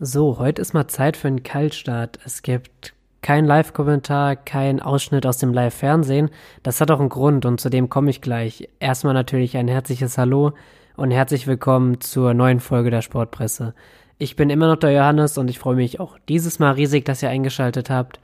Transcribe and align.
So, 0.00 0.38
heute 0.38 0.62
ist 0.62 0.74
mal 0.74 0.86
Zeit 0.86 1.16
für 1.16 1.26
einen 1.26 1.42
Kaltstart. 1.42 2.20
Es 2.24 2.42
gibt 2.42 2.94
kein 3.20 3.44
Live-Kommentar, 3.44 4.36
kein 4.36 4.80
Ausschnitt 4.80 5.26
aus 5.26 5.38
dem 5.38 5.52
Live-Fernsehen. 5.52 6.30
Das 6.62 6.80
hat 6.80 6.92
auch 6.92 7.00
einen 7.00 7.08
Grund 7.08 7.44
und 7.44 7.60
zu 7.60 7.68
dem 7.68 7.88
komme 7.88 8.10
ich 8.10 8.20
gleich. 8.20 8.68
Erstmal 8.78 9.12
natürlich 9.12 9.56
ein 9.56 9.66
herzliches 9.66 10.16
Hallo 10.16 10.52
und 10.96 11.10
herzlich 11.10 11.48
willkommen 11.48 12.00
zur 12.00 12.32
neuen 12.32 12.60
Folge 12.60 12.92
der 12.92 13.02
Sportpresse. 13.02 13.74
Ich 14.18 14.36
bin 14.36 14.50
immer 14.50 14.68
noch 14.68 14.76
der 14.76 14.92
Johannes 14.92 15.36
und 15.36 15.50
ich 15.50 15.58
freue 15.58 15.74
mich 15.74 15.98
auch 15.98 16.16
dieses 16.28 16.60
Mal 16.60 16.74
riesig, 16.74 17.04
dass 17.04 17.24
ihr 17.24 17.30
eingeschaltet 17.30 17.90
habt. 17.90 18.20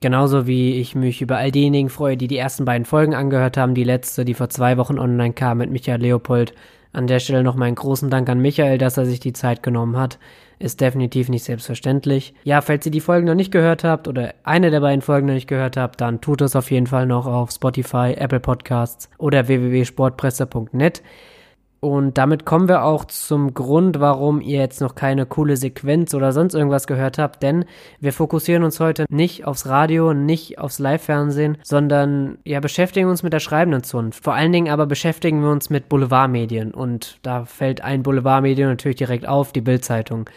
Genauso 0.00 0.46
wie 0.46 0.78
ich 0.80 0.94
mich 0.94 1.22
über 1.22 1.38
all 1.38 1.50
diejenigen 1.50 1.88
freue, 1.88 2.16
die 2.16 2.28
die 2.28 2.38
ersten 2.38 2.64
beiden 2.64 2.84
Folgen 2.84 3.16
angehört 3.16 3.56
haben. 3.56 3.74
Die 3.74 3.82
letzte, 3.82 4.24
die 4.24 4.34
vor 4.34 4.48
zwei 4.48 4.76
Wochen 4.76 5.00
online 5.00 5.34
kam 5.34 5.58
mit 5.58 5.72
Michael 5.72 6.02
Leopold. 6.02 6.54
An 6.92 7.08
der 7.08 7.18
Stelle 7.18 7.42
noch 7.42 7.56
meinen 7.56 7.74
großen 7.74 8.10
Dank 8.10 8.28
an 8.28 8.40
Michael, 8.40 8.78
dass 8.78 8.96
er 8.96 9.06
sich 9.06 9.18
die 9.18 9.32
Zeit 9.32 9.64
genommen 9.64 9.96
hat 9.96 10.20
ist 10.60 10.80
definitiv 10.80 11.28
nicht 11.28 11.42
selbstverständlich. 11.42 12.34
Ja, 12.44 12.60
falls 12.60 12.86
ihr 12.86 12.92
die 12.92 13.00
Folgen 13.00 13.26
noch 13.26 13.34
nicht 13.34 13.50
gehört 13.50 13.82
habt 13.82 14.06
oder 14.06 14.34
eine 14.44 14.70
der 14.70 14.80
beiden 14.80 15.02
Folgen 15.02 15.26
noch 15.26 15.34
nicht 15.34 15.48
gehört 15.48 15.76
habt, 15.76 16.00
dann 16.00 16.20
tut 16.20 16.42
es 16.42 16.54
auf 16.54 16.70
jeden 16.70 16.86
Fall 16.86 17.06
noch 17.06 17.26
auf 17.26 17.50
Spotify, 17.50 18.14
Apple 18.16 18.40
Podcasts 18.40 19.08
oder 19.18 19.48
www.sportpresse.net. 19.48 21.02
Und 21.80 22.18
damit 22.18 22.44
kommen 22.44 22.68
wir 22.68 22.84
auch 22.84 23.06
zum 23.06 23.54
Grund, 23.54 24.00
warum 24.00 24.42
ihr 24.42 24.58
jetzt 24.58 24.82
noch 24.82 24.94
keine 24.94 25.24
coole 25.24 25.56
Sequenz 25.56 26.12
oder 26.12 26.30
sonst 26.32 26.54
irgendwas 26.54 26.86
gehört 26.86 27.16
habt, 27.16 27.42
denn 27.42 27.64
wir 28.00 28.12
fokussieren 28.12 28.64
uns 28.64 28.80
heute 28.80 29.06
nicht 29.08 29.46
aufs 29.46 29.66
Radio, 29.66 30.12
nicht 30.12 30.58
aufs 30.58 30.78
Live-Fernsehen, 30.78 31.56
sondern 31.62 32.36
ja, 32.44 32.60
beschäftigen 32.60 33.08
uns 33.08 33.22
mit 33.22 33.32
der 33.32 33.40
schreibenden 33.40 33.82
Zunft. 33.82 34.22
Vor 34.22 34.34
allen 34.34 34.52
Dingen 34.52 34.70
aber 34.70 34.84
beschäftigen 34.84 35.40
wir 35.40 35.50
uns 35.50 35.70
mit 35.70 35.88
Boulevardmedien 35.88 36.74
und 36.74 37.18
da 37.22 37.46
fällt 37.46 37.80
ein 37.82 38.02
Boulevardmedium 38.02 38.68
natürlich 38.68 38.98
direkt 38.98 39.26
auf, 39.26 39.52
die 39.52 39.62
Bildzeitung. 39.62 40.28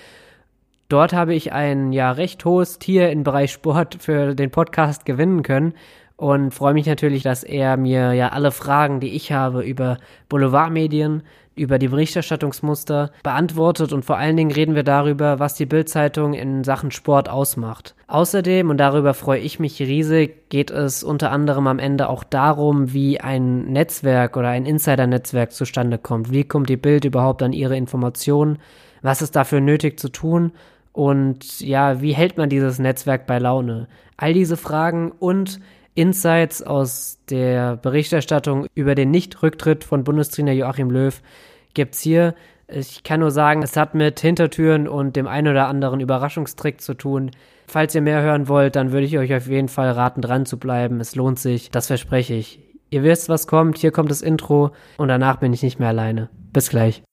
Dort 0.88 1.12
habe 1.12 1.34
ich 1.34 1.52
ein 1.52 1.91
ja 1.91 2.12
recht 2.12 2.46
hohes 2.46 2.80
Tier 2.80 3.10
im 3.10 3.24
Bereich 3.24 3.52
Sport 3.52 3.98
für 4.00 4.34
den 4.34 4.52
Podcast 4.52 5.05
gewinnen 5.05 5.44
können 5.44 5.74
und 6.16 6.52
freue 6.52 6.74
mich 6.74 6.86
natürlich, 6.86 7.24
dass 7.24 7.44
er 7.44 7.78
mir 7.78 8.14
ja 8.14 8.30
alle 8.30 8.52
Fragen, 8.52 9.00
die 9.00 9.16
ich 9.16 9.32
habe 9.32 9.64
über 9.64 9.98
Boulevardmedien, 10.30 11.24
über 11.56 11.78
die 11.78 11.88
Berichterstattungsmuster 11.88 13.12
beantwortet 13.22 13.94
und 13.94 14.06
vor 14.06 14.18
allen 14.18 14.38
Dingen 14.38 14.52
reden 14.52 14.76
wir 14.76 14.84
darüber, 14.84 15.40
was 15.40 15.54
die 15.56 15.66
Bildzeitung 15.66 16.34
in 16.34 16.64
Sachen 16.64 16.91
Sport 16.91 17.30
ausmacht. 17.30 17.96
Außerdem, 18.08 18.70
und 18.70 18.78
darüber 18.78 19.14
freue 19.14 19.40
ich 19.40 19.60
mich 19.60 19.80
riesig, 19.80 20.50
geht 20.50 20.72
es 20.72 21.04
unter 21.04 21.32
anderem 21.32 21.68
am 21.68 21.80
Ende 21.80 22.10
auch 22.10 22.24
darum, 22.24 22.94
wie 22.94 23.20
ein 23.20 23.66
Netzwerk 23.66 24.36
oder 24.36 24.50
ein 24.50 24.66
Insider-Netzwerk 24.66 25.52
zustande 25.52 25.98
kommt. 25.98 26.32
Wie 26.32 26.44
kommt 26.44 26.70
die 26.70 26.78
Bild 26.78 27.06
überhaupt 27.06 27.44
an 27.44 27.54
ihre 27.54 27.78
Informationen? 27.78 28.58
Was 29.02 29.22
ist 29.22 29.36
dafür 29.36 29.62
nötig 29.62 30.00
zu 30.00 30.10
tun? 30.10 30.54
Und 30.91 31.60
ja, 31.60 32.02
wie 32.02 32.14
hält 32.14 32.38
man 32.38 32.50
dieses 32.50 32.80
Netzwerk 32.80 33.28
bei 33.28 33.40
Laune? 33.40 33.88
All 34.18 34.34
diese 34.34 34.58
Fragen 34.58 35.12
und 35.12 35.60
Insights 35.96 36.62
aus 36.63 37.20
der 37.30 37.77
Berichterstattung 37.77 38.68
über 38.74 38.96
den 38.96 39.12
Nicht-Rücktritt 39.12 39.84
von 39.84 40.04
Bundestrainer 40.04 40.54
Joachim 40.54 40.90
Löw 40.90 41.22
gibt's 41.74 42.02
hier. 42.02 42.35
Ich 42.68 43.04
kann 43.04 43.20
nur 43.20 43.32
sagen, 43.32 43.62
es 43.62 43.77
hat 43.77 43.94
mit 43.94 44.20
Hintertüren 44.20 44.88
und 44.88 45.16
dem 45.16 45.27
ein 45.27 45.48
oder 45.48 45.68
anderen 45.68 46.00
Überraschungstrick 46.00 46.82
zu 46.82 46.94
tun. 46.94 47.32
Falls 47.68 47.94
ihr 47.94 48.02
mehr 48.02 48.22
hören 48.22 48.48
wollt, 48.48 48.76
dann 48.76 48.91
würde 48.91 49.05
ich 49.05 49.18
euch 49.18 49.34
auf 49.34 49.48
jeden 49.48 49.68
Fall 49.68 49.91
raten, 49.91 50.22
dran 50.22 50.46
zu 50.46 50.58
bleiben. 50.58 51.00
Es 51.00 51.16
lohnt 51.16 51.40
sich, 51.40 51.72
das 51.72 51.88
verspreche 51.88 52.34
ich. 52.34 52.60
Ihr 52.90 53.04
wisst, 53.04 53.30
was 53.30 53.48
kommt, 53.48 53.78
hier 53.78 53.91
kommt 53.91 54.12
das 54.12 54.22
Intro 54.22 54.72
und 54.98 55.07
danach 55.07 55.38
bin 55.38 55.54
ich 55.54 55.63
nicht 55.63 55.80
mehr 55.80 55.90
alleine. 55.90 56.30
Bis 56.52 56.70
gleich. 56.70 57.04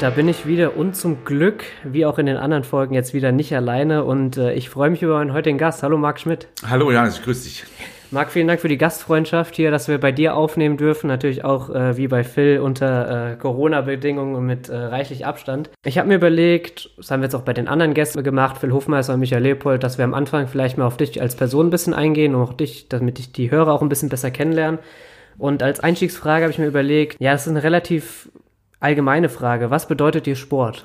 Da 0.00 0.08
bin 0.08 0.28
ich 0.28 0.46
wieder 0.46 0.78
und 0.78 0.96
zum 0.96 1.26
Glück, 1.26 1.64
wie 1.84 2.06
auch 2.06 2.18
in 2.18 2.24
den 2.24 2.38
anderen 2.38 2.64
Folgen, 2.64 2.94
jetzt 2.94 3.12
wieder 3.12 3.32
nicht 3.32 3.54
alleine 3.54 4.04
und 4.04 4.38
äh, 4.38 4.54
ich 4.54 4.70
freue 4.70 4.88
mich 4.88 5.02
über 5.02 5.18
meinen 5.18 5.34
heutigen 5.34 5.58
Gast. 5.58 5.82
Hallo 5.82 5.98
Marc 5.98 6.18
Schmidt. 6.18 6.48
Hallo 6.66 6.90
Janis, 6.90 7.20
grüß 7.22 7.44
dich. 7.44 7.64
Marc, 8.10 8.30
vielen 8.30 8.48
Dank 8.48 8.60
für 8.60 8.68
die 8.68 8.78
Gastfreundschaft 8.78 9.54
hier, 9.54 9.70
dass 9.70 9.88
wir 9.88 10.00
bei 10.00 10.10
dir 10.10 10.34
aufnehmen 10.34 10.78
dürfen. 10.78 11.06
Natürlich 11.06 11.44
auch 11.44 11.68
äh, 11.68 11.98
wie 11.98 12.08
bei 12.08 12.24
Phil 12.24 12.60
unter 12.60 13.32
äh, 13.32 13.36
Corona-Bedingungen 13.36 14.36
und 14.36 14.46
mit 14.46 14.70
äh, 14.70 14.74
reichlich 14.74 15.26
Abstand. 15.26 15.68
Ich 15.84 15.98
habe 15.98 16.08
mir 16.08 16.14
überlegt, 16.14 16.90
das 16.96 17.10
haben 17.10 17.20
wir 17.20 17.26
jetzt 17.26 17.34
auch 17.34 17.42
bei 17.42 17.52
den 17.52 17.68
anderen 17.68 17.92
Gästen 17.92 18.24
gemacht, 18.24 18.56
Phil 18.56 18.72
Hofmeister 18.72 19.12
und 19.12 19.20
Michael 19.20 19.42
Leopold, 19.42 19.82
dass 19.82 19.98
wir 19.98 20.06
am 20.06 20.14
Anfang 20.14 20.48
vielleicht 20.48 20.78
mal 20.78 20.86
auf 20.86 20.96
dich 20.96 21.20
als 21.20 21.36
Person 21.36 21.66
ein 21.66 21.70
bisschen 21.70 21.92
eingehen 21.92 22.34
und 22.34 22.42
auch 22.42 22.54
dich, 22.54 22.88
damit 22.88 23.18
ich 23.18 23.32
die 23.32 23.50
Hörer 23.50 23.74
auch 23.74 23.82
ein 23.82 23.90
bisschen 23.90 24.08
besser 24.08 24.30
kennenlernen. 24.30 24.80
Und 25.36 25.62
als 25.62 25.80
Einstiegsfrage 25.80 26.44
habe 26.44 26.52
ich 26.52 26.58
mir 26.58 26.66
überlegt, 26.66 27.20
ja, 27.20 27.32
das 27.32 27.42
ist 27.42 27.50
eine 27.50 27.62
relativ 27.62 28.30
allgemeine 28.80 29.28
Frage. 29.28 29.70
Was 29.70 29.86
bedeutet 29.86 30.26
dir 30.26 30.36
Sport? 30.36 30.84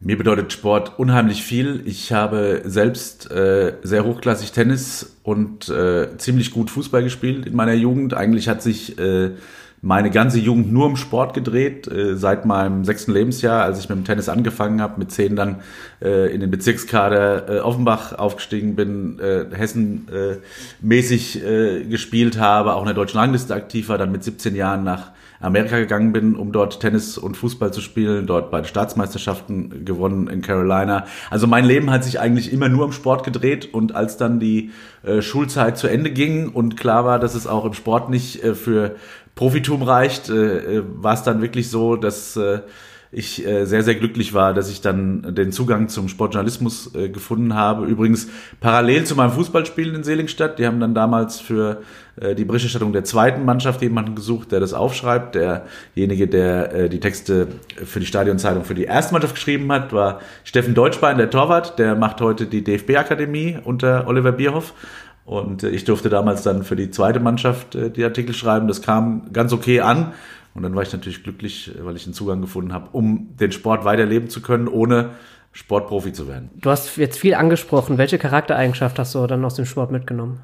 Mir 0.00 0.16
bedeutet 0.16 0.52
Sport 0.52 0.98
unheimlich 0.98 1.42
viel. 1.42 1.82
Ich 1.84 2.12
habe 2.12 2.62
selbst 2.64 3.30
äh, 3.32 3.74
sehr 3.82 4.04
hochklassig 4.04 4.52
Tennis 4.52 5.16
und 5.24 5.68
äh, 5.68 6.16
ziemlich 6.18 6.52
gut 6.52 6.70
Fußball 6.70 7.02
gespielt 7.02 7.46
in 7.46 7.56
meiner 7.56 7.74
Jugend. 7.74 8.14
Eigentlich 8.14 8.48
hat 8.48 8.62
sich 8.62 8.96
äh, 9.00 9.32
meine 9.82 10.10
ganze 10.10 10.38
Jugend 10.38 10.72
nur 10.72 10.86
um 10.86 10.94
Sport 10.94 11.34
gedreht. 11.34 11.88
Äh, 11.88 12.16
seit 12.16 12.46
meinem 12.46 12.84
sechsten 12.84 13.12
Lebensjahr, 13.12 13.64
als 13.64 13.80
ich 13.80 13.88
mit 13.88 13.98
dem 13.98 14.04
Tennis 14.04 14.28
angefangen 14.28 14.80
habe, 14.80 15.00
mit 15.00 15.10
zehn 15.10 15.34
dann 15.34 15.62
äh, 16.00 16.32
in 16.32 16.40
den 16.40 16.50
Bezirkskader 16.52 17.48
äh, 17.48 17.58
Offenbach 17.58 18.12
aufgestiegen 18.12 18.76
bin, 18.76 19.18
äh, 19.18 19.46
Hessen 19.52 20.06
äh, 20.12 20.36
mäßig 20.80 21.44
äh, 21.44 21.82
gespielt 21.82 22.38
habe, 22.38 22.74
auch 22.74 22.82
in 22.82 22.86
der 22.86 22.94
deutschen 22.94 23.18
Rangliste 23.18 23.52
aktiv 23.52 23.88
war, 23.88 23.98
dann 23.98 24.12
mit 24.12 24.22
17 24.22 24.54
Jahren 24.54 24.84
nach 24.84 25.10
Amerika 25.40 25.78
gegangen 25.78 26.12
bin, 26.12 26.34
um 26.34 26.52
dort 26.52 26.80
Tennis 26.80 27.16
und 27.16 27.36
Fußball 27.36 27.72
zu 27.72 27.80
spielen, 27.80 28.26
dort 28.26 28.50
beide 28.50 28.66
Staatsmeisterschaften 28.66 29.84
gewonnen 29.84 30.28
in 30.28 30.42
Carolina. 30.42 31.06
Also 31.30 31.46
mein 31.46 31.64
Leben 31.64 31.90
hat 31.90 32.04
sich 32.04 32.18
eigentlich 32.18 32.52
immer 32.52 32.68
nur 32.68 32.86
im 32.86 32.92
Sport 32.92 33.24
gedreht 33.24 33.72
und 33.72 33.94
als 33.94 34.16
dann 34.16 34.40
die 34.40 34.70
äh, 35.04 35.22
Schulzeit 35.22 35.78
zu 35.78 35.86
Ende 35.86 36.10
ging 36.10 36.48
und 36.48 36.76
klar 36.76 37.04
war, 37.04 37.18
dass 37.18 37.34
es 37.34 37.46
auch 37.46 37.64
im 37.64 37.74
Sport 37.74 38.10
nicht 38.10 38.42
äh, 38.42 38.54
für 38.54 38.96
Profitum 39.34 39.82
reicht, 39.82 40.28
äh, 40.28 40.78
äh 40.78 40.82
war 40.96 41.14
es 41.14 41.22
dann 41.22 41.40
wirklich 41.40 41.70
so, 41.70 41.94
dass 41.94 42.36
äh, 42.36 42.60
ich 43.10 43.46
äh, 43.46 43.64
sehr, 43.64 43.82
sehr 43.82 43.94
glücklich 43.94 44.34
war, 44.34 44.52
dass 44.52 44.70
ich 44.70 44.80
dann 44.80 45.34
den 45.34 45.50
Zugang 45.50 45.88
zum 45.88 46.08
Sportjournalismus 46.08 46.94
äh, 46.94 47.08
gefunden 47.08 47.54
habe. 47.54 47.86
Übrigens 47.86 48.28
parallel 48.60 49.04
zu 49.04 49.14
meinem 49.14 49.30
Fußballspielen 49.30 49.94
in 49.94 50.04
Seligenstadt. 50.04 50.58
Die 50.58 50.66
haben 50.66 50.78
dann 50.78 50.94
damals 50.94 51.40
für 51.40 51.82
äh, 52.20 52.34
die 52.34 52.44
Berichterstattung 52.44 52.92
der 52.92 53.04
zweiten 53.04 53.44
Mannschaft 53.46 53.80
jemanden 53.80 54.14
gesucht, 54.14 54.52
der 54.52 54.60
das 54.60 54.74
aufschreibt. 54.74 55.34
Derjenige, 55.34 56.28
der 56.28 56.74
äh, 56.74 56.88
die 56.90 57.00
Texte 57.00 57.48
für 57.82 58.00
die 58.00 58.06
Stadionzeitung 58.06 58.64
für 58.64 58.74
die 58.74 58.84
erste 58.84 59.14
Mannschaft 59.14 59.34
geschrieben 59.34 59.72
hat, 59.72 59.92
war 59.92 60.20
Steffen 60.44 60.74
Deutschbein, 60.74 61.16
der 61.16 61.30
Torwart. 61.30 61.78
Der 61.78 61.96
macht 61.96 62.20
heute 62.20 62.46
die 62.46 62.62
DFB-Akademie 62.62 63.58
unter 63.64 64.06
Oliver 64.06 64.32
Bierhoff. 64.32 64.74
Und 65.28 65.62
äh, 65.62 65.68
ich 65.68 65.84
durfte 65.84 66.08
damals 66.08 66.42
dann 66.42 66.62
für 66.62 66.74
die 66.74 66.90
zweite 66.90 67.20
Mannschaft 67.20 67.74
äh, 67.74 67.90
die 67.90 68.02
Artikel 68.02 68.34
schreiben. 68.34 68.66
Das 68.66 68.80
kam 68.80 69.30
ganz 69.32 69.52
okay 69.52 69.80
an. 69.80 70.12
Und 70.58 70.64
dann 70.64 70.74
war 70.74 70.82
ich 70.82 70.92
natürlich 70.92 71.22
glücklich, 71.22 71.70
weil 71.80 71.94
ich 71.94 72.04
einen 72.04 72.14
Zugang 72.14 72.40
gefunden 72.40 72.72
habe, 72.72 72.88
um 72.90 73.28
den 73.36 73.52
Sport 73.52 73.84
weiterleben 73.84 74.28
zu 74.28 74.42
können, 74.42 74.66
ohne 74.66 75.10
Sportprofi 75.52 76.12
zu 76.12 76.26
werden. 76.26 76.50
Du 76.56 76.68
hast 76.68 76.96
jetzt 76.96 77.16
viel 77.16 77.34
angesprochen. 77.34 77.96
Welche 77.96 78.18
Charaktereigenschaft 78.18 78.98
hast 78.98 79.14
du 79.14 79.24
dann 79.28 79.44
aus 79.44 79.54
dem 79.54 79.66
Sport 79.66 79.92
mitgenommen? 79.92 80.40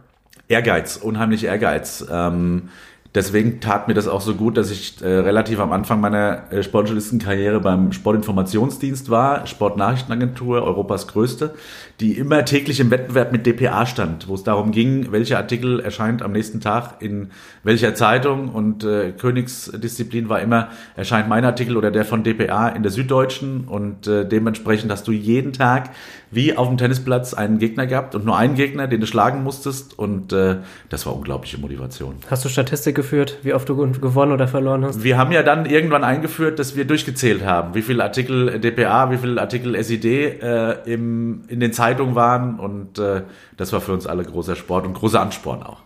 Ehrgeiz, 0.47 0.97
unheimlich 0.98 1.42
Ehrgeiz. 1.42 2.06
Ähm, 2.09 2.68
deswegen 3.12 3.60
tat 3.60 3.89
mir 3.89 3.94
das 3.94 4.06
auch 4.06 4.21
so 4.21 4.36
gut, 4.36 4.56
dass 4.56 4.71
ich 4.71 5.03
äh, 5.03 5.06
relativ 5.09 5.59
am 5.59 5.72
Anfang 5.72 6.00
meiner 6.00 6.53
äh, 6.53 6.62
Sportjournalistenkarriere 6.62 7.59
beim 7.59 7.91
Sportinformationsdienst 7.91 9.10
war, 9.10 9.48
Sportnachrichtenagentur, 9.48 10.62
Europas 10.62 11.09
größte, 11.09 11.56
die 12.00 12.12
immer 12.12 12.44
täglich 12.44 12.80
im 12.80 12.91
Wettbewerb 12.91 13.30
mit 13.30 13.46
DPA 13.46 13.86
stand, 13.86 14.26
wo 14.28 14.34
es 14.34 14.42
darum 14.42 14.72
ging, 14.72 15.12
welcher 15.12 15.38
Artikel 15.38 15.80
erscheint 15.80 16.22
am 16.22 16.32
nächsten 16.32 16.60
Tag 16.60 17.00
in 17.00 17.30
welcher 17.62 17.94
Zeitung 17.94 18.48
und 18.48 18.84
äh, 18.84 19.12
Königsdisziplin 19.12 20.28
war 20.28 20.41
immer, 20.41 20.68
erscheint 20.96 21.28
mein 21.28 21.44
Artikel 21.44 21.76
oder 21.76 21.91
der 21.91 22.04
von 22.04 22.24
DPA 22.24 22.68
in 22.68 22.82
der 22.82 22.91
Süddeutschen 22.91 23.64
und 23.68 24.06
äh, 24.06 24.26
dementsprechend 24.26 24.91
hast 24.91 25.06
du 25.06 25.12
jeden 25.12 25.52
Tag 25.52 25.91
wie 26.30 26.56
auf 26.56 26.66
dem 26.66 26.76
Tennisplatz 26.76 27.32
einen 27.32 27.58
Gegner 27.58 27.86
gehabt 27.86 28.16
und 28.16 28.24
nur 28.24 28.36
einen 28.36 28.56
Gegner, 28.56 28.88
den 28.88 29.00
du 29.00 29.06
schlagen 29.06 29.44
musstest 29.44 29.96
und 29.96 30.32
äh, 30.32 30.56
das 30.88 31.06
war 31.06 31.14
unglaubliche 31.14 31.58
Motivation. 31.58 32.16
Hast 32.28 32.44
du 32.44 32.48
Statistik 32.48 32.96
geführt, 32.96 33.38
wie 33.42 33.54
oft 33.54 33.68
du 33.68 33.76
gewonnen 33.76 34.32
oder 34.32 34.48
verloren 34.48 34.84
hast? 34.84 35.04
Wir 35.04 35.16
haben 35.16 35.30
ja 35.30 35.44
dann 35.44 35.64
irgendwann 35.64 36.02
eingeführt, 36.02 36.58
dass 36.58 36.74
wir 36.74 36.86
durchgezählt 36.86 37.44
haben, 37.44 37.74
wie 37.74 37.82
viele 37.82 38.02
Artikel 38.02 38.58
DPA, 38.58 39.12
wie 39.12 39.18
viele 39.18 39.41
Artikel 39.41 39.80
SID 39.82 40.04
äh, 40.04 40.72
im, 40.92 41.42
in 41.48 41.60
den 41.60 41.72
Zeitungen 41.72 41.84
waren 42.15 42.59
und 42.59 42.98
äh, 42.98 43.22
das 43.57 43.72
war 43.72 43.81
für 43.81 43.92
uns 43.92 44.07
alle 44.07 44.25
großer 44.25 44.57
Sport 44.57 44.86
und 44.86 44.95
großer 44.95 45.21
Ansporn 45.21 45.63
auch 45.63 45.84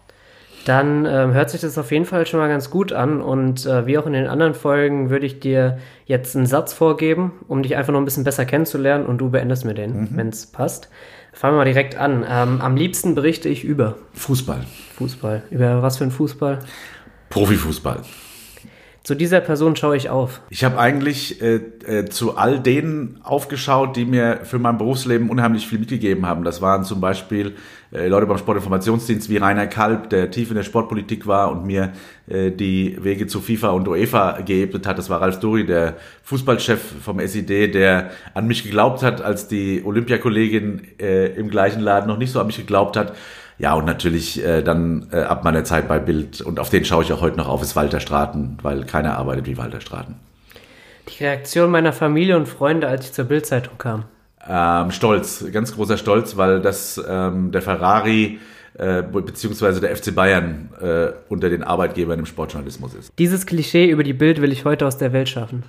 dann 0.68 1.06
ähm, 1.06 1.32
hört 1.32 1.48
sich 1.48 1.62
das 1.62 1.78
auf 1.78 1.90
jeden 1.92 2.04
Fall 2.04 2.26
schon 2.26 2.40
mal 2.40 2.48
ganz 2.48 2.68
gut 2.68 2.92
an. 2.92 3.22
Und 3.22 3.64
äh, 3.64 3.86
wie 3.86 3.96
auch 3.96 4.06
in 4.06 4.12
den 4.12 4.26
anderen 4.26 4.52
Folgen 4.52 5.08
würde 5.08 5.24
ich 5.24 5.40
dir 5.40 5.78
jetzt 6.04 6.36
einen 6.36 6.44
Satz 6.44 6.74
vorgeben, 6.74 7.32
um 7.48 7.62
dich 7.62 7.74
einfach 7.74 7.92
noch 7.92 8.00
ein 8.00 8.04
bisschen 8.04 8.24
besser 8.24 8.44
kennenzulernen 8.44 9.06
und 9.06 9.16
du 9.16 9.30
beendest 9.30 9.64
mir 9.64 9.72
den, 9.72 10.00
mhm. 10.00 10.08
wenn 10.12 10.28
es 10.28 10.44
passt. 10.46 10.90
Fangen 11.32 11.54
wir 11.54 11.58
mal 11.58 11.64
direkt 11.64 11.96
an. 11.96 12.24
Ähm, 12.28 12.60
am 12.60 12.76
liebsten 12.76 13.14
berichte 13.14 13.48
ich 13.48 13.64
über 13.64 13.96
Fußball. 14.12 14.64
Fußball. 14.96 15.42
Über 15.50 15.80
was 15.80 15.96
für 15.96 16.04
ein 16.04 16.10
Fußball? 16.10 16.58
Profifußball. 17.30 18.02
Zu 19.08 19.14
dieser 19.14 19.40
Person 19.40 19.74
schaue 19.74 19.96
ich 19.96 20.10
auf. 20.10 20.42
Ich 20.50 20.64
habe 20.64 20.78
eigentlich 20.78 21.40
äh, 21.40 21.62
äh, 21.86 22.04
zu 22.10 22.36
all 22.36 22.60
denen 22.60 23.18
aufgeschaut, 23.22 23.96
die 23.96 24.04
mir 24.04 24.40
für 24.42 24.58
mein 24.58 24.76
Berufsleben 24.76 25.30
unheimlich 25.30 25.66
viel 25.66 25.78
mitgegeben 25.78 26.26
haben. 26.26 26.44
Das 26.44 26.60
waren 26.60 26.84
zum 26.84 27.00
Beispiel 27.00 27.54
äh, 27.90 28.06
Leute 28.06 28.26
beim 28.26 28.36
Sportinformationsdienst 28.36 29.30
wie 29.30 29.38
Rainer 29.38 29.66
Kalb, 29.66 30.10
der 30.10 30.30
tief 30.30 30.50
in 30.50 30.56
der 30.56 30.62
Sportpolitik 30.62 31.26
war 31.26 31.50
und 31.50 31.64
mir 31.64 31.94
äh, 32.26 32.50
die 32.50 32.98
Wege 33.02 33.26
zu 33.26 33.40
FIFA 33.40 33.70
und 33.70 33.88
UEFA 33.88 34.42
geebnet 34.42 34.86
hat. 34.86 34.98
Das 34.98 35.08
war 35.08 35.22
Ralf 35.22 35.40
Duri, 35.40 35.64
der 35.64 35.96
Fußballchef 36.24 36.78
vom 37.02 37.18
SID, 37.26 37.72
der 37.72 38.10
an 38.34 38.46
mich 38.46 38.62
geglaubt 38.62 39.02
hat, 39.02 39.22
als 39.22 39.48
die 39.48 39.82
Olympiakollegin 39.86 40.82
äh, 41.00 41.28
im 41.28 41.48
gleichen 41.48 41.80
Laden 41.80 42.08
noch 42.08 42.18
nicht 42.18 42.30
so 42.30 42.40
an 42.40 42.46
mich 42.46 42.58
geglaubt 42.58 42.98
hat. 42.98 43.14
Ja, 43.58 43.74
und 43.74 43.86
natürlich 43.86 44.44
äh, 44.44 44.62
dann 44.62 45.08
äh, 45.12 45.20
ab 45.20 45.44
meiner 45.44 45.64
Zeit 45.64 45.88
bei 45.88 45.98
Bild, 45.98 46.40
und 46.40 46.60
auf 46.60 46.70
den 46.70 46.84
schaue 46.84 47.02
ich 47.02 47.12
auch 47.12 47.20
heute 47.20 47.36
noch 47.36 47.48
auf, 47.48 47.62
ist 47.62 47.74
Walter 47.74 48.00
Straten, 48.00 48.58
weil 48.62 48.84
keiner 48.84 49.18
arbeitet 49.18 49.46
wie 49.46 49.58
Walter 49.58 49.80
Straten. 49.80 50.14
Die 51.08 51.24
Reaktion 51.24 51.70
meiner 51.70 51.92
Familie 51.92 52.36
und 52.36 52.46
Freunde, 52.46 52.86
als 52.86 53.06
ich 53.06 53.12
zur 53.12 53.24
Bildzeitung 53.24 53.78
kam. 53.78 54.04
Ähm, 54.48 54.92
stolz, 54.92 55.44
ganz 55.52 55.74
großer 55.74 55.98
Stolz, 55.98 56.36
weil 56.36 56.60
das 56.60 57.02
ähm, 57.08 57.50
der 57.50 57.62
Ferrari 57.62 58.38
äh, 58.74 59.02
beziehungsweise 59.02 59.80
der 59.80 59.96
FC 59.96 60.14
Bayern 60.14 60.68
äh, 60.80 61.08
unter 61.28 61.50
den 61.50 61.64
Arbeitgebern 61.64 62.20
im 62.20 62.26
Sportjournalismus 62.26 62.94
ist. 62.94 63.12
Dieses 63.18 63.44
Klischee 63.44 63.90
über 63.90 64.04
die 64.04 64.12
Bild 64.12 64.40
will 64.40 64.52
ich 64.52 64.64
heute 64.64 64.86
aus 64.86 64.96
der 64.96 65.12
Welt 65.12 65.28
schaffen. 65.28 65.64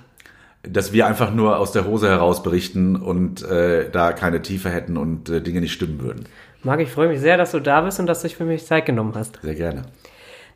Dass 0.62 0.92
wir 0.92 1.06
einfach 1.06 1.32
nur 1.32 1.58
aus 1.58 1.72
der 1.72 1.86
Hose 1.86 2.08
heraus 2.08 2.42
berichten 2.42 2.94
und 2.94 3.42
äh, 3.42 3.90
da 3.90 4.12
keine 4.12 4.42
Tiefe 4.42 4.70
hätten 4.70 4.96
und 4.96 5.28
äh, 5.28 5.40
Dinge 5.40 5.60
nicht 5.60 5.72
stimmen 5.72 6.00
würden. 6.00 6.26
Marc, 6.62 6.80
ich 6.80 6.90
freue 6.90 7.08
mich 7.08 7.20
sehr, 7.20 7.36
dass 7.36 7.52
du 7.52 7.60
da 7.60 7.80
bist 7.80 8.00
und 8.00 8.06
dass 8.06 8.20
du 8.20 8.28
dich 8.28 8.36
für 8.36 8.44
mich 8.44 8.66
Zeit 8.66 8.86
genommen 8.86 9.12
hast. 9.14 9.40
Sehr 9.42 9.54
gerne. 9.54 9.82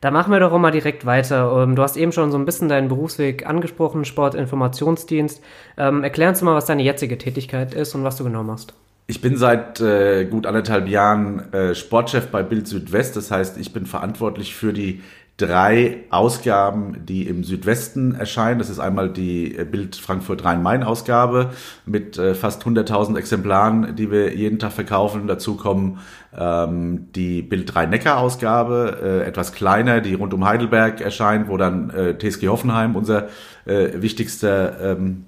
Da 0.00 0.10
machen 0.10 0.32
wir 0.32 0.38
doch 0.38 0.52
auch 0.52 0.58
mal 0.58 0.70
direkt 0.70 1.06
weiter. 1.06 1.62
Ähm, 1.62 1.76
du 1.76 1.82
hast 1.82 1.96
eben 1.96 2.12
schon 2.12 2.30
so 2.30 2.36
ein 2.36 2.44
bisschen 2.44 2.68
deinen 2.68 2.88
Berufsweg 2.88 3.46
angesprochen, 3.46 4.04
Sportinformationsdienst. 4.04 5.42
Ähm, 5.78 6.04
erklär 6.04 6.28
uns 6.28 6.42
mal, 6.42 6.54
was 6.54 6.66
deine 6.66 6.82
jetzige 6.82 7.16
Tätigkeit 7.16 7.72
ist 7.72 7.94
und 7.94 8.04
was 8.04 8.16
du 8.16 8.24
genau 8.24 8.42
machst. 8.42 8.74
Ich 9.06 9.22
bin 9.22 9.38
seit 9.38 9.80
äh, 9.80 10.26
gut 10.26 10.46
anderthalb 10.46 10.88
Jahren 10.88 11.52
äh, 11.54 11.74
Sportchef 11.74 12.28
bei 12.28 12.42
Bild 12.42 12.68
Südwest. 12.68 13.16
Das 13.16 13.30
heißt, 13.30 13.56
ich 13.56 13.72
bin 13.72 13.86
verantwortlich 13.86 14.54
für 14.54 14.74
die 14.74 15.02
drei 15.36 16.04
Ausgaben, 16.10 17.04
die 17.06 17.26
im 17.26 17.42
Südwesten 17.42 18.14
erscheinen. 18.14 18.60
Das 18.60 18.70
ist 18.70 18.78
einmal 18.78 19.10
die 19.10 19.56
äh, 19.56 19.64
Bild 19.64 19.96
Frankfurt 19.96 20.44
Rhein-Main-Ausgabe 20.44 21.50
mit 21.86 22.18
äh, 22.18 22.34
fast 22.34 22.62
100.000 22.62 23.18
Exemplaren, 23.18 23.96
die 23.96 24.12
wir 24.12 24.36
jeden 24.36 24.60
Tag 24.60 24.72
verkaufen. 24.72 25.26
Dazu 25.26 25.56
kommen 25.56 25.98
ähm, 26.38 27.08
die 27.16 27.42
Bild 27.42 27.74
Rhein-Neckar-Ausgabe, 27.74 28.98
äh, 29.02 29.26
etwas 29.26 29.52
kleiner, 29.52 30.00
die 30.00 30.14
rund 30.14 30.32
um 30.34 30.44
Heidelberg 30.44 31.00
erscheint, 31.00 31.48
wo 31.48 31.56
dann 31.56 31.90
äh, 31.90 32.16
TSG 32.16 32.46
Hoffenheim 32.46 32.94
unser 32.94 33.28
äh, 33.64 34.00
wichtigster 34.00 34.92
ähm, 34.92 35.24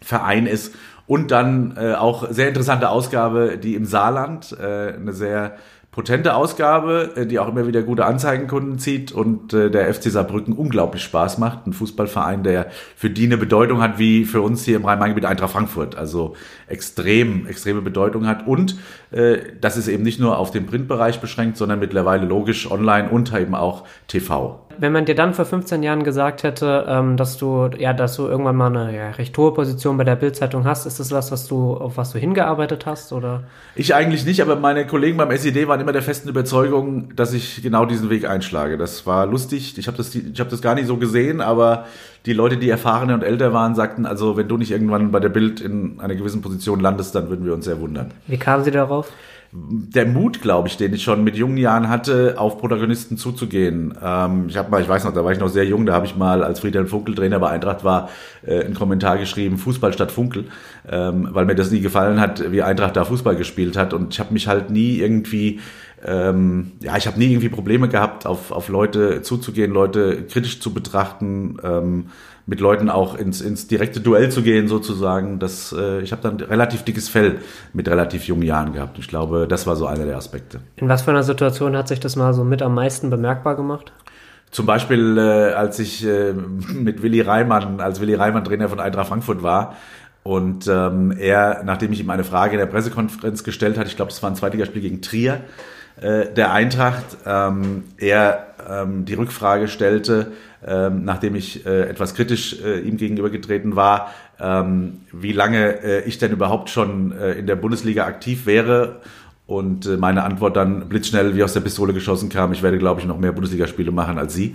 Verein 0.00 0.46
ist. 0.46 0.74
Und 1.06 1.32
dann 1.32 1.76
äh, 1.76 1.94
auch 1.94 2.30
sehr 2.30 2.48
interessante 2.48 2.88
Ausgabe, 2.88 3.58
die 3.58 3.74
im 3.74 3.84
Saarland, 3.84 4.56
eine 4.58 5.12
sehr 5.12 5.56
potente 5.90 6.34
Ausgabe, 6.34 7.12
äh, 7.16 7.26
die 7.26 7.38
auch 7.38 7.48
immer 7.48 7.66
wieder 7.66 7.82
gute 7.82 8.06
Anzeigenkunden 8.06 8.78
zieht 8.78 9.12
und 9.12 9.52
äh, 9.52 9.70
der 9.70 9.92
FC 9.92 10.04
Saarbrücken 10.04 10.54
unglaublich 10.54 11.02
Spaß 11.02 11.38
macht. 11.38 11.66
Ein 11.66 11.72
Fußballverein, 11.72 12.42
der 12.42 12.70
für 12.94 13.10
die 13.10 13.26
eine 13.26 13.36
Bedeutung 13.36 13.82
hat 13.82 13.98
wie 13.98 14.24
für 14.24 14.40
uns 14.40 14.64
hier 14.64 14.76
im 14.76 14.84
Rhein-Main-Gebiet 14.84 15.24
Eintracht 15.24 15.52
Frankfurt. 15.52 15.96
Also 15.96 16.36
extrem, 16.68 17.46
extreme 17.46 17.82
Bedeutung 17.82 18.26
hat. 18.26 18.46
Und 18.46 18.76
äh, 19.10 19.38
das 19.60 19.76
ist 19.76 19.88
eben 19.88 20.04
nicht 20.04 20.20
nur 20.20 20.38
auf 20.38 20.50
den 20.50 20.66
Printbereich 20.66 21.20
beschränkt, 21.20 21.56
sondern 21.56 21.80
mittlerweile 21.80 22.24
logisch 22.24 22.70
online 22.70 23.10
und 23.10 23.34
eben 23.34 23.54
auch 23.54 23.84
TV 24.06 24.69
wenn 24.80 24.92
man 24.92 25.04
dir 25.04 25.14
dann 25.14 25.34
vor 25.34 25.44
15 25.44 25.82
Jahren 25.82 26.04
gesagt 26.04 26.42
hätte, 26.42 26.86
ähm, 26.88 27.18
dass 27.18 27.36
du, 27.36 27.68
ja, 27.78 27.92
dass 27.92 28.16
du 28.16 28.26
irgendwann 28.26 28.56
mal 28.56 28.74
eine 28.74 28.96
ja, 28.96 29.10
recht 29.10 29.36
hohe 29.36 29.52
Position 29.52 29.98
bei 29.98 30.04
der 30.04 30.16
Bildzeitung 30.16 30.64
hast, 30.64 30.86
ist 30.86 30.98
das 30.98 31.12
was, 31.12 31.30
was 31.30 31.46
du, 31.46 31.74
auf 31.74 31.98
was 31.98 32.12
du 32.12 32.18
hingearbeitet 32.18 32.86
hast, 32.86 33.12
oder? 33.12 33.44
Ich 33.74 33.94
eigentlich 33.94 34.24
nicht, 34.24 34.40
aber 34.40 34.56
meine 34.56 34.86
Kollegen 34.86 35.18
beim 35.18 35.30
SED 35.30 35.68
waren 35.68 35.80
immer 35.80 35.92
der 35.92 36.00
festen 36.00 36.30
Überzeugung, 36.30 37.14
dass 37.14 37.34
ich 37.34 37.62
genau 37.62 37.84
diesen 37.84 38.08
Weg 38.08 38.26
einschlage. 38.26 38.78
Das 38.78 39.06
war 39.06 39.26
lustig. 39.26 39.76
Ich 39.76 39.86
habe 39.86 39.98
das, 39.98 40.14
ich 40.14 40.40
habe 40.40 40.48
das 40.48 40.62
gar 40.62 40.74
nicht 40.74 40.86
so 40.86 40.96
gesehen, 40.96 41.42
aber 41.42 41.84
die 42.24 42.32
Leute, 42.32 42.56
die 42.56 42.70
erfahrener 42.70 43.14
und 43.14 43.22
älter 43.22 43.52
waren, 43.52 43.74
sagten, 43.74 44.06
also 44.06 44.38
wenn 44.38 44.48
du 44.48 44.56
nicht 44.56 44.70
irgendwann 44.70 45.12
bei 45.12 45.20
der 45.20 45.28
Bild 45.28 45.60
in 45.60 46.00
einer 46.00 46.14
gewissen 46.14 46.40
Position 46.40 46.80
landest, 46.80 47.14
dann 47.14 47.28
würden 47.28 47.44
wir 47.44 47.52
uns 47.52 47.66
sehr 47.66 47.80
wundern. 47.80 48.12
Wie 48.26 48.38
kamen 48.38 48.64
Sie 48.64 48.70
darauf? 48.70 49.12
Der 49.52 50.06
Mut, 50.06 50.42
glaube 50.42 50.68
ich, 50.68 50.76
den 50.76 50.94
ich 50.94 51.02
schon 51.02 51.24
mit 51.24 51.34
jungen 51.36 51.56
Jahren 51.56 51.88
hatte, 51.88 52.34
auf 52.38 52.58
Protagonisten 52.58 53.16
zuzugehen. 53.16 53.94
Ähm, 54.00 54.46
ich 54.48 54.56
habe 54.56 54.70
mal, 54.70 54.80
ich 54.80 54.88
weiß 54.88 55.04
noch, 55.04 55.12
da 55.12 55.24
war 55.24 55.32
ich 55.32 55.40
noch 55.40 55.48
sehr 55.48 55.64
jung, 55.64 55.86
da 55.86 55.94
habe 55.94 56.06
ich 56.06 56.14
mal, 56.14 56.44
als 56.44 56.60
Friedhelm 56.60 56.86
Funkel 56.86 57.16
Trainer 57.16 57.40
bei 57.40 57.50
Eintracht 57.50 57.82
war, 57.82 58.10
äh, 58.46 58.64
einen 58.64 58.74
Kommentar 58.74 59.18
geschrieben, 59.18 59.58
Fußball 59.58 59.92
statt 59.92 60.12
Funkel, 60.12 60.44
ähm, 60.88 61.28
weil 61.32 61.46
mir 61.46 61.56
das 61.56 61.72
nie 61.72 61.80
gefallen 61.80 62.20
hat, 62.20 62.52
wie 62.52 62.62
Eintracht 62.62 62.96
da 62.96 63.04
Fußball 63.04 63.34
gespielt 63.34 63.76
hat. 63.76 63.92
Und 63.92 64.14
ich 64.14 64.20
habe 64.20 64.32
mich 64.32 64.46
halt 64.46 64.70
nie 64.70 64.98
irgendwie 64.98 65.58
ähm, 66.02 66.72
ja, 66.80 66.96
ich 66.96 67.06
habe 67.06 67.18
nie 67.18 67.26
irgendwie 67.26 67.50
Probleme 67.50 67.88
gehabt, 67.88 68.24
auf, 68.24 68.52
auf 68.52 68.68
Leute 68.68 69.20
zuzugehen, 69.22 69.70
Leute 69.70 70.24
kritisch 70.24 70.60
zu 70.60 70.72
betrachten. 70.72 71.58
Ähm, 71.62 72.06
mit 72.46 72.60
Leuten 72.60 72.90
auch 72.90 73.16
ins, 73.16 73.40
ins 73.40 73.66
direkte 73.66 74.00
Duell 74.00 74.30
zu 74.30 74.42
gehen 74.42 74.68
sozusagen. 74.68 75.38
Das, 75.38 75.74
äh, 75.76 76.00
ich 76.00 76.12
habe 76.12 76.22
dann 76.22 76.40
relativ 76.40 76.82
dickes 76.82 77.08
Fell 77.08 77.38
mit 77.72 77.88
relativ 77.88 78.24
jungen 78.24 78.42
Jahren 78.42 78.72
gehabt. 78.72 78.98
Ich 78.98 79.08
glaube, 79.08 79.46
das 79.48 79.66
war 79.66 79.76
so 79.76 79.86
einer 79.86 80.04
der 80.04 80.16
Aspekte. 80.16 80.60
In 80.76 80.88
was 80.88 81.02
für 81.02 81.10
einer 81.10 81.22
Situation 81.22 81.76
hat 81.76 81.88
sich 81.88 82.00
das 82.00 82.16
mal 82.16 82.34
so 82.34 82.44
mit 82.44 82.62
am 82.62 82.74
meisten 82.74 83.10
bemerkbar 83.10 83.56
gemacht? 83.56 83.92
Zum 84.50 84.66
Beispiel, 84.66 85.16
äh, 85.16 85.52
als 85.52 85.78
ich 85.78 86.04
äh, 86.04 86.32
mit 86.32 87.02
Willi 87.02 87.20
Reimann, 87.20 87.80
als 87.80 88.00
Willi 88.00 88.14
Reimann 88.14 88.44
Trainer 88.44 88.68
von 88.68 88.80
Eintracht 88.80 89.08
Frankfurt 89.08 89.42
war, 89.42 89.76
und 90.22 90.66
ähm, 90.68 91.14
er, 91.18 91.62
nachdem 91.64 91.92
ich 91.92 92.00
ihm 92.00 92.10
eine 92.10 92.24
Frage 92.24 92.52
in 92.52 92.58
der 92.58 92.66
Pressekonferenz 92.66 93.42
gestellt 93.42 93.78
hat, 93.78 93.86
ich 93.86 93.96
glaube, 93.96 94.10
das 94.10 94.22
war 94.22 94.30
ein 94.30 94.36
Zweitligaspiel 94.36 94.82
gegen 94.82 95.00
Trier, 95.00 95.40
äh, 96.00 96.26
der 96.26 96.52
Eintracht, 96.52 97.04
ähm, 97.24 97.84
er 97.96 98.49
ähm, 98.70 99.04
die 99.04 99.14
Rückfrage 99.14 99.68
stellte, 99.68 100.32
ähm, 100.66 101.04
nachdem 101.04 101.34
ich 101.34 101.66
äh, 101.66 101.88
etwas 101.88 102.14
kritisch 102.14 102.56
äh, 102.62 102.80
ihm 102.80 102.96
gegenübergetreten 102.96 103.76
war, 103.76 104.12
ähm, 104.38 105.00
wie 105.12 105.32
lange 105.32 105.82
äh, 105.82 106.04
ich 106.04 106.18
denn 106.18 106.32
überhaupt 106.32 106.70
schon 106.70 107.12
äh, 107.12 107.32
in 107.32 107.46
der 107.46 107.56
Bundesliga 107.56 108.06
aktiv 108.06 108.46
wäre. 108.46 109.00
Und 109.46 109.86
äh, 109.86 109.96
meine 109.96 110.22
Antwort 110.22 110.56
dann 110.56 110.88
blitzschnell 110.88 111.34
wie 111.34 111.42
aus 111.42 111.54
der 111.54 111.60
Pistole 111.60 111.92
geschossen 111.92 112.28
kam, 112.28 112.52
ich 112.52 112.62
werde, 112.62 112.78
glaube 112.78 113.00
ich, 113.00 113.06
noch 113.06 113.18
mehr 113.18 113.32
Bundesligaspiele 113.32 113.90
machen 113.90 114.16
als 114.16 114.34
Sie. 114.34 114.54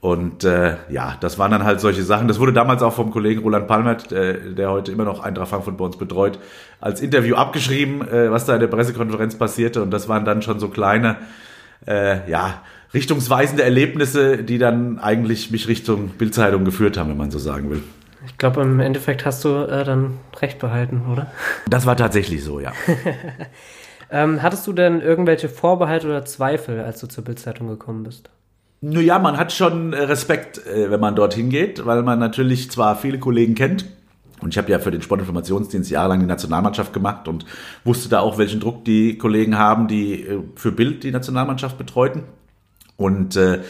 Und 0.00 0.44
äh, 0.44 0.76
ja, 0.90 1.16
das 1.20 1.38
waren 1.38 1.50
dann 1.50 1.64
halt 1.64 1.80
solche 1.80 2.02
Sachen. 2.02 2.28
Das 2.28 2.38
wurde 2.38 2.52
damals 2.52 2.82
auch 2.82 2.92
vom 2.92 3.10
Kollegen 3.10 3.40
Roland 3.40 3.66
Palmert, 3.66 4.10
der, 4.10 4.34
der 4.34 4.70
heute 4.70 4.92
immer 4.92 5.04
noch 5.04 5.22
Eintracht 5.24 5.48
Frankfurt 5.48 5.78
bei 5.78 5.84
uns 5.86 5.96
betreut, 5.96 6.38
als 6.78 7.00
Interview 7.00 7.36
abgeschrieben, 7.36 8.06
äh, 8.06 8.30
was 8.30 8.44
da 8.44 8.52
in 8.52 8.60
der 8.60 8.66
Pressekonferenz 8.66 9.38
passierte. 9.38 9.80
Und 9.80 9.90
das 9.90 10.06
waren 10.06 10.26
dann 10.26 10.42
schon 10.42 10.60
so 10.60 10.68
kleine, 10.68 11.16
äh, 11.86 12.28
ja, 12.30 12.60
richtungsweisende 12.94 13.62
Erlebnisse, 13.62 14.42
die 14.42 14.58
dann 14.58 14.98
eigentlich 14.98 15.50
mich 15.50 15.68
Richtung 15.68 16.10
Bildzeitung 16.10 16.64
geführt 16.64 16.96
haben, 16.96 17.10
wenn 17.10 17.16
man 17.16 17.30
so 17.30 17.38
sagen 17.38 17.70
will. 17.70 17.82
Ich 18.26 18.38
glaube, 18.38 18.62
im 18.62 18.80
Endeffekt 18.80 19.26
hast 19.26 19.44
du 19.44 19.48
äh, 19.48 19.84
dann 19.84 20.18
recht 20.40 20.58
behalten, 20.58 21.02
oder? 21.12 21.30
Das 21.68 21.84
war 21.84 21.96
tatsächlich 21.96 22.42
so, 22.42 22.60
ja. 22.60 22.72
ähm, 24.10 24.42
hattest 24.42 24.66
du 24.66 24.72
denn 24.72 25.02
irgendwelche 25.02 25.48
Vorbehalte 25.48 26.06
oder 26.06 26.24
Zweifel, 26.24 26.80
als 26.80 27.00
du 27.00 27.06
zur 27.06 27.24
Bildzeitung 27.24 27.68
gekommen 27.68 28.04
bist? 28.04 28.30
Nun 28.80 29.04
ja, 29.04 29.18
man 29.18 29.36
hat 29.36 29.52
schon 29.52 29.92
äh, 29.92 30.02
Respekt, 30.02 30.64
äh, 30.66 30.90
wenn 30.90 31.00
man 31.00 31.16
dorthin 31.16 31.50
geht, 31.50 31.84
weil 31.84 32.02
man 32.02 32.18
natürlich 32.18 32.70
zwar 32.70 32.96
viele 32.96 33.18
Kollegen 33.18 33.54
kennt, 33.54 33.84
und 34.40 34.52
ich 34.52 34.58
habe 34.58 34.70
ja 34.70 34.78
für 34.78 34.90
den 34.90 35.00
Sportinformationsdienst 35.00 35.90
jahrelang 35.90 36.20
die 36.20 36.26
Nationalmannschaft 36.26 36.92
gemacht 36.92 37.28
und 37.28 37.46
wusste 37.84 38.10
da 38.10 38.20
auch, 38.20 38.36
welchen 38.36 38.60
Druck 38.60 38.84
die 38.84 39.16
Kollegen 39.16 39.56
haben, 39.56 39.88
die 39.88 40.22
äh, 40.22 40.40
für 40.54 40.70
Bild 40.70 41.02
die 41.02 41.10
Nationalmannschaft 41.10 41.78
betreuten. 41.78 42.24
Und 42.96 43.36
äh, 43.36 43.60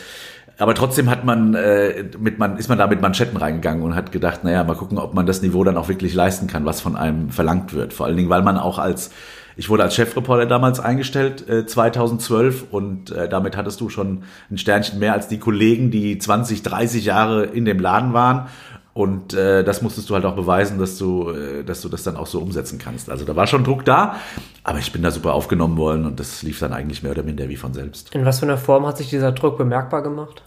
aber 0.59 0.75
trotzdem 0.75 1.11
hat 1.11 1.25
man, 1.25 1.54
äh, 1.54 2.04
mit 2.19 2.38
man, 2.38 2.59
ist 2.59 2.69
man 2.69 2.78
da 2.78 2.87
mit 2.87 3.00
Manschetten 3.00 3.37
reingegangen 3.37 3.83
und 3.83 3.97
hat 3.97 4.12
gedacht, 4.12 4.45
naja, 4.45 4.62
mal 4.62 4.76
gucken, 4.76 4.99
ob 4.99 5.12
man 5.12 5.26
das 5.26 5.43
Niveau 5.43 5.64
dann 5.64 5.76
auch 5.76 5.88
wirklich 5.88 6.14
leisten 6.14 6.47
kann, 6.47 6.64
was 6.64 6.81
von 6.81 6.97
einem 6.97 7.31
verlangt 7.31 7.75
wird. 7.75 7.93
Vor 7.93 8.07
allen 8.07 8.16
Dingen, 8.16 8.28
weil 8.28 8.43
man 8.43 8.57
auch 8.57 8.78
als 8.78 9.11
Ich 9.57 9.69
wurde 9.69 9.83
als 9.83 9.95
Chefreporter 9.95 10.47
damals 10.47 10.78
eingestellt, 10.78 11.49
äh, 11.49 11.66
2012, 11.66 12.66
und 12.71 13.11
äh, 13.11 13.28
damit 13.28 13.57
hattest 13.57 13.81
du 13.81 13.88
schon 13.88 14.23
ein 14.50 14.59
Sternchen 14.59 14.99
mehr 15.00 15.12
als 15.12 15.26
die 15.28 15.38
Kollegen, 15.38 15.90
die 15.90 16.19
20, 16.19 16.62
30 16.62 17.04
Jahre 17.04 17.45
in 17.45 17.64
dem 17.64 17.81
Laden 17.81 18.12
waren. 18.12 18.47
Und 18.95 19.35
äh, 19.35 19.65
das 19.65 19.83
musstest 19.83 20.09
du 20.09 20.15
halt 20.15 20.25
auch 20.25 20.37
beweisen, 20.37 20.79
dass 20.79 20.97
du, 20.99 21.31
äh, 21.31 21.65
dass 21.65 21.83
du 21.83 21.89
das 21.89 22.05
dann 22.05 22.17
auch 22.17 22.29
so 22.29 22.41
umsetzen 22.41 22.79
kannst. 22.79 23.11
Also 23.11 23.25
da 23.25 23.35
war 23.35 23.49
schon 23.49 23.65
Druck 23.65 23.85
da, 23.85 24.21
aber 24.63 24.79
ich 24.79 24.93
bin 24.93 25.03
da 25.03 25.11
super 25.11 25.35
aufgenommen 25.35 25.77
worden 25.77 26.07
und 26.07 26.21
das 26.21 26.45
lief 26.45 26.61
dann 26.61 26.73
eigentlich 26.73 27.03
mehr 27.03 27.11
oder 27.11 27.25
minder 27.25 27.49
wie 27.49 27.57
von 27.57 27.75
selbst. 27.75 28.15
In 28.15 28.25
was 28.25 28.39
für 28.39 28.47
einer 28.47 28.57
Form 28.57 28.87
hat 28.87 28.97
sich 28.97 29.11
dieser 29.11 29.33
Druck 29.33 29.59
bemerkbar 29.59 30.03
gemacht? 30.03 30.43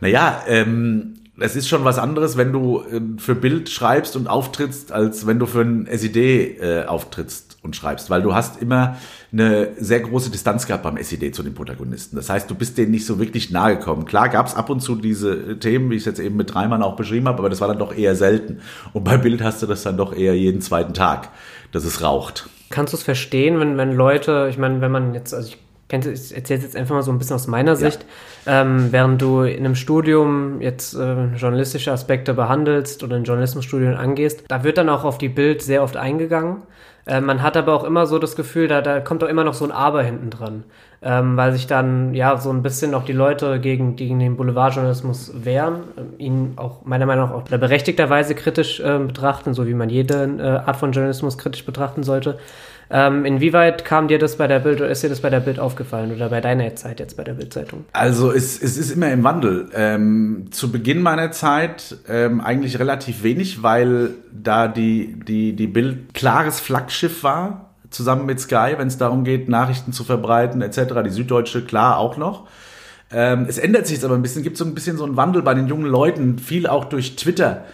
Naja, 0.00 0.42
ähm, 0.46 1.14
es 1.38 1.56
ist 1.56 1.68
schon 1.68 1.84
was 1.84 1.98
anderes, 1.98 2.36
wenn 2.36 2.52
du 2.52 2.80
äh, 2.80 3.00
für 3.18 3.34
Bild 3.34 3.68
schreibst 3.68 4.16
und 4.16 4.28
auftrittst, 4.28 4.92
als 4.92 5.26
wenn 5.26 5.38
du 5.38 5.46
für 5.46 5.60
ein 5.60 5.86
SED 5.86 6.58
äh, 6.60 6.84
auftrittst 6.86 7.47
und 7.68 7.76
schreibst, 7.76 8.10
weil 8.10 8.22
du 8.22 8.34
hast 8.34 8.60
immer 8.60 8.96
eine 9.32 9.68
sehr 9.78 10.00
große 10.00 10.30
Distanz 10.30 10.66
gehabt 10.66 10.82
beim 10.82 10.96
SED 10.96 11.32
zu 11.32 11.42
den 11.42 11.54
Protagonisten. 11.54 12.16
Das 12.16 12.28
heißt, 12.30 12.50
du 12.50 12.54
bist 12.54 12.76
denen 12.78 12.90
nicht 12.90 13.06
so 13.06 13.18
wirklich 13.18 13.50
nahe 13.50 13.76
gekommen. 13.76 14.04
Klar 14.04 14.28
gab 14.28 14.46
es 14.46 14.54
ab 14.54 14.70
und 14.70 14.80
zu 14.80 14.96
diese 14.96 15.58
Themen, 15.58 15.90
wie 15.90 15.94
ich 15.94 16.02
es 16.02 16.06
jetzt 16.06 16.20
eben 16.20 16.36
mit 16.36 16.52
Dreimann 16.52 16.82
auch 16.82 16.96
beschrieben 16.96 17.28
habe, 17.28 17.38
aber 17.38 17.50
das 17.50 17.60
war 17.60 17.68
dann 17.68 17.78
doch 17.78 17.96
eher 17.96 18.16
selten. 18.16 18.60
Und 18.92 19.04
bei 19.04 19.16
Bild 19.16 19.42
hast 19.42 19.62
du 19.62 19.66
das 19.66 19.82
dann 19.82 19.96
doch 19.96 20.14
eher 20.14 20.34
jeden 20.34 20.60
zweiten 20.60 20.94
Tag, 20.94 21.28
dass 21.72 21.84
es 21.84 22.02
raucht. 22.02 22.48
Kannst 22.70 22.92
du 22.92 22.96
es 22.96 23.02
verstehen, 23.02 23.60
wenn, 23.60 23.76
wenn 23.76 23.92
Leute, 23.92 24.48
ich 24.50 24.58
meine, 24.58 24.80
wenn 24.80 24.92
man 24.92 25.14
jetzt, 25.14 25.32
also 25.34 25.48
ich 25.48 25.58
ich 25.90 26.36
erzähle 26.36 26.60
jetzt 26.60 26.76
einfach 26.76 26.94
mal 26.94 27.02
so 27.02 27.10
ein 27.10 27.18
bisschen 27.18 27.36
aus 27.36 27.46
meiner 27.46 27.74
Sicht, 27.74 28.04
ja. 28.44 28.60
ähm, 28.60 28.88
während 28.90 29.22
du 29.22 29.42
in 29.42 29.64
einem 29.64 29.74
Studium 29.74 30.60
jetzt 30.60 30.94
äh, 30.94 31.34
journalistische 31.34 31.92
Aspekte 31.92 32.34
behandelst 32.34 33.02
oder 33.02 33.16
ein 33.16 33.24
Journalismusstudium 33.24 33.94
angehst, 33.94 34.44
da 34.48 34.64
wird 34.64 34.76
dann 34.76 34.90
auch 34.90 35.04
auf 35.04 35.16
die 35.16 35.30
Bild 35.30 35.62
sehr 35.62 35.82
oft 35.82 35.96
eingegangen. 35.96 36.62
Äh, 37.08 37.22
man 37.22 37.42
hat 37.42 37.56
aber 37.56 37.72
auch 37.74 37.84
immer 37.84 38.06
so 38.06 38.18
das 38.18 38.36
Gefühl, 38.36 38.68
da, 38.68 38.82
da 38.82 39.00
kommt 39.00 39.24
auch 39.24 39.28
immer 39.28 39.42
noch 39.42 39.54
so 39.54 39.64
ein 39.64 39.72
Aber 39.72 40.02
hinten 40.02 40.28
dran, 40.28 40.64
ähm, 41.00 41.36
weil 41.38 41.52
sich 41.52 41.66
dann 41.66 42.12
ja 42.14 42.36
so 42.36 42.50
ein 42.50 42.62
bisschen 42.62 42.94
auch 42.94 43.04
die 43.04 43.14
Leute 43.14 43.58
gegen, 43.60 43.96
gegen 43.96 44.18
den 44.18 44.36
Boulevardjournalismus 44.36 45.32
wehren, 45.42 45.80
äh, 45.96 46.22
ihn 46.22 46.52
auch 46.56 46.84
meiner 46.84 47.06
Meinung 47.06 47.30
nach 47.30 47.34
auch 47.34 47.42
berechtigterweise 47.42 48.34
kritisch 48.34 48.80
äh, 48.80 48.98
betrachten, 48.98 49.54
so 49.54 49.66
wie 49.66 49.74
man 49.74 49.88
jede 49.88 50.36
äh, 50.38 50.68
Art 50.68 50.76
von 50.76 50.92
Journalismus 50.92 51.38
kritisch 51.38 51.64
betrachten 51.64 52.02
sollte. 52.02 52.38
Ähm, 52.90 53.24
inwieweit 53.26 53.84
kam 53.84 54.08
dir 54.08 54.18
das 54.18 54.36
bei 54.36 54.46
der 54.46 54.60
Bild 54.60 54.80
oder 54.80 54.88
ist 54.88 55.02
dir 55.02 55.10
das 55.10 55.20
bei 55.20 55.28
der 55.28 55.40
Bild 55.40 55.58
aufgefallen 55.58 56.14
oder 56.14 56.30
bei 56.30 56.40
deiner 56.40 56.74
Zeit 56.74 57.00
jetzt 57.00 57.16
bei 57.16 57.24
der 57.24 57.34
Bildzeitung? 57.34 57.84
Also 57.92 58.32
es, 58.32 58.60
es 58.60 58.78
ist 58.78 58.90
immer 58.90 59.10
im 59.10 59.24
Wandel. 59.24 59.68
Ähm, 59.74 60.46
zu 60.50 60.72
Beginn 60.72 61.02
meiner 61.02 61.30
Zeit 61.30 61.98
ähm, 62.08 62.40
eigentlich 62.40 62.78
relativ 62.78 63.22
wenig, 63.22 63.62
weil 63.62 64.14
da 64.32 64.68
die, 64.68 65.20
die, 65.26 65.54
die 65.54 65.66
Bild 65.66 66.14
klares 66.14 66.60
Flaggschiff 66.60 67.22
war, 67.22 67.74
zusammen 67.90 68.24
mit 68.24 68.40
Sky, 68.40 68.74
wenn 68.76 68.88
es 68.88 68.96
darum 68.96 69.24
geht, 69.24 69.48
Nachrichten 69.50 69.92
zu 69.92 70.04
verbreiten 70.04 70.62
etc. 70.62 70.94
Die 71.04 71.10
Süddeutsche 71.10 71.64
klar 71.64 71.98
auch 71.98 72.16
noch. 72.16 72.48
Ähm, 73.10 73.46
es 73.48 73.58
ändert 73.58 73.86
sich 73.86 73.96
jetzt 73.96 74.04
aber 74.04 74.14
ein 74.14 74.22
bisschen, 74.22 74.42
gibt 74.42 74.56
so 74.56 74.64
ein 74.64 74.74
bisschen 74.74 74.96
so 74.96 75.04
einen 75.04 75.16
Wandel 75.16 75.42
bei 75.42 75.54
den 75.54 75.66
jungen 75.66 75.86
Leuten, 75.86 76.38
viel 76.38 76.66
auch 76.66 76.84
durch 76.86 77.16
Twitter 77.16 77.64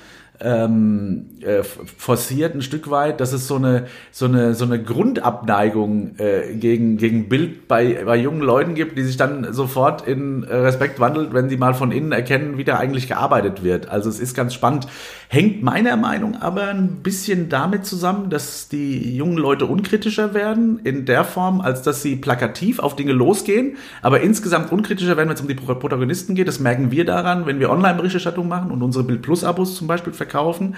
ähm, 0.41 1.26
äh, 1.41 1.62
forciert 1.62 2.55
ein 2.55 2.62
Stück 2.62 2.91
weit, 2.91 3.21
dass 3.21 3.33
es 3.33 3.47
so 3.47 3.57
eine 3.57 3.87
so 4.11 4.26
eine 4.26 4.55
so 4.55 4.64
eine 4.64 4.83
Grundabneigung 4.83 6.19
äh, 6.19 6.55
gegen 6.55 6.97
gegen 6.97 7.29
Bild 7.29 7.69
bei 7.69 8.05
bei 8.05 8.17
jungen 8.17 8.41
Leuten 8.41 8.75
gibt, 8.75 8.99
die 8.99 9.03
sich 9.03 9.17
dann 9.17 9.53
sofort 9.53 10.07
in 10.07 10.45
Respekt 10.45 10.99
wandelt, 10.99 11.33
wenn 11.35 11.49
sie 11.49 11.57
mal 11.57 11.75
von 11.75 11.93
innen 11.93 12.12
erkennen, 12.12 12.59
wie 12.59 12.64
da 12.64 12.76
eigentlich 12.79 13.09
gearbeitet 13.09 13.62
wird. 13.62 13.88
Also 13.88 14.09
es 14.09 14.19
ist 14.19 14.35
ganz 14.35 14.55
spannend. 14.55 14.88
Hängt 15.35 15.64
meiner 15.64 15.97
Meinung 15.97 16.41
aber 16.41 16.69
ein 16.69 17.03
bisschen 17.03 17.49
damit 17.49 17.85
zusammen, 17.85 18.31
dass 18.31 18.69
die 18.69 19.17
jungen 19.17 19.37
Leute 19.37 19.67
unkritischer 19.67 20.33
werden 20.33 20.79
in 20.85 21.07
der 21.07 21.25
Form, 21.25 21.61
als 21.61 21.83
dass 21.83 22.03
sie 22.03 22.14
plakativ 22.14 22.79
auf 22.79 22.95
Dinge 22.95 23.11
losgehen, 23.11 23.76
aber 24.00 24.21
insgesamt 24.21 24.71
unkritischer 24.71 25.17
werden, 25.17 25.29
wenn 25.29 25.35
es 25.35 25.41
um 25.41 25.49
die 25.49 25.57
Protagonisten 25.57 26.37
geht. 26.37 26.47
Das 26.47 26.61
merken 26.61 26.93
wir 26.93 27.05
daran, 27.05 27.47
wenn 27.47 27.59
wir 27.59 27.71
Online-Berichterstattung 27.71 28.47
machen 28.47 28.71
und 28.71 28.81
unsere 28.81 29.03
Bild 29.03 29.23
Plus 29.23 29.43
Abos 29.43 29.75
zum 29.75 29.88
Beispiel 29.88 30.12
verkaufen. 30.12 30.76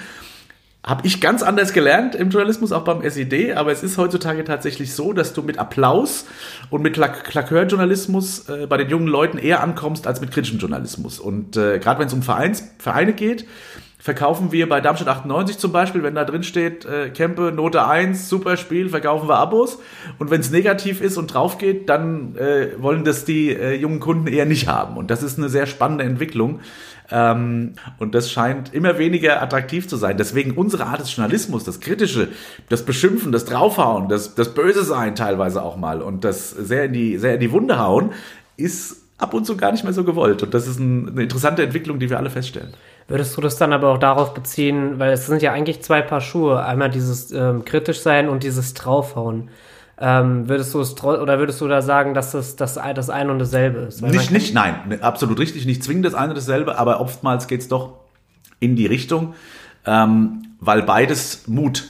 Habe 0.82 1.06
ich 1.06 1.20
ganz 1.20 1.42
anders 1.42 1.74
gelernt 1.74 2.14
im 2.14 2.30
Journalismus, 2.30 2.72
auch 2.72 2.84
beim 2.84 3.02
SED, 3.02 3.52
aber 3.52 3.72
es 3.72 3.82
ist 3.82 3.98
heutzutage 3.98 4.42
tatsächlich 4.44 4.94
so, 4.94 5.12
dass 5.12 5.34
du 5.34 5.42
mit 5.42 5.58
Applaus 5.58 6.24
und 6.70 6.80
mit 6.80 6.94
Klakeurjournalismus 6.94 8.48
äh, 8.48 8.66
bei 8.66 8.78
den 8.78 8.88
jungen 8.88 9.08
Leuten 9.08 9.36
eher 9.36 9.62
ankommst 9.62 10.06
als 10.06 10.22
mit 10.22 10.30
kritischem 10.30 10.60
Journalismus. 10.60 11.20
Und 11.20 11.58
äh, 11.58 11.78
gerade 11.78 12.00
wenn 12.00 12.06
es 12.06 12.14
um 12.14 12.22
Vereins, 12.22 12.70
Vereine 12.78 13.12
geht, 13.12 13.44
verkaufen 14.06 14.52
wir 14.52 14.68
bei 14.68 14.80
Darmstadt 14.80 15.08
98 15.08 15.58
zum 15.58 15.72
Beispiel, 15.72 16.04
wenn 16.04 16.14
da 16.14 16.24
drin 16.24 16.44
steht, 16.44 16.84
äh, 16.84 17.10
Kempe, 17.10 17.50
Note 17.50 17.84
1, 17.84 18.28
super 18.28 18.56
Spiel, 18.56 18.88
verkaufen 18.88 19.28
wir 19.28 19.34
Abos. 19.34 19.80
Und 20.20 20.30
wenn 20.30 20.40
es 20.40 20.52
negativ 20.52 21.00
ist 21.00 21.16
und 21.16 21.34
drauf 21.34 21.58
geht, 21.58 21.88
dann 21.88 22.36
äh, 22.36 22.68
wollen 22.78 23.04
das 23.04 23.24
die 23.24 23.50
äh, 23.50 23.74
jungen 23.74 23.98
Kunden 23.98 24.28
eher 24.28 24.46
nicht 24.46 24.68
haben. 24.68 24.96
Und 24.96 25.10
das 25.10 25.24
ist 25.24 25.38
eine 25.38 25.48
sehr 25.48 25.66
spannende 25.66 26.04
Entwicklung. 26.04 26.60
Ähm, 27.10 27.72
und 27.98 28.14
das 28.14 28.30
scheint 28.30 28.72
immer 28.72 28.96
weniger 28.96 29.42
attraktiv 29.42 29.88
zu 29.88 29.96
sein. 29.96 30.16
Deswegen 30.16 30.52
unsere 30.52 30.86
Art 30.86 31.00
des 31.00 31.16
Journalismus, 31.16 31.64
das 31.64 31.80
Kritische, 31.80 32.28
das 32.68 32.84
Beschimpfen, 32.84 33.32
das 33.32 33.44
Draufhauen, 33.44 34.08
das, 34.08 34.36
das 34.36 34.54
Böse 34.54 34.84
sein 34.84 35.16
teilweise 35.16 35.64
auch 35.64 35.76
mal 35.76 36.00
und 36.00 36.22
das 36.22 36.50
sehr 36.50 36.84
in 36.84 36.92
die, 36.92 37.18
sehr 37.18 37.34
in 37.34 37.40
die 37.40 37.50
Wunde 37.50 37.80
hauen, 37.80 38.12
ist 38.56 38.98
ab 39.18 39.34
und 39.34 39.46
zu 39.46 39.56
gar 39.56 39.72
nicht 39.72 39.82
mehr 39.82 39.92
so 39.92 40.04
gewollt. 40.04 40.44
Und 40.44 40.54
das 40.54 40.68
ist 40.68 40.78
ein, 40.78 41.08
eine 41.08 41.22
interessante 41.24 41.64
Entwicklung, 41.64 41.98
die 41.98 42.08
wir 42.08 42.18
alle 42.18 42.30
feststellen. 42.30 42.72
Würdest 43.08 43.36
du 43.36 43.40
das 43.40 43.56
dann 43.56 43.72
aber 43.72 43.90
auch 43.90 43.98
darauf 43.98 44.34
beziehen, 44.34 44.98
weil 44.98 45.12
es 45.12 45.26
sind 45.26 45.40
ja 45.40 45.52
eigentlich 45.52 45.82
zwei 45.82 46.02
Paar 46.02 46.20
Schuhe, 46.20 46.64
einmal 46.64 46.90
dieses 46.90 47.30
ähm, 47.30 47.64
kritisch 47.64 48.00
sein 48.00 48.28
und 48.28 48.42
dieses 48.42 48.74
draufhauen. 48.74 49.50
Ähm, 49.98 50.48
würdest 50.48 50.74
du 50.74 50.80
es 50.80 51.02
oder 51.02 51.38
würdest 51.38 51.60
du 51.60 51.68
da 51.68 51.80
sagen, 51.80 52.12
dass 52.12 52.32
das 52.32 52.56
das, 52.56 52.74
das 52.74 53.10
eine 53.10 53.30
und 53.30 53.38
dasselbe 53.38 53.78
ist? 53.80 54.02
Weil 54.02 54.10
nicht, 54.10 54.30
nicht, 54.30 54.54
nein, 54.54 54.74
ne, 54.88 55.02
absolut 55.02 55.38
richtig, 55.38 55.64
nicht 55.64 55.82
zwingend 55.82 56.04
das 56.04 56.14
eine 56.14 56.30
und 56.30 56.36
dasselbe, 56.36 56.76
aber 56.78 57.00
oftmals 57.00 57.46
geht 57.46 57.60
es 57.60 57.68
doch 57.68 57.94
in 58.60 58.76
die 58.76 58.86
Richtung, 58.86 59.34
ähm, 59.86 60.42
weil 60.60 60.82
beides 60.82 61.46
Mut 61.46 61.84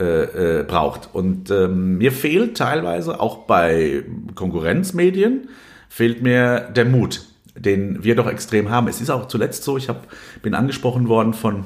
äh, 0.00 0.60
äh, 0.60 0.62
braucht. 0.64 1.10
Und 1.12 1.50
ähm, 1.50 1.98
mir 1.98 2.10
fehlt 2.10 2.56
teilweise 2.56 3.20
auch 3.20 3.40
bei 3.44 4.04
Konkurrenzmedien 4.34 5.48
fehlt 5.90 6.22
mir 6.22 6.70
der 6.74 6.86
Mut, 6.86 7.26
den 7.60 8.02
wir 8.02 8.16
doch 8.16 8.26
extrem 8.26 8.70
haben. 8.70 8.88
Es 8.88 9.00
ist 9.00 9.10
auch 9.10 9.28
zuletzt 9.28 9.64
so, 9.64 9.76
ich 9.76 9.88
hab, 9.88 10.06
bin 10.42 10.54
angesprochen 10.54 11.08
worden 11.08 11.34
von 11.34 11.64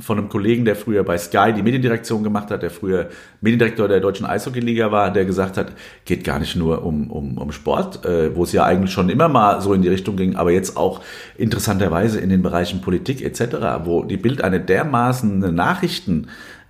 von 0.00 0.18
einem 0.18 0.28
Kollegen, 0.28 0.64
der 0.64 0.76
früher 0.76 1.04
bei 1.04 1.18
Sky 1.18 1.52
die 1.54 1.62
Mediendirektion 1.62 2.22
gemacht 2.22 2.50
hat, 2.50 2.62
der 2.62 2.70
früher 2.70 3.08
Mediendirektor 3.40 3.88
der 3.88 4.00
deutschen 4.00 4.26
Eishockey-Liga 4.26 4.90
war, 4.90 5.12
der 5.12 5.24
gesagt 5.24 5.56
hat, 5.56 5.72
geht 6.04 6.24
gar 6.24 6.38
nicht 6.38 6.56
nur 6.56 6.84
um, 6.84 7.10
um, 7.10 7.38
um 7.38 7.52
Sport, 7.52 8.04
äh, 8.04 8.34
wo 8.34 8.44
es 8.44 8.52
ja 8.52 8.64
eigentlich 8.64 8.92
schon 8.92 9.08
immer 9.08 9.28
mal 9.28 9.60
so 9.60 9.74
in 9.74 9.82
die 9.82 9.88
Richtung 9.88 10.16
ging, 10.16 10.36
aber 10.36 10.52
jetzt 10.52 10.76
auch 10.76 11.00
interessanterweise 11.36 12.18
in 12.20 12.30
den 12.30 12.42
Bereichen 12.42 12.80
Politik 12.80 13.22
etc., 13.22 13.56
wo 13.84 14.02
die 14.02 14.16
Bild 14.16 14.42
eine 14.42 14.60
dermaßen 14.60 15.54
Nachrichten 15.54 16.28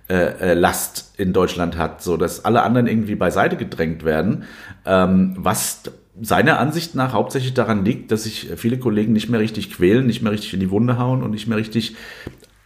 äh, 0.09 0.51
äh, 0.51 0.53
Last 0.53 1.13
in 1.17 1.31
Deutschland 1.31 1.77
hat, 1.77 2.01
so 2.01 2.17
dass 2.17 2.43
alle 2.43 2.63
anderen 2.63 2.87
irgendwie 2.87 3.15
beiseite 3.15 3.55
gedrängt 3.55 4.03
werden, 4.03 4.43
ähm, 4.85 5.35
was 5.37 5.83
seiner 6.19 6.59
Ansicht 6.59 6.95
nach 6.95 7.13
hauptsächlich 7.13 7.53
daran 7.53 7.85
liegt, 7.85 8.11
dass 8.11 8.23
sich 8.23 8.49
viele 8.57 8.77
Kollegen 8.77 9.13
nicht 9.13 9.29
mehr 9.29 9.39
richtig 9.39 9.71
quälen, 9.71 10.05
nicht 10.05 10.21
mehr 10.21 10.31
richtig 10.31 10.53
in 10.53 10.59
die 10.59 10.71
Wunde 10.71 10.97
hauen 10.97 11.23
und 11.23 11.31
nicht 11.31 11.47
mehr 11.47 11.57
richtig 11.57 11.95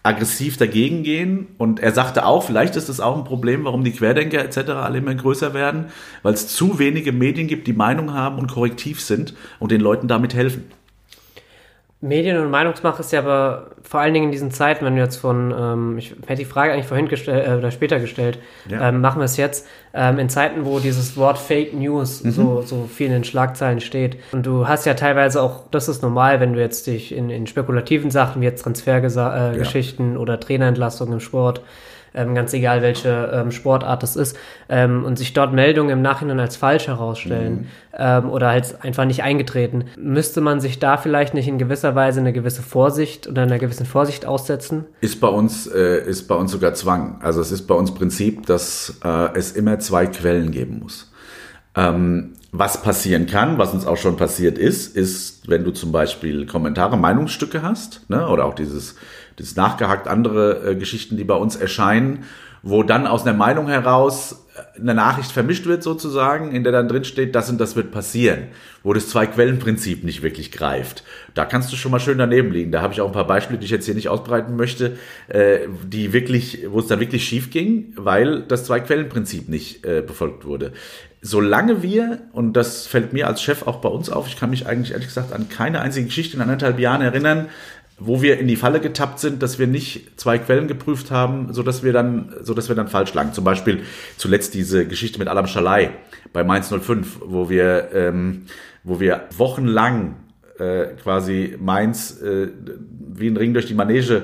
aggressiv 0.05 0.57
dagegen 0.57 1.03
gehen. 1.03 1.47
Und 1.57 1.79
er 1.79 1.91
sagte 1.91 2.25
auch, 2.25 2.43
vielleicht 2.43 2.75
ist 2.75 2.89
das 2.89 2.99
auch 2.99 3.17
ein 3.17 3.23
Problem, 3.23 3.65
warum 3.65 3.83
die 3.83 3.91
Querdenker 3.91 4.43
etc. 4.43 4.69
alle 4.71 4.99
immer 4.99 5.15
größer 5.15 5.53
werden, 5.53 5.85
weil 6.21 6.33
es 6.33 6.47
zu 6.47 6.79
wenige 6.79 7.11
Medien 7.11 7.47
gibt, 7.47 7.67
die 7.67 7.73
Meinung 7.73 8.13
haben 8.13 8.37
und 8.37 8.51
korrektiv 8.51 9.01
sind 9.01 9.33
und 9.59 9.71
den 9.71 9.81
Leuten 9.81 10.07
damit 10.07 10.33
helfen. 10.33 10.65
Medien- 12.05 12.37
und 12.37 12.51
Meinungsmache 12.51 13.01
ist 13.01 13.11
ja 13.11 13.19
aber 13.19 13.67
vor 13.81 13.99
allen 13.99 14.13
Dingen 14.13 14.27
in 14.27 14.31
diesen 14.31 14.51
Zeiten, 14.51 14.85
wenn 14.85 14.95
du 14.95 15.01
jetzt 15.01 15.17
von, 15.17 15.53
ähm, 15.57 15.97
ich 15.97 16.15
hätte 16.27 16.41
die 16.41 16.45
Frage 16.45 16.73
eigentlich 16.73 16.85
vorhin 16.85 17.07
gestellt 17.07 17.47
äh, 17.47 17.53
oder 17.53 17.71
später 17.71 17.99
gestellt, 17.99 18.39
ja. 18.69 18.89
ähm, 18.89 19.01
machen 19.01 19.19
wir 19.19 19.25
es 19.25 19.37
jetzt, 19.37 19.67
ähm, 19.93 20.19
in 20.19 20.29
Zeiten, 20.29 20.65
wo 20.65 20.79
dieses 20.79 21.17
Wort 21.17 21.37
Fake 21.37 21.73
News 21.73 22.23
mhm. 22.23 22.31
so, 22.31 22.61
so 22.61 22.89
viel 22.91 23.07
in 23.07 23.13
den 23.13 23.23
Schlagzeilen 23.23 23.79
steht. 23.79 24.17
Und 24.31 24.45
du 24.45 24.67
hast 24.67 24.85
ja 24.85 24.93
teilweise 24.93 25.41
auch, 25.41 25.63
das 25.71 25.87
ist 25.87 26.01
normal, 26.01 26.39
wenn 26.39 26.53
du 26.53 26.59
jetzt 26.59 26.87
dich 26.87 27.15
in, 27.15 27.29
in 27.29 27.47
spekulativen 27.47 28.11
Sachen 28.11 28.41
wie 28.41 28.45
jetzt 28.45 28.63
Transfergeschichten 28.63 30.11
äh, 30.11 30.13
ja. 30.13 30.19
oder 30.19 30.39
Trainerentlassungen 30.39 31.15
im 31.15 31.19
Sport 31.19 31.61
ähm, 32.15 32.33
ganz 32.35 32.53
egal 32.53 32.81
welche 32.81 33.31
ähm, 33.33 33.51
Sportart 33.51 34.03
es 34.03 34.15
ist, 34.15 34.37
ähm, 34.69 35.03
und 35.03 35.17
sich 35.17 35.33
dort 35.33 35.53
Meldungen 35.53 35.91
im 35.91 36.01
Nachhinein 36.01 36.39
als 36.39 36.55
falsch 36.55 36.87
herausstellen 36.87 37.53
mhm. 37.53 37.67
ähm, 37.97 38.29
oder 38.29 38.49
halt 38.49 38.77
einfach 38.81 39.05
nicht 39.05 39.23
eingetreten, 39.23 39.85
müsste 39.97 40.41
man 40.41 40.59
sich 40.59 40.79
da 40.79 40.97
vielleicht 40.97 41.33
nicht 41.33 41.47
in 41.47 41.57
gewisser 41.57 41.95
Weise 41.95 42.19
eine 42.19 42.33
gewisse 42.33 42.61
Vorsicht 42.61 43.27
oder 43.27 43.43
einer 43.43 43.59
gewissen 43.59 43.85
Vorsicht 43.85 44.25
aussetzen? 44.25 44.85
Ist 45.01 45.19
bei 45.19 45.27
uns, 45.27 45.67
äh, 45.67 46.03
ist 46.07 46.27
bei 46.27 46.35
uns 46.35 46.51
sogar 46.51 46.73
Zwang. 46.73 47.19
Also 47.21 47.41
es 47.41 47.51
ist 47.51 47.67
bei 47.67 47.75
uns 47.75 47.93
Prinzip, 47.93 48.45
dass 48.45 48.99
äh, 49.03 49.29
es 49.35 49.51
immer 49.51 49.79
zwei 49.79 50.07
Quellen 50.07 50.51
geben 50.51 50.79
muss. 50.79 51.11
Ähm, 51.75 52.33
was 52.57 52.81
passieren 52.81 53.25
kann, 53.25 53.57
was 53.57 53.73
uns 53.73 53.85
auch 53.85 53.97
schon 53.97 54.15
passiert 54.15 54.57
ist, 54.57 54.95
ist, 54.95 55.49
wenn 55.49 55.65
du 55.65 55.71
zum 55.71 55.91
Beispiel 55.91 56.45
Kommentare, 56.45 56.97
Meinungsstücke 56.97 57.61
hast, 57.61 58.09
ne, 58.09 58.27
oder 58.29 58.45
auch 58.45 58.53
dieses 58.53 58.95
das 59.37 59.55
nachgehakt 59.55 60.07
andere 60.07 60.71
äh, 60.71 60.75
Geschichten, 60.75 61.17
die 61.17 61.23
bei 61.23 61.35
uns 61.35 61.55
erscheinen, 61.55 62.23
wo 62.61 62.81
dann 62.81 63.05
aus 63.05 63.25
einer 63.25 63.37
Meinung 63.37 63.67
heraus 63.67 64.45
eine 64.79 64.93
Nachricht 64.93 65.31
vermischt 65.31 65.65
wird 65.65 65.83
sozusagen, 65.83 66.51
in 66.51 66.63
der 66.63 66.71
dann 66.71 66.87
drin 66.87 67.03
steht, 67.03 67.35
das 67.35 67.49
und 67.49 67.59
das 67.59 67.75
wird 67.75 67.91
passieren, 67.91 68.47
wo 68.83 68.93
das 68.93 69.09
Zwei-Quellen-Prinzip 69.09 70.03
nicht 70.03 70.23
wirklich 70.23 70.51
greift. 70.51 71.03
Da 71.33 71.45
kannst 71.45 71.71
du 71.71 71.75
schon 71.75 71.91
mal 71.91 71.99
schön 71.99 72.17
daneben 72.17 72.51
liegen. 72.51 72.71
Da 72.71 72.81
habe 72.81 72.93
ich 72.93 73.01
auch 73.01 73.07
ein 73.07 73.13
paar 73.13 73.27
Beispiele, 73.27 73.59
die 73.59 73.65
ich 73.65 73.71
jetzt 73.71 73.85
hier 73.85 73.95
nicht 73.95 74.09
ausbreiten 74.09 74.55
möchte, 74.55 74.97
äh, 75.27 75.59
die 75.83 76.13
wirklich, 76.13 76.65
wo 76.69 76.79
es 76.79 76.87
dann 76.87 76.99
wirklich 76.99 77.25
schief 77.25 77.51
ging, 77.51 77.93
weil 77.97 78.43
das 78.43 78.65
Zwei-Quellen-Prinzip 78.65 79.49
nicht 79.49 79.85
äh, 79.85 80.01
befolgt 80.01 80.45
wurde. 80.45 80.71
Solange 81.21 81.81
wir, 81.81 82.19
und 82.33 82.53
das 82.53 82.87
fällt 82.87 83.11
mir 83.11 83.27
als 83.27 83.41
Chef 83.41 83.67
auch 83.67 83.77
bei 83.77 83.89
uns 83.89 84.09
auf, 84.09 84.27
ich 84.27 84.37
kann 84.37 84.51
mich 84.51 84.67
eigentlich 84.67 84.91
ehrlich 84.91 85.07
gesagt 85.07 85.33
an 85.33 85.49
keine 85.49 85.81
einzige 85.81 86.05
Geschichte 86.05 86.37
in 86.37 86.41
anderthalb 86.41 86.79
Jahren 86.79 87.01
erinnern, 87.01 87.47
wo 87.97 88.21
wir 88.21 88.39
in 88.39 88.47
die 88.47 88.55
Falle 88.55 88.81
getappt 88.81 89.19
sind, 89.19 89.41
dass 89.41 89.57
wir 89.57 89.67
nicht 89.67 90.19
zwei 90.19 90.37
Quellen 90.37 90.67
geprüft 90.67 91.11
haben, 91.11 91.53
so 91.53 91.63
dass 91.63 91.83
wir 91.83 91.93
dann, 91.93 92.33
so 92.41 92.53
dass 92.53 92.67
wir 92.67 92.75
dann 92.75 92.87
falsch 92.87 93.13
lagen. 93.13 93.33
Zum 93.33 93.43
Beispiel 93.43 93.83
zuletzt 94.17 94.53
diese 94.53 94.85
Geschichte 94.85 95.17
mit 95.17 95.27
Alam 95.27 95.47
Schalai 95.47 95.91
bei 96.33 96.43
Mainz 96.43 96.69
05, 96.69 97.21
wo 97.25 97.49
wir, 97.49 97.89
ähm, 97.93 98.45
wo 98.83 98.99
wir 98.99 99.23
wochenlang 99.37 100.17
äh, 100.59 100.87
quasi 101.01 101.57
Mainz 101.59 102.21
äh, 102.21 102.49
wie 103.13 103.27
ein 103.27 103.37
Ring 103.37 103.53
durch 103.53 103.65
die 103.65 103.73
Manege 103.73 104.23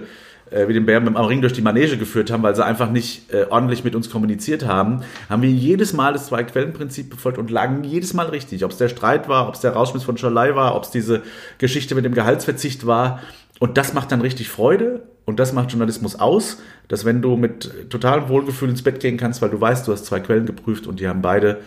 äh, 0.52 0.68
wie 0.68 0.74
den 0.74 0.86
Bären 0.86 1.06
dem 1.06 1.16
Ring 1.16 1.42
durch 1.42 1.54
die 1.54 1.62
Manege 1.62 1.98
geführt 1.98 2.30
haben, 2.30 2.44
weil 2.44 2.56
sie 2.56 2.66
einfach 2.66 2.92
nicht 2.92 3.34
äh, 3.34 3.46
ordentlich 3.50 3.84
mit 3.84 3.96
uns 3.96 4.10
kommuniziert 4.10 4.66
haben, 4.66 5.02
haben 5.30 5.42
wir 5.42 5.50
jedes 5.50 5.94
Mal 5.94 6.14
das 6.14 6.28
Zwei-Quellen-Prinzip 6.28 7.10
befolgt 7.10 7.38
und 7.38 7.50
lagen 7.50 7.84
jedes 7.84 8.14
Mal 8.14 8.28
richtig. 8.28 8.64
Ob 8.66 8.72
es 8.72 8.78
der 8.78 8.90
Streit 8.90 9.30
war, 9.30 9.48
ob 9.48 9.56
es 9.56 9.62
der 9.62 9.72
Rauschmiss 9.72 10.04
von 10.04 10.18
Schalai 10.18 10.56
war, 10.56 10.76
ob 10.76 10.84
es 10.84 10.92
diese 10.92 11.22
Geschichte 11.58 11.96
mit 11.96 12.06
dem 12.06 12.14
Gehaltsverzicht 12.14 12.86
war. 12.86 13.22
Und 13.62 13.78
das 13.78 13.94
macht 13.94 14.12
dann 14.12 14.22
richtig 14.22 14.50
Freude 14.50 15.04
und 15.26 15.40
das 15.40 15.54
macht 15.54 15.70
Journalismus 15.70 16.16
aus, 16.16 16.58
dass 16.88 17.06
wenn 17.06 17.22
du 17.22 17.38
mit 17.38 17.92
totalem 17.92 18.28
Wohlgefühl 18.28 18.72
ins 18.72 18.82
Bett 18.82 19.00
gehen 19.00 19.18
kannst, 19.18 19.40
weil 19.44 19.52
du 19.52 19.62
weißt, 19.62 19.88
du 19.88 19.92
hast 19.92 20.08
zwei 20.08 20.20
Quellen 20.20 20.48
geprüft 20.48 20.88
und 20.88 21.00
die 21.00 21.08
haben 21.08 21.22
beide, 21.22 21.60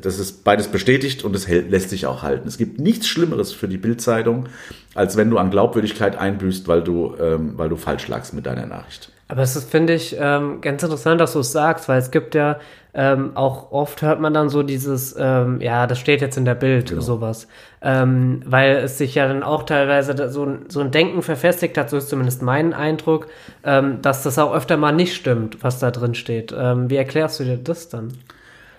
das 0.00 0.20
ist 0.20 0.44
beides 0.44 0.68
bestätigt 0.68 1.24
und 1.24 1.34
es 1.34 1.48
lässt 1.48 1.90
sich 1.90 2.06
auch 2.06 2.22
halten. 2.22 2.46
Es 2.46 2.58
gibt 2.58 2.78
nichts 2.78 3.08
Schlimmeres 3.08 3.52
für 3.52 3.66
die 3.66 3.76
Bildzeitung, 3.76 4.48
als 4.94 5.16
wenn 5.16 5.30
du 5.30 5.38
an 5.38 5.50
Glaubwürdigkeit 5.50 6.16
einbüßt, 6.16 6.68
weil 6.68 6.84
du, 6.84 7.16
ähm, 7.20 7.54
weil 7.56 7.68
du 7.68 7.74
falsch 7.74 8.06
lagst 8.06 8.34
mit 8.34 8.46
deiner 8.46 8.66
Nachricht. 8.66 9.10
Aber 9.32 9.40
es 9.40 9.56
ist, 9.56 9.70
finde 9.70 9.94
ich, 9.94 10.14
ähm, 10.20 10.60
ganz 10.60 10.82
interessant, 10.82 11.18
dass 11.18 11.32
du 11.32 11.38
es 11.38 11.52
sagst, 11.52 11.88
weil 11.88 11.98
es 11.98 12.10
gibt 12.10 12.34
ja 12.34 12.58
ähm, 12.92 13.34
auch 13.34 13.72
oft 13.72 14.02
hört 14.02 14.20
man 14.20 14.34
dann 14.34 14.50
so 14.50 14.62
dieses, 14.62 15.16
ähm, 15.18 15.58
ja, 15.62 15.86
das 15.86 15.98
steht 15.98 16.20
jetzt 16.20 16.36
in 16.36 16.44
der 16.44 16.54
Bild, 16.54 16.90
genau. 16.90 17.00
sowas. 17.00 17.48
Ähm, 17.80 18.42
weil 18.44 18.76
es 18.76 18.98
sich 18.98 19.14
ja 19.14 19.26
dann 19.26 19.42
auch 19.42 19.62
teilweise 19.62 20.28
so, 20.28 20.58
so 20.68 20.80
ein 20.80 20.90
Denken 20.90 21.22
verfestigt 21.22 21.78
hat, 21.78 21.88
so 21.88 21.96
ist 21.96 22.10
zumindest 22.10 22.42
mein 22.42 22.74
Eindruck, 22.74 23.28
ähm, 23.64 24.02
dass 24.02 24.22
das 24.22 24.38
auch 24.38 24.52
öfter 24.52 24.76
mal 24.76 24.92
nicht 24.92 25.14
stimmt, 25.14 25.64
was 25.64 25.78
da 25.78 25.90
drin 25.90 26.14
steht. 26.14 26.54
Ähm, 26.54 26.90
wie 26.90 26.96
erklärst 26.96 27.40
du 27.40 27.44
dir 27.44 27.56
das 27.56 27.88
dann? 27.88 28.12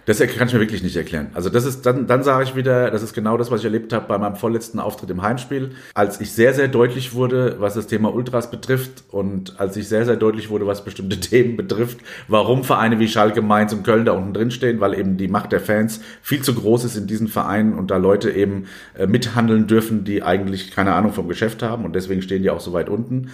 Das 0.05 0.19
kann 0.19 0.48
ich 0.48 0.53
mir 0.53 0.60
wirklich 0.60 0.83
nicht 0.83 0.98
erklären. 0.98 1.27
Also 1.33 1.50
das 1.50 1.65
ist, 1.65 1.86
dann, 1.86 2.07
dann 2.07 2.24
sage 2.24 2.43
ich 2.43 2.55
wieder, 2.55 2.91
das 2.91 3.03
ist 3.03 3.13
genau 3.13 3.38
das, 3.38 3.51
was 3.51 3.62
ich 3.62 3.65
erlebt 3.65 3.93
habe 3.93 4.05
bei 4.07 4.17
meinem 4.17 4.36
vorletzten 4.36 4.79
Auftritt 4.79 5.10
im 5.10 5.22
Heimspiel, 5.22 5.72
als 5.93 6.19
ich 6.19 6.33
sehr, 6.33 6.53
sehr 6.53 6.67
deutlich 6.67 7.13
wurde, 7.13 7.55
was 7.60 7.75
das 7.75 7.88
Thema 7.88 8.13
Ultras 8.13 8.51
betrifft 8.51 9.05
und 9.12 9.60
als 9.60 9.77
ich 9.77 9.88
sehr, 9.88 10.05
sehr 10.05 10.17
deutlich 10.17 10.50
wurde, 10.50 10.67
was 10.67 10.83
bestimmte 10.83 11.19
Themen 11.22 11.55
betrifft, 11.55 12.00
warum 12.27 12.63
Vereine 12.63 13.00
wie 13.00 13.07
Schalke, 13.07 13.41
Mainz 13.41 13.72
und 13.72 13.83
Köln 13.83 14.05
da 14.05 14.12
unten 14.12 14.33
drin 14.33 14.51
stehen, 14.51 14.81
weil 14.81 14.93
eben 14.93 15.15
die 15.15 15.29
Macht 15.29 15.53
der 15.53 15.62
Fans 15.62 16.01
viel 16.22 16.41
zu 16.41 16.53
groß 16.53 16.83
ist 16.83 16.98
in 16.98 17.07
diesen 17.07 17.29
Vereinen 17.29 17.74
und 17.74 17.89
da 17.89 17.98
Leute 17.98 18.31
eben 18.31 18.65
äh, 18.98 19.07
mithandeln 19.07 19.67
dürfen, 19.67 20.03
die 20.03 20.22
eigentlich 20.22 20.72
keine 20.72 20.93
Ahnung 20.93 21.13
vom 21.13 21.29
Geschäft 21.29 21.63
haben 21.63 21.86
und 21.86 21.95
deswegen 21.95 22.22
stehen 22.22 22.43
die 22.43 22.50
auch 22.50 22.60
so 22.60 22.74
weit 22.74 22.89
unten. 22.89 23.29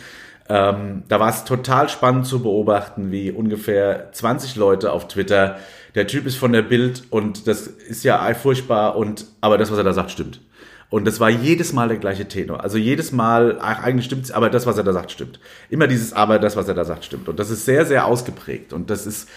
Ähm, 0.50 1.04
da 1.08 1.20
war 1.20 1.30
es 1.30 1.46
total 1.46 1.90
spannend 1.90 2.26
zu 2.26 2.42
beobachten, 2.42 3.12
wie 3.12 3.32
ungefähr 3.32 4.12
20 4.12 4.56
Leute 4.56 4.92
auf 4.92 5.08
Twitter 5.08 5.58
der 5.96 6.08
Typ 6.08 6.26
ist 6.26 6.36
von 6.36 6.52
der 6.52 6.62
Bild 6.62 7.04
und 7.10 7.48
das 7.48 7.68
ist 7.68 8.04
ja 8.04 8.34
furchtbar 8.34 8.96
und 8.96 9.26
aber 9.42 9.58
das, 9.58 9.72
was 9.72 9.78
er 9.78 9.84
da 9.84 9.94
sagt, 9.94 10.12
stimmt. 10.12 10.42
Und 10.90 11.06
das 11.06 11.20
war 11.20 11.30
jedes 11.30 11.72
Mal 11.72 11.88
der 11.88 11.98
gleiche 11.98 12.28
Tenor. 12.28 12.64
Also 12.64 12.78
jedes 12.78 13.12
Mal, 13.12 13.60
ach, 13.62 13.84
eigentlich 13.84 14.06
stimmt's, 14.06 14.32
aber 14.32 14.50
das, 14.50 14.66
was 14.66 14.78
er 14.78 14.84
da 14.84 14.92
sagt, 14.92 15.12
stimmt. 15.12 15.40
Immer 15.70 15.88
dieses 15.88 16.14
aber 16.14 16.40
das, 16.40 16.56
was 16.56 16.68
er 16.68 16.74
da 16.74 16.84
sagt, 16.84 17.06
stimmt. 17.06 17.30
Und 17.30 17.40
das 17.40 17.52
ist 17.52 17.66
sehr, 17.66 17.86
sehr 17.86 18.06
ausgeprägt. 18.06 18.74
Und 18.74 18.90
das 18.90 19.06
ist, 19.06 19.30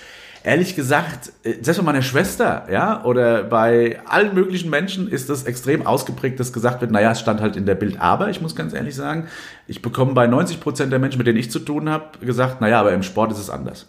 ehrlich 0.45 0.77
gesagt, 0.77 1.33
äh, 1.43 1.55
selbst 1.61 1.79
bei 1.79 1.85
meiner 1.85 2.01
Schwester, 2.01 2.67
ja, 2.71 3.05
oder 3.05 3.45
bei 3.45 4.01
allen 4.07 4.35
möglichen 4.35 4.71
Menschen 4.71 5.09
ist 5.11 5.29
das 5.29 5.45
extrem 5.45 5.87
ausgeprägt, 5.87 6.41
dass 6.41 6.55
gesagt 6.55 6.81
wird, 6.81 6.91
naja, 6.91 7.13
es 7.13 7.21
stand 7.21 7.43
halt 7.43 7.57
in 7.57 7.67
der 7.67 7.75
Bild. 7.75 8.01
Aber 8.01 8.31
ich 8.31 8.41
muss 8.41 8.57
ganz 8.57 8.73
ehrlich 8.73 8.95
sagen, 8.95 9.29
ich 9.67 9.83
bekomme 9.83 10.15
bei 10.15 10.27
90 10.27 10.59
Prozent 10.59 10.91
der 10.91 11.01
Menschen, 11.01 11.19
mit 11.19 11.27
denen 11.27 11.39
ich 11.39 11.51
zu 11.51 11.59
tun 11.59 11.91
habe, 11.91 12.25
gesagt, 12.25 12.63
naja, 12.63 12.81
aber 12.81 12.93
im 12.93 13.03
Sport 13.03 13.31
ist 13.31 13.39
es 13.39 13.51
anders. 13.51 13.89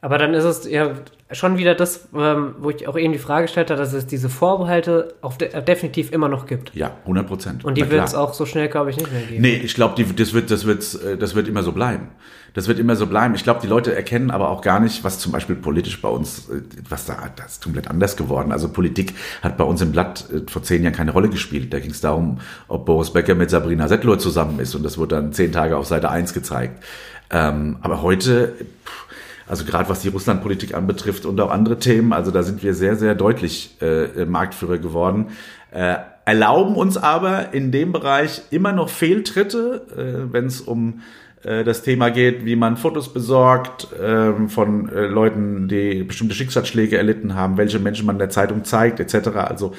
Aber 0.00 0.18
dann 0.18 0.32
ist 0.34 0.44
es 0.44 0.70
ja 0.70 0.92
schon 1.32 1.58
wieder 1.58 1.74
das, 1.74 2.08
ähm, 2.16 2.54
wo 2.58 2.70
ich 2.70 2.86
auch 2.86 2.96
eben 2.96 3.12
die 3.12 3.18
Frage 3.18 3.42
gestellt 3.42 3.70
habe, 3.70 3.80
dass 3.80 3.92
es 3.92 4.06
diese 4.06 4.28
Vorbehalte 4.28 5.14
auch 5.20 5.36
de 5.36 5.60
definitiv 5.62 6.12
immer 6.12 6.28
noch 6.28 6.46
gibt. 6.46 6.74
Ja, 6.74 6.92
100 7.02 7.26
Prozent. 7.26 7.64
Und 7.64 7.76
die 7.76 7.90
wird 7.90 8.06
es 8.06 8.14
auch 8.14 8.32
so 8.32 8.46
schnell, 8.46 8.68
glaube 8.68 8.90
ich, 8.90 8.96
nicht 8.96 9.12
mehr 9.12 9.22
geben. 9.22 9.42
Nee, 9.42 9.56
ich 9.56 9.74
glaube, 9.74 10.02
das 10.14 10.32
wird, 10.32 10.50
das, 10.50 10.66
wird, 10.66 11.02
äh, 11.02 11.16
das 11.18 11.34
wird 11.34 11.48
immer 11.48 11.62
so 11.62 11.72
bleiben. 11.72 12.08
Das 12.54 12.66
wird 12.66 12.78
immer 12.78 12.96
so 12.96 13.06
bleiben. 13.06 13.34
Ich 13.34 13.44
glaube, 13.44 13.60
die 13.60 13.66
Leute 13.66 13.94
erkennen 13.94 14.30
aber 14.30 14.48
auch 14.50 14.62
gar 14.62 14.80
nicht, 14.80 15.04
was 15.04 15.18
zum 15.18 15.32
Beispiel 15.32 15.56
politisch 15.56 16.00
bei 16.00 16.08
uns, 16.08 16.48
äh, 16.48 16.62
was 16.88 17.06
da, 17.06 17.16
das 17.36 17.54
ist 17.54 17.64
komplett 17.64 17.88
anders 17.88 18.16
geworden. 18.16 18.52
Also 18.52 18.68
Politik 18.68 19.14
hat 19.42 19.56
bei 19.56 19.64
uns 19.64 19.82
im 19.82 19.92
Blatt 19.92 20.24
äh, 20.32 20.50
vor 20.50 20.62
zehn 20.62 20.82
Jahren 20.82 20.94
keine 20.94 21.10
Rolle 21.10 21.28
gespielt. 21.28 21.72
Da 21.74 21.80
ging 21.80 21.90
es 21.90 22.00
darum, 22.00 22.38
ob 22.68 22.86
Boris 22.86 23.12
Becker 23.12 23.34
mit 23.34 23.50
Sabrina 23.50 23.88
Settler 23.88 24.18
zusammen 24.18 24.60
ist 24.60 24.74
und 24.74 24.84
das 24.84 24.96
wurde 24.96 25.16
dann 25.16 25.32
zehn 25.32 25.52
Tage 25.52 25.76
auf 25.76 25.86
Seite 25.86 26.08
eins 26.10 26.32
gezeigt. 26.32 26.82
Ähm, 27.30 27.76
aber 27.82 28.00
heute, 28.00 28.54
pff, 28.84 29.07
also 29.48 29.64
gerade 29.64 29.88
was 29.88 30.00
die 30.00 30.08
Russlandpolitik 30.08 30.74
anbetrifft 30.74 31.26
und 31.26 31.40
auch 31.40 31.50
andere 31.50 31.78
Themen, 31.78 32.12
also 32.12 32.30
da 32.30 32.42
sind 32.42 32.62
wir 32.62 32.74
sehr, 32.74 32.96
sehr 32.96 33.14
deutlich 33.14 33.76
äh, 33.80 34.24
Marktführer 34.24 34.78
geworden. 34.78 35.28
Äh, 35.70 35.96
erlauben 36.24 36.74
uns 36.76 36.96
aber 36.96 37.54
in 37.54 37.72
dem 37.72 37.92
Bereich 37.92 38.42
immer 38.50 38.72
noch 38.72 38.90
Fehltritte, 38.90 39.86
äh, 39.96 40.32
wenn 40.32 40.46
es 40.46 40.60
um 40.60 41.00
äh, 41.42 41.64
das 41.64 41.82
Thema 41.82 42.10
geht, 42.10 42.44
wie 42.44 42.56
man 42.56 42.76
Fotos 42.76 43.12
besorgt 43.12 43.92
äh, 43.92 44.48
von 44.48 44.90
äh, 44.90 45.06
Leuten, 45.06 45.68
die 45.68 46.02
bestimmte 46.02 46.34
Schicksalsschläge 46.34 46.98
erlitten 46.98 47.34
haben, 47.34 47.56
welche 47.56 47.78
Menschen 47.78 48.06
man 48.06 48.16
in 48.16 48.20
der 48.20 48.30
Zeitung 48.30 48.64
zeigt, 48.64 49.00
etc. 49.00 49.28
Also 49.36 49.72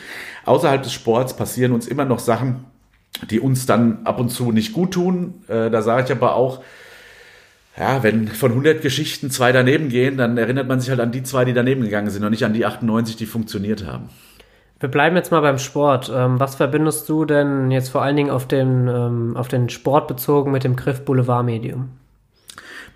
außerhalb 0.46 0.82
des 0.82 0.94
Sports 0.94 1.36
passieren 1.36 1.74
uns 1.74 1.88
immer 1.88 2.06
noch 2.06 2.20
Sachen, 2.20 2.66
die 3.30 3.40
uns 3.40 3.66
dann 3.66 4.00
ab 4.06 4.20
und 4.20 4.30
zu 4.30 4.52
nicht 4.52 4.74
gut 4.74 4.92
tun. 4.94 5.44
Äh, 5.48 5.70
da 5.70 5.82
sage 5.82 6.06
ich 6.06 6.12
aber 6.12 6.36
auch, 6.36 6.62
ja, 7.80 8.04
wenn 8.04 8.28
von 8.28 8.52
100 8.52 8.82
Geschichten 8.82 9.32
zwei 9.32 9.54
daneben 9.54 9.88
gehen, 9.88 10.18
dann 10.18 10.38
erinnert 10.38 10.68
man 10.68 10.82
sich 10.82 10.90
halt 10.90 11.00
an 11.00 11.14
die 11.14 11.24
zwei, 11.24 11.46
die 11.46 11.54
daneben 11.54 11.82
gegangen 11.82 12.10
sind 12.10 12.24
und 12.26 12.32
nicht 12.32 12.44
an 12.44 12.54
die 12.54 12.66
98, 12.66 13.16
die 13.16 13.26
funktioniert 13.26 13.86
haben. 13.88 14.10
Wir 14.82 14.90
bleiben 14.90 15.16
jetzt 15.16 15.32
mal 15.32 15.42
beim 15.42 15.58
Sport. 15.58 16.12
Ähm, 16.14 16.40
was 16.40 16.56
verbindest 16.56 17.08
du 17.08 17.26
denn 17.26 17.72
jetzt 17.72 17.90
vor 17.90 18.02
allen 18.02 18.18
Dingen 18.18 18.30
auf 18.30 18.48
den, 18.48 18.88
ähm, 18.88 19.38
auf 19.38 19.48
den 19.48 19.70
Sport 19.70 20.08
bezogen 20.08 20.52
mit 20.52 20.64
dem 20.64 20.76
Griff 20.76 21.06
Boulevardmedium? 21.06 21.90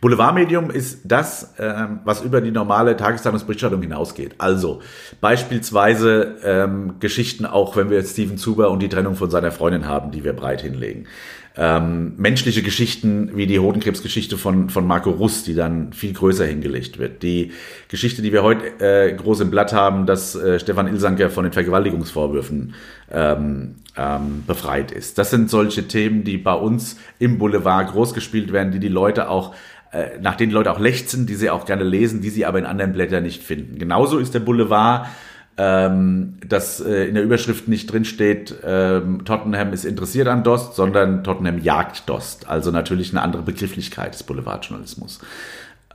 Boulevardmedium 0.02 0.69
ist 0.69 1.00
das, 1.06 1.54
ähm, 1.60 2.02
was 2.04 2.22
über 2.22 2.41
die 2.41 2.52
normale 2.52 2.98
Tageszeitungsberichterstattung 2.98 3.82
hinausgeht. 3.82 4.36
Also 4.38 4.82
beispielsweise 5.22 6.36
ähm, 6.43 6.96
Geschichten, 7.00 7.46
auch 7.46 7.78
wenn 7.78 7.89
wir 7.89 7.98
jetzt 7.98 8.12
Steven 8.12 8.38
Zuber 8.38 8.69
und 8.69 8.80
die 8.80 8.89
Trennung 8.89 9.15
von 9.15 9.30
seiner 9.30 9.52
Freundin 9.52 9.88
haben, 9.88 10.12
die 10.12 10.26
wir 10.26 10.34
breit 10.34 10.62
hinlegen 10.62 11.08
ähm, 11.56 12.13
menschliche 12.18 12.63
Geschichten 12.63 13.32
wie 13.36 13.46
die 13.46 13.60
Hodenkrebsgeschichte 13.60 14.38
von, 14.38 14.70
von 14.70 14.88
Marco 14.88 15.12
Russ, 15.12 15.44
die 15.44 15.54
dann 15.54 15.94
viel 15.94 16.13
größer 16.13 16.46
hingelegt 16.46 16.98
wird. 16.98 17.22
Die 17.22 17.52
Geschichte, 17.89 18.24
die 18.24 18.34
wir 18.34 18.42
heute 18.42 18.80
äh, 18.80 19.13
groß 19.13 19.42
im 19.42 19.52
Blatt 19.52 19.72
haben, 19.72 20.08
dass 20.08 20.36
äh, 20.36 20.60
Stefan 20.60 20.88
Ilsanker 20.88 21.30
von 21.30 21.44
den 21.44 21.54
Vergewaltigungsvorwürfen 21.54 22.74
ähm, 23.12 23.76
ähm, 23.96 24.44
befreit 24.48 24.92
ist. 24.92 25.20
Das 25.20 25.30
sind 25.30 25.50
solche 25.50 25.88
Themen, 25.88 26.24
die 26.24 26.38
bei 26.38 26.56
uns 26.56 26.98
im 27.20 27.38
Boulevard 27.38 27.92
groß 27.92 28.16
gespielt 28.16 28.52
werden, 28.52 28.72
die 28.72 28.80
die 28.80 28.88
Leute 28.88 29.30
auch 29.30 29.54
äh, 29.92 30.18
nach 30.20 30.36
denen 30.36 30.52
Leute 30.52 30.72
auch 30.72 30.80
lechzen, 30.80 31.28
die 31.28 31.36
sie 31.36 31.52
auch 31.52 31.66
gerne 31.66 31.84
lesen, 31.84 32.22
die 32.22 32.32
sie 32.32 32.46
aber 32.46 32.58
in 32.58 32.66
anderen 32.66 32.94
Blättern 32.94 33.22
nicht 33.22 33.44
finden. 33.44 33.78
Genauso 33.78 34.18
ist 34.18 34.34
der 34.34 34.39
Boulevard 34.39 35.06
ähm, 35.58 36.38
dass 36.48 36.80
äh, 36.80 37.06
in 37.06 37.13
der 37.13 37.24
Überschrift 37.24 37.68
nicht 37.68 37.92
drin 37.92 38.06
steht, 38.06 38.56
ähm, 38.63 39.24
Tottenham 39.24 39.72
ist 39.72 39.86
interessiert 39.86 40.28
an 40.28 40.44
Dost, 40.44 40.76
sondern 40.76 41.24
Tottenham 41.24 41.60
jagt 41.60 42.10
Dost. 42.10 42.50
Also 42.50 42.72
natürlich 42.72 43.12
eine 43.12 43.22
andere 43.22 43.44
Begrifflichkeit 43.44 44.13
des 44.13 44.24
Boulevardjournalismus. 44.24 45.20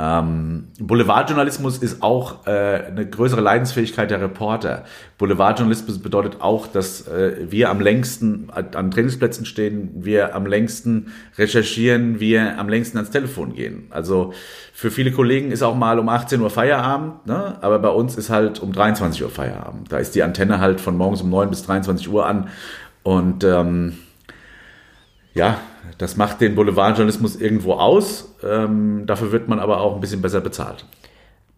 Ähm, 0.01 0.69
Boulevardjournalismus 0.79 1.79
ist 1.79 2.03
auch 2.03 2.47
äh, 2.47 2.51
eine 2.87 3.05
größere 3.05 3.41
Leidensfähigkeit 3.41 4.13
der 4.13 4.21
Reporter. 4.21 4.85
Boulevardjournalismus 5.19 5.99
bedeutet 5.99 6.41
auch, 6.41 6.69
dass 6.69 7.09
äh, 7.09 7.51
wir 7.51 7.69
am 7.69 7.81
längsten 7.81 8.49
an 8.51 8.93
Trainingsplätzen 8.93 9.45
stehen, 9.45 9.91
wir 9.95 10.37
am 10.37 10.47
längsten 10.47 11.13
recherchieren, 11.37 12.21
wir 12.21 12.61
am 12.61 12.69
längsten 12.69 12.99
ans 12.99 13.11
Telefon 13.11 13.55
gehen. 13.55 13.89
Also 13.91 14.33
für 14.73 14.93
viele 14.93 15.11
Kollegen 15.11 15.51
ist 15.51 15.65
auch 15.65 15.75
mal 15.75 15.99
um 15.99 16.09
18 16.09 16.41
Uhr 16.41 16.51
Feierabend, 16.51 17.27
ne? 17.27 17.59
aber 17.61 17.81
bei 17.81 17.91
uns 17.91 18.17
ist 18.17 18.31
halt 18.31 18.61
um 18.61 18.73
23 18.73 19.25
Uhr 19.25 19.31
Feierabend. 19.31 19.91
Da 19.91 19.99
ist 19.99 20.15
die 20.15 20.23
Antenne 20.23 20.61
halt 20.61 20.81
von 20.81 20.97
morgens 20.97 21.23
um 21.23 21.31
9 21.31 21.51
bis 21.51 21.65
23 21.65 22.09
Uhr 22.09 22.25
an 22.25 22.49
und 23.03 23.43
ähm, 23.43 23.99
ja, 25.35 25.59
das 25.99 26.17
macht 26.17 26.41
den 26.41 26.55
Boulevardjournalismus 26.55 27.37
irgendwo 27.37 27.75
aus. 27.75 28.35
Ähm, 28.43 29.05
dafür 29.07 29.33
wird 29.33 29.49
man 29.49 29.59
aber 29.59 29.81
auch 29.81 29.95
ein 29.95 30.01
bisschen 30.01 30.23
besser 30.23 30.41
bezahlt. 30.41 30.85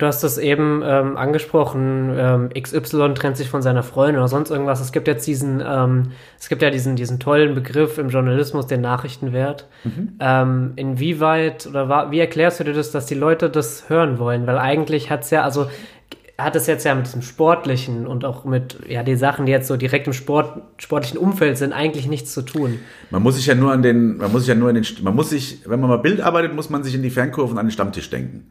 Du 0.00 0.06
hast 0.06 0.24
es 0.24 0.38
eben 0.38 0.82
ähm, 0.82 1.18
angesprochen, 1.18 2.10
ähm, 2.16 2.48
XY 2.58 3.12
trennt 3.12 3.36
sich 3.36 3.50
von 3.50 3.60
seiner 3.60 3.82
Freundin 3.82 4.16
oder 4.16 4.28
sonst 4.28 4.50
irgendwas. 4.50 4.80
Es 4.80 4.92
gibt 4.92 5.06
jetzt 5.06 5.26
diesen, 5.26 5.62
ähm, 5.62 6.12
es 6.38 6.48
gibt 6.48 6.62
ja 6.62 6.70
diesen, 6.70 6.96
diesen 6.96 7.20
tollen 7.20 7.54
Begriff 7.54 7.98
im 7.98 8.08
Journalismus, 8.08 8.66
den 8.66 8.80
Nachrichtenwert. 8.80 9.66
Mhm. 9.84 10.14
Ähm, 10.18 10.72
inwieweit 10.76 11.66
oder 11.66 12.10
wie 12.10 12.18
erklärst 12.18 12.60
du 12.60 12.64
dir 12.64 12.72
das, 12.72 12.92
dass 12.92 13.04
die 13.04 13.14
Leute 13.14 13.50
das 13.50 13.90
hören 13.90 14.18
wollen? 14.18 14.46
Weil 14.46 14.56
eigentlich 14.56 15.10
hat 15.10 15.24
es 15.24 15.30
ja, 15.30 15.42
also 15.42 15.66
hat 16.42 16.56
es 16.56 16.66
jetzt 16.66 16.84
ja 16.84 16.94
mit 16.94 17.06
diesem 17.06 17.22
Sportlichen 17.22 18.06
und 18.06 18.24
auch 18.24 18.44
mit, 18.44 18.78
ja, 18.88 19.02
die 19.02 19.16
Sachen, 19.16 19.46
die 19.46 19.52
jetzt 19.52 19.68
so 19.68 19.76
direkt 19.76 20.06
im 20.06 20.12
Sport, 20.12 20.62
sportlichen 20.78 21.18
Umfeld 21.18 21.58
sind, 21.58 21.72
eigentlich 21.72 22.06
nichts 22.06 22.32
zu 22.32 22.42
tun. 22.42 22.78
Man 23.10 23.22
muss 23.22 23.36
sich 23.36 23.46
ja 23.46 23.54
nur 23.54 23.72
an 23.72 23.82
den, 23.82 24.16
man 24.18 24.32
muss 24.32 24.42
sich 24.42 24.48
ja 24.48 24.54
nur 24.54 24.68
an 24.68 24.74
den, 24.74 24.86
man 25.02 25.14
muss 25.14 25.30
sich, 25.30 25.60
wenn 25.66 25.80
man 25.80 25.90
mal 25.90 25.98
Bild 25.98 26.20
arbeitet, 26.20 26.54
muss 26.54 26.70
man 26.70 26.82
sich 26.82 26.94
in 26.94 27.02
die 27.02 27.10
Fernkurven 27.10 27.58
an 27.58 27.66
den 27.66 27.72
Stammtisch 27.72 28.10
denken. 28.10 28.50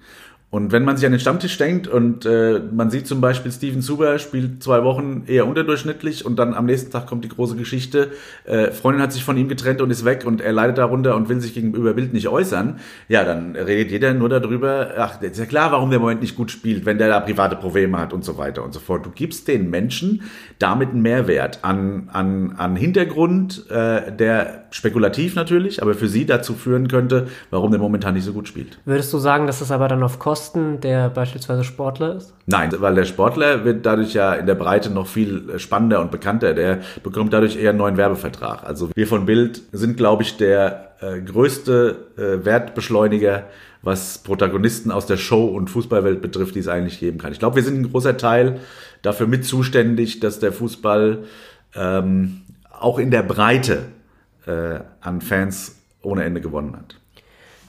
Und 0.52 0.72
wenn 0.72 0.84
man 0.84 0.98
sich 0.98 1.06
an 1.06 1.12
den 1.12 1.20
Stammtisch 1.20 1.60
denkt 1.60 1.88
und 1.88 2.26
äh, 2.26 2.60
man 2.72 2.90
sieht 2.90 3.06
zum 3.06 3.22
Beispiel 3.22 3.52
Steven 3.52 3.84
Zuber 3.84 4.18
spielt 4.18 4.64
zwei 4.64 4.84
Wochen 4.84 5.24
eher 5.28 5.46
unterdurchschnittlich 5.46 6.26
und 6.26 6.40
dann 6.40 6.56
am 6.56 6.66
nächsten 6.66 6.90
Tag 6.90 7.06
kommt 7.06 7.24
die 7.24 7.30
große 7.30 7.56
Geschichte, 7.56 8.14
äh, 8.46 8.72
Freundin 8.72 9.04
hat 9.04 9.14
sich 9.14 9.24
von 9.24 9.38
ihm 9.38 9.48
getrennt 9.48 9.80
und 9.80 9.92
ist 9.92 10.06
weg 10.06 10.24
und 10.26 10.42
er 10.42 10.52
leidet 10.52 10.80
darunter 10.80 11.16
und 11.16 11.30
will 11.30 11.40
sich 11.40 11.54
gegenüber 11.54 11.94
Bild 11.94 12.14
nicht 12.14 12.30
äußern, 12.30 12.80
ja, 13.08 13.24
dann 13.24 13.56
redet 13.56 13.92
jeder 13.92 14.16
nur 14.16 14.28
darüber, 14.28 14.94
ach, 14.98 15.22
ist 15.22 15.38
ja 15.38 15.46
klar, 15.46 15.72
warum 15.72 15.92
der 15.92 16.00
Moment 16.00 16.22
nicht 16.22 16.36
gut 16.36 16.50
spielt, 16.50 16.84
wenn 16.84 16.98
der 16.98 17.10
da 17.10 17.20
private 17.20 17.56
Probleme 17.56 18.00
hat 18.00 18.12
und 18.12 18.26
so 18.26 18.40
weiter 18.40 18.64
und 18.64 18.74
so 18.74 18.80
fort. 18.80 19.06
Du 19.06 19.12
gibst 19.12 19.48
den 19.48 19.70
Menschen 19.70 20.24
damit 20.58 20.90
einen 20.90 21.04
Mehrwert 21.04 21.60
an, 21.62 22.10
an, 22.12 22.56
an 22.58 22.76
Hintergrund, 22.76 23.70
äh, 23.70 24.12
der 24.12 24.64
spekulativ 24.72 25.36
natürlich, 25.36 25.84
aber 25.84 25.94
für 25.94 26.08
sie 26.08 26.26
dazu 26.26 26.56
führen 26.56 26.88
könnte, 26.88 27.28
warum 27.52 27.70
der 27.70 27.80
momentan 27.80 28.16
nicht 28.16 28.26
so 28.26 28.34
gut 28.34 28.48
spielt. 28.48 28.80
Würdest 28.86 29.14
du 29.14 29.20
sagen, 29.20 29.46
dass 29.46 29.60
das 29.60 29.72
aber 29.72 29.88
dann 29.88 30.02
auf 30.02 30.18
Kosten 30.18 30.39
Kosten 30.40 30.80
der 30.80 31.10
beispielsweise 31.10 31.66
Sportler 31.66 32.16
ist? 32.16 32.34
Nein, 32.46 32.72
weil 32.78 32.96
der 32.96 33.04
Sportler 33.04 33.66
wird 33.66 33.86
dadurch 33.86 34.14
ja 34.14 34.34
in 34.34 34.46
der 34.46 34.56
Breite 34.56 34.90
noch 34.90 35.06
viel 35.06 35.60
spannender 35.60 36.00
und 36.00 36.12
bekannter. 36.12 36.54
Der 36.54 36.80
bekommt 37.04 37.34
dadurch 37.34 37.58
eher 37.58 37.72
einen 37.72 37.80
neuen 37.80 37.98
Werbevertrag. 37.98 38.64
Also 38.64 38.90
wir 38.96 39.06
von 39.06 39.26
Bild 39.26 39.62
sind, 39.74 39.98
glaube 39.98 40.24
ich, 40.24 40.38
der 40.38 40.94
äh, 41.02 41.20
größte 41.20 41.98
äh, 42.16 42.46
Wertbeschleuniger, 42.46 43.48
was 43.82 44.20
Protagonisten 44.20 44.92
aus 44.92 45.06
der 45.06 45.18
Show- 45.18 45.48
und 45.48 45.70
Fußballwelt 45.70 46.22
betrifft, 46.22 46.56
die 46.56 46.60
es 46.60 46.70
eigentlich 46.70 47.02
geben 47.02 47.18
kann. 47.18 47.34
Ich 47.34 47.40
glaube, 47.40 47.58
wir 47.58 47.64
sind 47.64 47.82
ein 47.82 47.92
großer 47.92 48.16
Teil 48.16 48.62
dafür 49.02 49.28
mit 49.28 49.44
zuständig, 49.44 50.22
dass 50.22 50.40
der 50.40 50.54
Fußball 50.54 51.26
ähm, 51.76 52.44
auch 52.72 52.98
in 52.98 53.12
der 53.12 53.24
Breite 53.24 53.88
äh, 54.48 54.80
an 55.02 55.20
Fans 55.20 55.82
ohne 56.02 56.24
Ende 56.24 56.40
gewonnen 56.40 56.78
hat. 56.78 56.96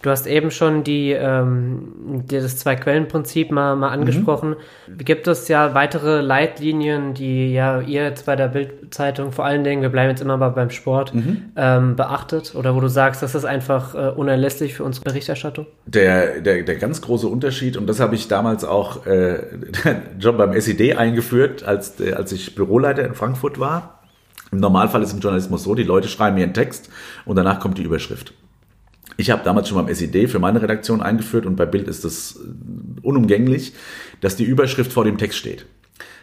Du 0.02 0.08
hast 0.08 0.26
eben 0.26 0.50
schon 0.50 0.82
die, 0.82 1.12
ähm, 1.12 2.24
das 2.26 2.56
Zwei-Quellen-Prinzip 2.56 3.50
mal, 3.50 3.76
mal 3.76 3.90
angesprochen. 3.90 4.56
Mhm. 4.86 4.98
Gibt 4.98 5.26
es 5.28 5.48
ja 5.48 5.74
weitere 5.74 6.22
Leitlinien, 6.22 7.12
die 7.12 7.52
ja 7.52 7.80
ihr 7.82 8.04
jetzt 8.04 8.24
bei 8.24 8.34
der 8.34 8.48
Bildzeitung 8.48 9.30
vor 9.30 9.44
allen 9.44 9.62
Dingen, 9.62 9.82
wir 9.82 9.90
bleiben 9.90 10.08
jetzt 10.08 10.22
immer 10.22 10.38
mal 10.38 10.50
beim 10.50 10.70
Sport, 10.70 11.14
mhm. 11.14 11.52
ähm, 11.54 11.96
beachtet? 11.96 12.54
Oder 12.54 12.74
wo 12.74 12.80
du 12.80 12.88
sagst, 12.88 13.22
das 13.22 13.34
ist 13.34 13.44
einfach 13.44 13.94
äh, 13.94 14.08
unerlässlich 14.08 14.74
für 14.74 14.84
unsere 14.84 15.04
Berichterstattung? 15.04 15.66
Der, 15.84 16.40
der, 16.40 16.62
der 16.62 16.76
ganz 16.76 17.02
große 17.02 17.26
Unterschied, 17.26 17.76
und 17.76 17.86
das 17.86 18.00
habe 18.00 18.14
ich 18.14 18.26
damals 18.26 18.64
auch 18.64 19.04
äh, 19.04 19.42
Job 20.18 20.38
beim 20.38 20.54
SED 20.54 20.96
eingeführt, 20.96 21.62
als, 21.64 22.00
als 22.00 22.32
ich 22.32 22.54
Büroleiter 22.54 23.04
in 23.04 23.14
Frankfurt 23.14 23.60
war. 23.60 24.00
Im 24.50 24.60
Normalfall 24.60 25.02
ist 25.02 25.12
im 25.12 25.20
Journalismus 25.20 25.62
so, 25.62 25.74
die 25.74 25.82
Leute 25.82 26.08
schreiben 26.08 26.36
mir 26.36 26.44
einen 26.44 26.54
Text 26.54 26.88
und 27.26 27.36
danach 27.36 27.60
kommt 27.60 27.76
die 27.76 27.82
Überschrift. 27.82 28.32
Ich 29.20 29.30
habe 29.30 29.44
damals 29.44 29.68
schon 29.68 29.76
beim 29.76 29.94
SED 29.94 30.28
für 30.28 30.38
meine 30.38 30.62
Redaktion 30.62 31.02
eingeführt 31.02 31.44
und 31.44 31.56
bei 31.56 31.66
Bild 31.66 31.88
ist 31.88 32.06
das 32.06 32.40
äh, 32.42 33.00
unumgänglich, 33.02 33.74
dass 34.22 34.34
die 34.34 34.44
Überschrift 34.44 34.92
vor 34.92 35.04
dem 35.04 35.18
Text 35.18 35.38
steht. 35.38 35.66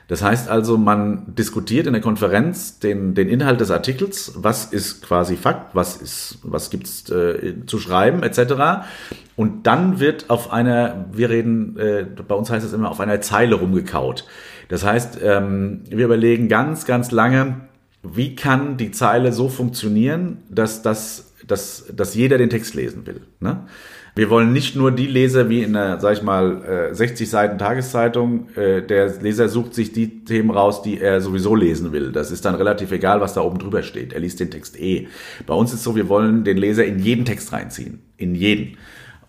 Das 0.08 0.24
heißt 0.24 0.50
also, 0.50 0.78
man 0.78 1.36
diskutiert 1.36 1.86
in 1.86 1.94
der 1.94 2.02
Konferenz 2.02 2.80
den, 2.80 3.14
den 3.14 3.30
Inhalt 3.30 3.62
des 3.62 3.70
Artikels, 3.70 4.34
was 4.38 4.66
ist 4.66 5.04
quasi 5.04 5.36
Fakt, 5.36 5.76
was 5.76 5.98
ist, 5.98 6.40
was 6.42 6.72
gibt's 6.72 7.08
äh, 7.12 7.66
zu 7.68 7.78
schreiben, 7.78 8.24
etc. 8.24 8.88
Und 9.36 9.68
dann 9.68 10.00
wird 10.00 10.32
auf 10.32 10.52
einer, 10.52 11.06
wir 11.12 11.30
reden, 11.30 11.78
äh, 11.78 12.06
bei 12.28 12.34
uns 12.34 12.50
heißt 12.50 12.66
es 12.66 12.74
immer, 12.74 12.90
auf 12.90 13.00
einer 13.00 13.22
Zeile 13.22 13.56
rumgekaut. 13.56 14.26
Das 14.70 14.84
heißt, 14.84 15.20
ähm, 15.22 15.82
wir 15.88 16.06
überlegen 16.06 16.48
ganz, 16.48 16.86
ganz 16.86 17.12
lange, 17.12 17.58
wie 18.02 18.36
kann 18.36 18.78
die 18.78 18.92
Zeile 18.92 19.34
so 19.34 19.50
funktionieren, 19.50 20.38
dass 20.50 20.82
das 20.82 21.27
dass, 21.48 21.86
dass 21.94 22.14
jeder 22.16 22.38
den 22.38 22.50
Text 22.50 22.76
lesen 22.76 23.08
will. 23.08 23.22
Ne? 23.40 23.66
Wir 24.18 24.32
wollen 24.32 24.52
nicht 24.52 24.76
nur 24.76 24.92
die 24.92 25.06
Leser 25.06 25.48
wie 25.48 25.62
in 25.62 25.76
einer, 25.76 26.00
sag 26.00 26.14
ich 26.14 26.24
mal, 26.24 26.90
60 26.92 27.22
äh, 27.22 27.30
Seiten 27.30 27.60
Tageszeitung, 27.60 28.50
äh, 28.56 28.82
der 28.82 29.14
Leser 29.22 29.48
sucht 29.48 29.76
sich 29.76 29.92
die 29.92 30.26
Themen 30.26 30.50
raus, 30.50 30.82
die 30.82 31.00
er 31.00 31.22
sowieso 31.22 31.54
lesen 31.54 31.92
will. 31.92 32.12
Das 32.12 32.32
ist 32.32 32.44
dann 32.44 32.56
relativ 32.56 32.92
egal, 32.92 33.22
was 33.22 33.36
da 33.36 33.42
oben 33.42 33.60
drüber 33.60 33.84
steht. 33.84 34.14
Er 34.14 34.20
liest 34.20 34.40
den 34.40 34.50
Text 34.50 34.80
eh. 34.80 35.08
Bei 35.46 35.54
uns 35.54 35.72
ist 35.72 35.84
so, 35.84 35.96
wir 35.96 36.10
wollen 36.10 36.44
den 36.44 36.58
Leser 36.58 36.84
in 36.84 36.98
jeden 36.98 37.26
Text 37.26 37.54
reinziehen. 37.54 38.00
In 38.18 38.34
jeden. 38.34 38.78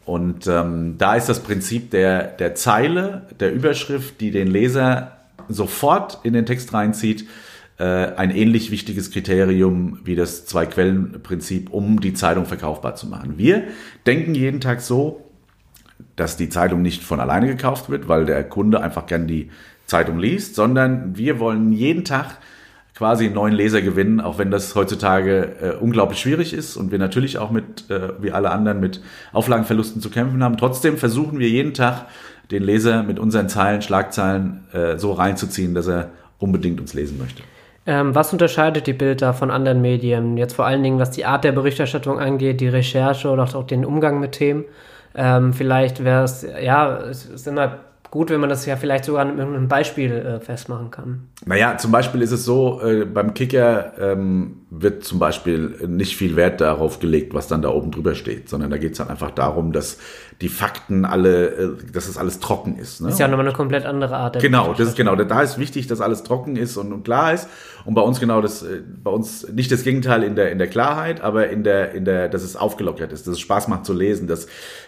Und 0.07 0.47
ähm, 0.47 0.95
da 0.97 1.17
ist 1.17 1.29
das 1.29 1.41
Prinzip 1.41 1.91
der, 1.91 2.23
der 2.23 2.55
Zeile, 2.55 3.27
der 3.41 3.53
Überschrift, 3.53 4.23
die 4.23 4.31
den 4.31 4.49
Leser 4.49 5.19
sofort 5.51 6.21
in 6.23 6.33
den 6.33 6.47
Text 6.47 6.73
reinzieht, 6.73 7.27
ein 7.79 8.31
ähnlich 8.31 8.73
wichtiges 8.73 9.13
Kriterium 9.13 10.01
wie 10.03 10.17
das 10.17 10.47
Zwei-Quellen-Prinzip, 10.47 11.71
um 11.71 12.01
die 12.01 12.13
Zeitung 12.13 12.45
verkaufbar 12.45 12.97
zu 12.97 13.07
machen. 13.07 13.35
Wir 13.39 13.69
denken 14.05 14.35
jeden 14.35 14.61
Tag 14.61 14.81
so, 14.81 15.29
dass 16.17 16.37
die 16.37 16.49
Zeitung 16.49 16.83
nicht 16.83 17.05
von 17.05 17.21
alleine 17.21 17.47
gekauft 17.47 17.89
wird, 17.89 18.09
weil 18.09 18.25
der 18.25 18.43
Kunde 18.45 18.81
einfach 18.81 19.07
gern 19.07 19.27
die 19.27 19.51
Zeitung 19.87 20.19
liest, 20.19 20.55
sondern 20.55 21.17
wir 21.17 21.39
wollen 21.39 21.73
jeden 21.73 22.05
Tag 22.05 22.39
quasi 22.95 23.27
einen 23.27 23.35
neuen 23.35 23.55
Leser 23.55 23.81
gewinnen, 23.81 24.21
auch 24.21 24.39
wenn 24.39 24.51
das 24.51 24.75
heutzutage 24.75 25.55
äh, 25.63 25.77
unglaublich 25.77 26.19
schwierig 26.19 26.53
ist 26.53 26.77
und 26.77 26.91
wir 26.91 26.99
natürlich 26.99 27.39
auch 27.39 27.53
mit, 27.53 27.89
äh, 27.91 28.21
wie 28.21 28.33
alle 28.33 28.51
anderen, 28.51 28.81
mit 28.81 29.01
Auflagenverlusten 29.33 30.03
zu 30.03 30.11
kämpfen 30.11 30.43
haben. 30.43 30.57
Trotzdem 30.57 30.99
versuchen 30.99 31.39
wir 31.39 31.49
jeden 31.49 31.75
Tag, 31.75 32.07
den 32.51 32.65
Leser 32.65 33.05
mit 33.05 33.21
unseren 33.21 33.49
Zeilen, 33.49 33.83
Schlagzeilen 33.83 34.65
äh, 34.73 34.99
so 34.99 35.13
reinzuziehen, 35.13 35.75
dass 35.75 35.87
er 35.87 36.11
unbedingt 36.39 36.81
uns 36.81 36.93
lesen 36.93 37.19
möchte. 37.19 37.43
Ähm, 37.89 38.15
was 38.15 38.35
unterscheidet 38.35 38.87
die 38.87 38.93
Bilder 38.93 39.33
von 39.33 39.51
anderen 39.51 39.81
Medien? 39.81 40.37
Jetzt 40.37 40.53
vor 40.53 40.67
allen 40.67 40.83
Dingen, 40.83 40.99
was 40.99 41.11
die 41.11 41.25
Art 41.25 41.43
der 41.43 41.53
Berichterstattung 41.53 42.21
angeht, 42.21 42.61
die 42.61 42.69
Recherche 42.69 43.31
oder 43.31 43.45
auch 43.45 43.65
den 43.65 43.87
Umgang 43.87 44.21
mit 44.21 44.33
Themen. 44.33 44.67
Ähm, 45.15 45.55
vielleicht 45.55 46.05
wäre 46.05 46.23
es, 46.23 46.47
ja, 46.63 46.99
es 46.99 47.25
ist 47.25 47.49
immer 47.49 47.79
gut, 48.11 48.31
wenn 48.31 48.41
man 48.41 48.49
das 48.49 48.65
ja 48.67 48.77
vielleicht 48.77 49.05
sogar 49.05 49.25
mit 49.25 49.39
einem 49.39 49.69
Beispiel 49.69 50.13
äh, 50.13 50.41
festmachen 50.41 50.91
kann. 50.91 51.29
Naja, 51.45 51.77
zum 51.77 51.93
Beispiel 51.93 52.23
ist 52.23 52.33
es 52.33 52.45
so, 52.45 52.81
äh, 52.83 53.05
beim 53.05 53.35
Kicker 53.35 53.93
ähm, 53.99 54.63
wird 54.71 55.05
zum 55.05 55.19
Beispiel 55.19 55.87
nicht 55.87 56.17
viel 56.17 56.37
Wert 56.37 56.61
darauf 56.61 57.01
gelegt, 57.01 57.35
was 57.35 57.49
dann 57.49 57.63
da 57.63 57.71
oben 57.71 57.91
drüber 57.91 58.15
steht, 58.15 58.49
sondern 58.49 58.71
da 58.71 58.79
geht 58.79 58.93
es 58.93 58.99
dann 58.99 59.09
einfach 59.09 59.31
darum, 59.31 59.73
dass 59.73 59.99
die 60.41 60.49
Fakten 60.49 61.05
alle, 61.05 61.49
äh, 61.49 61.69
dass 61.93 62.09
es 62.09 62.17
alles 62.17 62.41
trocken 62.41 62.77
ist. 62.77 63.01
Ne? 63.01 63.09
Ist 63.09 63.19
ja 63.19 63.29
nochmal 63.29 63.47
eine 63.47 63.55
komplett 63.55 63.85
andere 63.85 64.17
Art. 64.17 64.41
Genau, 64.41 64.73
das 64.73 64.89
ist 64.89 64.97
genau. 64.97 65.17
Da 65.17 65.43
ist 65.43 65.59
wichtig, 65.59 65.87
dass 65.87 66.01
alles 66.01 66.23
trocken 66.23 66.57
ist 66.57 66.77
und, 66.77 66.93
und 66.93 67.05
klar 67.05 67.35
ist. 67.35 67.49
Und 67.85 67.95
bei 67.95 68.03
uns 68.03 68.21
genau 68.21 68.41
das, 68.41 68.63
äh, 68.63 68.83
bei 69.03 69.11
uns 69.11 69.49
nicht 69.49 69.73
das 69.73 69.83
Gegenteil 69.83 70.23
in 70.23 70.35
der 70.35 70.53
in 70.53 70.59
der 70.59 70.69
Klarheit, 70.69 71.21
aber 71.21 71.49
in 71.49 71.65
der 71.65 71.93
in 71.93 72.05
der, 72.05 72.29
dass 72.29 72.43
es 72.43 72.57
aufgelockert 72.57 73.13
ist, 73.13 73.27
dass 73.27 73.35
es 73.35 73.41
Spaß 73.41 73.69
macht 73.69 73.85
zu 73.85 73.93
lesen. 73.93 74.29
Dass 74.29 74.47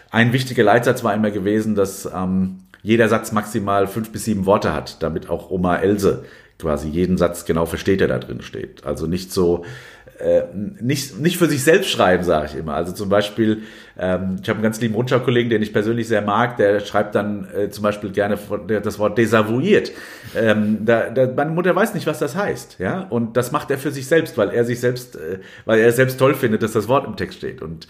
ein 0.09 0.33
wichtiger 0.33 0.63
Leitsatz 0.63 1.03
war 1.03 1.13
immer 1.13 1.31
gewesen, 1.31 1.75
dass 1.75 2.05
ähm, 2.05 2.59
jeder 2.83 3.09
Satz 3.09 3.31
maximal 3.31 3.87
fünf 3.87 4.11
bis 4.11 4.25
sieben 4.25 4.45
Worte 4.45 4.73
hat, 4.73 5.01
damit 5.03 5.29
auch 5.29 5.49
Oma 5.49 5.77
Else 5.77 6.23
quasi 6.59 6.89
jeden 6.89 7.17
Satz 7.17 7.45
genau 7.45 7.65
versteht, 7.65 8.01
der 8.01 8.07
da 8.07 8.19
drin 8.19 8.41
steht. 8.41 8.85
Also 8.85 9.07
nicht 9.07 9.33
so, 9.33 9.65
äh, 10.21 10.43
nicht, 10.53 11.19
nicht 11.19 11.37
für 11.37 11.47
sich 11.47 11.63
selbst 11.63 11.89
schreiben, 11.89 12.23
sage 12.23 12.47
ich 12.51 12.55
immer. 12.55 12.75
Also 12.75 12.91
zum 12.91 13.09
Beispiel, 13.09 13.63
ähm, 13.97 14.37
ich 14.41 14.47
habe 14.47 14.57
einen 14.57 14.63
ganz 14.63 14.79
lieben 14.79 14.93
Rundschau-Kollegen, 14.93 15.49
den 15.49 15.63
ich 15.63 15.73
persönlich 15.73 16.07
sehr 16.07 16.21
mag, 16.21 16.57
der 16.57 16.79
schreibt 16.81 17.15
dann 17.15 17.47
äh, 17.55 17.69
zum 17.69 17.83
Beispiel 17.83 18.11
gerne 18.11 18.37
das 18.67 18.99
Wort 18.99 19.17
desavouiert. 19.17 19.91
Ähm, 20.35 20.85
da, 20.85 21.09
da, 21.09 21.27
meine 21.35 21.51
Mutter 21.51 21.75
weiß 21.75 21.95
nicht, 21.95 22.05
was 22.05 22.19
das 22.19 22.35
heißt, 22.35 22.77
ja, 22.79 23.01
und 23.09 23.35
das 23.35 23.51
macht 23.51 23.71
er 23.71 23.79
für 23.79 23.91
sich 23.91 24.07
selbst, 24.07 24.37
weil 24.37 24.49
er 24.49 24.63
sich 24.63 24.79
selbst, 24.79 25.15
äh, 25.15 25.39
weil 25.65 25.79
er 25.79 25.91
selbst 25.91 26.19
toll 26.19 26.35
findet, 26.35 26.61
dass 26.61 26.73
das 26.73 26.87
Wort 26.87 27.07
im 27.07 27.15
Text 27.15 27.39
steht 27.39 27.61
und 27.61 27.87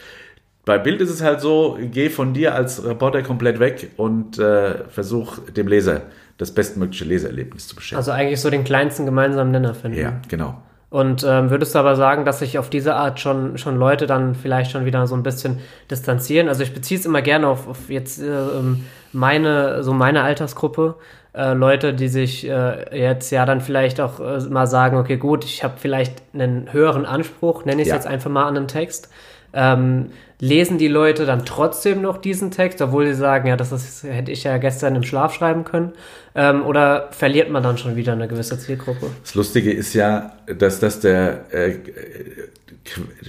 bei 0.65 0.77
Bild 0.77 1.01
ist 1.01 1.09
es 1.09 1.21
halt 1.21 1.41
so, 1.41 1.77
geh 1.79 2.09
von 2.09 2.33
dir 2.33 2.53
als 2.53 2.85
Reporter 2.85 3.23
komplett 3.23 3.59
weg 3.59 3.91
und 3.97 4.37
äh, 4.37 4.85
versuch 4.89 5.39
dem 5.49 5.67
Leser 5.67 6.03
das 6.37 6.51
bestmögliche 6.53 7.05
Leserlebnis 7.05 7.67
zu 7.67 7.75
bescheren. 7.75 7.97
Also 7.97 8.11
eigentlich 8.11 8.41
so 8.41 8.49
den 8.49 8.63
kleinsten 8.63 9.05
gemeinsamen 9.05 9.51
Nenner 9.51 9.73
finden. 9.73 9.99
Ja, 9.99 10.19
genau. 10.27 10.61
Und 10.89 11.25
ähm, 11.27 11.49
würdest 11.49 11.73
du 11.73 11.79
aber 11.79 11.95
sagen, 11.95 12.25
dass 12.25 12.39
sich 12.39 12.59
auf 12.59 12.69
diese 12.69 12.95
Art 12.95 13.19
schon, 13.19 13.57
schon 13.57 13.77
Leute 13.77 14.07
dann 14.07 14.35
vielleicht 14.35 14.71
schon 14.71 14.83
wieder 14.83 15.07
so 15.07 15.15
ein 15.15 15.23
bisschen 15.23 15.59
distanzieren? 15.89 16.49
Also 16.49 16.63
ich 16.63 16.73
beziehe 16.73 16.99
es 16.99 17.05
immer 17.05 17.21
gerne 17.21 17.47
auf, 17.47 17.67
auf 17.67 17.89
jetzt 17.89 18.21
äh, 18.21 18.25
ähm, 18.25 18.83
meine, 19.13 19.83
so 19.83 19.93
meine 19.93 20.21
Altersgruppe. 20.23 20.95
Äh, 21.33 21.53
Leute, 21.53 21.93
die 21.93 22.09
sich 22.09 22.45
äh, 22.45 22.99
jetzt 22.99 23.31
ja 23.31 23.45
dann 23.45 23.61
vielleicht 23.61 24.01
auch 24.01 24.19
äh, 24.19 24.39
mal 24.49 24.67
sagen, 24.67 24.97
okay, 24.97 25.15
gut, 25.15 25.45
ich 25.45 25.63
habe 25.63 25.75
vielleicht 25.77 26.21
einen 26.33 26.73
höheren 26.73 27.05
Anspruch, 27.05 27.63
nenne 27.63 27.81
ich 27.81 27.87
es 27.87 27.91
ja. 27.91 27.95
jetzt 27.95 28.07
einfach 28.07 28.29
mal 28.29 28.45
an 28.45 28.57
einen 28.57 28.67
Text 28.67 29.09
Ähm, 29.53 30.11
lesen 30.41 30.79
die 30.79 30.87
Leute 30.87 31.25
dann 31.25 31.45
trotzdem 31.45 32.01
noch 32.01 32.17
diesen 32.17 32.49
Text, 32.49 32.81
obwohl 32.81 33.05
sie 33.05 33.13
sagen, 33.13 33.47
ja, 33.47 33.55
das 33.55 33.71
ist, 33.71 34.03
hätte 34.03 34.31
ich 34.31 34.43
ja 34.43 34.57
gestern 34.57 34.95
im 34.95 35.03
Schlaf 35.03 35.35
schreiben 35.35 35.63
können? 35.63 35.93
Ähm, 36.33 36.65
oder 36.65 37.09
verliert 37.11 37.51
man 37.51 37.61
dann 37.61 37.77
schon 37.77 37.95
wieder 37.95 38.13
eine 38.13 38.27
gewisse 38.27 38.57
Zielgruppe? 38.57 39.11
Das 39.21 39.35
Lustige 39.35 39.71
ist 39.71 39.93
ja, 39.93 40.33
dass 40.47 40.79
das 40.79 40.99
der 40.99 41.53
äh, 41.53 41.75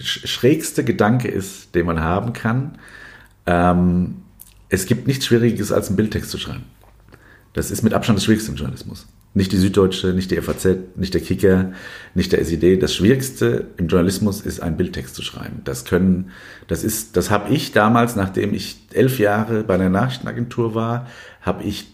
schrägste 0.00 0.84
Gedanke 0.84 1.28
ist, 1.28 1.74
den 1.74 1.84
man 1.84 2.00
haben 2.00 2.32
kann. 2.32 2.78
Ähm, 3.44 4.22
es 4.70 4.86
gibt 4.86 5.06
nichts 5.06 5.26
Schwieriges, 5.26 5.70
als 5.70 5.88
einen 5.88 5.96
Bildtext 5.96 6.30
zu 6.30 6.38
schreiben. 6.38 6.64
Das 7.52 7.70
ist 7.70 7.82
mit 7.82 7.92
Abstand 7.92 8.16
das 8.18 8.24
Schwierigste 8.24 8.52
im 8.52 8.56
Journalismus. 8.56 9.06
Nicht 9.34 9.52
die 9.52 9.56
Süddeutsche, 9.56 10.08
nicht 10.08 10.30
die 10.30 10.40
FAZ, 10.40 10.76
nicht 10.96 11.14
der 11.14 11.22
Kicker, 11.22 11.72
nicht 12.14 12.32
der 12.32 12.44
SID. 12.44 12.82
Das 12.82 12.94
Schwierigste 12.94 13.66
im 13.78 13.88
Journalismus 13.88 14.42
ist, 14.42 14.60
einen 14.60 14.76
Bildtext 14.76 15.14
zu 15.14 15.22
schreiben. 15.22 15.62
Das 15.64 15.86
können, 15.86 16.30
das 16.68 16.84
ist, 16.84 17.16
das 17.16 17.30
habe 17.30 17.52
ich 17.52 17.72
damals, 17.72 18.14
nachdem 18.14 18.52
ich 18.52 18.76
elf 18.92 19.18
Jahre 19.18 19.64
bei 19.64 19.74
einer 19.74 19.88
Nachrichtenagentur 19.88 20.74
war, 20.74 21.06
habe 21.40 21.64
ich 21.64 21.86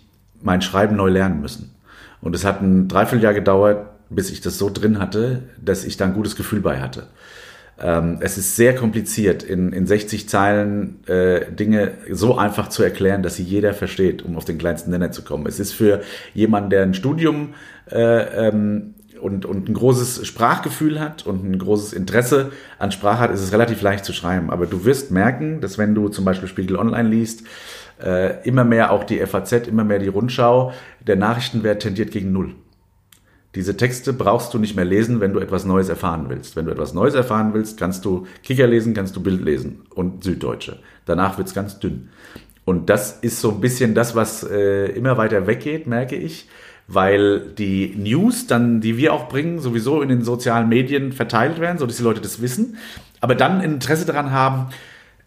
mein 0.42 0.62
Schreiben 0.62 0.96
neu 0.96 1.11
lernen 1.11 1.40
müssen. 1.40 1.74
Und 2.20 2.35
es 2.35 2.44
hat 2.44 2.61
ein 2.61 2.88
Dreivierteljahr 2.88 3.35
gedauert, 3.35 3.87
bis 4.11 4.31
ich 4.31 4.40
das 4.40 4.59
so 4.59 4.70
drin 4.70 4.98
hatte, 4.98 5.44
dass 5.62 5.85
ich 5.85 5.96
da 5.96 6.07
ein 6.07 6.14
gutes 6.14 6.35
Gefühl 6.35 6.61
bei 6.61 6.81
hatte. 6.81 7.07
Ähm, 7.81 8.19
es 8.21 8.37
ist 8.38 8.57
sehr 8.57 8.75
kompliziert, 8.75 9.43
in, 9.43 9.73
in 9.73 9.87
60 9.87 10.29
Zeilen 10.29 11.07
äh, 11.07 11.51
Dinge 11.53 11.93
so 12.11 12.37
einfach 12.37 12.69
zu 12.69 12.83
erklären, 12.83 13.23
dass 13.23 13.37
sie 13.37 13.45
jeder 13.45 13.73
versteht, 13.73 14.23
um 14.23 14.37
auf 14.37 14.45
den 14.45 14.59
kleinsten 14.59 14.91
Nenner 14.91 15.12
zu 15.12 15.23
kommen. 15.23 15.47
Es 15.47 15.61
ist 15.61 15.73
für 15.73 16.01
jemanden, 16.35 16.71
der 16.71 16.83
ein 16.83 16.95
Studium 16.95 17.55
äh, 17.91 18.49
ähm, 18.49 18.95
und, 19.21 19.47
und 19.47 19.69
ein 19.69 19.75
großes 19.75 20.27
Sprachgefühl 20.27 21.01
hat 21.01 21.27
und 21.27 21.45
ein 21.45 21.59
großes 21.59 21.93
Interesse 21.93 22.51
an 22.79 22.91
Sprache 22.91 23.21
hat, 23.21 23.31
ist 23.33 23.43
es 23.43 23.53
relativ 23.53 23.81
leicht 23.83 24.05
zu 24.05 24.12
schreiben. 24.12 24.51
Aber 24.51 24.67
du 24.67 24.85
wirst 24.85 25.11
merken, 25.11 25.61
dass 25.61 25.79
wenn 25.79 25.95
du 25.95 26.09
zum 26.09 26.25
Beispiel 26.25 26.49
Spiegel 26.49 26.77
Online 26.77 27.09
liest, 27.09 27.45
äh, 28.03 28.43
immer 28.47 28.64
mehr 28.64 28.93
auch 28.93 29.05
die 29.05 29.25
FAZ, 29.25 29.69
immer 29.69 29.85
mehr 29.85 29.99
die 29.99 30.09
Rundschau, 30.09 30.73
der 31.07 31.17
Nachrichtenwert 31.17 31.83
tendiert 31.83 32.11
gegen 32.11 32.33
Null. 32.33 32.55
Diese 33.59 33.77
Texte 33.77 34.12
brauchst 34.12 34.55
du 34.55 34.59
nicht 34.61 34.77
mehr 34.77 34.85
lesen, 34.85 35.18
wenn 35.18 35.33
du 35.33 35.40
etwas 35.40 35.64
Neues 35.64 35.88
erfahren 35.88 36.27
willst. 36.29 36.55
Wenn 36.55 36.66
du 36.66 36.71
etwas 36.71 36.94
Neues 36.94 37.14
erfahren 37.14 37.55
willst, 37.55 37.77
kannst 37.77 38.05
du 38.05 38.25
Kicker 38.44 38.68
lesen, 38.68 38.94
kannst 38.94 39.16
du 39.16 39.21
Bild 39.21 39.42
lesen 39.42 39.81
und 39.97 40.23
Süddeutsche. 40.23 40.79
Danach 41.07 41.38
wird's 41.38 41.55
ganz 41.55 41.81
dünn. 41.81 42.11
Und 42.64 42.88
das 42.88 43.18
ist 43.21 43.40
so 43.40 43.51
ein 43.51 43.61
bisschen 43.61 43.97
das, 43.97 44.14
was 44.14 44.44
äh, 44.44 44.92
immer 44.92 45.18
weiter 45.18 45.49
weggeht, 45.49 45.88
merke 45.88 46.14
ich, 46.14 46.47
weil 46.87 47.40
die 47.40 47.97
News 47.97 48.47
dann, 48.47 48.81
die 48.81 48.97
wir 48.97 49.12
auch 49.12 49.29
bringen, 49.29 49.59
sowieso 49.59 50.03
in 50.03 50.09
den 50.09 50.23
sozialen 50.23 50.68
Medien 50.68 51.11
verteilt 51.11 51.59
werden, 51.59 51.79
so 51.79 51.87
dass 51.87 51.97
die 51.97 52.05
Leute 52.05 52.21
das 52.21 52.40
wissen, 52.40 52.77
aber 53.21 53.35
dann 53.35 53.61
Interesse 53.61 54.07
daran 54.07 54.31
haben, 54.31 54.68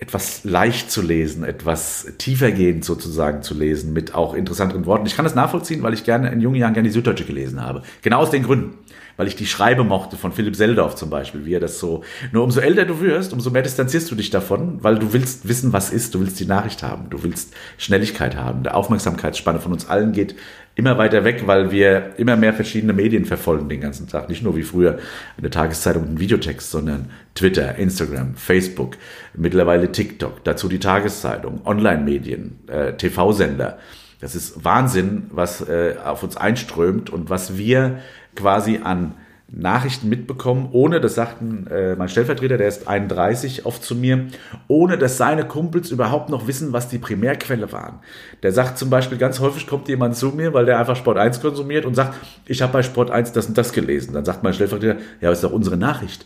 etwas 0.01 0.43
leicht 0.43 0.89
zu 0.89 1.03
lesen, 1.03 1.43
etwas 1.43 2.07
tiefergehend 2.17 2.83
sozusagen 2.83 3.43
zu 3.43 3.53
lesen, 3.53 3.93
mit 3.93 4.15
auch 4.15 4.33
interessanteren 4.33 4.87
Worten. 4.87 5.05
Ich 5.05 5.15
kann 5.15 5.25
das 5.25 5.35
nachvollziehen, 5.35 5.83
weil 5.83 5.93
ich 5.93 6.03
gerne 6.03 6.31
in 6.31 6.41
jungen 6.41 6.55
Jahren 6.55 6.73
gerne 6.73 6.89
die 6.89 6.93
Süddeutsche 6.93 7.23
gelesen 7.23 7.61
habe. 7.61 7.83
Genau 8.01 8.17
aus 8.17 8.31
den 8.31 8.41
Gründen. 8.41 8.79
Weil 9.17 9.27
ich 9.27 9.35
die 9.35 9.45
Schreibe 9.45 9.83
mochte 9.83 10.17
von 10.17 10.31
Philipp 10.31 10.55
Seldorf 10.55 10.95
zum 10.95 11.11
Beispiel, 11.11 11.45
wie 11.45 11.53
er 11.53 11.59
das 11.59 11.77
so. 11.77 12.03
Nur 12.31 12.43
umso 12.43 12.61
älter 12.61 12.85
du 12.85 12.99
wirst, 12.99 13.31
umso 13.31 13.51
mehr 13.51 13.61
distanzierst 13.61 14.09
du 14.09 14.15
dich 14.15 14.31
davon, 14.31 14.83
weil 14.83 14.97
du 14.97 15.13
willst 15.13 15.47
wissen, 15.47 15.71
was 15.71 15.91
ist. 15.91 16.15
Du 16.15 16.19
willst 16.19 16.39
die 16.39 16.47
Nachricht 16.47 16.81
haben. 16.81 17.11
Du 17.11 17.21
willst 17.21 17.53
Schnelligkeit 17.77 18.35
haben. 18.35 18.63
Der 18.63 18.75
Aufmerksamkeitsspanne 18.75 19.59
von 19.59 19.71
uns 19.71 19.87
allen 19.87 20.13
geht 20.13 20.35
immer 20.75 20.97
weiter 20.97 21.23
weg, 21.23 21.43
weil 21.45 21.71
wir 21.71 22.13
immer 22.17 22.35
mehr 22.37 22.53
verschiedene 22.53 22.93
Medien 22.93 23.25
verfolgen 23.25 23.69
den 23.69 23.81
ganzen 23.81 24.07
Tag. 24.07 24.29
Nicht 24.29 24.43
nur 24.43 24.55
wie 24.55 24.63
früher 24.63 24.99
eine 25.37 25.49
Tageszeitung 25.49 26.03
und 26.03 26.13
ein 26.13 26.19
Videotext, 26.19 26.71
sondern 26.71 27.09
Twitter, 27.35 27.75
Instagram, 27.75 28.35
Facebook, 28.35 28.97
mittlerweile 29.33 29.91
TikTok, 29.91 30.43
dazu 30.43 30.69
die 30.69 30.79
Tageszeitung, 30.79 31.61
Online-Medien, 31.65 32.59
äh, 32.67 32.93
TV-Sender. 32.93 33.79
Das 34.21 34.35
ist 34.35 34.63
Wahnsinn, 34.63 35.23
was 35.31 35.67
äh, 35.67 35.95
auf 36.03 36.23
uns 36.23 36.37
einströmt 36.37 37.09
und 37.09 37.29
was 37.29 37.57
wir 37.57 37.99
quasi 38.35 38.79
an 38.83 39.15
Nachrichten 39.53 40.07
mitbekommen, 40.07 40.69
ohne, 40.71 41.01
das 41.01 41.15
sagten 41.15 41.67
äh, 41.67 41.95
mein 41.95 42.07
Stellvertreter, 42.07 42.57
der 42.57 42.69
ist 42.69 42.87
31, 42.87 43.65
oft 43.65 43.83
zu 43.83 43.95
mir, 43.95 44.27
ohne 44.69 44.97
dass 44.97 45.17
seine 45.17 45.45
Kumpels 45.45 45.91
überhaupt 45.91 46.29
noch 46.29 46.47
wissen, 46.47 46.71
was 46.71 46.87
die 46.87 46.99
Primärquelle 46.99 47.71
waren. 47.73 47.99
Der 48.43 48.53
sagt 48.53 48.77
zum 48.77 48.89
Beispiel, 48.89 49.17
ganz 49.17 49.41
häufig 49.41 49.67
kommt 49.67 49.89
jemand 49.89 50.15
zu 50.15 50.29
mir, 50.29 50.53
weil 50.53 50.65
der 50.65 50.79
einfach 50.79 50.95
Sport 50.95 51.17
1 51.17 51.41
konsumiert 51.41 51.85
und 51.85 51.95
sagt, 51.95 52.17
ich 52.45 52.61
habe 52.61 52.71
bei 52.71 52.81
Sport 52.81 53.11
1 53.11 53.33
das 53.33 53.47
und 53.47 53.57
das 53.57 53.73
gelesen. 53.73 54.13
Dann 54.13 54.23
sagt 54.23 54.41
mein 54.41 54.53
Stellvertreter, 54.53 54.99
ja, 55.19 55.29
das 55.29 55.39
ist 55.39 55.43
doch 55.43 55.51
unsere 55.51 55.75
Nachricht. 55.75 56.25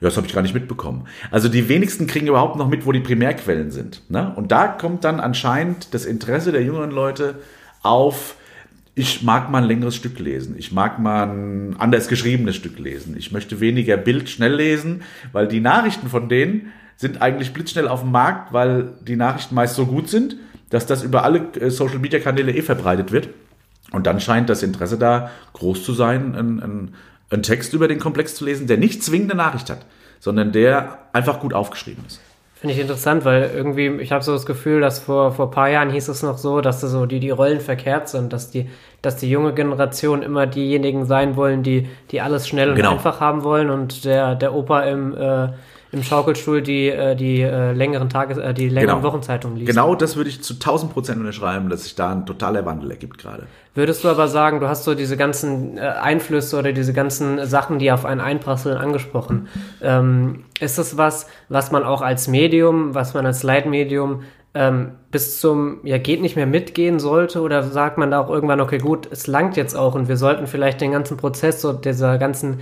Ja, 0.00 0.08
das 0.08 0.18
habe 0.18 0.26
ich 0.26 0.34
gar 0.34 0.42
nicht 0.42 0.54
mitbekommen. 0.54 1.06
Also 1.30 1.48
die 1.48 1.70
wenigsten 1.70 2.06
kriegen 2.06 2.26
überhaupt 2.26 2.56
noch 2.56 2.68
mit, 2.68 2.84
wo 2.84 2.92
die 2.92 3.00
Primärquellen 3.00 3.70
sind. 3.70 4.02
Ne? 4.10 4.34
Und 4.36 4.52
da 4.52 4.68
kommt 4.68 5.04
dann 5.04 5.20
anscheinend 5.20 5.94
das 5.94 6.04
Interesse 6.04 6.52
der 6.52 6.62
jüngeren 6.62 6.90
Leute 6.90 7.36
auf 7.82 8.36
ich 8.98 9.22
mag 9.22 9.50
mal 9.50 9.58
ein 9.62 9.68
längeres 9.68 9.94
Stück 9.94 10.18
lesen. 10.18 10.54
Ich 10.56 10.72
mag 10.72 10.98
mal 10.98 11.24
ein 11.24 11.76
anders 11.78 12.08
geschriebenes 12.08 12.56
Stück 12.56 12.78
lesen. 12.78 13.14
Ich 13.18 13.30
möchte 13.30 13.60
weniger 13.60 13.98
Bild 13.98 14.30
schnell 14.30 14.54
lesen, 14.54 15.02
weil 15.32 15.46
die 15.46 15.60
Nachrichten 15.60 16.08
von 16.08 16.30
denen 16.30 16.72
sind 16.96 17.20
eigentlich 17.20 17.52
blitzschnell 17.52 17.88
auf 17.88 18.00
dem 18.00 18.10
Markt, 18.10 18.54
weil 18.54 18.94
die 19.06 19.16
Nachrichten 19.16 19.54
meist 19.54 19.74
so 19.74 19.84
gut 19.84 20.08
sind, 20.08 20.36
dass 20.70 20.86
das 20.86 21.02
über 21.02 21.24
alle 21.24 21.40
äh, 21.60 21.70
Social 21.70 21.98
Media 21.98 22.20
Kanäle 22.20 22.52
eh 22.52 22.62
verbreitet 22.62 23.12
wird. 23.12 23.28
Und 23.92 24.06
dann 24.06 24.18
scheint 24.18 24.48
das 24.48 24.62
Interesse 24.62 24.96
da 24.96 25.30
groß 25.52 25.84
zu 25.84 25.92
sein, 25.92 26.34
ein, 26.34 26.60
ein, 26.60 26.94
ein 27.28 27.42
Text 27.42 27.74
über 27.74 27.88
den 27.88 27.98
Komplex 27.98 28.34
zu 28.34 28.46
lesen, 28.46 28.66
der 28.66 28.78
nicht 28.78 29.02
zwingende 29.02 29.36
Nachricht 29.36 29.68
hat, 29.68 29.84
sondern 30.20 30.52
der 30.52 31.00
einfach 31.12 31.40
gut 31.40 31.52
aufgeschrieben 31.52 32.02
ist. 32.06 32.18
Finde 32.66 32.80
ich 32.80 32.84
interessant, 32.84 33.24
weil 33.24 33.48
irgendwie, 33.54 33.86
ich 34.02 34.10
habe 34.10 34.24
so 34.24 34.32
das 34.32 34.44
Gefühl, 34.44 34.80
dass 34.80 34.98
vor, 34.98 35.30
vor 35.30 35.46
ein 35.46 35.50
paar 35.52 35.68
Jahren 35.68 35.88
hieß 35.88 36.08
es 36.08 36.24
noch 36.24 36.36
so, 36.36 36.60
dass 36.60 36.80
so 36.80 37.06
die, 37.06 37.20
die 37.20 37.30
Rollen 37.30 37.60
verkehrt 37.60 38.08
sind, 38.08 38.32
dass 38.32 38.50
die, 38.50 38.68
dass 39.02 39.14
die 39.14 39.30
junge 39.30 39.54
Generation 39.54 40.20
immer 40.20 40.48
diejenigen 40.48 41.04
sein 41.04 41.36
wollen, 41.36 41.62
die, 41.62 41.88
die 42.10 42.20
alles 42.20 42.48
schnell 42.48 42.70
und 42.70 42.74
genau. 42.74 42.90
einfach 42.90 43.20
haben 43.20 43.44
wollen 43.44 43.70
und 43.70 44.04
der, 44.04 44.34
der 44.34 44.52
Opa 44.52 44.80
im, 44.80 45.16
äh, 45.16 45.50
im 45.92 46.02
Schaukelstuhl 46.02 46.62
die, 46.62 46.88
äh, 46.88 47.14
die 47.14 47.40
äh, 47.42 47.72
längeren 47.72 48.08
Tages, 48.08 48.38
äh, 48.38 48.52
die 48.52 48.68
längeren 48.68 48.96
genau. 48.96 49.08
Wochenzeitungen 49.08 49.56
liest. 49.56 49.68
Genau 49.68 49.94
das 49.94 50.16
würde 50.16 50.30
ich 50.30 50.42
zu 50.42 50.54
1000 50.54 50.92
Prozent 50.92 51.18
unterschreiben, 51.18 51.68
dass 51.68 51.84
sich 51.84 51.94
da 51.94 52.12
ein 52.12 52.26
totaler 52.26 52.66
Wandel 52.66 52.90
ergibt 52.90 53.18
gerade. 53.18 53.46
Würdest 53.74 54.04
du 54.04 54.08
aber 54.08 54.28
sagen, 54.28 54.60
du 54.60 54.68
hast 54.68 54.84
so 54.84 54.94
diese 54.94 55.16
ganzen 55.16 55.78
Einflüsse 55.78 56.58
oder 56.58 56.72
diese 56.72 56.94
ganzen 56.94 57.46
Sachen, 57.46 57.78
die 57.78 57.92
auf 57.92 58.06
einen 58.06 58.22
einprasseln, 58.22 58.78
angesprochen. 58.78 59.48
Ähm, 59.82 60.44
ist 60.60 60.78
das 60.78 60.96
was, 60.96 61.26
was 61.50 61.72
man 61.72 61.84
auch 61.84 62.00
als 62.00 62.26
Medium, 62.26 62.94
was 62.94 63.12
man 63.12 63.26
als 63.26 63.42
Leitmedium 63.42 64.22
ähm, 64.54 64.92
bis 65.10 65.40
zum, 65.40 65.80
ja, 65.84 65.98
geht 65.98 66.22
nicht 66.22 66.36
mehr 66.36 66.46
mitgehen 66.46 66.98
sollte? 66.98 67.42
Oder 67.42 67.62
sagt 67.62 67.98
man 67.98 68.10
da 68.10 68.20
auch 68.20 68.30
irgendwann, 68.30 68.60
okay, 68.60 68.78
gut, 68.78 69.06
es 69.10 69.26
langt 69.26 69.56
jetzt 69.58 69.76
auch 69.76 69.94
und 69.94 70.08
wir 70.08 70.16
sollten 70.16 70.46
vielleicht 70.46 70.80
den 70.80 70.92
ganzen 70.92 71.18
Prozess, 71.18 71.60
so 71.60 71.74
dieser 71.74 72.16
ganzen 72.16 72.60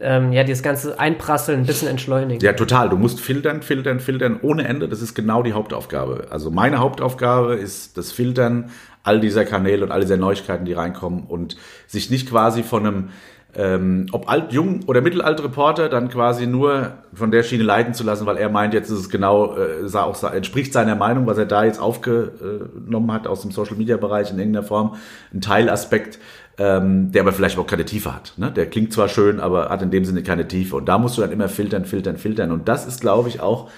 ähm, 0.00 0.32
ja, 0.32 0.42
dieses 0.42 0.62
ganze 0.62 0.98
Einprasseln 0.98 1.60
ein 1.60 1.66
bisschen 1.66 1.88
entschleunigen. 1.88 2.40
Ja, 2.44 2.52
total. 2.52 2.88
Du 2.88 2.96
musst 2.96 3.20
filtern, 3.20 3.62
filtern, 3.62 4.00
filtern 4.00 4.40
ohne 4.42 4.66
Ende. 4.66 4.88
Das 4.88 5.00
ist 5.00 5.14
genau 5.14 5.42
die 5.42 5.52
Hauptaufgabe. 5.52 6.28
Also 6.30 6.50
meine 6.50 6.78
Hauptaufgabe 6.78 7.54
ist 7.54 7.96
das 7.96 8.10
Filtern 8.10 8.70
all 9.04 9.20
dieser 9.20 9.44
Kanäle 9.44 9.84
und 9.84 9.92
all 9.92 10.00
dieser 10.00 10.16
Neuigkeiten, 10.16 10.64
die 10.64 10.72
reinkommen 10.72 11.24
und 11.24 11.56
sich 11.86 12.10
nicht 12.10 12.28
quasi 12.28 12.62
von 12.62 12.86
einem 12.86 13.08
ähm, 13.56 14.06
ob 14.12 14.28
alt, 14.28 14.52
jung 14.52 14.80
oder 14.86 15.00
mittelalt 15.00 15.42
Reporter 15.42 15.88
dann 15.88 16.08
quasi 16.08 16.46
nur 16.46 16.94
von 17.12 17.30
der 17.30 17.42
Schiene 17.42 17.62
leiten 17.62 17.94
zu 17.94 18.02
lassen, 18.02 18.26
weil 18.26 18.36
er 18.36 18.48
meint, 18.48 18.74
jetzt 18.74 18.90
ist 18.90 18.98
es 18.98 19.08
genau, 19.08 19.56
äh, 19.56 19.96
auch, 19.96 20.20
entspricht 20.24 20.72
seiner 20.72 20.96
Meinung, 20.96 21.26
was 21.26 21.38
er 21.38 21.46
da 21.46 21.64
jetzt 21.64 21.80
aufgenommen 21.80 23.12
hat 23.12 23.26
aus 23.26 23.42
dem 23.42 23.52
Social 23.52 23.76
Media 23.76 23.96
Bereich 23.96 24.30
in 24.30 24.38
irgendeiner 24.38 24.66
Form, 24.66 24.96
ein 25.32 25.40
Teilaspekt 25.40 26.18
ähm, 26.58 27.10
der 27.12 27.22
aber 27.22 27.32
vielleicht 27.32 27.58
auch 27.58 27.66
keine 27.66 27.84
Tiefe 27.84 28.14
hat. 28.14 28.34
Ne? 28.36 28.50
Der 28.50 28.66
klingt 28.66 28.92
zwar 28.92 29.08
schön, 29.08 29.40
aber 29.40 29.70
hat 29.70 29.82
in 29.82 29.90
dem 29.90 30.04
Sinne 30.04 30.22
keine 30.22 30.46
Tiefe. 30.46 30.76
Und 30.76 30.86
da 30.86 30.98
musst 30.98 31.16
du 31.16 31.22
dann 31.22 31.32
immer 31.32 31.48
filtern, 31.48 31.84
filtern, 31.84 32.16
filtern. 32.16 32.52
Und 32.52 32.68
das 32.68 32.86
ist, 32.86 33.00
glaube 33.00 33.28
ich, 33.28 33.40
auch 33.40 33.70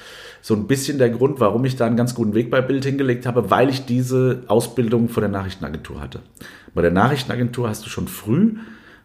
so 0.42 0.54
ein 0.54 0.66
bisschen 0.66 0.98
der 0.98 1.10
Grund, 1.10 1.40
warum 1.40 1.64
ich 1.64 1.76
da 1.76 1.86
einen 1.86 1.96
ganz 1.96 2.14
guten 2.14 2.34
Weg 2.34 2.50
bei 2.50 2.60
Bild 2.60 2.84
hingelegt 2.84 3.26
habe, 3.26 3.50
weil 3.50 3.68
ich 3.68 3.86
diese 3.86 4.42
Ausbildung 4.46 5.08
von 5.08 5.22
der 5.22 5.30
Nachrichtenagentur 5.30 6.00
hatte. 6.00 6.20
Bei 6.74 6.82
der 6.82 6.90
Nachrichtenagentur 6.90 7.68
hast 7.68 7.84
du 7.84 7.88
schon 7.88 8.06
früh 8.06 8.54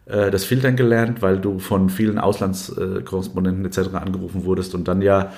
äh, 0.05 0.29
das 0.29 0.43
Filtern 0.43 0.75
gelernt, 0.75 1.21
weil 1.21 1.39
du 1.39 1.57
von 1.57 1.89
vielen 1.89 2.19
Auslandskorrespondenten 2.19 3.65
etc. 3.65 3.93
angerufen 3.93 4.45
wurdest 4.45 4.75
und 4.75 4.87
dann 4.87 5.01
ja 5.01 5.31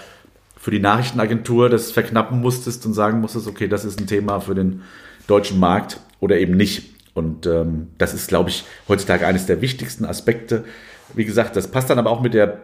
für 0.58 0.72
die 0.72 0.80
Nachrichtenagentur 0.80 1.69
das 1.69 1.91
verknappen 1.91 2.41
musstest 2.41 2.86
und 2.86 2.93
sagen 2.93 3.22
musstest, 3.22 3.48
okay, 3.48 3.67
das 3.67 3.86
ist 3.86 4.00
ein 4.00 4.08
Thema 4.08 4.39
für 4.39 4.56
den 4.56 4.82
deutschen 5.28 5.60
Markt 5.60 6.00
oder 6.19 6.38
eben 6.38 6.58
nicht. 6.58 6.92
Und 7.13 7.45
ähm, 7.45 7.89
das 7.97 8.13
ist, 8.13 8.28
glaube 8.28 8.49
ich, 8.49 8.65
heutzutage 8.88 9.28
eines 9.28 9.45
der 9.45 9.62
wichtigsten 9.62 10.06
Aspekte. 10.06 10.63
Wie 11.13 11.26
gesagt, 11.26 11.56
das 11.56 11.67
passt 11.67 11.89
dann 11.89 11.99
aber 11.99 12.10
auch 12.10 12.21
mit 12.21 12.34
der 12.34 12.60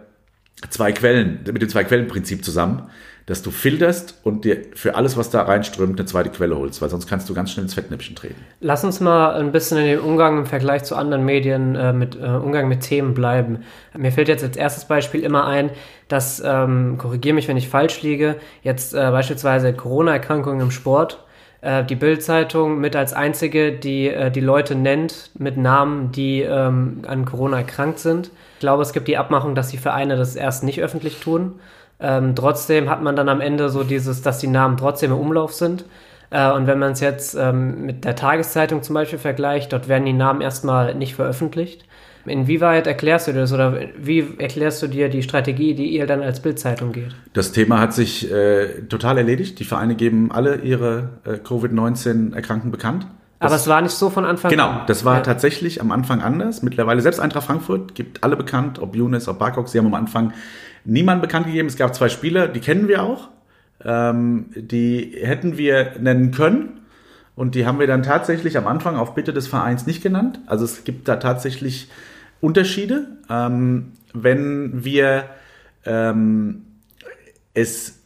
zwei 0.70 0.92
Quellen, 0.92 1.40
mit 1.46 1.62
dem 1.62 1.70
Zwei-Quellen-Prinzip 1.70 2.44
zusammen, 2.44 2.90
dass 3.26 3.44
du 3.44 3.52
filterst 3.52 4.20
und 4.24 4.44
dir 4.44 4.58
für 4.74 4.96
alles, 4.96 5.16
was 5.16 5.30
da 5.30 5.44
reinströmt, 5.44 6.00
eine 6.00 6.08
zweite 6.08 6.32
Quelle 6.32 6.58
holst, 6.58 6.82
weil 6.82 6.90
sonst 6.90 7.08
kannst 7.08 7.30
du 7.30 7.36
ganz 7.36 7.52
schnell 7.52 7.64
ins 7.64 7.76
Fettnäpfchen 7.76 8.16
treten. 8.16 8.44
Lass 8.60 8.84
uns 8.84 9.00
mal 9.00 9.36
ein 9.36 9.52
bisschen 9.52 9.78
in 9.78 9.86
den 9.86 10.00
Umgang 10.00 10.40
im 10.40 10.46
Vergleich 10.48 10.84
zu 10.84 10.96
anderen 10.96 11.24
Medien 11.24 11.76
äh, 11.76 11.94
mit 11.94 12.16
äh, 12.16 12.26
Umgang 12.26 12.68
mit 12.68 12.82
Themen 12.82 13.14
bleiben. 13.14 13.60
Mir 13.96 14.12
fällt 14.12 14.30
jetzt 14.30 14.44
als 14.44 14.58
erstes 14.58 14.86
Beispiel 14.86 15.22
immer 15.22 15.46
ein, 15.46 15.70
dass, 16.08 16.42
ähm, 16.44 16.98
korrigiere 16.98 17.36
mich, 17.36 17.48
wenn 17.48 17.58
ich 17.58 17.70
falsch 17.70 18.02
liege, 18.02 18.38
jetzt 18.64 18.96
äh, 18.96 18.98
beispielsweise 18.98 19.74
Corona-Erkrankungen 19.74 20.62
im 20.62 20.72
Sport 20.72 21.24
äh, 21.62 21.84
die 21.84 21.96
Bild-Zeitung 21.96 22.80
mit 22.80 22.96
als 22.96 23.14
einzige, 23.14 23.72
die 23.72 24.08
äh, 24.08 24.32
die 24.32 24.40
Leute 24.40 24.76
nennt 24.76 25.32
mit 25.38 25.58
Namen, 25.58 26.12
die 26.12 26.42
ähm, 26.42 27.02
an 27.08 27.26
Corona 27.26 27.58
erkrankt 27.58 28.00
sind. 28.00 28.32
Ich 28.56 28.60
glaube, 28.60 28.82
es 28.82 28.94
gibt 28.94 29.08
die 29.08 29.18
Abmachung, 29.18 29.56
dass 29.56 29.70
die 29.70 29.78
Vereine 29.78 30.18
das 30.18 30.36
erst 30.36 30.64
nicht 30.64 30.82
öffentlich 30.82 31.20
tun. 31.20 31.60
Ähm, 32.00 32.36
trotzdem 32.36 32.90
hat 32.90 33.02
man 33.02 33.16
dann 33.16 33.30
am 33.30 33.42
Ende 33.42 33.70
so 33.70 33.84
dieses, 33.84 34.22
dass 34.22 34.40
die 34.40 34.48
Namen 34.48 34.78
trotzdem 34.78 35.12
im 35.12 35.20
Umlauf 35.20 35.54
sind. 35.54 35.86
Äh, 36.30 36.52
und 36.52 36.68
wenn 36.68 36.80
man 36.80 36.94
es 36.94 37.00
jetzt 37.02 37.36
ähm, 37.36 37.86
mit 37.86 38.06
der 38.06 38.16
Tageszeitung 38.16 38.84
zum 38.84 38.94
Beispiel 38.94 39.20
vergleicht, 39.20 39.74
dort 39.74 39.88
werden 39.88 40.06
die 40.06 40.14
Namen 40.14 40.42
erstmal 40.42 40.96
nicht 40.96 41.16
veröffentlicht. 41.16 41.86
Inwieweit 42.26 42.86
erklärst 42.86 43.28
du 43.28 43.34
das 43.34 43.54
oder 43.54 43.80
wie 43.98 44.36
erklärst 44.38 44.84
du 44.84 44.88
dir 44.88 45.10
die 45.10 45.24
Strategie, 45.24 45.74
die 45.74 45.88
ihr 45.88 46.06
dann 46.06 46.22
als 46.22 46.42
Bildzeitung 46.42 46.92
geht? 46.92 47.16
Das 47.34 47.52
Thema 47.52 47.80
hat 47.80 47.94
sich 47.94 48.30
äh, 48.32 48.82
total 48.90 49.18
erledigt. 49.18 49.60
Die 49.60 49.64
Vereine 49.64 49.96
geben 49.96 50.32
alle 50.32 50.58
ihre 50.58 51.10
äh, 51.24 51.38
Covid-19-Erkrankten 51.38 52.72
bekannt. 52.72 53.08
Das, 53.40 53.52
Aber 53.52 53.56
es 53.56 53.68
war 53.68 53.82
nicht 53.82 53.94
so 53.94 54.10
von 54.10 54.26
Anfang 54.26 54.52
genau, 54.52 54.66
an. 54.66 54.74
Genau, 54.74 54.86
das 54.86 55.06
war 55.06 55.16
ja. 55.16 55.22
tatsächlich 55.22 55.80
am 55.80 55.92
Anfang 55.92 56.22
anders. 56.22 56.62
Mittlerweile 56.62 57.02
selbst 57.02 57.20
Eintracht 57.20 57.46
Frankfurt 57.46 57.96
gibt 57.96 58.24
alle 58.24 58.36
bekannt, 58.36 58.80
ob 58.80 58.96
Younes, 58.96 59.30
ob 59.30 59.40
Barkok. 59.40 59.70
Sie 59.70 59.78
haben 59.78 59.88
am 59.88 59.94
Anfang 59.94 60.34
niemanden 60.84 61.22
bekannt 61.22 61.46
gegeben. 61.46 61.70
Es 61.70 61.78
gab 61.78 61.96
zwei 61.96 62.10
Spieler, 62.10 62.50
die 62.50 62.60
kennen 62.60 62.90
wir 62.90 63.02
auch. 63.02 63.30
Ähm, 63.84 64.48
die 64.56 65.16
hätten 65.22 65.58
wir 65.58 65.94
nennen 66.00 66.32
können. 66.32 66.79
Und 67.40 67.56
die 67.56 67.66
haben 67.66 67.80
wir 67.80 67.88
dann 67.88 68.04
tatsächlich 68.04 68.58
am 68.58 68.68
Anfang 68.68 68.98
auf 68.98 69.16
Bitte 69.16 69.32
des 69.32 69.48
Vereins 69.48 69.88
nicht 69.88 70.04
genannt. 70.04 70.42
Also 70.46 70.66
es 70.66 70.84
gibt 70.84 71.08
da 71.08 71.16
tatsächlich 71.16 71.88
Unterschiede. 72.42 73.08
Ähm, 73.30 73.94
wenn 74.12 74.84
wir 74.84 75.24
ähm, 75.86 76.66
es, 77.54 78.00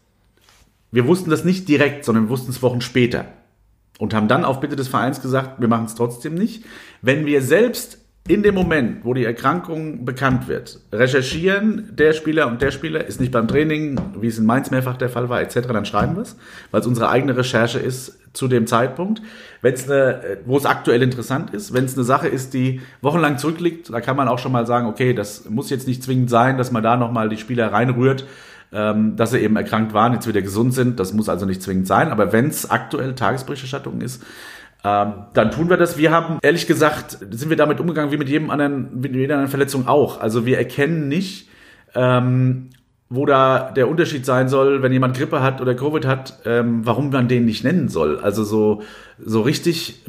wir 0.91 1.07
wussten 1.07 1.31
das 1.31 1.43
nicht 1.43 1.67
direkt, 1.67 2.05
sondern 2.05 2.25
wir 2.25 2.29
wussten 2.29 2.51
es 2.51 2.61
Wochen 2.61 2.81
später. 2.81 3.25
Und 3.97 4.13
haben 4.13 4.27
dann 4.27 4.45
auf 4.45 4.59
Bitte 4.59 4.75
des 4.75 4.87
Vereins 4.87 5.19
gesagt, 5.19 5.59
wir 5.59 5.67
machen 5.67 5.85
es 5.85 5.95
trotzdem 5.95 6.35
nicht. 6.35 6.63
Wenn 7.01 7.25
wir 7.25 7.41
selbst 7.41 8.02
in 8.25 8.41
dem 8.41 8.55
Moment, 8.55 9.03
wo 9.03 9.13
die 9.13 9.25
Erkrankung 9.25 10.05
bekannt 10.05 10.47
wird, 10.47 10.79
recherchieren, 10.93 11.89
der 11.91 12.13
Spieler 12.13 12.47
und 12.47 12.62
der 12.62 12.71
Spieler 12.71 13.05
ist 13.05 13.19
nicht 13.19 13.33
beim 13.33 13.49
Training, 13.49 13.99
wie 14.17 14.27
es 14.27 14.38
in 14.38 14.45
Mainz 14.45 14.71
mehrfach 14.71 14.95
der 14.95 15.09
Fall 15.09 15.27
war, 15.27 15.41
etc., 15.41 15.67
dann 15.67 15.86
schreiben 15.86 16.15
wir 16.15 16.21
es, 16.21 16.38
weil 16.71 16.79
es 16.79 16.88
unsere 16.88 17.09
eigene 17.09 17.36
Recherche 17.36 17.79
ist 17.79 18.17
zu 18.31 18.47
dem 18.47 18.65
Zeitpunkt. 18.65 19.21
Wenn 19.62 19.73
es 19.73 19.89
eine, 19.89 20.38
wo 20.45 20.57
es 20.57 20.65
aktuell 20.65 21.01
interessant 21.01 21.53
ist, 21.53 21.73
wenn 21.73 21.83
es 21.83 21.95
eine 21.95 22.05
Sache 22.05 22.29
ist, 22.29 22.53
die 22.53 22.81
wochenlang 23.01 23.38
zurückliegt, 23.38 23.91
da 23.91 23.99
kann 23.99 24.15
man 24.15 24.29
auch 24.29 24.39
schon 24.39 24.53
mal 24.53 24.65
sagen, 24.65 24.88
okay, 24.88 25.13
das 25.13 25.49
muss 25.49 25.69
jetzt 25.69 25.88
nicht 25.88 26.01
zwingend 26.01 26.29
sein, 26.29 26.57
dass 26.57 26.71
man 26.71 26.81
da 26.81 26.95
nochmal 26.95 27.27
die 27.27 27.38
Spieler 27.38 27.73
reinrührt, 27.73 28.25
ähm, 28.71 29.17
dass 29.17 29.31
sie 29.31 29.39
eben 29.39 29.57
erkrankt 29.57 29.93
waren, 29.93 30.13
jetzt 30.13 30.27
wieder 30.27 30.41
gesund 30.41 30.73
sind. 30.73 30.97
Das 30.99 31.13
muss 31.13 31.27
also 31.27 31.45
nicht 31.45 31.62
zwingend 31.62 31.88
sein. 31.88 32.09
Aber 32.09 32.31
wenn 32.31 32.47
es 32.47 32.69
aktuell 32.69 33.15
Tagesberichterstattung 33.15 33.99
ist, 33.99 34.23
ähm, 34.83 35.13
dann 35.33 35.51
tun 35.51 35.69
wir 35.69 35.77
das. 35.77 35.97
Wir 35.97 36.11
haben, 36.11 36.39
ehrlich 36.41 36.67
gesagt, 36.67 37.17
sind 37.31 37.49
wir 37.49 37.57
damit 37.57 37.79
umgegangen 37.79 38.11
wie 38.11 38.17
mit 38.17 38.29
jedem 38.29 38.49
anderen, 38.49 38.99
mit 38.99 39.15
jeder 39.15 39.35
anderen 39.35 39.49
Verletzung 39.49 39.87
auch. 39.87 40.19
Also 40.19 40.45
wir 40.45 40.57
erkennen 40.57 41.07
nicht, 41.07 41.49
ähm, 41.95 42.69
wo 43.09 43.25
da 43.25 43.71
der 43.71 43.87
Unterschied 43.87 44.25
sein 44.25 44.49
soll, 44.49 44.81
wenn 44.81 44.91
jemand 44.91 45.15
Grippe 45.15 45.41
hat 45.41 45.61
oder 45.61 45.75
Covid 45.75 46.05
hat, 46.05 46.39
ähm, 46.45 46.85
warum 46.85 47.11
man 47.11 47.27
den 47.27 47.45
nicht 47.45 47.63
nennen 47.63 47.87
soll. 47.87 48.19
Also 48.19 48.43
so, 48.43 48.81
so 49.19 49.41
richtig 49.41 50.03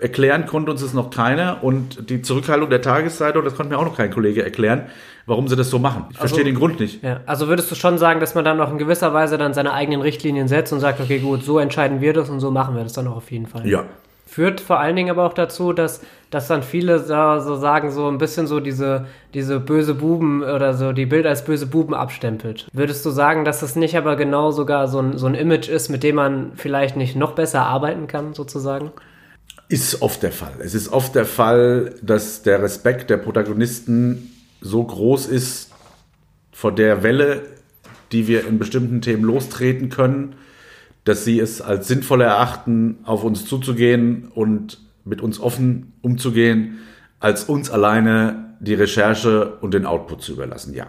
erklären 0.00 0.46
konnte 0.46 0.72
uns 0.72 0.82
das 0.82 0.94
noch 0.94 1.10
keiner 1.10 1.62
und 1.62 2.10
die 2.10 2.22
Zurückhaltung 2.22 2.68
der 2.68 2.82
Tageszeitung, 2.82 3.44
das 3.44 3.54
konnte 3.54 3.72
mir 3.72 3.78
auch 3.78 3.84
noch 3.84 3.96
kein 3.96 4.10
Kollege 4.10 4.42
erklären, 4.42 4.86
warum 5.26 5.46
sie 5.46 5.54
das 5.54 5.70
so 5.70 5.78
machen. 5.78 6.06
Ich 6.10 6.16
also, 6.16 6.34
verstehe 6.34 6.44
den 6.44 6.56
Grund 6.56 6.80
nicht. 6.80 7.02
Ja, 7.04 7.20
also 7.24 7.46
würdest 7.46 7.70
du 7.70 7.76
schon 7.76 7.98
sagen, 7.98 8.18
dass 8.18 8.34
man 8.34 8.44
dann 8.44 8.56
noch 8.56 8.72
in 8.72 8.78
gewisser 8.78 9.14
Weise 9.14 9.38
dann 9.38 9.54
seine 9.54 9.72
eigenen 9.72 10.00
Richtlinien 10.00 10.48
setzt 10.48 10.72
und 10.72 10.80
sagt, 10.80 11.00
okay, 11.00 11.20
gut, 11.20 11.44
so 11.44 11.60
entscheiden 11.60 12.00
wir 12.00 12.12
das 12.12 12.28
und 12.28 12.40
so 12.40 12.50
machen 12.50 12.74
wir 12.74 12.82
das 12.82 12.92
dann 12.92 13.06
auch 13.06 13.16
auf 13.16 13.30
jeden 13.30 13.46
Fall. 13.46 13.66
Ja, 13.66 13.84
Führt 14.32 14.62
vor 14.62 14.80
allen 14.80 14.96
Dingen 14.96 15.10
aber 15.10 15.26
auch 15.26 15.34
dazu, 15.34 15.74
dass, 15.74 16.00
dass 16.30 16.48
dann 16.48 16.62
viele 16.62 17.00
so, 17.00 17.38
so 17.40 17.56
sagen, 17.56 17.90
so 17.90 18.08
ein 18.08 18.16
bisschen 18.16 18.46
so 18.46 18.60
diese, 18.60 19.04
diese 19.34 19.60
böse 19.60 19.92
Buben 19.92 20.42
oder 20.42 20.72
so 20.72 20.92
die 20.92 21.04
Bilder 21.04 21.28
als 21.28 21.44
böse 21.44 21.66
Buben 21.66 21.92
abstempelt. 21.92 22.66
Würdest 22.72 23.04
du 23.04 23.10
sagen, 23.10 23.44
dass 23.44 23.60
das 23.60 23.76
nicht 23.76 23.94
aber 23.94 24.16
genau 24.16 24.50
sogar 24.50 24.88
so 24.88 25.00
ein, 25.00 25.18
so 25.18 25.26
ein 25.26 25.34
Image 25.34 25.68
ist, 25.68 25.90
mit 25.90 26.02
dem 26.02 26.16
man 26.16 26.52
vielleicht 26.54 26.96
nicht 26.96 27.14
noch 27.14 27.32
besser 27.32 27.60
arbeiten 27.66 28.06
kann, 28.06 28.32
sozusagen? 28.32 28.90
Ist 29.68 30.00
oft 30.00 30.22
der 30.22 30.32
Fall. 30.32 30.54
Es 30.60 30.72
ist 30.72 30.90
oft 30.90 31.14
der 31.14 31.26
Fall, 31.26 31.94
dass 32.00 32.40
der 32.40 32.62
Respekt 32.62 33.10
der 33.10 33.18
Protagonisten 33.18 34.32
so 34.62 34.82
groß 34.82 35.26
ist 35.26 35.72
vor 36.52 36.72
der 36.72 37.02
Welle, 37.02 37.42
die 38.12 38.28
wir 38.28 38.46
in 38.46 38.58
bestimmten 38.58 39.02
Themen 39.02 39.24
lostreten 39.24 39.90
können, 39.90 40.36
dass 41.04 41.24
sie 41.24 41.40
es 41.40 41.60
als 41.60 41.88
sinnvoller 41.88 42.26
erachten, 42.26 42.98
auf 43.04 43.24
uns 43.24 43.46
zuzugehen 43.46 44.28
und 44.34 44.78
mit 45.04 45.20
uns 45.20 45.40
offen 45.40 45.94
umzugehen, 46.00 46.78
als 47.18 47.44
uns 47.44 47.70
alleine 47.70 48.54
die 48.60 48.74
Recherche 48.74 49.56
und 49.60 49.74
den 49.74 49.86
Output 49.86 50.22
zu 50.22 50.32
überlassen, 50.32 50.74
ja. 50.74 50.86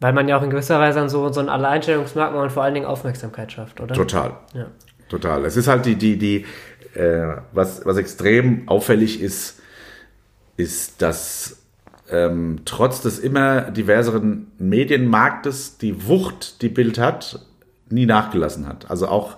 Weil 0.00 0.12
man 0.12 0.28
ja 0.28 0.38
auch 0.38 0.42
in 0.42 0.50
gewisser 0.50 0.78
Weise 0.78 1.08
so, 1.08 1.30
so 1.32 1.40
ein 1.40 1.48
Alleinstellungsmerkmal 1.48 2.44
und 2.44 2.52
vor 2.52 2.62
allen 2.62 2.74
Dingen 2.74 2.86
Aufmerksamkeit 2.86 3.52
schafft, 3.52 3.80
oder? 3.80 3.94
Total. 3.94 4.32
Ja. 4.54 4.66
Total. 5.08 5.44
Es 5.44 5.56
ist 5.56 5.66
halt 5.66 5.84
die, 5.84 5.96
die, 5.96 6.16
die, 6.16 6.46
äh, 6.94 7.36
was, 7.52 7.84
was 7.84 7.96
extrem 7.96 8.68
auffällig 8.68 9.20
ist, 9.20 9.60
ist, 10.56 11.02
dass 11.02 11.62
ähm, 12.10 12.60
trotz 12.64 13.02
des 13.02 13.18
immer 13.18 13.70
diverseren 13.70 14.52
Medienmarktes 14.58 15.78
die 15.78 16.06
Wucht, 16.06 16.62
die 16.62 16.68
Bild 16.68 16.98
hat, 16.98 17.40
nie 17.90 18.06
nachgelassen 18.06 18.66
hat. 18.66 18.90
Also 18.90 19.08
auch 19.08 19.36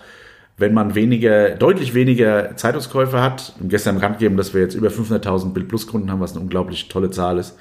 wenn 0.58 0.74
man 0.74 0.94
weniger, 0.94 1.50
deutlich 1.50 1.94
weniger 1.94 2.56
Zeitungskäufe 2.56 3.20
hat, 3.20 3.54
gestern 3.62 3.96
bekannt 3.96 4.18
gegeben, 4.18 4.36
dass 4.36 4.54
wir 4.54 4.60
jetzt 4.60 4.74
über 4.74 4.88
500.000 4.88 5.52
Bild 5.52 5.68
Plus 5.68 5.86
Kunden 5.86 6.10
haben, 6.10 6.20
was 6.20 6.32
eine 6.32 6.40
unglaublich 6.40 6.88
tolle 6.88 7.10
Zahl 7.10 7.38
ist, 7.38 7.58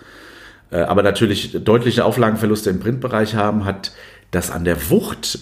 äh, 0.71 0.81
aber 0.81 1.03
natürlich 1.03 1.63
deutliche 1.63 2.05
Auflagenverluste 2.05 2.69
im 2.69 2.79
Printbereich 2.79 3.35
haben, 3.35 3.65
hat 3.65 3.93
das 4.31 4.51
an 4.51 4.65
der 4.65 4.89
Wucht 4.89 5.39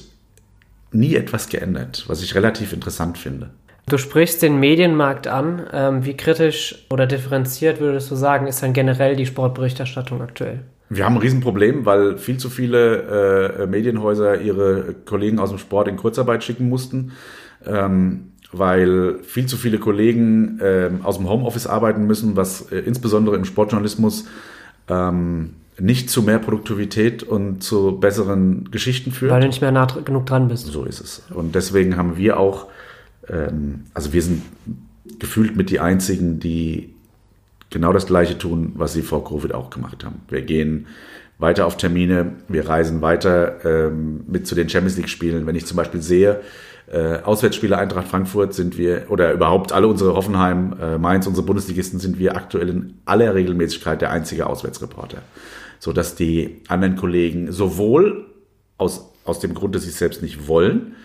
nie 0.91 1.15
etwas 1.15 1.49
geändert, 1.49 2.05
was 2.07 2.23
ich 2.23 2.35
relativ 2.35 2.73
interessant 2.73 3.17
finde. 3.17 3.51
Du 3.87 3.97
sprichst 3.97 4.41
den 4.41 4.59
Medienmarkt 4.59 5.27
an. 5.27 5.65
Ähm, 5.73 6.05
wie 6.05 6.15
kritisch 6.15 6.85
oder 6.91 7.07
differenziert 7.07 7.79
würdest 7.79 8.11
du 8.11 8.15
sagen, 8.15 8.47
ist 8.47 8.61
dann 8.61 8.73
generell 8.73 9.15
die 9.15 9.25
Sportberichterstattung 9.25 10.21
aktuell? 10.21 10.61
Wir 10.89 11.05
haben 11.05 11.15
ein 11.15 11.21
Riesenproblem, 11.21 11.85
weil 11.85 12.17
viel 12.17 12.37
zu 12.37 12.49
viele 12.49 13.59
äh, 13.59 13.67
Medienhäuser 13.67 14.41
ihre 14.41 14.95
Kollegen 15.05 15.39
aus 15.39 15.49
dem 15.49 15.59
Sport 15.59 15.87
in 15.87 15.97
Kurzarbeit 15.97 16.43
schicken 16.43 16.67
mussten, 16.67 17.11
ähm, 17.65 18.31
weil 18.51 19.19
viel 19.21 19.45
zu 19.45 19.55
viele 19.55 19.77
Kollegen 19.77 20.59
äh, 20.59 20.89
aus 21.03 21.17
dem 21.17 21.29
Homeoffice 21.29 21.67
arbeiten 21.67 22.07
müssen, 22.07 22.35
was 22.35 22.71
äh, 22.71 22.79
insbesondere 22.79 23.35
im 23.35 23.45
Sportjournalismus 23.45 24.25
ähm, 24.87 25.51
nicht 25.79 26.09
zu 26.09 26.23
mehr 26.23 26.39
Produktivität 26.39 27.21
und 27.21 27.63
zu 27.63 27.99
besseren 27.99 28.71
Geschichten 28.71 29.11
führt. 29.11 29.31
Weil 29.31 29.41
du 29.41 29.47
nicht 29.47 29.61
mehr 29.61 29.71
nah 29.71 29.85
genug 29.85 30.25
dran 30.25 30.47
bist. 30.47 30.65
So 30.65 30.85
ist 30.85 31.01
es. 31.01 31.21
Und 31.29 31.53
deswegen 31.53 31.97
haben 31.97 32.17
wir 32.17 32.39
auch, 32.39 32.65
ähm, 33.29 33.85
also 33.93 34.11
wir 34.11 34.23
sind 34.23 34.41
gefühlt 35.19 35.55
mit 35.55 35.69
die 35.69 35.79
einzigen, 35.79 36.39
die 36.39 36.95
genau 37.69 37.93
das 37.93 38.07
Gleiche 38.07 38.37
tun, 38.37 38.73
was 38.75 38.93
sie 38.93 39.01
vor 39.01 39.23
Covid 39.23 39.53
auch 39.53 39.69
gemacht 39.69 40.03
haben. 40.03 40.21
Wir 40.29 40.41
gehen 40.41 40.87
weiter 41.37 41.65
auf 41.65 41.77
Termine, 41.77 42.33
wir 42.47 42.67
reisen 42.67 43.01
weiter 43.01 43.63
ähm, 43.65 44.25
mit 44.27 44.45
zu 44.45 44.55
den 44.55 44.69
Champions 44.69 44.97
League 44.97 45.09
Spielen. 45.09 45.47
Wenn 45.47 45.55
ich 45.55 45.65
zum 45.65 45.77
Beispiel 45.77 46.01
sehe, 46.01 46.41
äh, 46.91 47.19
Auswärtsspiele 47.21 47.77
Eintracht 47.77 48.07
Frankfurt 48.07 48.53
sind 48.53 48.77
wir, 48.77 49.05
oder 49.09 49.31
überhaupt 49.31 49.71
alle 49.71 49.87
unsere 49.87 50.15
Hoffenheim, 50.15 50.75
äh, 50.81 50.97
Mainz, 50.97 51.27
unsere 51.27 51.45
Bundesligisten 51.45 51.99
sind 51.99 52.19
wir 52.19 52.35
aktuell 52.35 52.69
in 52.69 52.93
aller 53.05 53.35
Regelmäßigkeit 53.35 54.01
der 54.01 54.11
einzige 54.11 54.47
Auswärtsreporter. 54.47 55.19
So 55.79 55.93
dass 55.93 56.15
die 56.15 56.61
anderen 56.67 56.95
Kollegen 56.97 57.51
sowohl 57.51 58.25
aus, 58.77 59.13
aus 59.23 59.39
dem 59.39 59.53
Grund, 59.53 59.75
dass 59.75 59.83
sie 59.83 59.89
es 59.89 59.97
selbst 59.99 60.21
nicht 60.21 60.47
wollen, 60.47 60.95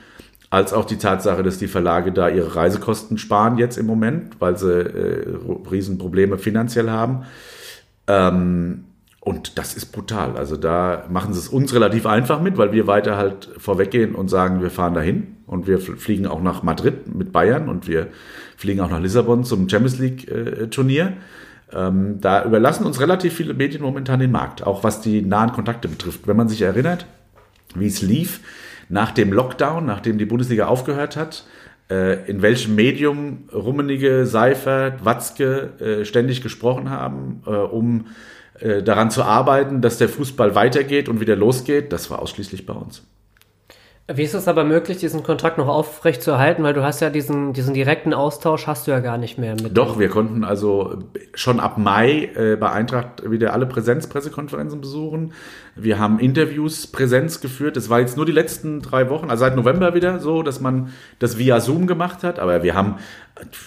als 0.54 0.72
auch 0.72 0.84
die 0.84 0.98
Tatsache, 0.98 1.42
dass 1.42 1.58
die 1.58 1.66
Verlage 1.66 2.12
da 2.12 2.28
ihre 2.28 2.54
Reisekosten 2.54 3.18
sparen 3.18 3.58
jetzt 3.58 3.76
im 3.76 3.86
Moment, 3.86 4.36
weil 4.38 4.56
sie 4.56 4.70
äh, 4.72 5.36
Riesenprobleme 5.68 6.38
finanziell 6.38 6.90
haben. 6.90 7.24
Ähm, 8.06 8.84
und 9.18 9.58
das 9.58 9.74
ist 9.74 9.86
brutal. 9.86 10.36
Also 10.36 10.56
da 10.56 11.06
machen 11.10 11.32
sie 11.32 11.40
es 11.40 11.48
uns 11.48 11.74
relativ 11.74 12.06
einfach 12.06 12.40
mit, 12.40 12.56
weil 12.56 12.70
wir 12.70 12.86
weiter 12.86 13.16
halt 13.16 13.50
vorweggehen 13.58 14.14
und 14.14 14.28
sagen, 14.28 14.62
wir 14.62 14.70
fahren 14.70 14.94
dahin 14.94 15.38
und 15.48 15.66
wir 15.66 15.80
fliegen 15.80 16.26
auch 16.28 16.40
nach 16.40 16.62
Madrid 16.62 17.12
mit 17.12 17.32
Bayern 17.32 17.68
und 17.68 17.88
wir 17.88 18.06
fliegen 18.56 18.80
auch 18.80 18.90
nach 18.90 19.00
Lissabon 19.00 19.42
zum 19.42 19.68
Champions 19.68 19.98
League 19.98 20.30
äh, 20.30 20.68
Turnier. 20.68 21.14
Ähm, 21.72 22.20
da 22.20 22.44
überlassen 22.44 22.86
uns 22.86 23.00
relativ 23.00 23.34
viele 23.34 23.54
Medien 23.54 23.82
momentan 23.82 24.20
den 24.20 24.30
Markt, 24.30 24.64
auch 24.64 24.84
was 24.84 25.00
die 25.00 25.20
nahen 25.20 25.50
Kontakte 25.50 25.88
betrifft. 25.88 26.28
Wenn 26.28 26.36
man 26.36 26.48
sich 26.48 26.62
erinnert, 26.62 27.06
wie 27.74 27.88
es 27.88 28.02
lief 28.02 28.38
nach 28.88 29.12
dem 29.12 29.32
Lockdown, 29.32 29.86
nachdem 29.86 30.18
die 30.18 30.26
Bundesliga 30.26 30.66
aufgehört 30.66 31.16
hat, 31.16 31.44
äh, 31.90 32.28
in 32.28 32.40
welchem 32.42 32.74
Medium 32.74 33.48
Rummenige, 33.52 34.26
Seifert, 34.26 35.04
Watzke 35.04 35.72
äh, 35.80 36.04
ständig 36.04 36.42
gesprochen 36.42 36.90
haben, 36.90 37.42
äh, 37.46 37.50
um 37.50 38.06
daran 38.84 39.10
zu 39.10 39.24
arbeiten, 39.24 39.82
dass 39.82 39.98
der 39.98 40.08
Fußball 40.08 40.54
weitergeht 40.54 41.08
und 41.08 41.18
wieder 41.18 41.34
losgeht, 41.34 41.92
das 41.92 42.08
war 42.08 42.22
ausschließlich 42.22 42.64
bei 42.66 42.72
uns. 42.72 43.02
Wie 44.06 44.22
ist 44.22 44.34
es 44.34 44.48
aber 44.48 44.64
möglich, 44.64 44.98
diesen 44.98 45.22
Kontakt 45.22 45.56
noch 45.56 45.66
aufrecht 45.66 46.22
zu 46.22 46.32
erhalten? 46.32 46.62
Weil 46.62 46.74
du 46.74 46.82
hast 46.82 47.00
ja 47.00 47.08
diesen, 47.08 47.54
diesen 47.54 47.72
direkten 47.72 48.12
Austausch 48.12 48.66
hast 48.66 48.86
du 48.86 48.90
ja 48.90 49.00
gar 49.00 49.16
nicht 49.16 49.38
mehr 49.38 49.54
mit. 49.54 49.76
Doch, 49.76 49.98
wir 49.98 50.10
konnten 50.10 50.44
also 50.44 50.98
schon 51.32 51.58
ab 51.58 51.78
Mai 51.78 52.30
äh, 52.34 52.56
bei 52.56 52.70
Eintracht 52.70 53.28
wieder 53.30 53.54
alle 53.54 53.64
Präsenzpressekonferenzen 53.64 54.82
besuchen. 54.82 55.32
Wir 55.76 55.98
haben 55.98 56.18
Interviews 56.18 56.86
Präsenz 56.86 57.40
geführt. 57.40 57.76
Das 57.76 57.90
war 57.90 58.00
jetzt 58.00 58.16
nur 58.16 58.26
die 58.26 58.32
letzten 58.32 58.80
drei 58.80 59.10
Wochen, 59.10 59.30
also 59.30 59.40
seit 59.40 59.56
November 59.56 59.94
wieder 59.94 60.20
so, 60.20 60.42
dass 60.42 60.60
man 60.60 60.90
das 61.18 61.38
via 61.38 61.60
Zoom 61.60 61.86
gemacht 61.86 62.22
hat. 62.22 62.38
Aber 62.38 62.62
wir 62.62 62.74
haben 62.74 62.96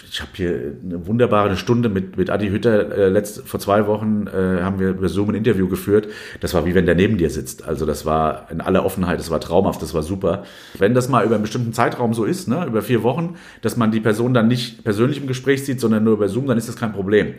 ich 0.10 0.22
habe 0.22 0.32
hier 0.34 0.76
eine 0.82 1.08
wunderbare 1.08 1.58
Stunde 1.58 1.90
mit, 1.90 2.16
mit 2.16 2.30
Adi 2.30 2.50
Hütter. 2.50 2.98
Äh, 2.98 3.10
letzt, 3.10 3.46
vor 3.46 3.60
zwei 3.60 3.86
Wochen 3.86 4.28
äh, 4.28 4.62
haben 4.62 4.80
wir 4.80 4.92
über 4.92 5.10
Zoom 5.10 5.30
ein 5.30 5.36
Interview 5.36 5.68
geführt. 5.68 6.08
Das 6.40 6.54
war 6.54 6.66
wie 6.66 6.74
wenn 6.74 6.86
der 6.86 6.96
neben 6.96 7.18
dir 7.18 7.30
sitzt. 7.30 7.68
Also 7.68 7.86
das 7.86 8.06
war 8.06 8.50
in 8.50 8.62
aller 8.62 8.86
Offenheit, 8.86 9.20
das 9.20 9.30
war 9.30 9.42
traumhaft, 9.42 9.82
das 9.82 9.94
war 9.94 10.04
super. 10.04 10.44
Wenn 10.78 10.94
das 10.94 11.10
mal 11.10 11.26
über 11.26 11.36
einen 11.36 11.42
bestimmten 11.42 11.74
Zeitraum 11.74 12.14
so 12.14 12.24
ist, 12.24 12.48
ne, 12.48 12.66
über 12.66 12.82
vier 12.82 13.04
Wochen, 13.04 13.36
dass 13.62 13.76
man 13.76 13.92
die 13.92 14.00
Person 14.00 14.34
dann 14.34 14.48
nicht 14.48 14.86
persönlich 14.86 15.20
im 15.20 15.28
Gespräch 15.28 15.66
sieht, 15.66 15.82
sondern 15.82 16.06
nur 16.06 16.14
über 16.14 16.30
Zoom, 16.30 16.48
dann 16.48 16.58
ist 16.58 16.70
das 16.70 16.78
kein 16.78 16.94
Problem. 16.94 17.34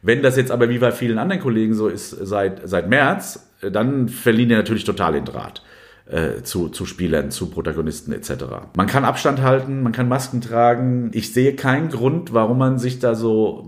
Wenn 0.00 0.22
das 0.22 0.36
jetzt 0.36 0.50
aber 0.50 0.70
wie 0.70 0.78
bei 0.78 0.92
vielen 0.92 1.18
anderen 1.18 1.42
Kollegen 1.42 1.74
so 1.74 1.88
ist 1.88 2.10
seit, 2.10 2.66
seit 2.66 2.88
März, 2.88 3.46
dann 3.70 4.08
verlieren 4.08 4.48
die 4.48 4.54
natürlich 4.54 4.84
total 4.84 5.12
den 5.12 5.24
Draht 5.24 5.62
äh, 6.06 6.42
zu, 6.42 6.68
zu 6.68 6.86
Spielern, 6.86 7.30
zu 7.30 7.50
Protagonisten 7.50 8.12
etc. 8.12 8.44
Man 8.76 8.86
kann 8.86 9.04
Abstand 9.04 9.42
halten, 9.42 9.82
man 9.82 9.92
kann 9.92 10.08
Masken 10.08 10.40
tragen. 10.40 11.10
Ich 11.14 11.32
sehe 11.32 11.54
keinen 11.54 11.88
Grund, 11.88 12.32
warum 12.34 12.58
man 12.58 12.78
sich 12.78 12.98
da 12.98 13.14
so 13.14 13.66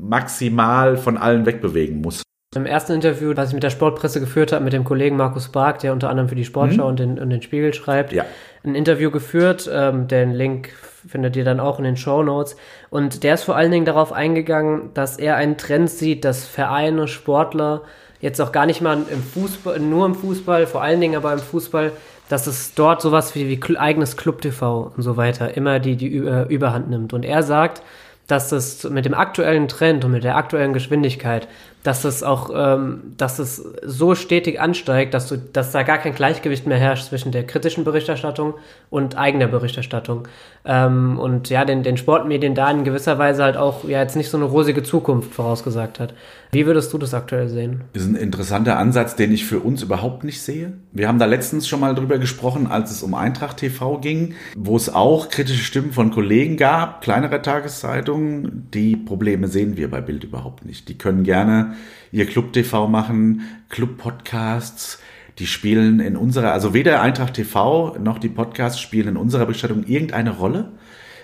maximal 0.00 0.96
von 0.96 1.16
allen 1.16 1.46
wegbewegen 1.46 2.00
muss. 2.00 2.22
Im 2.54 2.66
ersten 2.66 2.92
Interview, 2.92 3.32
das 3.32 3.48
ich 3.48 3.54
mit 3.54 3.62
der 3.62 3.70
Sportpresse 3.70 4.20
geführt 4.20 4.52
habe, 4.52 4.62
mit 4.62 4.74
dem 4.74 4.84
Kollegen 4.84 5.16
Markus 5.16 5.48
Bark, 5.48 5.78
der 5.78 5.94
unter 5.94 6.10
anderem 6.10 6.28
für 6.28 6.34
die 6.34 6.44
Sportschau 6.44 6.82
mhm. 6.82 6.88
und, 6.88 6.98
den, 6.98 7.18
und 7.18 7.30
den 7.30 7.40
Spiegel 7.40 7.72
schreibt, 7.72 8.12
ja. 8.12 8.26
ein 8.62 8.74
Interview 8.74 9.10
geführt. 9.10 9.70
Ähm, 9.72 10.06
den 10.06 10.32
Link 10.32 10.68
findet 11.08 11.34
ihr 11.34 11.44
dann 11.44 11.60
auch 11.60 11.78
in 11.78 11.84
den 11.84 11.96
Show 11.96 12.22
Notes. 12.22 12.56
Und 12.90 13.22
der 13.22 13.34
ist 13.34 13.44
vor 13.44 13.56
allen 13.56 13.70
Dingen 13.70 13.86
darauf 13.86 14.12
eingegangen, 14.12 14.90
dass 14.92 15.18
er 15.18 15.36
einen 15.36 15.56
Trend 15.56 15.88
sieht, 15.88 16.26
dass 16.26 16.46
Vereine, 16.46 17.08
Sportler 17.08 17.84
jetzt 18.22 18.40
auch 18.40 18.52
gar 18.52 18.64
nicht 18.64 18.80
mal 18.80 19.02
im 19.10 19.22
Fußball, 19.22 19.78
nur 19.78 20.06
im 20.06 20.14
Fußball, 20.14 20.66
vor 20.66 20.82
allen 20.82 21.00
Dingen 21.00 21.16
aber 21.16 21.34
im 21.34 21.40
Fußball, 21.40 21.92
dass 22.30 22.46
es 22.46 22.72
dort 22.74 23.02
sowas 23.02 23.34
wie, 23.34 23.48
wie 23.48 23.76
eigenes 23.76 24.16
Club-TV 24.16 24.92
und 24.96 25.02
so 25.02 25.18
weiter 25.18 25.54
immer 25.54 25.80
die, 25.80 25.96
die 25.96 26.16
äh, 26.16 26.46
Überhand 26.48 26.88
nimmt. 26.88 27.12
Und 27.12 27.24
er 27.24 27.42
sagt, 27.42 27.82
dass 28.28 28.48
das 28.48 28.84
mit 28.84 29.04
dem 29.04 29.12
aktuellen 29.12 29.68
Trend 29.68 30.04
und 30.04 30.12
mit 30.12 30.24
der 30.24 30.36
aktuellen 30.36 30.72
Geschwindigkeit 30.72 31.48
dass 31.82 32.04
es 32.04 32.22
auch, 32.22 32.50
ähm, 32.54 33.14
dass 33.16 33.38
es 33.38 33.62
so 33.82 34.14
stetig 34.14 34.60
ansteigt, 34.60 35.14
dass 35.14 35.28
du, 35.28 35.36
dass 35.36 35.72
da 35.72 35.82
gar 35.82 35.98
kein 35.98 36.14
Gleichgewicht 36.14 36.66
mehr 36.66 36.78
herrscht 36.78 37.08
zwischen 37.08 37.32
der 37.32 37.44
kritischen 37.44 37.84
Berichterstattung 37.84 38.54
und 38.88 39.18
eigener 39.18 39.48
Berichterstattung. 39.48 40.28
Ähm, 40.64 41.18
und 41.18 41.48
ja, 41.50 41.64
den, 41.64 41.82
den 41.82 41.96
Sportmedien 41.96 42.54
da 42.54 42.70
in 42.70 42.84
gewisser 42.84 43.18
Weise 43.18 43.42
halt 43.42 43.56
auch 43.56 43.84
ja 43.84 44.00
jetzt 44.00 44.16
nicht 44.16 44.30
so 44.30 44.36
eine 44.36 44.46
rosige 44.46 44.84
Zukunft 44.84 45.34
vorausgesagt 45.34 45.98
hat. 45.98 46.14
Wie 46.52 46.66
würdest 46.66 46.92
du 46.92 46.98
das 46.98 47.14
aktuell 47.14 47.48
sehen? 47.48 47.80
Das 47.94 48.02
ist 48.02 48.10
ein 48.10 48.14
interessanter 48.14 48.78
Ansatz, 48.78 49.16
den 49.16 49.32
ich 49.32 49.44
für 49.46 49.60
uns 49.60 49.82
überhaupt 49.82 50.22
nicht 50.22 50.42
sehe. 50.42 50.74
Wir 50.92 51.08
haben 51.08 51.18
da 51.18 51.24
letztens 51.24 51.66
schon 51.66 51.80
mal 51.80 51.94
drüber 51.94 52.18
gesprochen, 52.18 52.66
als 52.66 52.90
es 52.90 53.02
um 53.02 53.14
Eintracht 53.14 53.56
TV 53.56 53.98
ging, 53.98 54.34
wo 54.54 54.76
es 54.76 54.92
auch 54.92 55.30
kritische 55.30 55.64
Stimmen 55.64 55.92
von 55.92 56.10
Kollegen 56.10 56.58
gab, 56.58 57.00
kleinere 57.00 57.40
Tageszeitungen. 57.40 58.68
Die 58.72 58.96
Probleme 58.96 59.48
sehen 59.48 59.78
wir 59.78 59.90
bei 59.90 60.02
Bild 60.02 60.24
überhaupt 60.24 60.66
nicht. 60.66 60.90
Die 60.90 60.98
können 60.98 61.24
gerne 61.24 61.71
ihr 62.10 62.26
Club 62.26 62.52
TV 62.52 62.88
machen, 62.88 63.42
Club 63.68 63.98
Podcasts. 63.98 64.98
Die 65.38 65.46
spielen 65.46 66.00
in 66.00 66.16
unserer, 66.16 66.52
also 66.52 66.74
weder 66.74 67.00
Eintracht 67.00 67.34
TV 67.34 67.96
noch 67.98 68.18
die 68.18 68.28
Podcasts 68.28 68.80
spielen 68.80 69.08
in 69.08 69.16
unserer 69.16 69.46
Bestattung 69.46 69.84
irgendeine 69.84 70.30
Rolle. 70.30 70.72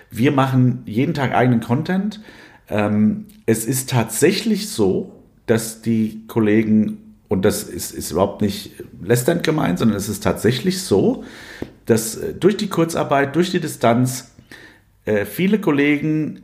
Wir 0.09 0.31
machen 0.31 0.81
jeden 0.85 1.13
Tag 1.13 1.33
eigenen 1.33 1.59
Content. 1.59 2.21
Ähm, 2.69 3.25
es 3.45 3.65
ist 3.65 3.89
tatsächlich 3.89 4.69
so, 4.69 5.23
dass 5.45 5.81
die 5.81 6.23
Kollegen, 6.27 7.15
und 7.27 7.45
das 7.45 7.63
ist, 7.63 7.91
ist 7.91 8.11
überhaupt 8.11 8.41
nicht 8.41 8.71
lästernd 9.01 9.43
gemeint, 9.43 9.79
sondern 9.79 9.97
es 9.97 10.09
ist 10.09 10.23
tatsächlich 10.23 10.81
so, 10.81 11.23
dass 11.85 12.15
äh, 12.15 12.33
durch 12.33 12.57
die 12.57 12.67
Kurzarbeit, 12.67 13.35
durch 13.35 13.51
die 13.51 13.59
Distanz, 13.59 14.31
äh, 15.05 15.25
viele 15.25 15.59
Kollegen 15.59 16.41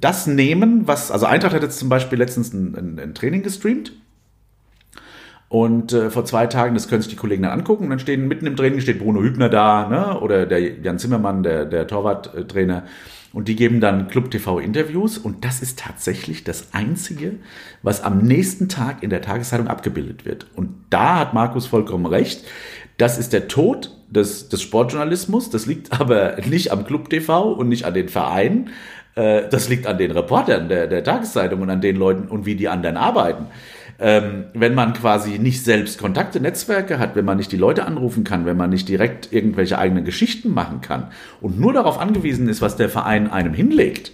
das 0.00 0.26
nehmen, 0.26 0.86
was, 0.86 1.10
also 1.10 1.26
Eintracht 1.26 1.54
hat 1.54 1.62
jetzt 1.62 1.78
zum 1.78 1.88
Beispiel 1.88 2.18
letztens 2.18 2.52
ein, 2.52 2.74
ein, 2.74 2.98
ein 2.98 3.14
Training 3.14 3.42
gestreamt. 3.42 3.92
Und 5.48 5.94
äh, 5.94 6.10
vor 6.10 6.26
zwei 6.26 6.46
Tagen, 6.46 6.74
das 6.74 6.88
können 6.88 7.00
sich 7.00 7.10
die 7.10 7.16
Kollegen 7.16 7.42
dann 7.44 7.52
angucken, 7.52 7.84
und 7.84 7.90
dann 7.90 7.98
stehen 7.98 8.28
mitten 8.28 8.46
im 8.46 8.56
Training 8.56 8.80
steht 8.80 8.98
Bruno 8.98 9.22
Hübner 9.22 9.48
da, 9.48 9.88
ne? 9.88 10.20
oder 10.20 10.44
der 10.44 10.60
Jan 10.60 10.98
Zimmermann, 10.98 11.42
der, 11.42 11.64
der 11.64 11.86
Torwarttrainer. 11.86 12.84
Und 13.32 13.48
die 13.48 13.56
geben 13.56 13.80
dann 13.80 14.08
Club 14.08 14.30
TV 14.30 14.58
Interviews 14.58 15.18
und 15.18 15.44
das 15.44 15.60
ist 15.60 15.78
tatsächlich 15.78 16.44
das 16.44 16.72
Einzige, 16.72 17.34
was 17.82 18.02
am 18.02 18.18
nächsten 18.18 18.68
Tag 18.68 19.02
in 19.02 19.10
der 19.10 19.20
Tageszeitung 19.20 19.68
abgebildet 19.68 20.24
wird. 20.24 20.46
Und 20.56 20.74
da 20.90 21.18
hat 21.18 21.34
Markus 21.34 21.66
vollkommen 21.66 22.06
recht. 22.06 22.44
Das 22.96 23.18
ist 23.18 23.32
der 23.32 23.48
Tod 23.48 23.94
des, 24.10 24.48
des 24.48 24.62
Sportjournalismus. 24.62 25.50
Das 25.50 25.66
liegt 25.66 26.00
aber 26.00 26.36
nicht 26.46 26.72
am 26.72 26.84
Club 26.84 27.10
TV 27.10 27.52
und 27.52 27.68
nicht 27.68 27.84
an 27.84 27.94
den 27.94 28.08
Vereinen, 28.08 28.70
äh, 29.18 29.48
das 29.48 29.68
liegt 29.68 29.86
an 29.86 29.98
den 29.98 30.12
Reportern 30.12 30.68
der, 30.68 30.86
der 30.86 31.02
Tageszeitung 31.02 31.60
und 31.60 31.70
an 31.70 31.80
den 31.80 31.96
Leuten 31.96 32.28
und 32.28 32.46
wie 32.46 32.54
die 32.54 32.68
anderen 32.68 32.96
arbeiten. 32.96 33.46
Ähm, 33.98 34.44
wenn 34.54 34.74
man 34.74 34.92
quasi 34.92 35.40
nicht 35.40 35.64
selbst 35.64 35.98
Kontakte, 35.98 36.38
Netzwerke 36.38 37.00
hat, 37.00 37.16
wenn 37.16 37.24
man 37.24 37.36
nicht 37.36 37.50
die 37.50 37.56
Leute 37.56 37.84
anrufen 37.84 38.22
kann, 38.22 38.46
wenn 38.46 38.56
man 38.56 38.70
nicht 38.70 38.88
direkt 38.88 39.32
irgendwelche 39.32 39.76
eigenen 39.76 40.04
Geschichten 40.04 40.54
machen 40.54 40.82
kann 40.82 41.08
und 41.40 41.58
nur 41.58 41.72
darauf 41.72 41.98
angewiesen 42.00 42.48
ist, 42.48 42.62
was 42.62 42.76
der 42.76 42.88
Verein 42.88 43.28
einem 43.28 43.54
hinlegt, 43.54 44.12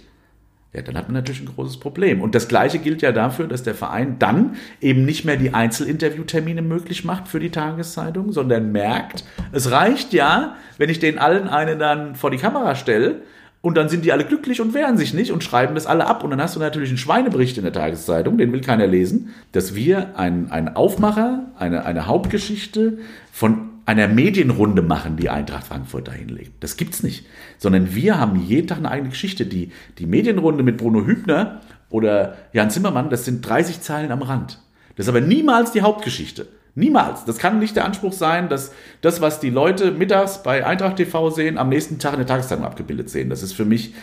ja, 0.73 0.81
dann 0.81 0.97
hat 0.97 1.07
man 1.07 1.13
natürlich 1.13 1.41
ein 1.41 1.53
großes 1.53 1.77
Problem. 1.77 2.19
Und 2.19 2.33
das 2.33 2.47
Gleiche 2.47 2.79
gilt 2.79 3.03
ja 3.03 3.11
dafür, 3.11 3.47
dass 3.47 3.61
der 3.61 3.75
Verein 3.75 4.17
dann 4.17 4.55
eben 4.81 5.05
nicht 5.05 5.23
mehr 5.23 5.37
die 5.37 5.53
Einzelinterviewtermine 5.53 6.63
möglich 6.63 7.05
macht 7.05 7.27
für 7.27 7.39
die 7.39 7.51
Tageszeitung, 7.51 8.31
sondern 8.31 8.71
merkt, 8.71 9.23
es 9.51 9.69
reicht 9.69 10.13
ja, 10.13 10.55
wenn 10.79 10.89
ich 10.89 10.99
den 10.99 11.19
allen 11.19 11.47
einen 11.47 11.77
dann 11.77 12.15
vor 12.15 12.31
die 12.31 12.37
Kamera 12.37 12.73
stelle 12.73 13.21
und 13.65 13.75
dann 13.77 13.89
sind 13.89 14.05
die 14.05 14.11
alle 14.11 14.25
glücklich 14.25 14.61
und 14.61 14.75
wehren 14.75 14.95
sich 14.95 15.15
nicht 15.15 15.31
und 15.31 15.43
schreiben 15.43 15.73
das 15.73 15.87
alle 15.87 16.05
ab. 16.05 16.23
Und 16.23 16.29
dann 16.29 16.39
hast 16.39 16.55
du 16.55 16.59
natürlich 16.59 16.89
einen 16.89 16.99
Schweinebericht 16.99 17.57
in 17.57 17.63
der 17.63 17.73
Tageszeitung, 17.73 18.37
den 18.37 18.53
will 18.53 18.61
keiner 18.61 18.85
lesen, 18.85 19.33
dass 19.53 19.73
wir 19.73 20.19
einen, 20.19 20.51
einen 20.51 20.75
Aufmacher, 20.75 21.47
eine, 21.57 21.83
eine 21.83 22.05
Hauptgeschichte 22.05 22.99
von 23.31 23.69
einer 23.87 24.07
Medienrunde 24.07 24.83
machen, 24.83 25.17
die 25.17 25.31
Eintracht 25.31 25.65
Frankfurt 25.65 26.09
dahin 26.09 26.29
legt. 26.29 26.63
Das 26.63 26.77
gibt's 26.77 27.01
nicht. 27.01 27.25
Sondern 27.57 27.95
wir 27.95 28.19
haben 28.19 28.39
jeden 28.39 28.67
Tag 28.67 28.77
eine 28.77 28.91
eigene 28.91 29.09
Geschichte. 29.09 29.47
Die, 29.47 29.71
die 29.97 30.05
Medienrunde 30.05 30.61
mit 30.61 30.77
Bruno 30.77 31.03
Hübner 31.03 31.61
oder 31.89 32.37
Jan 32.53 32.69
Zimmermann, 32.69 33.09
das 33.09 33.25
sind 33.25 33.41
30 33.49 33.81
Zeilen 33.81 34.11
am 34.11 34.21
Rand. 34.21 34.59
Das 34.95 35.07
ist 35.07 35.09
aber 35.09 35.21
niemals 35.21 35.71
die 35.71 35.81
Hauptgeschichte. 35.81 36.45
Niemals. 36.75 37.23
Das 37.23 37.37
kann 37.37 37.59
nicht 37.59 37.77
der 37.77 37.85
Anspruch 37.85 38.11
sein, 38.11 38.49
dass 38.49 38.73
das, 38.99 39.21
was 39.21 39.39
die 39.39 39.49
Leute 39.49 39.91
mittags 39.91 40.43
bei 40.43 40.65
Eintracht 40.65 40.97
TV 40.97 41.29
sehen, 41.29 41.57
am 41.57 41.69
nächsten 41.69 41.99
Tag 41.99 42.13
in 42.13 42.19
der 42.19 42.27
Tageszeitung 42.27 42.65
abgebildet 42.65 43.09
sehen. 43.09 43.29
Das 43.29 43.43
ist 43.43 43.53
für 43.53 43.63
mich 43.63 43.93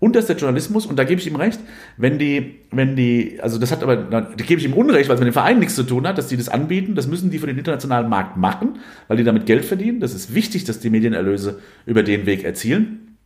unterster 0.00 0.34
Journalismus 0.34 0.86
und 0.86 0.98
da 0.98 1.04
gebe 1.04 1.20
ich 1.20 1.26
ihm 1.26 1.36
recht, 1.36 1.60
wenn 1.98 2.18
die, 2.18 2.60
wenn 2.70 2.96
die, 2.96 3.38
also 3.42 3.58
das 3.58 3.70
hat 3.70 3.82
aber, 3.82 3.96
da 3.96 4.20
gebe 4.36 4.58
ich 4.58 4.66
ihm 4.66 4.72
Unrecht, 4.72 5.08
weil 5.08 5.14
es 5.14 5.20
mit 5.20 5.28
dem 5.28 5.34
Verein 5.34 5.58
nichts 5.58 5.74
zu 5.74 5.82
tun 5.82 6.06
hat, 6.06 6.16
dass 6.16 6.28
die 6.28 6.36
das 6.36 6.48
anbieten, 6.48 6.94
das 6.94 7.06
müssen 7.06 7.30
die 7.30 7.38
für 7.38 7.46
den 7.46 7.58
internationalen 7.58 8.08
Markt 8.08 8.36
machen, 8.38 8.78
weil 9.08 9.18
die 9.18 9.24
damit 9.24 9.44
Geld 9.44 9.64
verdienen. 9.64 10.00
Das 10.00 10.14
ist 10.14 10.34
wichtig, 10.34 10.64
dass 10.64 10.80
die 10.80 10.90
Medienerlöse 10.90 11.60
über 11.84 12.02
den 12.02 12.26
Weg 12.26 12.44
erzielen. 12.44 13.16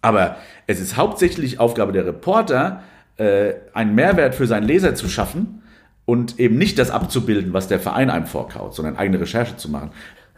Aber 0.00 0.36
es 0.66 0.80
ist 0.80 0.96
hauptsächlich 0.96 1.60
Aufgabe 1.60 1.92
der 1.92 2.06
Reporter, 2.06 2.82
äh, 3.16 3.54
einen 3.72 3.94
Mehrwert 3.94 4.34
für 4.34 4.46
seinen 4.46 4.64
Leser 4.64 4.94
zu 4.94 5.08
schaffen 5.08 5.62
und 6.08 6.40
eben 6.40 6.56
nicht 6.56 6.78
das 6.78 6.90
abzubilden, 6.90 7.52
was 7.52 7.68
der 7.68 7.78
Verein 7.78 8.08
einem 8.08 8.24
vorkaut, 8.24 8.74
sondern 8.74 8.96
eigene 8.96 9.20
Recherche 9.20 9.58
zu 9.58 9.70
machen. 9.70 9.90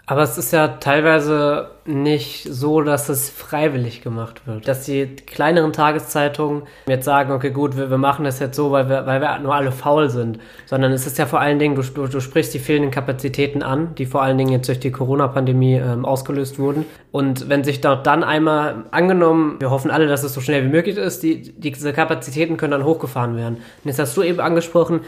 Aber 0.05 0.23
es 0.23 0.37
ist 0.37 0.53
ja 0.53 0.67
teilweise 0.67 1.71
nicht 1.85 2.43
so, 2.43 2.81
dass 2.81 3.09
es 3.09 3.31
freiwillig 3.31 4.03
gemacht 4.03 4.45
wird. 4.49 4.67
Dass 4.67 4.85
die 4.85 5.07
kleineren 5.07 5.73
Tageszeitungen 5.73 6.63
jetzt 6.89 7.05
sagen, 7.05 7.31
okay, 7.31 7.53
gut, 7.53 7.77
wir, 7.77 7.89
wir 7.89 7.99
machen 7.99 8.25
das 8.25 8.41
jetzt 8.41 8.57
so, 8.57 8.73
weil 8.73 8.89
wir, 8.89 9.07
weil 9.07 9.21
wir 9.21 9.39
nur 9.39 9.55
alle 9.55 9.71
faul 9.71 10.11
sind. 10.11 10.41
Sondern 10.67 10.91
es 10.91 11.07
ist 11.07 11.19
ja 11.19 11.27
vor 11.27 11.41
allen 11.41 11.61
Dingen, 11.61 11.77
du, 11.77 11.83
du, 12.09 12.21
sprichst 12.21 12.53
die 12.53 12.59
fehlenden 12.59 12.91
Kapazitäten 12.91 13.63
an, 13.63 13.95
die 13.95 14.07
vor 14.07 14.23
allen 14.23 14.37
Dingen 14.37 14.51
jetzt 14.51 14.67
durch 14.67 14.81
die 14.81 14.91
Corona-Pandemie 14.91 15.77
ähm, 15.77 16.05
ausgelöst 16.05 16.59
wurden. 16.59 16.87
Und 17.13 17.49
wenn 17.49 17.63
sich 17.63 17.81
dort 17.81 18.05
dann 18.09 18.25
einmal 18.25 18.87
angenommen, 18.91 19.61
wir 19.61 19.71
hoffen 19.71 19.93
alle, 19.93 20.09
dass 20.09 20.25
es 20.25 20.35
so 20.35 20.41
schnell 20.41 20.65
wie 20.65 20.71
möglich 20.71 20.97
ist, 20.97 21.23
die, 21.23 21.53
diese 21.53 21.93
Kapazitäten 21.93 22.57
können 22.57 22.73
dann 22.73 22.85
hochgefahren 22.85 23.37
werden. 23.37 23.59
Und 23.59 23.85
jetzt 23.85 24.01
hast 24.01 24.17
du 24.17 24.25
eben 24.25 24.41
angesprochen, 24.41 25.03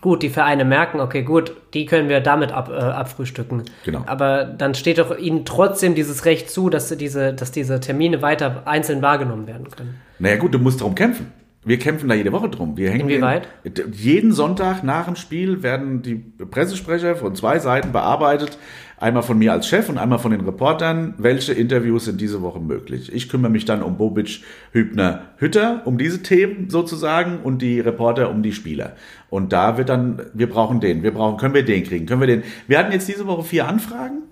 gut, 0.00 0.22
die 0.22 0.28
Vereine 0.28 0.64
merken, 0.64 1.00
okay, 1.00 1.22
gut, 1.22 1.52
die 1.74 1.86
können 1.86 2.08
wir 2.08 2.20
damit 2.20 2.52
ab, 2.52 2.68
äh, 2.70 2.74
abfrühstücken. 2.74 3.64
Genau. 3.84 4.02
Aber 4.06 4.44
dann 4.44 4.74
steht 4.74 4.98
doch 4.98 5.16
ihnen 5.16 5.44
trotzdem 5.44 5.94
dieses 5.94 6.24
Recht 6.24 6.50
zu, 6.50 6.70
dass 6.70 6.88
diese, 6.96 7.34
dass 7.34 7.50
diese 7.50 7.80
Termine 7.80 8.22
weiter 8.22 8.62
einzeln 8.66 9.02
wahrgenommen 9.02 9.46
werden 9.46 9.70
können. 9.70 10.00
Naja 10.18 10.36
gut, 10.36 10.54
du 10.54 10.58
musst 10.58 10.80
darum 10.80 10.94
kämpfen. 10.94 11.32
Wir 11.64 11.78
kämpfen 11.78 12.08
da 12.08 12.14
jede 12.14 12.32
Woche 12.32 12.48
drum. 12.48 12.76
Wir 12.76 12.90
hängen 12.90 13.08
Inwieweit? 13.08 13.48
Den, 13.64 13.92
jeden 13.92 14.32
Sonntag 14.32 14.82
nach 14.84 15.06
dem 15.06 15.16
Spiel 15.16 15.62
werden 15.62 16.02
die 16.02 16.14
Pressesprecher 16.14 17.16
von 17.16 17.34
zwei 17.34 17.58
Seiten 17.58 17.92
bearbeitet 17.92 18.58
Einmal 19.00 19.22
von 19.22 19.38
mir 19.38 19.52
als 19.52 19.68
Chef 19.68 19.88
und 19.88 19.96
einmal 19.96 20.18
von 20.18 20.32
den 20.32 20.40
Reportern. 20.40 21.14
Welche 21.18 21.52
Interviews 21.52 22.06
sind 22.06 22.20
diese 22.20 22.42
Woche 22.42 22.58
möglich? 22.58 23.12
Ich 23.14 23.28
kümmere 23.28 23.50
mich 23.50 23.64
dann 23.64 23.80
um 23.80 23.96
Bobic, 23.96 24.40
Hübner, 24.72 25.26
Hütter, 25.36 25.82
um 25.84 25.98
diese 25.98 26.20
Themen 26.24 26.68
sozusagen 26.68 27.38
und 27.38 27.62
die 27.62 27.78
Reporter 27.78 28.28
um 28.28 28.42
die 28.42 28.52
Spieler. 28.52 28.96
Und 29.30 29.52
da 29.52 29.78
wird 29.78 29.88
dann, 29.88 30.20
wir 30.34 30.50
brauchen 30.50 30.80
den, 30.80 31.04
wir 31.04 31.12
brauchen, 31.12 31.36
können 31.36 31.54
wir 31.54 31.64
den 31.64 31.84
kriegen, 31.84 32.06
können 32.06 32.20
wir 32.20 32.26
den. 32.26 32.42
Wir 32.66 32.80
hatten 32.80 32.90
jetzt 32.90 33.06
diese 33.06 33.28
Woche 33.28 33.44
vier 33.44 33.68
Anfragen 33.68 34.22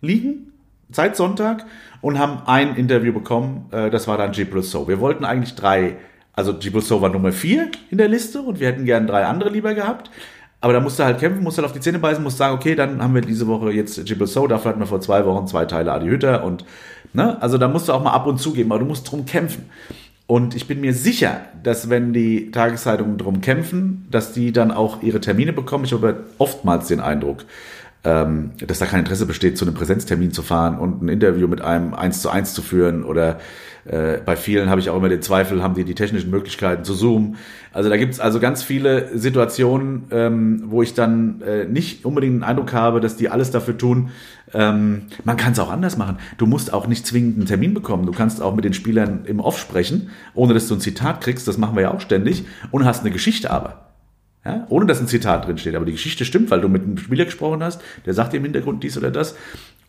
liegen, 0.00 0.52
seit 0.90 1.14
Sonntag, 1.14 1.66
und 2.00 2.18
haben 2.18 2.38
ein 2.46 2.74
Interview 2.74 3.12
bekommen, 3.12 3.66
äh, 3.70 3.90
das 3.90 4.08
war 4.08 4.16
dann 4.16 4.32
G 4.32 4.46
plus 4.46 4.70
So. 4.70 4.88
Wir 4.88 4.98
wollten 4.98 5.26
eigentlich 5.26 5.56
drei, 5.56 5.96
also 6.36 6.54
G 6.54 6.70
plus 6.70 6.86
So 6.86 7.00
war 7.00 7.08
Nummer 7.08 7.32
vier 7.32 7.70
in 7.90 7.98
der 7.98 8.08
Liste 8.08 8.40
und 8.40 8.60
wir 8.60 8.68
hätten 8.68 8.84
gern 8.84 9.06
drei 9.06 9.24
andere 9.24 9.50
lieber 9.50 9.74
gehabt. 9.74 10.10
Aber 10.60 10.72
da 10.72 10.80
musst 10.80 10.98
du 10.98 11.04
halt 11.04 11.18
kämpfen, 11.18 11.42
musst 11.42 11.58
halt 11.58 11.66
auf 11.66 11.72
die 11.72 11.80
Zähne 11.80 11.98
beißen, 11.98 12.22
musst 12.22 12.38
sagen, 12.38 12.54
okay, 12.54 12.74
dann 12.74 13.02
haben 13.02 13.14
wir 13.14 13.22
diese 13.22 13.46
Woche 13.46 13.70
jetzt 13.72 13.98
Jibble 14.08 14.26
So, 14.26 14.46
dafür 14.46 14.70
hatten 14.70 14.80
wir 14.80 14.86
vor 14.86 15.00
zwei 15.00 15.24
Wochen 15.26 15.46
zwei 15.46 15.64
Teile 15.64 15.92
Adi 15.92 16.06
Hütter 16.06 16.44
und, 16.44 16.64
ne, 17.12 17.40
also 17.42 17.58
da 17.58 17.68
musst 17.68 17.88
du 17.88 17.92
auch 17.92 18.02
mal 18.02 18.12
ab 18.12 18.26
und 18.26 18.38
zu 18.38 18.52
geben, 18.52 18.72
aber 18.72 18.80
du 18.80 18.86
musst 18.86 19.10
drum 19.10 19.26
kämpfen. 19.26 19.70
Und 20.26 20.56
ich 20.56 20.66
bin 20.66 20.80
mir 20.80 20.92
sicher, 20.92 21.42
dass 21.62 21.88
wenn 21.88 22.12
die 22.12 22.50
Tageszeitungen 22.50 23.16
drum 23.16 23.40
kämpfen, 23.40 24.08
dass 24.10 24.32
die 24.32 24.50
dann 24.52 24.72
auch 24.72 25.02
ihre 25.02 25.20
Termine 25.20 25.52
bekommen. 25.52 25.84
Ich 25.84 25.92
habe 25.92 26.24
oftmals 26.38 26.88
den 26.88 27.00
Eindruck, 27.00 27.44
ähm, 28.06 28.52
dass 28.64 28.78
da 28.78 28.86
kein 28.86 29.00
Interesse 29.00 29.26
besteht, 29.26 29.58
zu 29.58 29.64
einem 29.64 29.74
Präsenztermin 29.74 30.30
zu 30.30 30.42
fahren 30.42 30.78
und 30.78 31.02
ein 31.02 31.08
Interview 31.08 31.48
mit 31.48 31.60
einem 31.60 31.92
eins 31.92 32.22
zu 32.22 32.30
eins 32.30 32.54
zu 32.54 32.62
führen 32.62 33.02
oder 33.02 33.38
äh, 33.84 34.18
bei 34.24 34.36
vielen 34.36 34.70
habe 34.70 34.80
ich 34.80 34.90
auch 34.90 34.96
immer 34.96 35.08
den 35.08 35.22
Zweifel, 35.22 35.60
haben 35.60 35.74
die 35.74 35.82
die 35.82 35.96
technischen 35.96 36.30
Möglichkeiten 36.30 36.84
zu 36.84 36.94
zoomen. 36.94 37.34
Also 37.72 37.90
da 37.90 37.96
gibt 37.96 38.12
es 38.14 38.20
also 38.20 38.38
ganz 38.38 38.62
viele 38.62 39.18
Situationen, 39.18 40.04
ähm, 40.12 40.62
wo 40.66 40.82
ich 40.82 40.94
dann 40.94 41.40
äh, 41.42 41.64
nicht 41.64 42.04
unbedingt 42.04 42.36
den 42.36 42.42
Eindruck 42.44 42.72
habe, 42.72 43.00
dass 43.00 43.16
die 43.16 43.28
alles 43.28 43.50
dafür 43.50 43.76
tun. 43.76 44.10
Ähm, 44.54 45.02
man 45.24 45.36
kann 45.36 45.52
es 45.52 45.58
auch 45.58 45.70
anders 45.70 45.96
machen. 45.96 46.18
Du 46.38 46.46
musst 46.46 46.72
auch 46.72 46.86
nicht 46.86 47.04
zwingend 47.08 47.38
einen 47.38 47.46
Termin 47.46 47.74
bekommen. 47.74 48.06
Du 48.06 48.12
kannst 48.12 48.40
auch 48.40 48.54
mit 48.54 48.64
den 48.64 48.72
Spielern 48.72 49.24
im 49.24 49.40
Off 49.40 49.58
sprechen, 49.58 50.10
ohne 50.32 50.54
dass 50.54 50.68
du 50.68 50.74
ein 50.74 50.80
Zitat 50.80 51.22
kriegst. 51.22 51.48
Das 51.48 51.58
machen 51.58 51.74
wir 51.74 51.82
ja 51.82 51.90
auch 51.92 52.00
ständig. 52.00 52.44
Und 52.70 52.84
hast 52.84 53.00
eine 53.00 53.10
Geschichte 53.10 53.50
aber. 53.50 53.85
Ja, 54.46 54.64
ohne 54.68 54.86
dass 54.86 55.00
ein 55.00 55.08
Zitat 55.08 55.44
drin 55.44 55.58
steht. 55.58 55.74
Aber 55.74 55.84
die 55.84 55.92
Geschichte 55.92 56.24
stimmt, 56.24 56.52
weil 56.52 56.60
du 56.60 56.68
mit 56.68 56.84
einem 56.84 56.98
Spieler 56.98 57.24
gesprochen 57.24 57.64
hast, 57.64 57.82
der 58.04 58.14
sagt 58.14 58.32
dir 58.32 58.36
im 58.36 58.44
Hintergrund 58.44 58.84
dies 58.84 58.96
oder 58.96 59.10
das. 59.10 59.34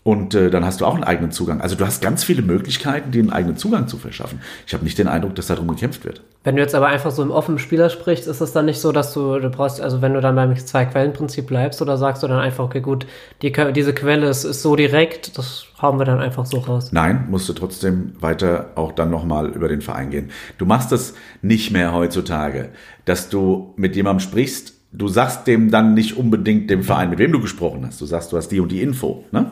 Und 0.07 0.35
äh, 0.35 0.49
dann 0.49 0.63
hast 0.63 0.79
du 0.79 0.85
auch 0.85 0.95
einen 0.95 1.03
eigenen 1.03 1.31
Zugang. 1.31 1.59
Also 1.59 1.75
du 1.75 1.85
hast 1.85 2.01
ganz 2.01 2.23
viele 2.23 2.41
Möglichkeiten, 2.41 3.11
dir 3.11 3.19
einen 3.19 3.29
eigenen 3.29 3.57
Zugang 3.57 3.89
zu 3.89 3.97
verschaffen. 3.97 4.39
Ich 4.65 4.73
habe 4.73 4.85
nicht 4.85 4.97
den 4.97 5.09
Eindruck, 5.09 5.35
dass 5.35 5.47
darum 5.47 5.67
gekämpft 5.67 6.05
wird. 6.05 6.21
Wenn 6.45 6.55
du 6.55 6.61
jetzt 6.61 6.75
aber 6.75 6.87
einfach 6.87 7.11
so 7.11 7.21
im 7.21 7.29
offenen 7.29 7.59
Spieler 7.59 7.89
sprichst, 7.89 8.25
ist 8.25 8.39
es 8.39 8.53
dann 8.53 8.67
nicht 8.67 8.79
so, 8.79 8.93
dass 8.93 9.13
du, 9.13 9.37
du 9.37 9.49
brauchst, 9.49 9.81
also 9.81 10.01
wenn 10.01 10.13
du 10.13 10.21
dann 10.21 10.35
beim 10.35 10.55
Zwei-Quellen-Prinzip 10.55 11.47
bleibst 11.47 11.81
oder 11.81 11.97
sagst 11.97 12.23
du 12.23 12.27
dann 12.27 12.39
einfach, 12.39 12.63
okay, 12.63 12.79
gut, 12.79 13.05
die, 13.41 13.51
diese 13.75 13.93
Quelle 13.93 14.29
ist, 14.29 14.45
ist 14.45 14.61
so 14.61 14.77
direkt, 14.77 15.37
das 15.37 15.65
hauen 15.81 15.99
wir 15.99 16.05
dann 16.05 16.21
einfach 16.21 16.45
so 16.45 16.59
raus. 16.59 16.93
Nein, 16.93 17.25
musst 17.29 17.49
du 17.49 17.53
trotzdem 17.53 18.13
weiter 18.21 18.67
auch 18.75 18.93
dann 18.93 19.09
nochmal 19.09 19.49
über 19.49 19.67
den 19.67 19.81
Verein 19.81 20.09
gehen. 20.09 20.31
Du 20.57 20.65
machst 20.65 20.93
das 20.93 21.15
nicht 21.41 21.71
mehr 21.71 21.91
heutzutage, 21.91 22.69
dass 23.03 23.27
du 23.27 23.73
mit 23.75 23.97
jemandem 23.97 24.21
sprichst, 24.21 24.73
du 24.93 25.09
sagst 25.09 25.47
dem 25.47 25.69
dann 25.69 25.95
nicht 25.95 26.15
unbedingt 26.15 26.69
dem 26.69 26.83
Verein, 26.83 27.09
mit 27.09 27.19
wem 27.19 27.33
du 27.33 27.41
gesprochen 27.41 27.85
hast. 27.85 27.99
Du 27.99 28.05
sagst, 28.05 28.31
du 28.31 28.37
hast 28.37 28.47
die 28.49 28.61
und 28.61 28.71
die 28.71 28.81
Info. 28.81 29.25
Ne? 29.31 29.51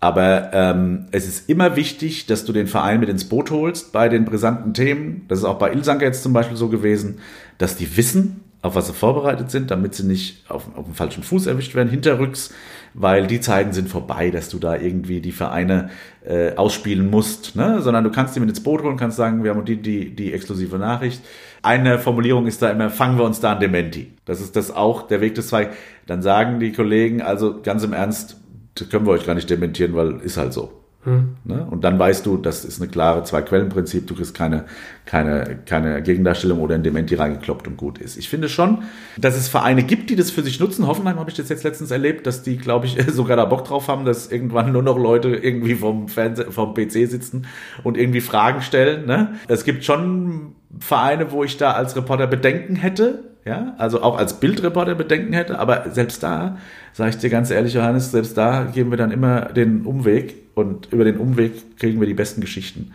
Aber 0.00 0.50
ähm, 0.52 1.06
es 1.10 1.26
ist 1.26 1.48
immer 1.48 1.74
wichtig, 1.74 2.26
dass 2.26 2.44
du 2.44 2.52
den 2.52 2.68
Verein 2.68 3.00
mit 3.00 3.08
ins 3.08 3.28
Boot 3.28 3.50
holst 3.50 3.92
bei 3.92 4.08
den 4.08 4.24
brisanten 4.24 4.72
Themen. 4.72 5.24
Das 5.26 5.40
ist 5.40 5.44
auch 5.44 5.58
bei 5.58 5.72
Ilsanker 5.72 6.06
jetzt 6.06 6.22
zum 6.22 6.32
Beispiel 6.32 6.56
so 6.56 6.68
gewesen, 6.68 7.18
dass 7.58 7.76
die 7.76 7.96
wissen, 7.96 8.44
auf 8.62 8.74
was 8.74 8.86
sie 8.86 8.92
vorbereitet 8.92 9.50
sind, 9.50 9.70
damit 9.70 9.94
sie 9.94 10.04
nicht 10.04 10.48
auf, 10.48 10.66
auf 10.76 10.84
dem 10.84 10.94
falschen 10.94 11.22
Fuß 11.22 11.46
erwischt 11.46 11.74
werden, 11.74 11.88
hinterrücks, 11.88 12.52
weil 12.94 13.26
die 13.26 13.40
Zeiten 13.40 13.72
sind 13.72 13.88
vorbei, 13.88 14.30
dass 14.30 14.48
du 14.48 14.58
da 14.58 14.76
irgendwie 14.76 15.20
die 15.20 15.32
Vereine 15.32 15.90
äh, 16.24 16.54
ausspielen 16.54 17.10
musst, 17.10 17.54
ne? 17.56 17.82
sondern 17.82 18.04
du 18.04 18.10
kannst 18.10 18.34
die 18.34 18.40
mit 18.40 18.48
ins 18.48 18.62
Boot 18.62 18.82
holen, 18.82 18.96
kannst 18.96 19.16
sagen, 19.16 19.44
wir 19.44 19.52
haben 19.52 19.64
die, 19.64 19.76
die, 19.76 20.14
die 20.14 20.32
exklusive 20.32 20.78
Nachricht. 20.78 21.22
Eine 21.62 21.98
Formulierung 21.98 22.46
ist 22.46 22.62
da 22.62 22.70
immer, 22.70 22.90
fangen 22.90 23.18
wir 23.18 23.24
uns 23.24 23.40
da 23.40 23.52
an 23.52 23.60
Dementi. 23.60 24.12
Das 24.24 24.40
ist 24.40 24.54
das 24.54 24.70
auch, 24.70 25.06
der 25.08 25.20
Weg 25.20 25.34
des 25.34 25.48
Zwei. 25.48 25.70
Dann 26.06 26.22
sagen 26.22 26.60
die 26.60 26.72
Kollegen, 26.72 27.22
also 27.22 27.60
ganz 27.62 27.84
im 27.84 27.92
Ernst, 27.92 28.36
das 28.80 28.88
können 28.88 29.06
wir 29.06 29.12
euch 29.12 29.26
gar 29.26 29.34
nicht 29.34 29.50
dementieren, 29.50 29.94
weil 29.94 30.20
ist 30.20 30.36
halt 30.36 30.52
so. 30.52 30.72
Hm. 31.04 31.36
Ne? 31.44 31.66
Und 31.70 31.84
dann 31.84 31.98
weißt 31.98 32.26
du, 32.26 32.36
das 32.36 32.64
ist 32.64 32.82
eine 32.82 32.90
klare 32.90 33.22
Zwei-Quellen-Prinzip, 33.22 34.08
du 34.08 34.16
kriegst 34.16 34.34
keine, 34.34 34.64
keine, 35.06 35.58
keine 35.64 36.02
Gegendarstellung 36.02 36.60
oder 36.60 36.74
ein 36.74 36.82
Dementi 36.82 37.14
reingekloppt 37.14 37.68
und 37.68 37.76
gut 37.76 37.98
ist. 37.98 38.16
Ich 38.16 38.28
finde 38.28 38.48
schon, 38.48 38.82
dass 39.16 39.36
es 39.36 39.46
Vereine 39.48 39.84
gibt, 39.84 40.10
die 40.10 40.16
das 40.16 40.32
für 40.32 40.42
sich 40.42 40.58
nutzen. 40.58 40.88
Hoffenheim 40.88 41.18
habe 41.18 41.30
ich 41.30 41.36
das 41.36 41.48
jetzt 41.48 41.62
letztens 41.62 41.92
erlebt, 41.92 42.26
dass 42.26 42.42
die, 42.42 42.56
glaube 42.56 42.86
ich, 42.86 42.96
sogar 43.12 43.36
da 43.36 43.44
Bock 43.44 43.64
drauf 43.64 43.86
haben, 43.86 44.04
dass 44.04 44.30
irgendwann 44.30 44.72
nur 44.72 44.82
noch 44.82 44.98
Leute 44.98 45.28
irgendwie 45.28 45.76
vom, 45.76 46.08
Fernseh, 46.08 46.50
vom 46.50 46.74
PC 46.74 47.08
sitzen 47.08 47.46
und 47.84 47.96
irgendwie 47.96 48.20
Fragen 48.20 48.60
stellen. 48.60 49.06
Ne? 49.06 49.34
Es 49.46 49.64
gibt 49.64 49.84
schon 49.84 50.56
Vereine, 50.80 51.30
wo 51.30 51.44
ich 51.44 51.56
da 51.56 51.72
als 51.72 51.94
Reporter 51.94 52.26
Bedenken 52.26 52.74
hätte, 52.74 53.27
ja, 53.48 53.74
also 53.78 54.02
auch 54.02 54.18
als 54.18 54.40
Bildreporter 54.40 54.94
Bedenken 54.94 55.32
hätte, 55.32 55.58
aber 55.58 55.86
selbst 55.90 56.22
da, 56.22 56.58
sage 56.92 57.10
ich 57.10 57.16
dir 57.16 57.30
ganz 57.30 57.50
ehrlich, 57.50 57.72
Johannes, 57.72 58.12
selbst 58.12 58.36
da 58.36 58.64
geben 58.64 58.90
wir 58.90 58.98
dann 58.98 59.10
immer 59.10 59.46
den 59.46 59.86
Umweg 59.86 60.34
und 60.54 60.92
über 60.92 61.04
den 61.04 61.16
Umweg 61.16 61.78
kriegen 61.78 61.98
wir 61.98 62.06
die 62.06 62.14
besten 62.14 62.42
Geschichten. 62.42 62.92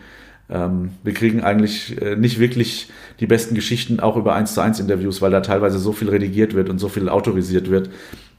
Ähm, 0.48 0.90
wir 1.02 1.12
kriegen 1.12 1.42
eigentlich 1.42 2.00
äh, 2.00 2.14
nicht 2.14 2.38
wirklich 2.38 2.88
die 3.18 3.26
besten 3.26 3.54
Geschichten 3.56 3.98
auch 3.98 4.16
über 4.16 4.34
1 4.34 4.54
zu 4.54 4.60
1 4.60 4.78
Interviews, 4.78 5.20
weil 5.20 5.32
da 5.32 5.40
teilweise 5.40 5.78
so 5.78 5.92
viel 5.92 6.08
redigiert 6.08 6.54
wird 6.54 6.70
und 6.70 6.78
so 6.78 6.88
viel 6.88 7.08
autorisiert 7.08 7.68
wird, 7.70 7.90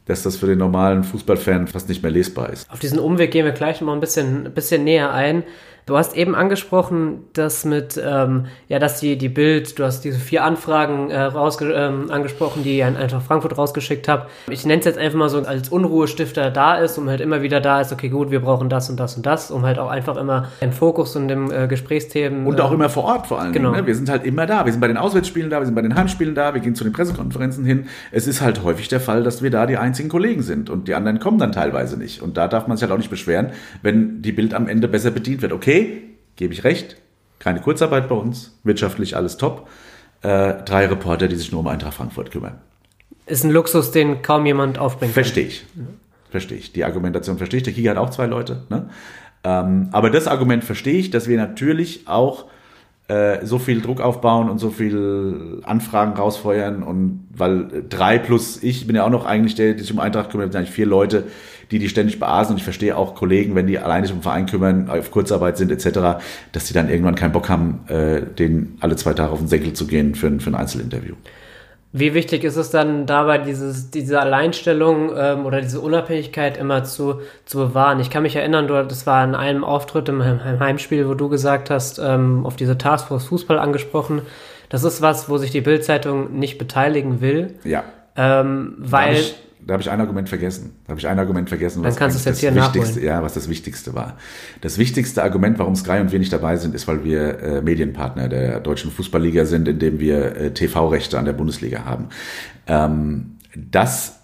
dass 0.05 0.23
das 0.23 0.37
für 0.37 0.47
den 0.47 0.59
normalen 0.59 1.03
Fußballfan 1.03 1.67
fast 1.67 1.89
nicht 1.89 2.01
mehr 2.01 2.11
lesbar 2.11 2.53
ist. 2.53 2.69
Auf 2.71 2.79
diesen 2.79 2.99
Umweg 2.99 3.31
gehen 3.31 3.43
wir 3.43 3.51
gleich 3.51 3.81
mal 3.81 3.93
ein 3.93 3.99
bisschen, 3.99 4.45
ein 4.45 4.53
bisschen 4.53 4.83
näher 4.85 5.11
ein. 5.13 5.43
Du 5.87 5.95
hast 5.95 6.17
eben 6.17 6.33
angesprochen, 6.33 7.25
dass 7.33 7.63
mit, 7.63 8.01
ähm, 8.03 8.47
ja, 8.69 8.79
dass 8.79 9.01
die, 9.01 9.19
die 9.19 9.29
Bild, 9.29 9.77
du 9.77 9.83
hast 9.83 10.01
diese 10.01 10.17
vier 10.17 10.43
Anfragen 10.43 11.11
äh, 11.11 11.21
rausge 11.21 11.71
ähm, 11.73 12.09
angesprochen, 12.09 12.63
die 12.63 12.77
ich 12.77 12.83
an 12.83 12.97
Eintracht 12.97 13.27
Frankfurt 13.27 13.55
rausgeschickt 13.55 14.07
habe. 14.07 14.25
Ich 14.49 14.65
nenne 14.65 14.79
es 14.79 14.85
jetzt 14.85 14.97
einfach 14.97 15.19
mal 15.19 15.29
so 15.29 15.37
als 15.43 15.69
Unruhestifter 15.69 16.49
da 16.49 16.77
ist, 16.77 16.97
um 16.97 17.07
halt 17.07 17.21
immer 17.21 17.43
wieder 17.43 17.61
da 17.61 17.81
ist, 17.81 17.93
okay, 17.93 18.09
gut, 18.09 18.31
wir 18.31 18.39
brauchen 18.39 18.67
das 18.67 18.89
und 18.89 18.99
das 18.99 19.15
und 19.15 19.27
das, 19.27 19.51
um 19.51 19.61
halt 19.61 19.77
auch 19.77 19.91
einfach 19.91 20.17
immer 20.17 20.49
im 20.59 20.71
Fokus 20.71 21.15
und 21.15 21.29
im 21.29 21.51
äh, 21.51 21.67
Gesprächsthemen. 21.67 22.47
Und 22.47 22.59
auch 22.61 22.71
immer 22.71 22.89
vor 22.89 23.03
Ort 23.03 23.27
vor 23.27 23.39
allem. 23.39 23.53
Genau. 23.53 23.69
Ne? 23.69 23.85
Wir 23.85 23.93
sind 23.93 24.09
halt 24.09 24.25
immer 24.25 24.47
da. 24.47 24.65
Wir 24.65 24.71
sind 24.71 24.81
bei 24.81 24.87
den 24.87 24.97
Auswärtsspielen 24.97 25.51
da, 25.51 25.59
wir 25.59 25.67
sind 25.67 25.75
bei 25.75 25.83
den 25.83 25.93
Heimspielen 25.93 26.33
da, 26.33 26.55
wir 26.55 26.61
gehen 26.61 26.73
zu 26.73 26.83
den 26.83 26.93
Pressekonferenzen 26.93 27.63
hin. 27.63 27.85
Es 28.11 28.25
ist 28.25 28.41
halt 28.41 28.63
häufig 28.63 28.87
der 28.87 29.01
Fall, 29.01 29.21
dass 29.21 29.43
wir 29.43 29.51
da 29.51 29.67
die 29.67 29.77
einzigen 29.77 30.09
Kollegen 30.09 30.41
sind 30.41 30.71
und 30.71 30.87
die 30.87 30.95
anderen 30.95 31.19
kommen 31.19 31.37
dann 31.37 31.51
teilweise 31.51 31.95
nicht. 31.95 32.23
Und 32.23 32.37
da 32.37 32.47
darf 32.47 32.65
man 32.65 32.75
sich 32.75 32.81
halt 32.81 32.91
auch 32.91 32.97
nicht 32.97 33.11
beschweren, 33.11 33.51
wenn 33.83 34.23
die 34.23 34.31
Bild 34.31 34.55
am 34.55 34.67
Ende 34.67 34.87
besser 34.87 35.11
bedient 35.11 35.43
wird. 35.43 35.53
Okay, 35.53 35.74
gebe 36.35 36.53
ich 36.53 36.63
recht, 36.63 36.97
keine 37.39 37.61
Kurzarbeit 37.61 38.09
bei 38.09 38.15
uns, 38.15 38.57
wirtschaftlich 38.63 39.15
alles 39.15 39.37
top. 39.37 39.67
Äh, 40.21 40.63
drei 40.63 40.87
Reporter, 40.87 41.27
die 41.27 41.35
sich 41.35 41.51
nur 41.51 41.61
um 41.61 41.67
Eintracht 41.67 41.95
Frankfurt 41.95 42.31
kümmern. 42.31 42.59
Ist 43.27 43.43
ein 43.43 43.51
Luxus, 43.51 43.91
den 43.91 44.21
kaum 44.21 44.45
jemand 44.45 44.77
aufbringt. 44.77 45.13
Verstehe 45.13 45.47
ich. 45.47 45.65
Verstehe 46.29 46.57
ich. 46.57 46.73
Die 46.73 46.83
Argumentation 46.83 47.37
verstehe 47.37 47.57
ich. 47.57 47.63
Der 47.63 47.73
Kicker 47.73 47.91
hat 47.91 47.97
auch 47.97 48.09
zwei 48.09 48.25
Leute. 48.25 48.63
Ne? 48.69 48.89
Ähm, 49.43 49.89
aber 49.91 50.09
das 50.09 50.27
Argument 50.27 50.63
verstehe 50.63 50.95
ich, 50.95 51.11
dass 51.11 51.27
wir 51.27 51.37
natürlich 51.37 52.07
auch 52.07 52.45
äh, 53.07 53.45
so 53.45 53.59
viel 53.59 53.81
Druck 53.81 54.01
aufbauen 54.01 54.49
und 54.49 54.57
so 54.57 54.71
viel 54.71 55.61
Anfragen 55.63 56.13
rausfeuern 56.13 56.81
und 56.81 57.27
weil 57.35 57.85
drei 57.87 58.17
plus 58.17 58.63
ich 58.63 58.87
bin 58.87 58.95
ja 58.95 59.05
auch 59.05 59.11
noch 59.11 59.25
eigentlich 59.25 59.53
der, 59.53 59.73
der 59.73 59.83
sich 59.83 59.93
um 59.93 59.99
Eintracht 59.99 60.31
kümmert, 60.31 60.51
sind 60.51 60.59
eigentlich 60.59 60.73
vier 60.73 60.87
Leute, 60.87 61.25
die 61.71 61.79
die 61.79 61.89
ständig 61.89 62.19
beasen 62.19 62.51
und 62.51 62.57
ich 62.57 62.63
verstehe 62.63 62.97
auch 62.97 63.15
Kollegen, 63.15 63.55
wenn 63.55 63.67
die 63.67 63.79
alleine 63.79 64.05
sich 64.05 64.13
um 64.13 64.19
den 64.19 64.23
Verein 64.23 64.45
kümmern, 64.45 64.89
auf 64.89 65.11
Kurzarbeit 65.11 65.57
sind 65.57 65.71
etc., 65.71 66.21
dass 66.51 66.65
die 66.65 66.73
dann 66.73 66.89
irgendwann 66.89 67.15
keinen 67.15 67.31
Bock 67.31 67.49
haben, 67.49 67.81
äh, 67.87 68.21
den 68.21 68.77
alle 68.79 68.95
zwei 68.95 69.13
Tage 69.13 69.31
auf 69.31 69.39
den 69.39 69.47
Senkel 69.47 69.73
zu 69.73 69.87
gehen 69.87 70.15
für, 70.15 70.27
ein, 70.27 70.39
für 70.39 70.49
ein 70.51 70.55
Einzelinterview. 70.55 71.15
Wie 71.97 72.13
wichtig 72.13 72.43
ist 72.43 72.57
es 72.57 72.71
dann 72.71 73.05
dabei, 73.05 73.37
dieses, 73.37 73.89
diese 73.89 74.19
Alleinstellung 74.19 75.11
ähm, 75.17 75.45
oder 75.45 75.61
diese 75.61 75.79
Unabhängigkeit 75.79 76.57
immer 76.57 76.83
zu, 76.83 77.21
zu 77.45 77.57
bewahren? 77.57 78.01
Ich 78.01 78.09
kann 78.09 78.23
mich 78.23 78.35
erinnern, 78.35 78.67
du, 78.67 78.73
das 78.83 79.07
war 79.07 79.23
in 79.23 79.33
einem 79.33 79.63
Auftritt 79.63 80.09
im, 80.09 80.19
im 80.19 80.59
Heimspiel, 80.59 81.07
wo 81.07 81.13
du 81.13 81.29
gesagt 81.29 81.69
hast, 81.69 81.97
ähm, 81.99 82.45
auf 82.45 82.57
diese 82.57 82.77
Taskforce 82.77 83.23
Fußball 83.27 83.57
angesprochen. 83.57 84.23
Das 84.67 84.83
ist 84.83 85.01
was, 85.01 85.29
wo 85.29 85.37
sich 85.37 85.51
die 85.51 85.61
Bildzeitung 85.61 86.37
nicht 86.37 86.57
beteiligen 86.57 87.21
will. 87.21 87.53
Ja. 87.63 87.85
Ähm, 88.17 88.73
weil 88.77 89.15
da 89.65 89.73
habe 89.73 89.81
ich 89.81 89.89
ein 89.89 89.99
Argument 89.99 90.29
vergessen. 90.29 90.73
Da 90.83 90.91
habe 90.91 90.99
ich 90.99 91.07
ein 91.07 91.17
Argument 91.17 91.49
vergessen, 91.49 91.83
was 91.83 91.95
kannst 91.95 92.25
das, 92.25 92.41
Wichtigste, 92.41 93.01
ja, 93.01 93.23
was 93.23 93.33
das 93.33 93.49
Wichtigste 93.49 93.95
war. 93.95 94.17
Das 94.61 94.77
wichtigste 94.77 95.23
Argument, 95.23 95.57
warum 95.57 95.75
Sky 95.75 95.99
und 95.99 96.11
wir 96.11 96.19
nicht 96.19 96.31
dabei 96.31 96.57
sind, 96.57 96.75
ist, 96.75 96.87
weil 96.87 97.03
wir 97.03 97.39
äh, 97.39 97.61
Medienpartner 97.61 98.29
der 98.29 98.59
deutschen 98.59 98.91
Fußballliga 98.91 99.45
sind, 99.45 99.67
indem 99.67 99.99
wir 99.99 100.35
äh, 100.35 100.53
TV-Rechte 100.53 101.17
an 101.17 101.25
der 101.25 101.33
Bundesliga 101.33 101.83
haben. 101.83 102.09
Ähm, 102.67 103.37
das 103.55 104.19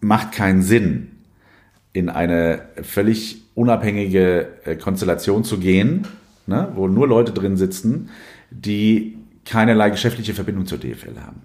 macht 0.00 0.32
keinen 0.32 0.62
Sinn, 0.62 1.08
in 1.92 2.08
eine 2.08 2.62
völlig 2.82 3.42
unabhängige 3.54 4.48
äh, 4.64 4.76
Konstellation 4.76 5.44
zu 5.44 5.58
gehen, 5.58 6.06
ne, 6.46 6.72
wo 6.74 6.88
nur 6.88 7.06
Leute 7.06 7.32
drin 7.32 7.56
sitzen, 7.56 8.08
die 8.50 9.18
keinerlei 9.44 9.90
geschäftliche 9.90 10.34
Verbindung 10.34 10.66
zur 10.66 10.78
DFL 10.78 11.20
haben. 11.24 11.42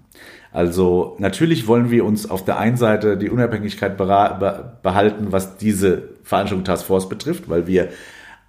Also 0.52 1.16
natürlich 1.18 1.66
wollen 1.66 1.90
wir 1.90 2.04
uns 2.04 2.30
auf 2.30 2.44
der 2.44 2.58
einen 2.58 2.76
Seite 2.76 3.16
die 3.16 3.30
Unabhängigkeit 3.30 3.96
behalten, 3.96 5.26
was 5.30 5.56
diese 5.58 6.10
Veranstaltung 6.22 6.64
Task 6.64 6.86
Force 6.86 7.08
betrifft, 7.08 7.48
weil 7.48 7.66
wir 7.66 7.88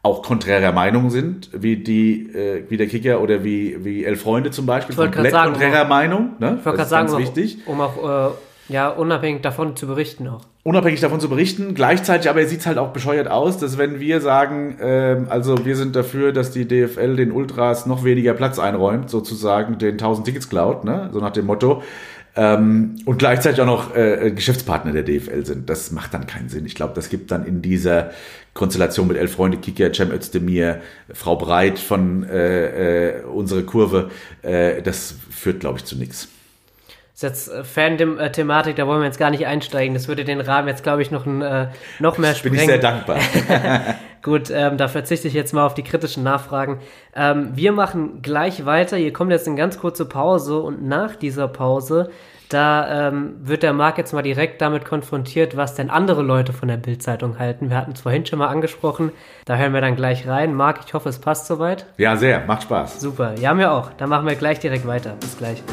auch 0.03 0.23
konträrer 0.23 0.71
Meinung 0.71 1.09
sind, 1.09 1.49
wie 1.53 1.75
die, 1.77 2.29
äh, 2.33 2.63
wie 2.69 2.77
der 2.77 2.87
Kicker 2.87 3.19
oder 3.21 3.43
wie, 3.43 3.83
wie 3.83 4.05
Elf 4.05 4.21
Freunde 4.21 4.51
zum 4.51 4.65
Beispiel. 4.65 4.95
Komplett 4.95 5.31
sagen, 5.31 5.51
konträrer 5.51 5.85
Meinung, 5.85 6.35
ne? 6.39 6.57
Ich 6.59 6.65
wollte 6.65 6.77
gerade 6.77 6.89
sagen, 6.89 7.17
wichtig. 7.17 7.57
um 7.65 7.81
auch 7.81 8.29
äh, 8.29 8.31
ja, 8.69 8.89
unabhängig 8.89 9.41
davon 9.41 9.75
zu 9.75 9.87
berichten 9.87 10.27
auch. 10.27 10.41
Unabhängig 10.63 10.99
davon 10.99 11.19
zu 11.21 11.29
berichten. 11.29 11.73
Gleichzeitig 11.73 12.29
aber 12.29 12.45
sieht 12.45 12.59
es 12.59 12.65
halt 12.65 12.77
auch 12.77 12.89
bescheuert 12.89 13.29
aus, 13.29 13.57
dass 13.57 13.77
wenn 13.77 13.99
wir 13.99 14.19
sagen, 14.19 14.77
ähm, 14.81 15.27
also 15.29 15.65
wir 15.65 15.77
sind 15.77 15.95
dafür, 15.95 16.33
dass 16.33 16.51
die 16.51 16.67
DFL 16.67 17.15
den 17.15 17.31
Ultras 17.31 17.85
noch 17.85 18.03
weniger 18.03 18.33
Platz 18.33 18.59
einräumt, 18.59 19.09
sozusagen 19.09 19.77
den 19.77 19.93
1000 19.93 20.25
Tickets 20.25 20.49
klaut, 20.49 20.83
ne? 20.83 21.09
so 21.13 21.19
nach 21.19 21.31
dem 21.31 21.45
Motto, 21.45 21.81
ähm, 22.35 22.97
und 23.05 23.17
gleichzeitig 23.17 23.61
auch 23.61 23.65
noch 23.65 23.95
äh, 23.95 24.31
Geschäftspartner 24.31 24.91
der 24.91 25.03
DFL 25.03 25.45
sind. 25.45 25.69
Das 25.69 25.91
macht 25.91 26.13
dann 26.13 26.27
keinen 26.27 26.49
Sinn. 26.49 26.65
Ich 26.65 26.75
glaube, 26.75 26.93
das 26.93 27.09
gibt 27.09 27.31
dann 27.31 27.45
in 27.45 27.61
dieser 27.61 28.11
Konstellation 28.53 29.07
mit 29.07 29.17
Elf 29.17 29.33
Freunde, 29.33 29.57
Kicker, 29.57 29.91
Cem 29.93 30.11
Özdemir, 30.11 30.81
Frau 31.13 31.35
Breit 31.35 31.79
von 31.79 32.23
äh, 32.23 33.19
äh, 33.19 33.23
unsere 33.23 33.63
Kurve, 33.63 34.11
äh, 34.43 34.81
das 34.81 35.15
führt, 35.31 35.61
glaube 35.61 35.79
ich, 35.79 35.85
zu 35.85 35.97
nichts 35.97 36.27
ist 37.17 37.23
jetzt 37.23 37.51
äh, 37.51 37.63
Fan-Thematik, 37.63 38.75
da 38.75 38.85
wollen 38.85 38.99
wir 39.01 39.05
jetzt 39.05 39.17
gar 39.17 39.31
nicht 39.31 39.47
einsteigen. 39.47 39.95
Das 39.95 40.07
würde 40.07 40.23
den 40.23 40.39
Rahmen 40.39 40.67
jetzt, 40.67 40.83
glaube 40.83 41.01
ich, 41.01 41.09
noch, 41.09 41.25
ein, 41.25 41.41
äh, 41.41 41.69
noch 41.97 42.19
mehr 42.19 42.35
sprengen. 42.35 42.57
Bin 42.57 42.63
ich 42.63 42.69
sehr 42.69 42.77
dankbar. 42.77 43.17
Gut, 44.21 44.51
ähm, 44.51 44.77
da 44.77 44.87
verzichte 44.87 45.27
ich 45.27 45.33
jetzt 45.33 45.51
mal 45.51 45.65
auf 45.65 45.73
die 45.73 45.83
kritischen 45.83 46.21
Nachfragen. 46.21 46.79
Ähm, 47.15 47.51
wir 47.55 47.71
machen 47.71 48.21
gleich 48.21 48.65
weiter. 48.65 48.97
Hier 48.97 49.13
kommt 49.13 49.31
jetzt 49.31 49.47
eine 49.47 49.57
ganz 49.57 49.79
kurze 49.79 50.05
Pause 50.05 50.59
und 50.59 50.87
nach 50.87 51.15
dieser 51.15 51.47
Pause, 51.47 52.11
da 52.49 53.07
ähm, 53.07 53.37
wird 53.39 53.63
der 53.63 53.73
Marc 53.73 53.97
jetzt 53.97 54.13
mal 54.13 54.21
direkt 54.21 54.61
damit 54.61 54.85
konfrontiert, 54.85 55.57
was 55.57 55.73
denn 55.73 55.89
andere 55.89 56.21
Leute 56.21 56.53
von 56.53 56.67
der 56.67 56.77
Bildzeitung 56.77 57.39
halten. 57.39 57.71
Wir 57.71 57.77
hatten 57.77 57.93
es 57.93 58.01
vorhin 58.01 58.27
schon 58.27 58.37
mal 58.37 58.47
angesprochen. 58.47 59.11
Da 59.45 59.55
hören 59.55 59.73
wir 59.73 59.81
dann 59.81 59.95
gleich 59.95 60.27
rein. 60.27 60.53
Marc, 60.53 60.81
ich 60.85 60.93
hoffe, 60.93 61.09
es 61.09 61.17
passt 61.17 61.47
soweit. 61.47 61.87
Ja, 61.97 62.15
sehr. 62.15 62.45
Macht 62.45 62.63
Spaß. 62.63 63.01
Super. 63.01 63.33
Ja, 63.39 63.55
mir 63.55 63.71
auch. 63.71 63.91
Dann 63.97 64.09
machen 64.09 64.27
wir 64.27 64.35
gleich 64.35 64.59
direkt 64.59 64.85
weiter. 64.85 65.15
Bis 65.19 65.35
gleich. 65.35 65.63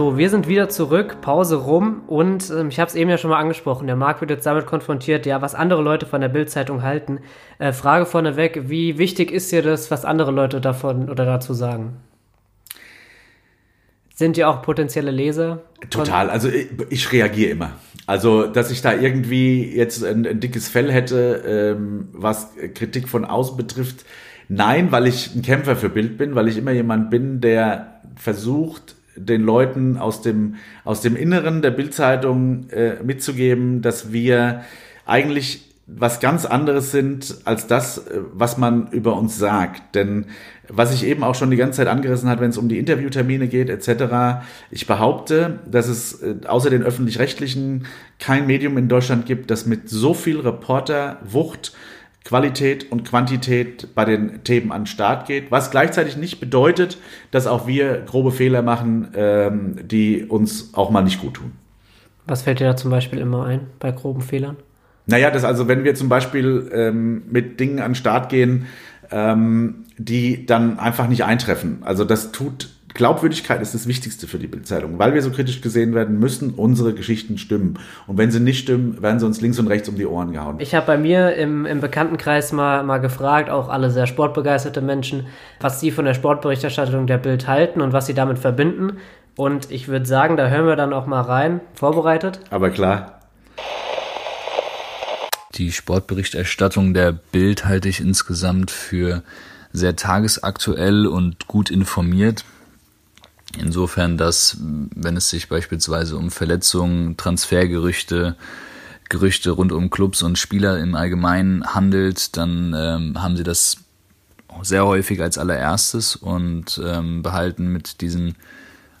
So, 0.00 0.16
wir 0.16 0.30
sind 0.30 0.48
wieder 0.48 0.70
zurück, 0.70 1.18
Pause 1.20 1.56
rum 1.56 2.04
und 2.06 2.48
ähm, 2.48 2.68
ich 2.68 2.80
habe 2.80 2.88
es 2.88 2.94
eben 2.94 3.10
ja 3.10 3.18
schon 3.18 3.28
mal 3.28 3.38
angesprochen. 3.38 3.86
Der 3.86 3.96
Marc 3.96 4.22
wird 4.22 4.30
jetzt 4.30 4.46
damit 4.46 4.64
konfrontiert, 4.64 5.26
ja, 5.26 5.42
was 5.42 5.54
andere 5.54 5.82
Leute 5.82 6.06
von 6.06 6.22
der 6.22 6.30
Bildzeitung 6.30 6.82
halten. 6.82 7.18
Äh, 7.58 7.74
Frage 7.74 8.06
vorneweg: 8.06 8.70
Wie 8.70 8.96
wichtig 8.96 9.30
ist 9.30 9.52
dir 9.52 9.60
das, 9.60 9.90
was 9.90 10.06
andere 10.06 10.30
Leute 10.30 10.62
davon 10.62 11.10
oder 11.10 11.26
dazu 11.26 11.52
sagen? 11.52 11.98
Sind 14.14 14.38
die 14.38 14.46
auch 14.46 14.62
potenzielle 14.62 15.10
Leser? 15.10 15.64
Total. 15.90 16.30
Also 16.30 16.48
ich, 16.48 16.68
ich 16.88 17.12
reagiere 17.12 17.50
immer. 17.50 17.72
Also, 18.06 18.46
dass 18.46 18.70
ich 18.70 18.80
da 18.80 18.94
irgendwie 18.94 19.70
jetzt 19.70 20.02
ein, 20.02 20.26
ein 20.26 20.40
dickes 20.40 20.70
Fell 20.70 20.90
hätte, 20.90 21.76
ähm, 21.76 22.08
was 22.12 22.54
Kritik 22.72 23.06
von 23.06 23.26
außen 23.26 23.54
betrifft. 23.54 24.06
Nein, 24.48 24.92
weil 24.92 25.06
ich 25.06 25.34
ein 25.34 25.42
Kämpfer 25.42 25.76
für 25.76 25.90
Bild 25.90 26.16
bin, 26.16 26.34
weil 26.34 26.48
ich 26.48 26.56
immer 26.56 26.72
jemand 26.72 27.10
bin, 27.10 27.42
der 27.42 28.00
versucht, 28.16 28.96
den 29.24 29.42
Leuten 29.42 29.96
aus 29.96 30.22
dem, 30.22 30.56
aus 30.84 31.00
dem 31.00 31.16
Inneren 31.16 31.62
der 31.62 31.70
Bildzeitung 31.70 32.68
äh, 32.70 33.02
mitzugeben, 33.02 33.82
dass 33.82 34.12
wir 34.12 34.62
eigentlich 35.06 35.70
was 35.86 36.20
ganz 36.20 36.44
anderes 36.44 36.92
sind 36.92 37.38
als 37.44 37.66
das, 37.66 37.98
äh, 37.98 38.20
was 38.32 38.58
man 38.58 38.88
über 38.92 39.16
uns 39.16 39.38
sagt. 39.38 39.94
Denn 39.94 40.26
was 40.68 40.94
ich 40.94 41.04
eben 41.04 41.24
auch 41.24 41.34
schon 41.34 41.50
die 41.50 41.56
ganze 41.56 41.78
Zeit 41.78 41.88
angerissen 41.88 42.28
hat, 42.28 42.40
wenn 42.40 42.50
es 42.50 42.58
um 42.58 42.68
die 42.68 42.78
Interviewtermine 42.78 43.48
geht 43.48 43.68
etc., 43.68 44.44
ich 44.70 44.86
behaupte, 44.86 45.58
dass 45.70 45.88
es 45.88 46.22
äh, 46.22 46.36
außer 46.46 46.70
den 46.70 46.82
öffentlich-rechtlichen 46.82 47.86
kein 48.18 48.46
Medium 48.46 48.78
in 48.78 48.88
Deutschland 48.88 49.26
gibt, 49.26 49.50
das 49.50 49.66
mit 49.66 49.88
so 49.88 50.14
viel 50.14 50.38
Reporterwucht 50.40 51.72
Qualität 52.24 52.92
und 52.92 53.04
Quantität 53.04 53.94
bei 53.94 54.04
den 54.04 54.44
Themen 54.44 54.72
an 54.72 54.82
den 54.82 54.86
Start 54.86 55.26
geht, 55.26 55.50
was 55.50 55.70
gleichzeitig 55.70 56.16
nicht 56.16 56.38
bedeutet, 56.38 56.98
dass 57.30 57.46
auch 57.46 57.66
wir 57.66 58.02
grobe 58.02 58.30
Fehler 58.30 58.62
machen, 58.62 59.08
ähm, 59.14 59.76
die 59.82 60.24
uns 60.24 60.74
auch 60.74 60.90
mal 60.90 61.02
nicht 61.02 61.20
gut 61.20 61.34
tun. 61.34 61.52
Was 62.26 62.42
fällt 62.42 62.60
dir 62.60 62.66
da 62.66 62.76
zum 62.76 62.90
Beispiel 62.90 63.18
immer 63.18 63.46
ein 63.46 63.68
bei 63.78 63.90
groben 63.90 64.20
Fehlern? 64.20 64.56
Naja, 65.06 65.30
das 65.30 65.44
also, 65.44 65.66
wenn 65.66 65.82
wir 65.82 65.94
zum 65.94 66.08
Beispiel 66.08 66.70
ähm, 66.72 67.22
mit 67.30 67.58
Dingen 67.58 67.80
an 67.80 67.92
den 67.92 67.94
Start 67.96 68.28
gehen, 68.28 68.66
ähm, 69.10 69.86
die 69.98 70.46
dann 70.46 70.78
einfach 70.78 71.08
nicht 71.08 71.24
eintreffen. 71.24 71.78
Also 71.82 72.04
das 72.04 72.32
tut 72.32 72.68
Glaubwürdigkeit 73.00 73.62
ist 73.62 73.72
das 73.72 73.86
Wichtigste 73.86 74.26
für 74.26 74.38
die 74.38 74.46
Bildzeitung, 74.46 74.98
weil 74.98 75.14
wir 75.14 75.22
so 75.22 75.30
kritisch 75.30 75.62
gesehen 75.62 75.94
werden, 75.94 76.18
müssen 76.18 76.50
unsere 76.50 76.92
Geschichten 76.92 77.38
stimmen. 77.38 77.78
Und 78.06 78.18
wenn 78.18 78.30
sie 78.30 78.40
nicht 78.40 78.58
stimmen, 78.58 79.00
werden 79.00 79.18
sie 79.18 79.24
uns 79.24 79.40
links 79.40 79.58
und 79.58 79.68
rechts 79.68 79.88
um 79.88 79.96
die 79.96 80.04
Ohren 80.04 80.34
gehauen. 80.34 80.56
Ich 80.58 80.74
habe 80.74 80.84
bei 80.84 80.98
mir 80.98 81.34
im, 81.34 81.64
im 81.64 81.80
Bekanntenkreis 81.80 82.52
mal, 82.52 82.82
mal 82.82 82.98
gefragt, 82.98 83.48
auch 83.48 83.70
alle 83.70 83.90
sehr 83.90 84.06
sportbegeisterte 84.06 84.82
Menschen, 84.82 85.28
was 85.60 85.80
sie 85.80 85.92
von 85.92 86.04
der 86.04 86.12
Sportberichterstattung 86.12 87.06
der 87.06 87.16
Bild 87.16 87.48
halten 87.48 87.80
und 87.80 87.94
was 87.94 88.04
sie 88.04 88.12
damit 88.12 88.38
verbinden. 88.38 88.98
Und 89.34 89.70
ich 89.70 89.88
würde 89.88 90.04
sagen, 90.04 90.36
da 90.36 90.48
hören 90.48 90.66
wir 90.66 90.76
dann 90.76 90.92
auch 90.92 91.06
mal 91.06 91.22
rein. 91.22 91.62
Vorbereitet? 91.72 92.40
Aber 92.50 92.68
klar. 92.68 93.20
Die 95.54 95.72
Sportberichterstattung 95.72 96.92
der 96.92 97.12
Bild 97.12 97.64
halte 97.64 97.88
ich 97.88 98.00
insgesamt 98.00 98.70
für 98.70 99.22
sehr 99.72 99.96
tagesaktuell 99.96 101.06
und 101.06 101.46
gut 101.46 101.70
informiert. 101.70 102.44
Insofern, 103.58 104.16
dass 104.16 104.56
wenn 104.60 105.16
es 105.16 105.30
sich 105.30 105.48
beispielsweise 105.48 106.16
um 106.16 106.30
Verletzungen, 106.30 107.16
Transfergerüchte, 107.16 108.36
Gerüchte 109.08 109.50
rund 109.50 109.72
um 109.72 109.90
Clubs 109.90 110.22
und 110.22 110.38
Spieler 110.38 110.78
im 110.78 110.94
Allgemeinen 110.94 111.64
handelt, 111.74 112.36
dann 112.36 112.74
ähm, 112.76 113.22
haben 113.22 113.36
sie 113.36 113.42
das 113.42 113.78
sehr 114.62 114.86
häufig 114.86 115.20
als 115.20 115.36
allererstes 115.36 116.16
und 116.16 116.80
ähm, 116.84 117.22
behalten 117.22 117.72
mit 117.72 118.00
diesen 118.00 118.36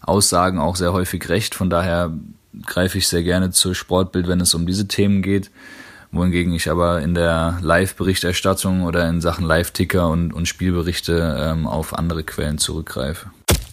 Aussagen 0.00 0.58
auch 0.58 0.76
sehr 0.76 0.92
häufig 0.92 1.28
recht. 1.28 1.54
Von 1.54 1.70
daher 1.70 2.12
greife 2.66 2.98
ich 2.98 3.06
sehr 3.06 3.22
gerne 3.22 3.50
zur 3.50 3.74
Sportbild, 3.74 4.26
wenn 4.26 4.40
es 4.40 4.54
um 4.54 4.66
diese 4.66 4.88
Themen 4.88 5.22
geht. 5.22 5.50
Wohingegen 6.12 6.52
ich 6.52 6.68
aber 6.68 7.02
in 7.02 7.14
der 7.14 7.58
Live-Berichterstattung 7.62 8.82
oder 8.82 9.08
in 9.08 9.20
Sachen 9.20 9.46
Live-Ticker 9.46 10.08
und, 10.08 10.32
und 10.32 10.48
Spielberichte 10.48 11.36
ähm, 11.38 11.68
auf 11.68 11.96
andere 11.96 12.24
Quellen 12.24 12.58
zurückgreife. 12.58 13.30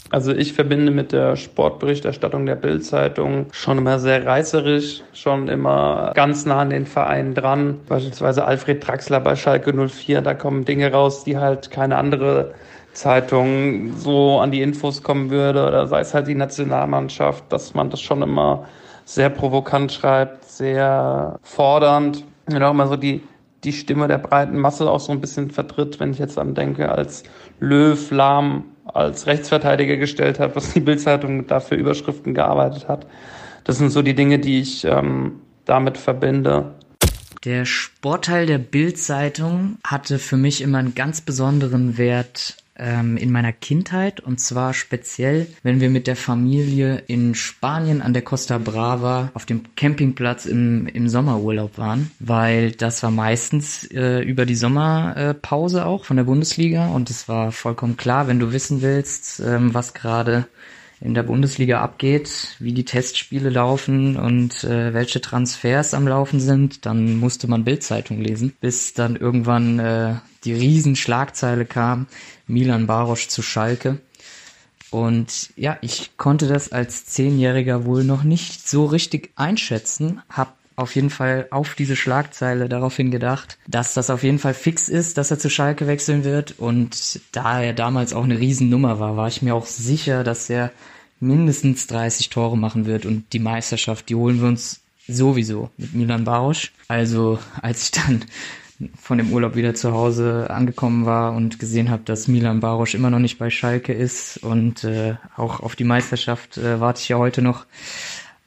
Also 0.09 0.31
ich 0.31 0.53
verbinde 0.53 0.91
mit 0.91 1.11
der 1.11 1.35
Sportberichterstattung 1.35 2.45
der 2.45 2.55
Bildzeitung 2.55 3.47
schon 3.51 3.77
immer 3.77 3.99
sehr 3.99 4.25
reißerisch, 4.25 5.01
schon 5.13 5.49
immer 5.49 6.13
ganz 6.15 6.45
nah 6.45 6.59
an 6.59 6.69
den 6.69 6.85
Vereinen 6.85 7.33
dran. 7.33 7.79
Beispielsweise 7.89 8.45
Alfred 8.45 8.85
Draxler 8.87 9.19
bei 9.19 9.35
Schalke 9.35 9.73
04, 9.73 10.21
da 10.21 10.33
kommen 10.33 10.63
Dinge 10.63 10.91
raus, 10.91 11.25
die 11.25 11.37
halt 11.37 11.71
keine 11.71 11.97
andere 11.97 12.53
Zeitung 12.93 13.93
so 13.97 14.39
an 14.39 14.51
die 14.51 14.61
Infos 14.61 15.03
kommen 15.03 15.29
würde 15.29 15.67
oder 15.67 15.87
sei 15.87 15.99
es 15.99 16.13
halt 16.13 16.27
die 16.27 16.35
Nationalmannschaft, 16.35 17.43
dass 17.49 17.73
man 17.73 17.89
das 17.89 18.01
schon 18.01 18.21
immer 18.21 18.65
sehr 19.03 19.29
provokant 19.29 19.91
schreibt, 19.91 20.45
sehr 20.45 21.37
fordernd 21.43 22.23
und 22.47 22.63
auch 22.63 22.71
immer 22.71 22.87
so 22.87 22.95
die 22.95 23.21
die 23.63 23.73
Stimme 23.73 24.07
der 24.07 24.19
breiten 24.19 24.57
Masse 24.57 24.89
auch 24.89 24.99
so 24.99 25.11
ein 25.11 25.19
bisschen 25.19 25.49
vertritt, 25.49 25.99
wenn 25.99 26.11
ich 26.11 26.19
jetzt 26.19 26.37
an 26.37 26.53
denke, 26.53 26.89
als 26.89 27.23
Löw, 27.59 28.11
Lahm 28.11 28.63
als 28.93 29.27
Rechtsverteidiger 29.27 29.97
gestellt 29.97 30.39
hat, 30.39 30.55
was 30.55 30.73
die 30.73 30.79
Bildzeitung 30.79 31.47
da 31.47 31.59
für 31.59 31.75
Überschriften 31.75 32.33
gearbeitet 32.33 32.87
hat. 32.87 33.05
Das 33.63 33.77
sind 33.77 33.89
so 33.89 34.01
die 34.01 34.15
Dinge, 34.15 34.39
die 34.39 34.59
ich 34.61 34.85
ähm, 34.85 35.41
damit 35.65 35.97
verbinde. 35.97 36.73
Der 37.43 37.65
Sportteil 37.65 38.45
der 38.45 38.57
Bild-Zeitung 38.57 39.77
hatte 39.83 40.19
für 40.19 40.37
mich 40.37 40.61
immer 40.61 40.79
einen 40.79 40.95
ganz 40.95 41.21
besonderen 41.21 41.97
Wert 41.97 42.57
ähm, 42.77 43.17
in 43.17 43.31
meiner 43.31 43.53
Kindheit. 43.53 44.19
Und 44.19 44.39
zwar 44.39 44.73
speziell, 44.73 45.47
wenn 45.63 45.79
wir 45.79 45.89
mit 45.89 46.07
der 46.07 46.15
Familie 46.15 47.03
in 47.07 47.35
Spanien 47.35 48.01
an 48.01 48.13
der 48.13 48.21
Costa 48.21 48.57
Brava 48.57 49.31
auf 49.33 49.45
dem 49.45 49.63
Campingplatz 49.75 50.45
im, 50.45 50.87
im 50.87 51.09
Sommerurlaub 51.09 51.77
waren, 51.77 52.11
weil 52.19 52.71
das 52.71 53.03
war 53.03 53.11
meistens 53.11 53.85
äh, 53.91 54.21
über 54.21 54.45
die 54.45 54.55
Sommerpause 54.55 55.85
auch 55.85 56.05
von 56.05 56.17
der 56.17 56.23
Bundesliga. 56.23 56.87
Und 56.87 57.09
es 57.09 57.27
war 57.27 57.51
vollkommen 57.51 57.97
klar, 57.97 58.27
wenn 58.27 58.39
du 58.39 58.51
wissen 58.51 58.81
willst, 58.81 59.39
ähm, 59.39 59.73
was 59.73 59.93
gerade 59.93 60.47
in 60.99 61.13
der 61.13 61.23
Bundesliga 61.23 61.81
abgeht, 61.81 62.55
wie 62.59 62.73
die 62.73 62.85
Testspiele 62.85 63.49
laufen 63.49 64.17
und 64.17 64.63
äh, 64.63 64.93
welche 64.93 65.21
Transfers 65.21 65.93
am 65.93 66.07
Laufen 66.07 66.39
sind, 66.39 66.85
dann 66.85 67.17
musste 67.17 67.47
man 67.47 67.63
Bildzeitung 67.63 68.19
lesen, 68.19 68.53
bis 68.59 68.93
dann 68.93 69.15
irgendwann 69.15 69.79
äh, 69.79 70.15
die 70.43 70.53
Riesenschlagzeile 70.53 71.65
kam, 71.65 72.07
Milan 72.47 72.87
Barosch 72.87 73.27
zu 73.27 73.41
Schalke. 73.41 73.99
Und 74.89 75.49
ja, 75.55 75.77
ich 75.81 76.15
konnte 76.17 76.47
das 76.47 76.71
als 76.71 77.05
Zehnjähriger 77.05 77.85
wohl 77.85 78.03
noch 78.03 78.23
nicht 78.23 78.67
so 78.67 78.85
richtig 78.85 79.31
einschätzen, 79.35 80.21
hab 80.29 80.56
auf 80.77 80.95
jeden 80.95 81.09
Fall 81.09 81.47
auf 81.49 81.73
diese 81.73 81.95
Schlagzeile 81.95 82.69
daraufhin 82.69 83.09
gedacht, 83.09 83.57
dass 83.67 83.95
das 83.95 84.11
auf 84.11 84.23
jeden 84.23 84.37
Fall 84.37 84.53
fix 84.53 84.87
ist, 84.87 85.17
dass 85.17 85.31
er 85.31 85.39
zu 85.39 85.49
Schalke 85.49 85.87
wechseln 85.87 86.23
wird. 86.23 86.59
Und 86.59 87.19
da 87.31 87.61
er 87.61 87.73
damals 87.73 88.13
auch 88.13 88.23
eine 88.23 88.39
Riesennummer 88.39 88.99
war, 88.99 89.17
war 89.17 89.27
ich 89.27 89.41
mir 89.41 89.55
auch 89.55 89.65
sicher, 89.65 90.23
dass 90.23 90.49
er 90.49 90.71
mindestens 91.19 91.87
30 91.87 92.29
Tore 92.29 92.57
machen 92.57 92.85
wird 92.85 93.07
und 93.07 93.33
die 93.33 93.39
Meisterschaft, 93.39 94.07
die 94.07 94.15
holen 94.15 94.39
wir 94.39 94.47
uns 94.47 94.81
sowieso 95.07 95.71
mit 95.77 95.95
Milan 95.95 96.25
Barosch. 96.25 96.71
Also 96.87 97.39
als 97.59 97.85
ich 97.85 97.91
dann 97.91 98.25
von 99.01 99.17
dem 99.17 99.33
Urlaub 99.33 99.55
wieder 99.55 99.73
zu 99.73 99.93
Hause 99.93 100.51
angekommen 100.51 101.07
war 101.07 101.33
und 101.33 101.57
gesehen 101.57 101.89
habe, 101.89 102.03
dass 102.05 102.27
Milan 102.27 102.59
Barosch 102.59 102.93
immer 102.93 103.09
noch 103.09 103.17
nicht 103.17 103.39
bei 103.39 103.49
Schalke 103.49 103.93
ist 103.93 104.37
und 104.43 104.83
äh, 104.83 105.15
auch 105.35 105.61
auf 105.61 105.75
die 105.75 105.85
Meisterschaft 105.85 106.59
äh, 106.59 106.79
warte 106.79 107.01
ich 107.01 107.09
ja 107.09 107.17
heute 107.17 107.41
noch. 107.41 107.65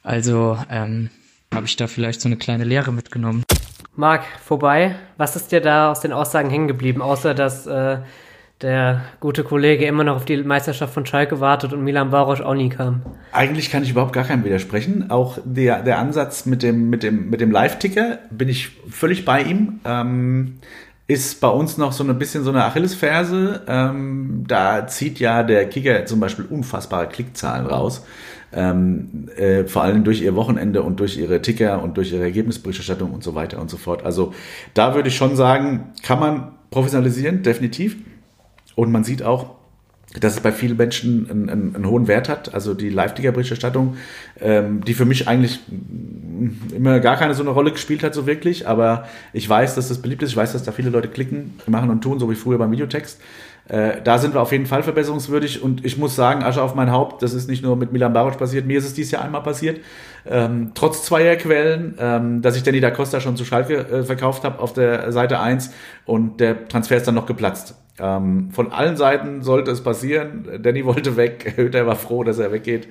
Also 0.01 0.57
ähm, 0.69 1.09
habe 1.53 1.65
ich 1.65 1.75
da 1.75 1.87
vielleicht 1.87 2.21
so 2.21 2.29
eine 2.29 2.37
kleine 2.37 2.63
Lehre 2.63 2.91
mitgenommen. 2.91 3.43
Marc, 3.95 4.23
vorbei. 4.43 4.95
Was 5.17 5.35
ist 5.35 5.51
dir 5.51 5.61
da 5.61 5.91
aus 5.91 5.99
den 5.99 6.13
Aussagen 6.13 6.49
hängen 6.49 6.67
geblieben, 6.67 7.01
außer 7.01 7.33
dass 7.33 7.67
äh, 7.67 7.97
der 8.61 9.01
gute 9.19 9.43
Kollege 9.43 9.85
immer 9.85 10.03
noch 10.03 10.15
auf 10.15 10.25
die 10.25 10.37
Meisterschaft 10.37 10.93
von 10.93 11.05
Schalke 11.05 11.39
wartet 11.39 11.73
und 11.73 11.83
Milan 11.83 12.11
Barosch 12.11 12.41
auch 12.41 12.53
nie 12.53 12.69
kam. 12.69 13.01
Eigentlich 13.31 13.69
kann 13.69 13.83
ich 13.83 13.91
überhaupt 13.91 14.13
gar 14.13 14.23
keinem 14.23 14.45
widersprechen. 14.45 15.09
Auch 15.09 15.39
der, 15.43 15.81
der 15.81 15.97
Ansatz 15.97 16.45
mit 16.45 16.63
dem, 16.63 16.89
mit 16.89 17.03
dem, 17.03 17.29
mit 17.29 17.41
dem 17.41 17.51
Live-Ticker 17.51 18.19
bin 18.29 18.49
ich 18.49 18.69
völlig 18.89 19.25
bei 19.25 19.41
ihm. 19.41 19.79
Ähm, 19.83 20.59
ist 21.07 21.41
bei 21.41 21.49
uns 21.49 21.77
noch 21.77 21.91
so 21.91 22.05
ein 22.05 22.17
bisschen 22.17 22.43
so 22.43 22.51
eine 22.51 22.63
Achillesferse. 22.63 23.63
Ähm, 23.67 24.45
da 24.47 24.87
zieht 24.87 25.19
ja 25.19 25.43
der 25.43 25.67
Kicker 25.67 26.05
zum 26.05 26.19
Beispiel 26.19 26.45
unfassbare 26.45 27.07
Klickzahlen 27.07 27.65
raus. 27.65 28.05
Ähm, 28.53 29.29
äh, 29.37 29.63
vor 29.63 29.83
allem 29.83 30.03
durch 30.03 30.21
ihr 30.21 30.35
Wochenende 30.35 30.83
und 30.83 30.99
durch 30.99 31.17
ihre 31.17 31.41
Ticker 31.41 31.81
und 31.81 31.95
durch 31.97 32.11
ihre 32.11 32.23
Ergebnisberichterstattung 32.23 33.11
und 33.11 33.23
so 33.23 33.33
weiter 33.33 33.61
und 33.61 33.69
so 33.69 33.77
fort. 33.77 34.03
Also 34.03 34.33
da 34.73 34.93
würde 34.93 35.07
ich 35.07 35.15
schon 35.15 35.35
sagen, 35.35 35.91
kann 36.03 36.19
man 36.19 36.51
professionalisieren, 36.69 37.43
definitiv. 37.43 37.97
Und 38.75 38.91
man 38.91 39.03
sieht 39.03 39.23
auch, 39.23 39.55
dass 40.19 40.33
es 40.33 40.39
bei 40.41 40.51
vielen 40.51 40.75
Menschen 40.75 41.29
einen, 41.29 41.49
einen, 41.49 41.75
einen 41.75 41.87
hohen 41.87 42.07
Wert 42.07 42.27
hat. 42.27 42.53
Also 42.53 42.73
die 42.73 42.89
Live-Ticker-Berichterstattung, 42.89 43.95
ähm, 44.41 44.83
die 44.83 44.93
für 44.93 45.05
mich 45.05 45.27
eigentlich 45.27 45.59
immer 46.75 46.99
gar 46.99 47.15
keine 47.15 47.33
so 47.33 47.43
eine 47.43 47.51
Rolle 47.51 47.71
gespielt 47.71 48.03
hat, 48.03 48.13
so 48.13 48.27
wirklich. 48.27 48.67
Aber 48.67 49.05
ich 49.31 49.47
weiß, 49.47 49.75
dass 49.75 49.87
das 49.87 50.01
beliebt 50.01 50.23
ist. 50.23 50.31
Ich 50.31 50.37
weiß, 50.37 50.51
dass 50.51 50.63
da 50.63 50.73
viele 50.73 50.89
Leute 50.89 51.07
klicken, 51.07 51.53
machen 51.67 51.89
und 51.89 52.01
tun, 52.01 52.19
so 52.19 52.29
wie 52.29 52.35
früher 52.35 52.57
beim 52.57 52.71
Videotext. 52.71 53.21
Äh, 53.67 54.01
da 54.03 54.17
sind 54.17 54.33
wir 54.33 54.41
auf 54.41 54.51
jeden 54.51 54.65
Fall 54.65 54.83
verbesserungswürdig. 54.83 55.61
Und 55.61 55.85
ich 55.85 55.97
muss 55.97 56.15
sagen, 56.15 56.43
Asche 56.43 56.61
auf 56.61 56.75
mein 56.75 56.91
Haupt, 56.91 57.21
das 57.21 57.33
ist 57.33 57.49
nicht 57.49 57.63
nur 57.63 57.75
mit 57.75 57.91
Milan 57.91 58.13
Barosch 58.13 58.35
passiert, 58.35 58.65
mir 58.65 58.77
ist 58.77 58.85
es 58.85 58.93
dieses 58.93 59.11
Jahr 59.11 59.23
einmal 59.23 59.43
passiert. 59.43 59.79
Ähm, 60.25 60.71
trotz 60.73 61.03
zweier 61.03 61.35
Quellen, 61.35 61.95
ähm, 61.99 62.41
dass 62.41 62.55
ich 62.55 62.63
Danny 62.63 62.79
da 62.79 62.91
Costa 62.91 63.19
schon 63.19 63.37
zu 63.37 63.45
Schalke 63.45 63.77
äh, 63.77 64.03
verkauft 64.03 64.43
habe 64.43 64.59
auf 64.59 64.73
der 64.73 65.11
Seite 65.11 65.39
1 65.39 65.73
und 66.05 66.39
der 66.39 66.67
Transfer 66.67 66.97
ist 66.97 67.07
dann 67.07 67.15
noch 67.15 67.25
geplatzt. 67.25 67.75
Ähm, 67.99 68.49
von 68.51 68.71
allen 68.71 68.97
Seiten 68.97 69.41
sollte 69.41 69.71
es 69.71 69.81
passieren. 69.81 70.47
Danny 70.61 70.85
wollte 70.85 71.17
weg, 71.17 71.53
Hütter 71.57 71.85
war 71.87 71.95
froh, 71.95 72.23
dass 72.23 72.39
er 72.39 72.51
weggeht. 72.51 72.87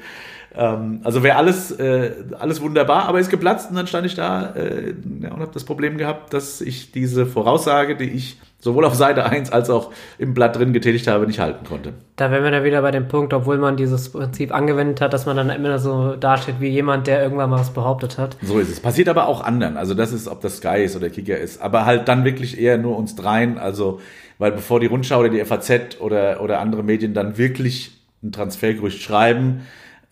Ähm, 0.54 1.00
also 1.04 1.22
wäre 1.22 1.36
alles, 1.36 1.70
äh, 1.72 2.12
alles 2.38 2.60
wunderbar, 2.60 3.06
aber 3.06 3.20
ist 3.20 3.30
geplatzt 3.30 3.70
und 3.70 3.76
dann 3.76 3.86
stand 3.86 4.06
ich 4.06 4.14
da 4.14 4.50
äh, 4.54 4.94
ja, 5.20 5.32
und 5.32 5.40
habe 5.40 5.52
das 5.52 5.64
Problem 5.64 5.96
gehabt, 5.98 6.32
dass 6.34 6.60
ich 6.60 6.92
diese 6.92 7.26
Voraussage, 7.26 7.96
die 7.96 8.10
ich 8.10 8.38
sowohl 8.60 8.84
auf 8.84 8.94
Seite 8.94 9.24
1 9.24 9.50
als 9.52 9.70
auch 9.70 9.90
im 10.18 10.34
Blatt 10.34 10.56
drin 10.56 10.72
getätigt 10.72 11.06
habe, 11.06 11.26
nicht 11.26 11.38
halten 11.38 11.64
konnte. 11.64 11.94
Da 12.16 12.30
wären 12.30 12.44
wir 12.44 12.50
dann 12.50 12.64
wieder 12.64 12.82
bei 12.82 12.90
dem 12.90 13.08
Punkt, 13.08 13.32
obwohl 13.32 13.58
man 13.58 13.76
dieses 13.76 14.10
Prinzip 14.10 14.52
angewendet 14.52 15.00
hat, 15.00 15.12
dass 15.12 15.24
man 15.24 15.36
dann 15.36 15.50
immer 15.50 15.78
so 15.78 16.14
dasteht 16.16 16.56
wie 16.60 16.68
jemand, 16.68 17.06
der 17.06 17.22
irgendwann 17.22 17.50
mal 17.50 17.60
was 17.60 17.70
behauptet 17.70 18.18
hat. 18.18 18.36
So 18.42 18.58
ist 18.58 18.70
es. 18.70 18.80
Passiert 18.80 19.08
aber 19.08 19.28
auch 19.28 19.42
anderen. 19.42 19.76
Also 19.76 19.94
das 19.94 20.12
ist, 20.12 20.28
ob 20.28 20.42
das 20.42 20.58
Sky 20.58 20.84
ist 20.84 20.94
oder 20.94 21.08
Kicker 21.08 21.38
ist. 21.38 21.62
Aber 21.62 21.86
halt 21.86 22.08
dann 22.08 22.24
wirklich 22.24 22.60
eher 22.60 22.76
nur 22.76 22.96
uns 22.98 23.16
dreien. 23.16 23.56
Also, 23.58 24.00
weil 24.38 24.52
bevor 24.52 24.78
die 24.80 24.86
Rundschau 24.86 25.20
oder 25.20 25.30
die 25.30 25.42
FAZ 25.42 26.00
oder, 26.00 26.42
oder 26.42 26.60
andere 26.60 26.82
Medien 26.82 27.14
dann 27.14 27.38
wirklich 27.38 27.92
ein 28.22 28.32
Transfergerücht 28.32 29.00
schreiben, 29.00 29.62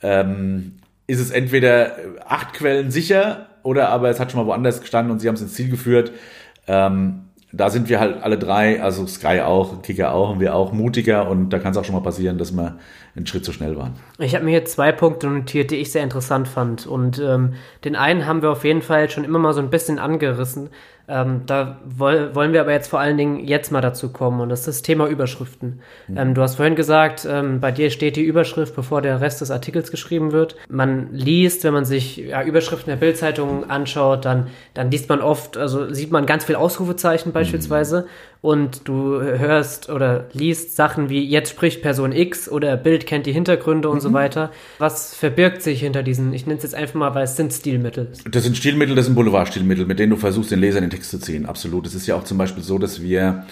ähm, 0.02 0.74
ist 1.06 1.20
es 1.20 1.30
entweder 1.30 1.96
acht 2.26 2.54
Quellen 2.54 2.90
sicher 2.90 3.46
oder 3.62 3.88
aber 3.88 4.10
es 4.10 4.20
hat 4.20 4.30
schon 4.30 4.40
mal 4.40 4.46
woanders 4.46 4.80
gestanden 4.80 5.10
und 5.10 5.20
sie 5.20 5.28
haben 5.28 5.34
es 5.34 5.42
ins 5.42 5.54
Ziel 5.54 5.70
geführt. 5.70 6.12
Ähm, 6.66 7.24
da 7.50 7.70
sind 7.70 7.88
wir 7.88 7.98
halt 7.98 8.22
alle 8.22 8.38
drei, 8.38 8.82
also 8.82 9.06
Sky 9.06 9.40
auch, 9.40 9.80
Kicker 9.82 10.12
auch 10.12 10.30
und 10.30 10.40
wir 10.40 10.54
auch 10.54 10.72
mutiger 10.72 11.28
und 11.30 11.50
da 11.50 11.58
kann 11.58 11.72
es 11.72 11.78
auch 11.78 11.84
schon 11.84 11.94
mal 11.94 12.02
passieren, 12.02 12.36
dass 12.36 12.52
wir 12.52 12.78
einen 13.18 13.26
Schritt 13.26 13.44
zu 13.44 13.52
schnell 13.52 13.76
waren. 13.76 13.94
Ich 14.18 14.34
habe 14.34 14.44
mir 14.44 14.52
hier 14.52 14.64
zwei 14.64 14.92
Punkte 14.92 15.26
notiert, 15.26 15.70
die 15.70 15.76
ich 15.76 15.92
sehr 15.92 16.02
interessant 16.02 16.48
fand 16.48 16.86
und 16.86 17.18
ähm, 17.18 17.54
den 17.84 17.96
einen 17.96 18.26
haben 18.26 18.42
wir 18.42 18.50
auf 18.50 18.64
jeden 18.64 18.82
Fall 18.82 19.10
schon 19.10 19.24
immer 19.24 19.38
mal 19.38 19.52
so 19.52 19.60
ein 19.60 19.70
bisschen 19.70 19.98
angerissen. 19.98 20.70
Ähm, 21.10 21.42
da 21.46 21.78
woll, 21.86 22.34
wollen 22.34 22.52
wir 22.52 22.60
aber 22.60 22.72
jetzt 22.72 22.88
vor 22.88 23.00
allen 23.00 23.16
Dingen 23.16 23.40
jetzt 23.40 23.72
mal 23.72 23.80
dazu 23.80 24.12
kommen 24.12 24.40
und 24.40 24.50
das 24.50 24.60
ist 24.60 24.68
das 24.68 24.82
Thema 24.82 25.08
Überschriften. 25.08 25.80
Mhm. 26.06 26.16
Ähm, 26.18 26.34
du 26.34 26.42
hast 26.42 26.56
vorhin 26.56 26.76
gesagt, 26.76 27.26
ähm, 27.28 27.60
bei 27.60 27.72
dir 27.72 27.90
steht 27.90 28.16
die 28.16 28.22
Überschrift, 28.22 28.76
bevor 28.76 29.00
der 29.00 29.22
Rest 29.22 29.40
des 29.40 29.50
Artikels 29.50 29.90
geschrieben 29.90 30.32
wird. 30.32 30.54
Man 30.68 31.12
liest, 31.12 31.64
wenn 31.64 31.72
man 31.72 31.86
sich 31.86 32.18
ja, 32.18 32.42
Überschriften 32.42 32.90
der 32.90 32.96
Bildzeitung 32.96 33.70
anschaut, 33.70 34.26
dann, 34.26 34.48
dann 34.74 34.90
liest 34.90 35.08
man 35.08 35.22
oft, 35.22 35.56
also 35.56 35.92
sieht 35.92 36.12
man 36.12 36.26
ganz 36.26 36.44
viel 36.44 36.56
Ausrufezeichen 36.56 37.32
beispielsweise 37.32 38.02
mhm. 38.02 38.06
Und 38.40 38.86
du 38.86 39.20
hörst 39.20 39.90
oder 39.90 40.26
liest 40.32 40.76
Sachen 40.76 41.08
wie 41.08 41.24
jetzt 41.24 41.50
spricht 41.50 41.82
Person 41.82 42.12
X 42.12 42.48
oder 42.48 42.76
Bild 42.76 43.06
kennt 43.06 43.26
die 43.26 43.32
Hintergründe 43.32 43.88
und 43.88 43.96
mhm. 43.96 44.00
so 44.00 44.12
weiter. 44.12 44.50
Was 44.78 45.14
verbirgt 45.14 45.62
sich 45.62 45.80
hinter 45.80 46.02
diesen, 46.02 46.32
ich 46.32 46.46
nenne 46.46 46.58
es 46.58 46.62
jetzt 46.62 46.74
einfach 46.74 46.94
mal, 46.94 47.14
weil 47.14 47.24
es 47.24 47.36
sind 47.36 47.52
Stilmittel. 47.52 48.12
Das 48.30 48.44
sind 48.44 48.56
Stilmittel, 48.56 48.94
das 48.94 49.06
sind 49.06 49.14
Boulevardstilmittel, 49.14 49.86
mit 49.86 49.98
denen 49.98 50.10
du 50.10 50.16
versuchst, 50.16 50.50
den 50.50 50.60
Leser 50.60 50.78
in 50.78 50.84
den 50.84 50.90
Text 50.90 51.10
zu 51.10 51.18
ziehen. 51.18 51.46
Absolut. 51.46 51.86
Es 51.86 51.94
ist 51.94 52.06
ja 52.06 52.14
auch 52.14 52.24
zum 52.24 52.38
Beispiel 52.38 52.62
so, 52.62 52.78
dass 52.78 53.02
wir 53.02 53.44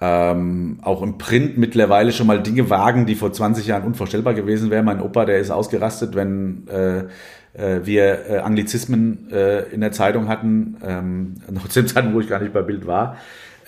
ähm, 0.00 0.78
auch 0.82 1.02
im 1.02 1.18
Print 1.18 1.58
mittlerweile 1.58 2.12
schon 2.12 2.26
mal 2.26 2.42
Dinge 2.42 2.70
wagen, 2.70 3.06
die 3.06 3.16
vor 3.16 3.32
20 3.32 3.66
Jahren 3.66 3.82
unvorstellbar 3.84 4.34
gewesen 4.34 4.70
wären. 4.70 4.84
Mein 4.84 5.02
Opa, 5.02 5.24
der 5.24 5.38
ist 5.38 5.50
ausgerastet, 5.50 6.14
wenn 6.14 6.66
äh, 6.68 7.04
äh, 7.52 7.80
wir 7.84 8.30
äh, 8.30 8.38
Anglizismen 8.38 9.30
äh, 9.30 9.62
in 9.72 9.80
der 9.80 9.92
Zeitung 9.92 10.28
hatten, 10.28 10.76
ähm, 10.82 11.34
noch 11.50 11.68
zu 11.68 11.82
dem 11.82 11.88
Zeitpunkt, 11.88 12.16
wo 12.16 12.20
ich 12.20 12.28
gar 12.28 12.40
nicht 12.40 12.52
bei 12.52 12.62
Bild 12.62 12.86
war. 12.86 13.16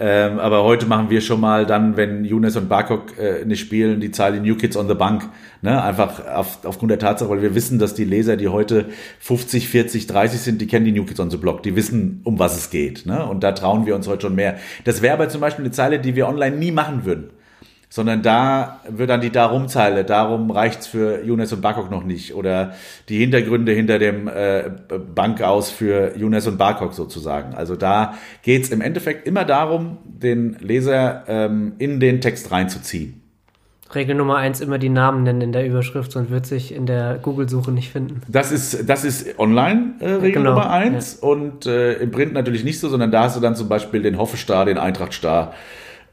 Ähm, 0.05 0.41
aber 0.41 0.65
heute 0.65 0.87
machen 0.87 1.11
wir 1.11 1.21
schon 1.21 1.39
mal 1.39 1.65
dann, 1.65 1.97
wenn 1.97 2.25
Younes 2.25 2.57
und 2.57 2.69
Barkok 2.69 3.17
äh, 3.19 3.45
nicht 3.45 3.61
spielen, 3.61 4.01
die 4.01 4.11
Zeile 4.11 4.41
New 4.41 4.57
Kids 4.57 4.77
on 4.77 4.89
the 4.89 4.95
Bank. 4.95 5.29
Ne? 5.61 5.81
Einfach 5.81 6.27
auf, 6.27 6.65
aufgrund 6.65 6.91
der 6.91 6.99
Tatsache, 6.99 7.31
weil 7.31 7.41
wir 7.41 7.55
wissen, 7.55 7.79
dass 7.79 7.95
die 7.95 8.03
Leser, 8.03 8.37
die 8.37 8.49
heute 8.49 8.87
50, 9.21 9.69
40, 9.69 10.09
30 10.09 10.41
sind, 10.41 10.61
die 10.61 10.67
kennen 10.67 10.87
die 10.87 10.91
New 10.91 11.05
Kids 11.05 11.21
on 11.21 11.31
the 11.31 11.37
Block. 11.37 11.63
Die 11.63 11.77
wissen, 11.77 12.21
um 12.25 12.41
was 12.41 12.57
es 12.57 12.71
geht. 12.71 13.07
Ne? 13.07 13.25
Und 13.25 13.45
da 13.45 13.53
trauen 13.53 13.87
wir 13.87 13.95
uns 13.95 14.09
heute 14.09 14.23
schon 14.23 14.35
mehr. 14.35 14.57
Das 14.83 15.03
wäre 15.03 15.15
aber 15.15 15.29
zum 15.29 15.41
Beispiel 15.41 15.65
eine 15.65 15.73
Zeile, 15.73 16.01
die 16.01 16.17
wir 16.17 16.27
online 16.27 16.57
nie 16.57 16.73
machen 16.73 17.05
würden 17.05 17.31
sondern 17.93 18.23
da 18.23 18.81
wird 18.89 19.11
dann 19.11 19.21
die 19.21 19.29
Darumzeile, 19.29 20.05
darum 20.05 20.51
reicht's 20.51 20.87
für 20.87 21.23
Younes 21.23 21.53
und 21.53 21.61
Barkok 21.61 21.91
noch 21.91 22.05
nicht 22.05 22.35
oder 22.35 22.73
die 23.11 23.19
Hintergründe 23.19 23.73
hinter 23.73 23.99
dem 23.99 24.29
äh, 24.29 24.71
Bank 25.15 25.43
aus 25.43 25.71
für 25.71 26.17
Younes 26.17 26.47
und 26.47 26.57
Barkok 26.57 26.95
sozusagen. 26.95 27.53
Also 27.53 27.77
da 27.77 28.15
geht's 28.45 28.71
im 28.71 28.81
Endeffekt 28.81 29.27
immer 29.29 29.45
darum, 29.45 29.99
den 30.05 30.57
Leser 30.61 31.25
ähm, 31.29 31.75
in 31.77 32.01
den 32.01 32.23
Text 32.23 32.51
reinzuziehen. 32.51 33.21
Regel 33.95 34.15
Nummer 34.15 34.37
eins, 34.37 34.63
immer 34.63 34.79
die 34.79 34.89
Namen 34.89 35.25
nennen 35.25 35.43
in 35.43 35.53
der 35.53 35.67
Überschrift, 35.67 36.13
sonst 36.13 36.31
wird 36.31 36.47
sich 36.47 36.75
in 36.75 36.87
der 36.87 37.19
Google-Suche 37.21 37.73
nicht 37.73 37.93
finden. 37.93 38.23
Das 38.27 38.53
ist, 38.53 38.89
das 38.89 39.05
ist 39.05 39.39
online 39.39 39.97
äh, 40.01 40.13
Regel 40.13 40.33
genau, 40.41 40.55
Nummer 40.55 40.71
eins 40.71 41.19
ja. 41.21 41.29
und 41.29 41.67
äh, 41.67 41.93
im 41.97 42.11
Print 42.11 42.33
natürlich 42.33 42.65
nicht 42.65 42.81
so, 42.81 42.89
sondern 42.89 43.11
da 43.11 43.25
hast 43.25 43.37
du 43.37 43.41
dann 43.43 43.55
zum 43.55 43.69
Beispiel 43.69 44.01
den 44.01 44.17
Hoffestar, 44.17 44.65
den 44.65 44.79
Eintrachtstar, 44.79 45.53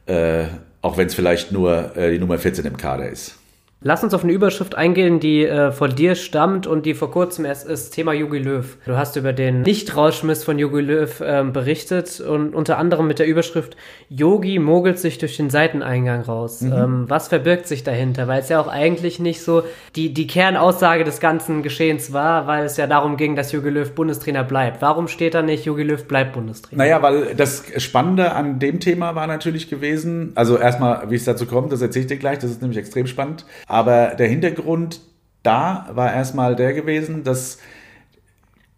äh, 0.08 0.48
auch 0.82 0.98
wenn 0.98 1.08
es 1.08 1.16
vielleicht 1.16 1.52
nur 1.52 1.96
äh, 1.98 2.12
die 2.12 2.20
Nummer 2.20 2.38
14 2.38 2.66
im 2.66 2.78
Kader 2.78 3.10
ist. 3.10 3.39
Lass 3.82 4.04
uns 4.04 4.14
auf 4.14 4.26
eine 4.26 4.34
Überschrift 4.34 4.76
eingehen, 4.76 5.22
die 5.22 5.46
äh, 5.46 5.72
von 5.72 5.96
dir 5.96 6.16
stammt 6.16 6.68
und 6.68 6.86
die 6.86 6.94
vor 6.94 7.12
kurzem 7.12 7.46
erst 7.46 7.66
ist, 7.66 7.92
Thema 7.92 8.12
Jogi 8.12 8.40
Löw. 8.40 8.76
Du 8.86 8.98
hast 8.98 9.16
über 9.16 9.32
den 9.32 9.62
Nicht-Rauschmiss 9.62 10.44
von 10.44 10.60
Jogi 10.60 10.82
Löw 10.82 11.24
ähm, 11.26 11.54
berichtet 11.54 12.20
und 12.20 12.54
unter 12.54 12.78
anderem 12.78 13.08
mit 13.08 13.20
der 13.20 13.28
Überschrift 13.28 13.78
Yogi 14.10 14.60
mogelt 14.60 15.00
sich 15.00 15.18
durch 15.18 15.38
den 15.38 15.50
Seiteneingang 15.50 16.24
raus. 16.24 16.60
Mhm. 16.60 16.74
Ähm, 16.74 17.06
was 17.08 17.30
verbirgt 17.30 17.68
sich 17.68 17.86
dahinter? 17.86 18.28
Weil 18.28 18.42
es 18.42 18.50
ja 18.50 18.60
auch 18.60 18.68
eigentlich 18.68 19.18
nicht 19.20 19.42
so 19.42 19.64
die, 19.96 20.14
die 20.14 20.28
Kernaussage 20.28 21.06
des 21.06 21.22
ganzen 21.22 21.64
Geschehens 21.64 22.12
war, 22.12 22.48
weil 22.48 22.66
es 22.66 22.76
ja 22.76 22.86
darum 22.86 23.16
ging, 23.16 23.38
dass 23.38 23.54
Jogi 23.54 23.70
Löw 23.70 23.90
Bundestrainer 23.90 24.44
bleibt. 24.44 24.82
Warum 24.82 25.08
steht 25.08 25.36
da 25.36 25.42
nicht, 25.42 25.64
Jogi 25.64 25.84
Löw 25.84 26.06
bleibt 26.06 26.34
Bundestrainer? 26.34 26.84
Naja, 26.84 27.02
weil 27.02 27.34
das 27.34 27.64
Spannende 27.78 28.34
an 28.34 28.60
dem 28.60 28.82
Thema 28.82 29.16
war 29.16 29.28
natürlich 29.28 29.70
gewesen, 29.70 30.34
also 30.36 30.58
erstmal, 30.58 31.10
wie 31.10 31.16
es 31.16 31.24
dazu 31.24 31.46
kommt, 31.46 31.72
das 31.72 31.82
erzähle 31.82 32.04
ich 32.04 32.10
dir 32.10 32.18
gleich, 32.18 32.40
das 32.40 32.52
ist 32.52 32.62
nämlich 32.62 32.78
extrem 32.78 33.08
spannend. 33.08 33.46
Aber 33.70 34.15
der 34.15 34.28
Hintergrund 34.28 34.99
da 35.43 35.88
war 35.93 36.11
erstmal 36.11 36.55
der 36.55 36.74
gewesen, 36.74 37.24
dass 37.24 37.59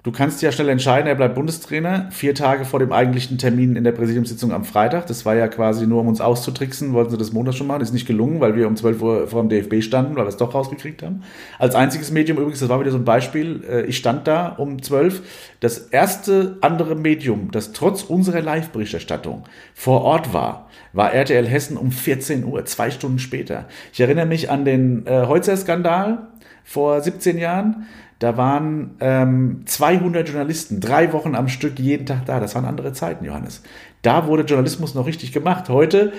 du 0.03 0.11
kannst 0.11 0.41
ja 0.41 0.51
schnell 0.51 0.67
entscheiden, 0.67 1.07
er 1.07 1.15
bleibt 1.15 1.33
Bundestrainer, 1.35 2.09
vier 2.11 2.35
Tage 2.35 2.65
vor 2.65 2.79
dem 2.79 2.91
eigentlichen 2.91 3.37
Termin 3.37 3.77
in 3.77 3.85
der 3.85 3.93
Präsidiumssitzung 3.93 4.51
am 4.51 4.65
Freitag. 4.65 5.07
Das 5.07 5.25
war 5.25 5.33
ja 5.33 5.47
quasi 5.47 5.87
nur, 5.87 6.01
um 6.01 6.07
uns 6.07 6.19
auszutricksen, 6.19 6.93
wollten 6.93 7.11
sie 7.11 7.17
das 7.17 7.31
Montag 7.31 7.53
schon 7.53 7.67
machen. 7.67 7.81
Ist 7.81 7.93
nicht 7.93 8.05
gelungen, 8.05 8.41
weil 8.41 8.55
wir 8.55 8.67
um 8.67 8.75
12 8.75 9.01
Uhr 9.01 9.27
vor 9.27 9.41
dem 9.41 9.49
DFB 9.49 9.81
standen, 9.81 10.15
weil 10.15 10.25
wir 10.25 10.29
es 10.29 10.37
doch 10.37 10.53
rausgekriegt 10.53 11.03
haben. 11.03 11.23
Als 11.57 11.73
einziges 11.73 12.11
Medium 12.11 12.37
übrigens, 12.37 12.59
das 12.59 12.69
war 12.69 12.81
wieder 12.81 12.91
so 12.91 12.97
ein 12.97 13.05
Beispiel, 13.05 13.63
äh, 13.69 13.85
ich 13.85 13.97
stand 13.97 14.27
da 14.27 14.49
um 14.49 14.81
12. 14.81 15.21
Das 15.61 15.77
erste 15.77 16.57
andere 16.59 16.95
Medium, 16.95 17.49
das 17.51 17.71
trotz 17.71 18.03
unserer 18.03 18.41
Live-Berichterstattung 18.41 19.43
vor 19.73 20.01
Ort 20.01 20.33
war, 20.33 20.67
war 20.93 21.13
RTL 21.13 21.47
Hessen 21.47 21.77
um 21.77 21.91
14 21.91 22.43
Uhr, 22.43 22.65
zwei 22.65 22.91
Stunden 22.91 23.19
später. 23.19 23.65
Ich 23.93 23.99
erinnere 23.99 24.25
mich 24.25 24.49
an 24.49 24.65
den 24.65 25.05
äh, 25.07 25.25
Heutzer-Skandal 25.25 26.27
vor 26.63 27.01
17 27.01 27.37
Jahren. 27.37 27.87
Da 28.19 28.37
waren 28.37 28.91
ähm, 28.99 29.63
200 29.65 30.27
Journalisten, 30.27 30.79
drei 30.79 31.11
Wochen 31.11 31.33
am 31.33 31.47
Stück, 31.47 31.79
jeden 31.79 32.05
Tag 32.05 32.25
da. 32.25 32.39
Das 32.39 32.53
waren 32.53 32.65
andere 32.65 32.93
Zeiten, 32.93 33.25
Johannes. 33.25 33.63
Da 34.03 34.27
wurde 34.27 34.43
Journalismus 34.43 34.93
noch 34.93 35.07
richtig 35.07 35.31
gemacht. 35.31 35.69
Heute, 35.69 36.13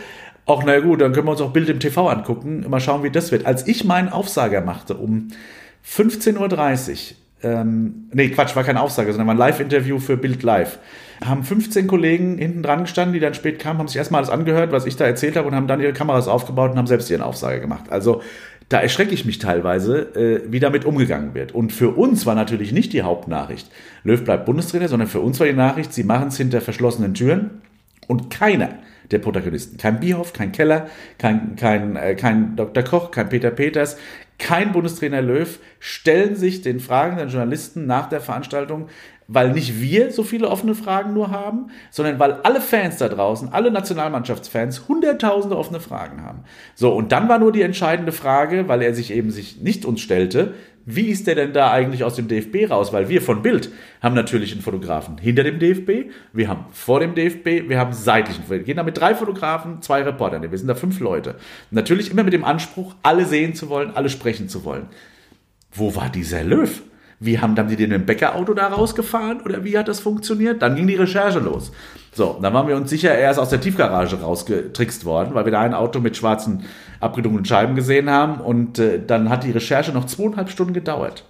auch 0.44 0.64
na 0.64 0.80
gut, 0.80 1.00
dann 1.00 1.12
können 1.12 1.28
wir 1.28 1.32
uns 1.32 1.40
auch 1.40 1.52
Bild 1.52 1.68
im 1.68 1.78
TV 1.78 2.08
angucken, 2.08 2.66
mal 2.68 2.80
schauen, 2.80 3.04
wie 3.04 3.10
das 3.10 3.30
wird. 3.30 3.46
Als 3.46 3.68
ich 3.68 3.84
meinen 3.84 4.08
Aufsager 4.08 4.60
machte 4.62 4.96
um 4.96 5.28
15.30 5.88 6.36
Uhr, 6.40 7.16
ähm, 7.44 8.08
nee, 8.12 8.30
Quatsch, 8.30 8.56
war 8.56 8.64
kein 8.64 8.76
Aufsager, 8.76 9.12
sondern 9.12 9.28
war 9.28 9.34
ein 9.34 9.38
Live-Interview 9.38 9.98
für 9.98 10.16
Bild 10.16 10.42
Live 10.42 10.78
haben 11.24 11.44
15 11.44 11.86
Kollegen 11.86 12.38
hinten 12.38 12.62
dran 12.62 12.82
gestanden, 12.82 13.14
die 13.14 13.20
dann 13.20 13.34
spät 13.34 13.58
kamen, 13.58 13.78
haben 13.78 13.88
sich 13.88 13.96
erstmal 13.96 14.20
alles 14.20 14.30
angehört, 14.30 14.72
was 14.72 14.86
ich 14.86 14.96
da 14.96 15.04
erzählt 15.04 15.36
habe 15.36 15.48
und 15.48 15.54
haben 15.54 15.66
dann 15.66 15.80
ihre 15.80 15.92
Kameras 15.92 16.28
aufgebaut 16.28 16.72
und 16.72 16.78
haben 16.78 16.86
selbst 16.86 17.10
ihren 17.10 17.22
Aufsage 17.22 17.60
gemacht. 17.60 17.84
Also 17.90 18.22
da 18.68 18.80
erschrecke 18.80 19.12
ich 19.12 19.24
mich 19.24 19.38
teilweise, 19.38 20.14
äh, 20.16 20.42
wie 20.50 20.60
damit 20.60 20.84
umgegangen 20.84 21.34
wird. 21.34 21.52
Und 21.52 21.72
für 21.72 21.90
uns 21.90 22.24
war 22.26 22.34
natürlich 22.34 22.72
nicht 22.72 22.92
die 22.92 23.02
Hauptnachricht, 23.02 23.70
Löw 24.02 24.22
bleibt 24.22 24.46
Bundestrainer, 24.46 24.88
sondern 24.88 25.08
für 25.08 25.20
uns 25.20 25.38
war 25.40 25.46
die 25.46 25.52
Nachricht, 25.52 25.92
sie 25.92 26.04
machen 26.04 26.28
es 26.28 26.36
hinter 26.36 26.60
verschlossenen 26.60 27.14
Türen 27.14 27.62
und 28.08 28.30
keiner 28.30 28.70
der 29.10 29.18
Protagonisten, 29.18 29.76
kein 29.76 30.00
Bierhoff, 30.00 30.32
kein 30.32 30.52
Keller, 30.52 30.86
kein, 31.18 31.56
kein, 31.56 31.96
äh, 31.96 32.14
kein 32.14 32.56
Dr. 32.56 32.82
Koch, 32.82 33.10
kein 33.10 33.28
Peter 33.28 33.50
Peters, 33.50 33.98
kein 34.38 34.72
Bundestrainer 34.72 35.22
Löw 35.22 35.58
stellen 35.78 36.34
sich 36.34 36.62
den 36.62 36.80
fragenden 36.80 37.28
Journalisten 37.28 37.86
nach 37.86 38.08
der 38.08 38.20
Veranstaltung 38.20 38.88
weil 39.28 39.52
nicht 39.52 39.80
wir 39.80 40.10
so 40.10 40.22
viele 40.22 40.48
offene 40.48 40.74
Fragen 40.74 41.14
nur 41.14 41.30
haben, 41.30 41.68
sondern 41.90 42.18
weil 42.18 42.32
alle 42.42 42.60
Fans 42.60 42.98
da 42.98 43.08
draußen, 43.08 43.52
alle 43.52 43.70
Nationalmannschaftsfans, 43.70 44.88
hunderttausende 44.88 45.56
offene 45.56 45.80
Fragen 45.80 46.22
haben. 46.22 46.44
So, 46.74 46.92
und 46.92 47.12
dann 47.12 47.28
war 47.28 47.38
nur 47.38 47.52
die 47.52 47.62
entscheidende 47.62 48.12
Frage, 48.12 48.68
weil 48.68 48.82
er 48.82 48.94
sich 48.94 49.12
eben 49.12 49.30
sich 49.30 49.60
nicht 49.60 49.84
uns 49.84 50.00
stellte, 50.00 50.54
wie 50.84 51.08
ist 51.08 51.26
der 51.26 51.36
denn 51.36 51.52
da 51.52 51.70
eigentlich 51.70 52.02
aus 52.02 52.16
dem 52.16 52.26
DFB 52.26 52.68
raus? 52.70 52.92
Weil 52.92 53.08
wir 53.08 53.22
von 53.22 53.42
Bild 53.42 53.70
haben 54.00 54.14
natürlich 54.14 54.52
einen 54.52 54.62
Fotografen 54.62 55.18
hinter 55.18 55.44
dem 55.44 55.60
DFB, 55.60 56.10
wir 56.32 56.48
haben 56.48 56.64
vor 56.72 56.98
dem 56.98 57.14
DFB, 57.14 57.68
wir 57.68 57.78
haben 57.78 57.92
seitlichen. 57.92 58.42
Wir 58.48 58.58
gehen 58.60 58.76
da 58.76 58.82
mit 58.82 58.98
drei 58.98 59.14
Fotografen, 59.14 59.80
zwei 59.80 60.02
Reportern, 60.02 60.42
wir 60.42 60.58
sind 60.58 60.66
da 60.66 60.74
fünf 60.74 60.98
Leute. 60.98 61.36
Natürlich 61.70 62.10
immer 62.10 62.24
mit 62.24 62.32
dem 62.32 62.44
Anspruch, 62.44 62.94
alle 63.02 63.26
sehen 63.26 63.54
zu 63.54 63.68
wollen, 63.68 63.92
alle 63.94 64.08
sprechen 64.08 64.48
zu 64.48 64.64
wollen. 64.64 64.86
Wo 65.72 65.94
war 65.94 66.08
dieser 66.08 66.42
Löw? 66.42 66.82
Wie 67.24 67.38
haben, 67.38 67.56
haben 67.56 67.68
die 67.68 67.76
den 67.76 67.92
im 67.92 68.04
Bäckerauto 68.04 68.52
da 68.52 68.66
rausgefahren 68.68 69.42
oder 69.42 69.64
wie 69.64 69.78
hat 69.78 69.88
das 69.88 70.00
funktioniert? 70.00 70.60
Dann 70.60 70.74
ging 70.74 70.86
die 70.86 70.96
Recherche 70.96 71.38
los. 71.38 71.70
So, 72.12 72.38
dann 72.42 72.52
waren 72.52 72.66
wir 72.66 72.76
uns 72.76 72.90
sicher, 72.90 73.12
er 73.12 73.30
ist 73.30 73.38
aus 73.38 73.48
der 73.48 73.60
Tiefgarage 73.60 74.20
rausgetrickst 74.20 75.04
worden, 75.04 75.34
weil 75.34 75.44
wir 75.44 75.52
da 75.52 75.60
ein 75.60 75.72
Auto 75.72 76.00
mit 76.00 76.16
schwarzen 76.16 76.64
abgedunkelten 77.00 77.46
Scheiben 77.46 77.74
gesehen 77.74 78.10
haben 78.10 78.40
und 78.40 78.78
äh, 78.78 79.00
dann 79.04 79.30
hat 79.30 79.44
die 79.44 79.50
Recherche 79.50 79.92
noch 79.92 80.06
zweieinhalb 80.06 80.50
Stunden 80.50 80.74
gedauert. 80.74 81.24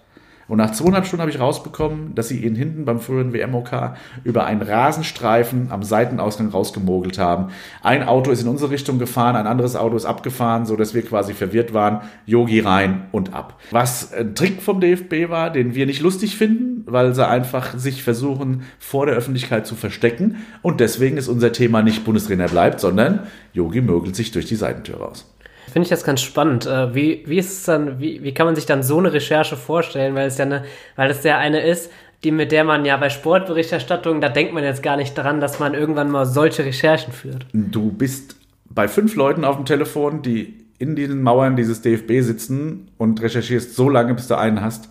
Und 0.48 0.58
nach 0.58 0.72
zweieinhalb 0.72 1.06
Stunden 1.06 1.22
habe 1.22 1.30
ich 1.30 1.40
rausbekommen, 1.40 2.14
dass 2.14 2.28
sie 2.28 2.44
ihn 2.44 2.54
hinten 2.54 2.84
beim 2.84 3.00
früheren 3.00 3.32
WMOK 3.32 3.94
über 4.24 4.44
einen 4.44 4.62
Rasenstreifen 4.62 5.68
am 5.70 5.82
Seitenausgang 5.82 6.48
rausgemogelt 6.48 7.18
haben. 7.18 7.48
Ein 7.82 8.02
Auto 8.02 8.30
ist 8.30 8.42
in 8.42 8.48
unsere 8.48 8.70
Richtung 8.70 8.98
gefahren, 8.98 9.36
ein 9.36 9.46
anderes 9.46 9.76
Auto 9.76 9.96
ist 9.96 10.04
abgefahren, 10.04 10.66
so 10.66 10.76
dass 10.76 10.94
wir 10.94 11.02
quasi 11.02 11.34
verwirrt 11.34 11.74
waren. 11.74 12.00
Yogi 12.26 12.60
rein 12.60 13.06
und 13.12 13.34
ab. 13.34 13.58
Was 13.70 14.12
ein 14.12 14.34
Trick 14.34 14.62
vom 14.62 14.80
DFB 14.80 15.30
war, 15.30 15.50
den 15.50 15.74
wir 15.74 15.86
nicht 15.86 16.02
lustig 16.02 16.36
finden, 16.36 16.84
weil 16.86 17.14
sie 17.14 17.26
einfach 17.26 17.78
sich 17.78 18.02
versuchen, 18.02 18.62
vor 18.78 19.06
der 19.06 19.14
Öffentlichkeit 19.14 19.66
zu 19.66 19.74
verstecken. 19.74 20.36
Und 20.62 20.80
deswegen 20.80 21.16
ist 21.16 21.28
unser 21.28 21.52
Thema 21.52 21.82
nicht 21.82 22.04
Bundestrainer 22.04 22.48
bleibt, 22.48 22.80
sondern 22.80 23.20
Yogi 23.52 23.80
mögelt 23.80 24.16
sich 24.16 24.32
durch 24.32 24.46
die 24.46 24.56
Seitentür 24.56 24.96
raus. 24.98 25.31
Finde 25.72 25.84
ich 25.84 25.90
das 25.90 26.04
ganz 26.04 26.20
spannend. 26.20 26.66
Äh, 26.66 26.94
wie, 26.94 27.22
wie 27.26 27.38
ist 27.38 27.52
es 27.52 27.64
dann, 27.64 27.98
wie, 27.98 28.22
wie 28.22 28.34
kann 28.34 28.46
man 28.46 28.54
sich 28.54 28.66
dann 28.66 28.82
so 28.82 28.98
eine 28.98 29.12
Recherche 29.12 29.56
vorstellen? 29.56 30.14
Weil 30.14 30.26
es 30.26 30.36
ja 30.36 30.44
eine, 30.44 30.64
weil 30.96 31.10
es 31.10 31.24
ja 31.24 31.38
eine 31.38 31.62
ist, 31.66 31.90
die 32.24 32.30
mit 32.30 32.52
der 32.52 32.64
man 32.64 32.84
ja 32.84 32.96
bei 32.98 33.08
Sportberichterstattung, 33.08 34.20
da 34.20 34.28
denkt 34.28 34.52
man 34.52 34.64
jetzt 34.64 34.82
gar 34.82 34.98
nicht 34.98 35.14
dran, 35.14 35.40
dass 35.40 35.58
man 35.58 35.72
irgendwann 35.72 36.10
mal 36.10 36.26
solche 36.26 36.64
Recherchen 36.64 37.12
führt. 37.12 37.46
Du 37.54 37.90
bist 37.90 38.36
bei 38.68 38.86
fünf 38.86 39.16
Leuten 39.16 39.44
auf 39.44 39.56
dem 39.56 39.64
Telefon, 39.64 40.20
die 40.20 40.62
in 40.78 40.94
diesen 40.94 41.22
Mauern 41.22 41.56
dieses 41.56 41.80
DFB 41.80 42.20
sitzen 42.20 42.90
und 42.98 43.22
recherchierst 43.22 43.74
so 43.74 43.88
lange, 43.88 44.14
bis 44.14 44.28
du 44.28 44.36
einen 44.36 44.60
hast, 44.60 44.90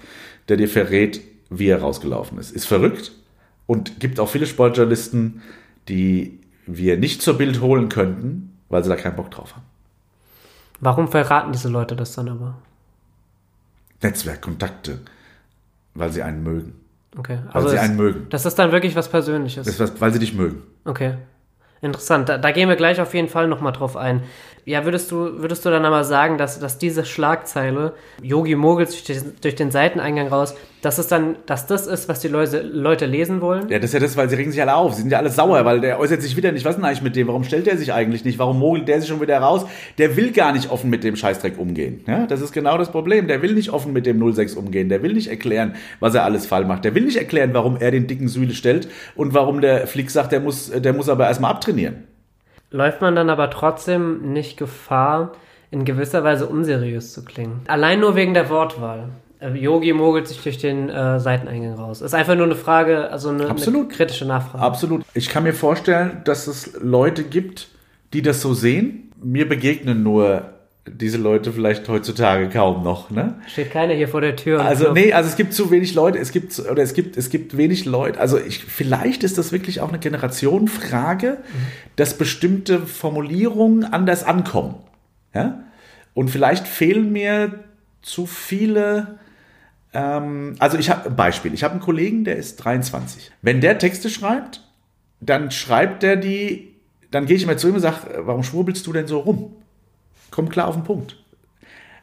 der 0.49 0.57
dir 0.57 0.67
verrät, 0.67 1.21
wie 1.49 1.67
er 1.67 1.81
rausgelaufen 1.81 2.39
ist. 2.39 2.51
Ist 2.51 2.65
verrückt 2.65 3.11
und 3.67 3.99
gibt 3.99 4.19
auch 4.19 4.29
viele 4.29 4.47
Sportjournalisten, 4.47 5.41
die 5.89 6.39
wir 6.65 6.97
nicht 6.97 7.21
zur 7.21 7.37
Bild 7.37 7.61
holen 7.61 7.89
könnten, 7.89 8.57
weil 8.69 8.83
sie 8.83 8.89
da 8.89 8.95
keinen 8.95 9.15
Bock 9.15 9.29
drauf 9.29 9.55
haben. 9.55 9.70
Warum 10.81 11.07
verraten 11.07 11.51
diese 11.51 11.69
Leute 11.69 11.95
das 11.95 12.13
dann 12.13 12.27
aber? 12.27 12.55
Netzwerkkontakte, 14.01 14.99
weil 15.93 16.11
sie 16.11 16.23
einen 16.23 16.43
mögen. 16.43 16.73
Okay. 17.17 17.39
Also 17.51 17.67
weil 17.67 17.75
sie 17.75 17.79
einen 17.79 17.95
mögen. 17.95 18.27
Das 18.29 18.45
ist 18.45 18.57
dann 18.57 18.71
wirklich 18.71 18.95
was 18.95 19.07
Persönliches. 19.07 19.65
Das 19.65 19.75
ist 19.75 19.79
was, 19.79 20.01
weil 20.01 20.11
sie 20.11 20.19
dich 20.19 20.33
mögen. 20.33 20.63
Okay. 20.85 21.15
Interessant. 21.81 22.29
Da, 22.29 22.37
da 22.37 22.51
gehen 22.51 22.67
wir 22.67 22.75
gleich 22.75 22.99
auf 22.99 23.13
jeden 23.13 23.29
Fall 23.29 23.47
nochmal 23.47 23.73
drauf 23.73 23.95
ein. 23.95 24.23
Ja, 24.65 24.85
würdest 24.85 25.11
du, 25.11 25.41
würdest 25.41 25.65
du 25.65 25.69
dann 25.69 25.85
aber 25.85 26.03
sagen, 26.03 26.37
dass, 26.37 26.59
dass 26.59 26.77
diese 26.77 27.03
Schlagzeile, 27.03 27.93
Yogi 28.21 28.55
mogelt 28.55 28.89
durch 28.91 29.03
den, 29.03 29.33
durch 29.41 29.55
den 29.55 29.71
Seiteneingang 29.71 30.27
raus, 30.27 30.55
dass 30.81 30.97
es 30.97 31.07
dann, 31.07 31.35
dass 31.45 31.67
das 31.67 31.87
ist, 31.87 32.09
was 32.09 32.19
die 32.19 32.27
Leute, 32.27 32.61
Leute 32.61 33.05
lesen 33.05 33.41
wollen? 33.41 33.69
Ja, 33.69 33.77
das 33.77 33.89
ist 33.89 33.93
ja 33.93 33.99
das, 33.99 34.17
weil 34.17 34.29
sie 34.29 34.35
regen 34.35 34.51
sich 34.51 34.61
alle 34.61 34.75
auf. 34.75 34.93
Sie 34.93 35.01
sind 35.01 35.11
ja 35.11 35.19
alle 35.19 35.29
sauer, 35.29 35.63
weil 35.65 35.79
der 35.79 35.99
äußert 35.99 36.21
sich 36.21 36.35
wieder 36.35 36.51
nicht. 36.51 36.65
Was 36.65 36.75
denn 36.75 36.85
eigentlich 36.85 37.01
mit 37.01 37.15
dem? 37.15 37.27
Warum 37.27 37.43
stellt 37.43 37.67
der 37.67 37.77
sich 37.77 37.93
eigentlich 37.93 38.25
nicht? 38.25 38.39
Warum 38.39 38.59
mogelt 38.59 38.87
der 38.87 38.99
sich 38.99 39.09
schon 39.09 39.21
wieder 39.21 39.37
raus? 39.39 39.65
Der 39.97 40.15
will 40.15 40.31
gar 40.31 40.53
nicht 40.53 40.71
offen 40.71 40.89
mit 40.89 41.03
dem 41.03 41.15
Scheißdreck 41.15 41.59
umgehen. 41.59 42.03
Ja, 42.07 42.25
das 42.25 42.41
ist 42.41 42.51
genau 42.51 42.77
das 42.77 42.91
Problem. 42.91 43.27
Der 43.27 43.41
will 43.41 43.53
nicht 43.53 43.69
offen 43.69 43.93
mit 43.93 44.05
dem 44.05 44.33
06 44.33 44.55
umgehen. 44.55 44.89
Der 44.89 45.03
will 45.03 45.13
nicht 45.13 45.27
erklären, 45.27 45.75
was 45.99 46.15
er 46.15 46.23
alles 46.23 46.45
falsch 46.45 46.67
macht. 46.67 46.83
Der 46.83 46.95
will 46.95 47.05
nicht 47.05 47.17
erklären, 47.17 47.53
warum 47.53 47.77
er 47.77 47.91
den 47.91 48.07
dicken 48.07 48.27
Sühle 48.27 48.53
stellt 48.53 48.87
und 49.15 49.33
warum 49.33 49.61
der 49.61 49.87
Flick 49.87 50.09
sagt, 50.09 50.31
der 50.31 50.39
muss, 50.39 50.71
der 50.71 50.93
muss 50.93 51.09
aber 51.09 51.27
erstmal 51.27 51.51
abtrainieren. 51.51 52.10
Läuft 52.71 53.01
man 53.01 53.15
dann 53.15 53.29
aber 53.29 53.49
trotzdem 53.49 54.33
nicht 54.33 54.57
Gefahr, 54.57 55.33
in 55.71 55.85
gewisser 55.85 56.23
Weise 56.23 56.47
unseriös 56.47 57.13
zu 57.13 57.23
klingen? 57.23 57.61
Allein 57.67 57.99
nur 57.99 58.15
wegen 58.15 58.33
der 58.33 58.49
Wortwahl. 58.49 59.09
Äh, 59.41 59.49
Yogi 59.57 59.91
mogelt 59.91 60.27
sich 60.27 60.41
durch 60.41 60.57
den 60.57 60.89
äh, 60.89 61.19
Seiteneingang 61.19 61.73
raus. 61.73 62.01
Ist 62.01 62.13
einfach 62.13 62.35
nur 62.35 62.45
eine 62.45 62.55
Frage, 62.55 63.09
also 63.09 63.29
eine, 63.29 63.49
Absolut. 63.49 63.87
eine 63.87 63.89
kritische 63.89 64.25
Nachfrage. 64.25 64.63
Absolut. 64.63 65.03
Ich 65.13 65.29
kann 65.29 65.43
mir 65.43 65.53
vorstellen, 65.53 66.21
dass 66.23 66.47
es 66.47 66.79
Leute 66.81 67.23
gibt, 67.23 67.67
die 68.13 68.21
das 68.21 68.41
so 68.41 68.53
sehen. 68.53 69.11
Mir 69.21 69.47
begegnen 69.47 70.03
nur 70.03 70.45
diese 70.87 71.17
Leute 71.17 71.53
vielleicht 71.53 71.87
heutzutage 71.87 72.49
kaum 72.49 72.83
noch, 72.83 73.11
ne? 73.11 73.39
Steht 73.47 73.71
keiner 73.71 73.93
hier 73.93 74.07
vor 74.07 74.21
der 74.21 74.35
Tür. 74.35 74.61
Also 74.61 74.93
nee, 74.93 75.13
also 75.13 75.29
es 75.29 75.35
gibt 75.35 75.53
zu 75.53 75.69
wenig 75.69 75.93
Leute, 75.93 76.17
es 76.17 76.31
gibt 76.31 76.57
oder 76.59 76.81
es 76.81 76.93
gibt 76.93 77.17
es 77.17 77.29
gibt 77.29 77.55
wenig 77.55 77.85
Leute. 77.85 78.19
Also 78.19 78.39
ich, 78.39 78.63
vielleicht 78.63 79.23
ist 79.23 79.37
das 79.37 79.51
wirklich 79.51 79.79
auch 79.81 79.89
eine 79.89 79.99
Generationenfrage, 79.99 81.37
mhm. 81.39 81.67
dass 81.97 82.17
bestimmte 82.17 82.79
Formulierungen 82.79 83.83
anders 83.83 84.23
ankommen, 84.23 84.75
ja? 85.33 85.63
Und 86.13 86.29
vielleicht 86.29 86.67
fehlen 86.67 87.11
mir 87.11 87.63
zu 88.01 88.25
viele 88.25 89.19
ähm, 89.93 90.55
also 90.59 90.77
ich 90.77 90.89
habe 90.89 91.09
ein 91.09 91.15
Beispiel. 91.15 91.53
Ich 91.53 91.63
habe 91.63 91.73
einen 91.73 91.81
Kollegen, 91.81 92.23
der 92.23 92.37
ist 92.37 92.57
23. 92.57 93.31
Wenn 93.41 93.61
der 93.61 93.77
Texte 93.77 94.09
schreibt, 94.09 94.61
dann 95.19 95.51
schreibt 95.51 96.03
der 96.03 96.15
die, 96.15 96.75
dann 97.11 97.25
gehe 97.25 97.35
ich 97.35 97.43
immer 97.43 97.57
zu 97.57 97.67
ihm 97.67 97.75
und 97.75 97.81
sage, 97.81 97.97
warum 98.19 98.43
schwurbelst 98.43 98.85
du 98.87 98.93
denn 98.93 99.07
so 99.07 99.19
rum? 99.19 99.53
Komm 100.31 100.49
klar 100.49 100.67
auf 100.67 100.75
den 100.75 100.83
Punkt. 100.83 101.17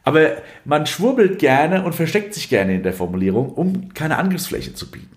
Aber 0.05 0.37
man 0.65 0.87
schwurbelt 0.87 1.39
gerne 1.39 1.83
und 1.85 1.95
versteckt 1.95 2.33
sich 2.35 2.49
gerne 2.49 2.77
in 2.77 2.83
der 2.83 2.93
Formulierung, 2.93 3.51
um 3.51 3.93
keine 3.93 4.17
Angriffsfläche 4.17 4.75
zu 4.75 4.91
bieten. 4.91 5.17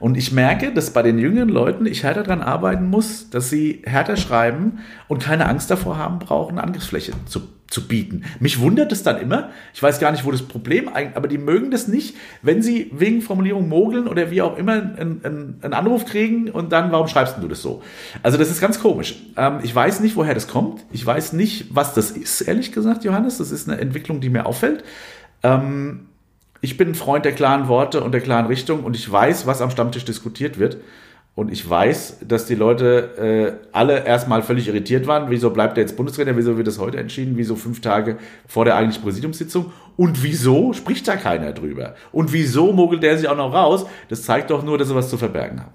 Und 0.00 0.16
ich 0.16 0.32
merke, 0.32 0.72
dass 0.72 0.92
bei 0.92 1.02
den 1.02 1.18
jüngeren 1.18 1.48
Leuten 1.48 1.86
ich 1.86 2.02
härter 2.02 2.24
daran 2.24 2.42
arbeiten 2.42 2.88
muss, 2.88 3.30
dass 3.30 3.48
sie 3.48 3.82
härter 3.84 4.16
schreiben 4.16 4.80
und 5.08 5.22
keine 5.22 5.46
Angst 5.46 5.70
davor 5.70 5.98
haben 5.98 6.18
brauchen, 6.18 6.58
Angriffsfläche 6.58 7.12
zu 7.26 7.42
zu 7.74 7.88
bieten. 7.88 8.22
Mich 8.38 8.60
wundert 8.60 8.92
es 8.92 9.02
dann 9.02 9.20
immer, 9.20 9.50
ich 9.74 9.82
weiß 9.82 9.98
gar 9.98 10.12
nicht, 10.12 10.24
wo 10.24 10.30
das 10.30 10.42
Problem 10.42 10.88
eigentlich, 10.88 11.16
aber 11.16 11.26
die 11.26 11.38
mögen 11.38 11.72
das 11.72 11.88
nicht, 11.88 12.14
wenn 12.40 12.62
sie 12.62 12.88
wegen 12.94 13.20
Formulierung 13.20 13.68
mogeln 13.68 14.06
oder 14.06 14.30
wie 14.30 14.42
auch 14.42 14.56
immer 14.56 14.74
einen, 14.74 15.20
einen, 15.24 15.58
einen 15.60 15.74
Anruf 15.74 16.06
kriegen 16.06 16.50
und 16.50 16.70
dann, 16.70 16.92
warum 16.92 17.08
schreibst 17.08 17.36
du 17.40 17.48
das 17.48 17.62
so? 17.62 17.82
Also 18.22 18.38
das 18.38 18.48
ist 18.48 18.60
ganz 18.60 18.78
komisch. 18.78 19.16
Ähm, 19.36 19.58
ich 19.64 19.74
weiß 19.74 20.00
nicht, 20.00 20.14
woher 20.14 20.34
das 20.34 20.46
kommt. 20.46 20.84
Ich 20.92 21.04
weiß 21.04 21.32
nicht, 21.32 21.74
was 21.74 21.94
das 21.94 22.12
ist, 22.12 22.42
ehrlich 22.42 22.70
gesagt, 22.70 23.02
Johannes. 23.02 23.38
Das 23.38 23.50
ist 23.50 23.68
eine 23.68 23.80
Entwicklung, 23.80 24.20
die 24.20 24.30
mir 24.30 24.46
auffällt. 24.46 24.84
Ähm, 25.42 26.06
ich 26.60 26.76
bin 26.76 26.90
ein 26.90 26.94
Freund 26.94 27.24
der 27.24 27.32
klaren 27.32 27.66
Worte 27.66 28.04
und 28.04 28.12
der 28.12 28.20
klaren 28.20 28.46
Richtung 28.46 28.84
und 28.84 28.94
ich 28.94 29.10
weiß, 29.10 29.48
was 29.48 29.60
am 29.60 29.70
Stammtisch 29.70 30.04
diskutiert 30.04 30.60
wird. 30.60 30.76
Und 31.36 31.50
ich 31.50 31.68
weiß, 31.68 32.18
dass 32.26 32.46
die 32.46 32.54
Leute 32.54 33.58
äh, 33.60 33.66
alle 33.72 34.06
erstmal 34.06 34.42
völlig 34.42 34.68
irritiert 34.68 35.08
waren. 35.08 35.30
Wieso 35.30 35.50
bleibt 35.50 35.76
er 35.76 35.82
jetzt 35.82 35.96
Bundestrainer? 35.96 36.36
Wieso 36.36 36.56
wird 36.56 36.68
das 36.68 36.78
heute 36.78 36.98
entschieden? 36.98 37.36
Wieso 37.36 37.56
fünf 37.56 37.80
Tage 37.80 38.18
vor 38.46 38.64
der 38.64 38.76
eigentlichen 38.76 39.02
Präsidiumssitzung? 39.02 39.72
Und 39.96 40.22
wieso 40.22 40.72
spricht 40.74 41.08
da 41.08 41.16
keiner 41.16 41.52
drüber? 41.52 41.96
Und 42.12 42.32
wieso 42.32 42.72
mogelt 42.72 43.02
der 43.02 43.18
sich 43.18 43.28
auch 43.28 43.36
noch 43.36 43.52
raus? 43.52 43.84
Das 44.08 44.22
zeigt 44.22 44.50
doch 44.50 44.62
nur, 44.62 44.78
dass 44.78 44.88
sie 44.88 44.94
was 44.94 45.10
zu 45.10 45.16
verbergen 45.16 45.60
haben. 45.60 45.72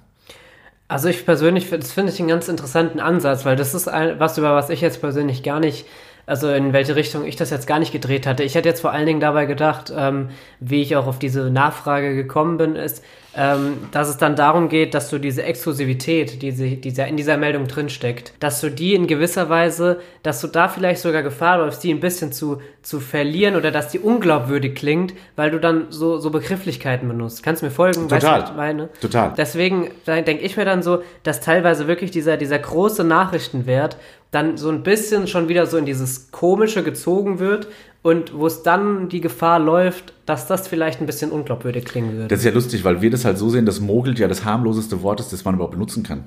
Also 0.88 1.10
ich 1.10 1.26
persönlich, 1.26 1.70
das 1.70 1.92
finde 1.92 2.14
ich 2.14 2.20
einen 2.20 2.30
ganz 2.30 2.48
interessanten 2.48 3.02
Ansatz, 3.02 3.44
weil 3.44 3.58
das 3.58 3.76
ist 3.76 3.90
ein, 3.90 4.18
was, 4.20 4.38
über 4.38 4.56
was 4.56 4.70
ich 4.70 4.80
jetzt 4.80 5.02
persönlich 5.02 5.44
gar 5.44 5.60
nicht 5.60 5.86
also 6.30 6.48
in 6.52 6.74
welche 6.74 6.96
Richtung 6.96 7.26
ich 7.26 7.38
das 7.38 7.50
jetzt 7.50 7.66
gar 7.66 7.80
nicht 7.80 7.92
gedreht 7.92 8.28
hatte. 8.28 8.44
Ich 8.44 8.54
hätte 8.54 8.70
jetzt 8.70 8.82
vor 8.82 8.92
allen 8.92 9.08
Dingen 9.08 9.20
dabei 9.20 9.48
gedacht, 9.48 9.92
ähm, 9.96 10.30
wie 10.60 10.84
ich 10.84 10.96
auch 10.96 11.08
auf 11.08 11.18
diese 11.18 11.50
Nachfrage 11.50 12.14
gekommen 12.14 12.58
bin, 12.58 12.76
ist, 12.76 13.04
ähm, 13.36 13.78
dass 13.92 14.10
es 14.10 14.18
dann 14.18 14.36
darum 14.36 14.70
geht, 14.70 14.94
dass 14.94 15.10
du 15.10 15.20
diese 15.20 15.44
Exklusivität, 15.44 16.42
die, 16.42 16.52
die 16.52 17.02
in 17.02 17.16
dieser 17.16 17.38
Meldung 17.38 17.68
drinsteckt, 17.68 18.34
dass 18.40 18.60
du 18.60 18.72
die 18.72 18.96
in 18.96 19.06
gewisser 19.06 19.50
Weise, 19.50 20.00
dass 20.24 20.42
du 20.42 20.48
da 20.48 20.68
vielleicht 20.68 21.02
sogar 21.02 21.22
Gefahr 21.22 21.60
läufst, 21.60 21.84
die 21.84 21.94
ein 21.94 22.00
bisschen 22.00 22.32
zu, 22.32 22.60
zu 22.82 23.00
verlieren 23.00 23.56
oder 23.56 23.72
dass 23.72 23.90
die 23.90 24.00
unglaubwürdig 24.00 24.74
klingt, 24.74 25.14
weil 25.36 25.52
du 25.52 25.60
dann 25.60 25.88
so, 25.90 26.18
so 26.18 26.32
Begrifflichkeiten 26.32 27.08
benutzt. 27.08 27.44
Kannst 27.44 27.62
du 27.62 27.68
mir 27.68 27.72
folgen? 27.72 28.10
Total. 28.10 28.42
Weißt 28.42 28.52
du, 28.52 28.56
meine? 28.56 28.90
Total. 29.00 29.34
Deswegen 29.38 29.92
denke 30.08 30.40
ich 30.40 30.58
mir 30.58 30.66
dann 30.66 30.82
so, 30.82 31.04
dass 31.24 31.40
teilweise 31.40 31.88
wirklich 31.88 32.10
dieser, 32.10 32.36
dieser 32.36 32.58
große 32.58 33.04
Nachrichtenwert 33.04 33.98
dann 34.32 34.58
so 34.58 34.70
ein 34.70 34.84
bisschen 34.84 35.28
schon 35.28 35.50
wieder 35.50 35.66
so 35.66 35.78
in 35.78 35.86
dieses 35.86 36.32
Komische 36.32 36.84
gezogen 36.84 37.40
wird 37.40 37.68
und 38.02 38.34
wo 38.34 38.48
es 38.48 38.64
dann 38.64 39.10
die 39.10 39.22
Gefahr 39.22 39.60
läuft, 39.60 40.14
dass 40.26 40.48
das 40.48 40.68
vielleicht 40.68 41.02
ein 41.02 41.06
bisschen 41.06 41.32
unglaubwürdig 41.32 41.86
klingen 41.86 42.14
würde. 42.14 42.28
Das 42.28 42.40
ist 42.40 42.46
ja 42.46 42.52
lustig, 42.52 42.84
weil 42.84 43.02
wir 43.02 43.10
das 43.10 43.26
halt 43.26 43.38
so 43.38 43.50
sehen, 43.50 43.66
dass 43.66 43.80
mogelt 43.80 44.20
ja 44.20 44.28
das 44.28 44.46
harmloseste 44.46 45.02
Wort 45.02 45.20
ist, 45.20 45.34
das 45.34 45.44
man 45.44 45.56
überhaupt 45.56 45.74
benutzen 45.74 46.04
kann. 46.04 46.26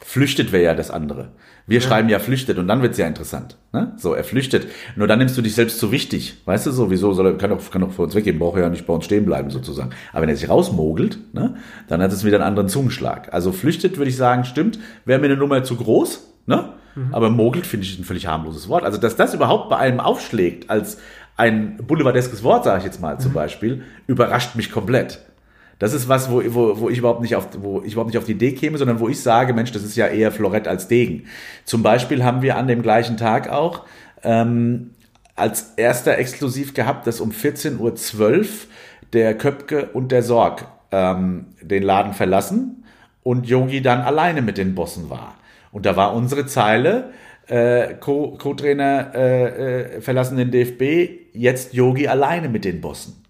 Flüchtet 0.00 0.52
wäre 0.52 0.64
ja 0.64 0.74
das 0.74 0.90
andere. 0.90 1.30
Wir 1.66 1.80
ja. 1.80 1.86
schreiben 1.86 2.08
ja 2.08 2.20
flüchtet 2.20 2.58
und 2.58 2.68
dann 2.68 2.80
wird's 2.80 2.96
ja 2.96 3.08
interessant. 3.08 3.56
Ne? 3.72 3.92
So, 3.98 4.14
er 4.14 4.22
flüchtet. 4.22 4.68
Nur 4.94 5.08
dann 5.08 5.18
nimmst 5.18 5.36
du 5.36 5.42
dich 5.42 5.54
selbst 5.54 5.80
zu 5.80 5.90
wichtig. 5.90 6.40
Weißt 6.44 6.64
du 6.64 6.70
so, 6.70 6.90
wieso 6.90 7.12
soll 7.12 7.26
er, 7.26 7.36
kann 7.36 7.50
doch, 7.50 7.70
kann 7.70 7.80
doch 7.80 7.90
vor 7.90 8.04
uns 8.04 8.14
weggehen, 8.14 8.38
braucht 8.38 8.56
er 8.56 8.62
ja 8.62 8.68
nicht 8.68 8.86
bei 8.86 8.94
uns 8.94 9.04
stehen 9.04 9.26
bleiben 9.26 9.50
sozusagen. 9.50 9.90
Aber 10.12 10.22
wenn 10.22 10.28
er 10.28 10.36
sich 10.36 10.48
rausmogelt, 10.48 11.18
ne, 11.34 11.56
dann 11.88 12.00
hat 12.00 12.12
es 12.12 12.24
wieder 12.24 12.36
einen 12.36 12.46
anderen 12.46 12.68
Zungenschlag. 12.68 13.34
Also 13.34 13.50
flüchtet 13.50 13.98
würde 13.98 14.08
ich 14.08 14.16
sagen, 14.16 14.44
stimmt, 14.44 14.78
wäre 15.04 15.18
mir 15.18 15.26
eine 15.26 15.36
Nummer 15.36 15.64
zu 15.64 15.76
groß, 15.76 16.32
ne? 16.46 16.72
Mhm. 16.96 17.14
Aber 17.14 17.30
mogelt 17.30 17.66
finde 17.66 17.86
ich 17.86 17.98
ein 17.98 18.04
völlig 18.04 18.26
harmloses 18.26 18.68
Wort. 18.68 18.82
Also, 18.82 18.98
dass 18.98 19.14
das 19.14 19.34
überhaupt 19.34 19.70
bei 19.70 19.76
einem 19.76 20.00
aufschlägt 20.00 20.68
als 20.68 20.98
ein 21.36 21.76
boulevardeskes 21.76 22.42
Wort, 22.42 22.64
sage 22.64 22.78
ich 22.78 22.84
jetzt 22.84 23.00
mal 23.00 23.20
zum 23.20 23.30
mhm. 23.32 23.34
Beispiel, 23.34 23.82
überrascht 24.06 24.56
mich 24.56 24.72
komplett. 24.72 25.20
Das 25.78 25.92
ist 25.92 26.08
was, 26.08 26.30
wo, 26.30 26.42
wo, 26.54 26.80
wo, 26.80 26.88
ich 26.88 26.98
überhaupt 26.98 27.20
nicht 27.20 27.36
auf, 27.36 27.48
wo 27.58 27.82
ich 27.82 27.92
überhaupt 27.92 28.08
nicht 28.08 28.18
auf 28.18 28.24
die 28.24 28.32
Idee 28.32 28.52
käme, 28.52 28.78
sondern 28.78 28.98
wo 28.98 29.08
ich 29.08 29.20
sage, 29.20 29.52
Mensch, 29.52 29.72
das 29.72 29.82
ist 29.82 29.94
ja 29.94 30.06
eher 30.06 30.32
Florett 30.32 30.66
als 30.66 30.88
Degen. 30.88 31.24
Zum 31.64 31.82
Beispiel 31.82 32.24
haben 32.24 32.40
wir 32.40 32.56
an 32.56 32.66
dem 32.66 32.80
gleichen 32.80 33.18
Tag 33.18 33.50
auch 33.50 33.84
ähm, 34.22 34.92
als 35.34 35.74
erster 35.76 36.16
exklusiv 36.16 36.72
gehabt, 36.72 37.06
dass 37.06 37.20
um 37.20 37.30
14.12 37.30 37.78
Uhr 37.78 38.46
der 39.12 39.36
Köpke 39.36 39.90
und 39.92 40.12
der 40.12 40.22
Sorg 40.22 40.66
ähm, 40.92 41.48
den 41.60 41.82
Laden 41.82 42.14
verlassen 42.14 42.84
und 43.22 43.46
Yogi 43.46 43.82
dann 43.82 44.00
alleine 44.00 44.40
mit 44.40 44.56
den 44.56 44.74
Bossen 44.74 45.10
war. 45.10 45.34
Und 45.72 45.86
da 45.86 45.96
war 45.96 46.14
unsere 46.14 46.46
Zeile, 46.46 47.10
äh, 47.46 47.94
Co-Trainer 47.94 49.14
äh, 49.14 49.96
äh, 49.96 50.00
verlassen 50.00 50.36
den 50.36 50.50
DFB, 50.50 51.32
jetzt 51.32 51.74
Yogi 51.74 52.08
alleine 52.08 52.48
mit 52.48 52.64
den 52.64 52.80
Bossen. 52.80 53.24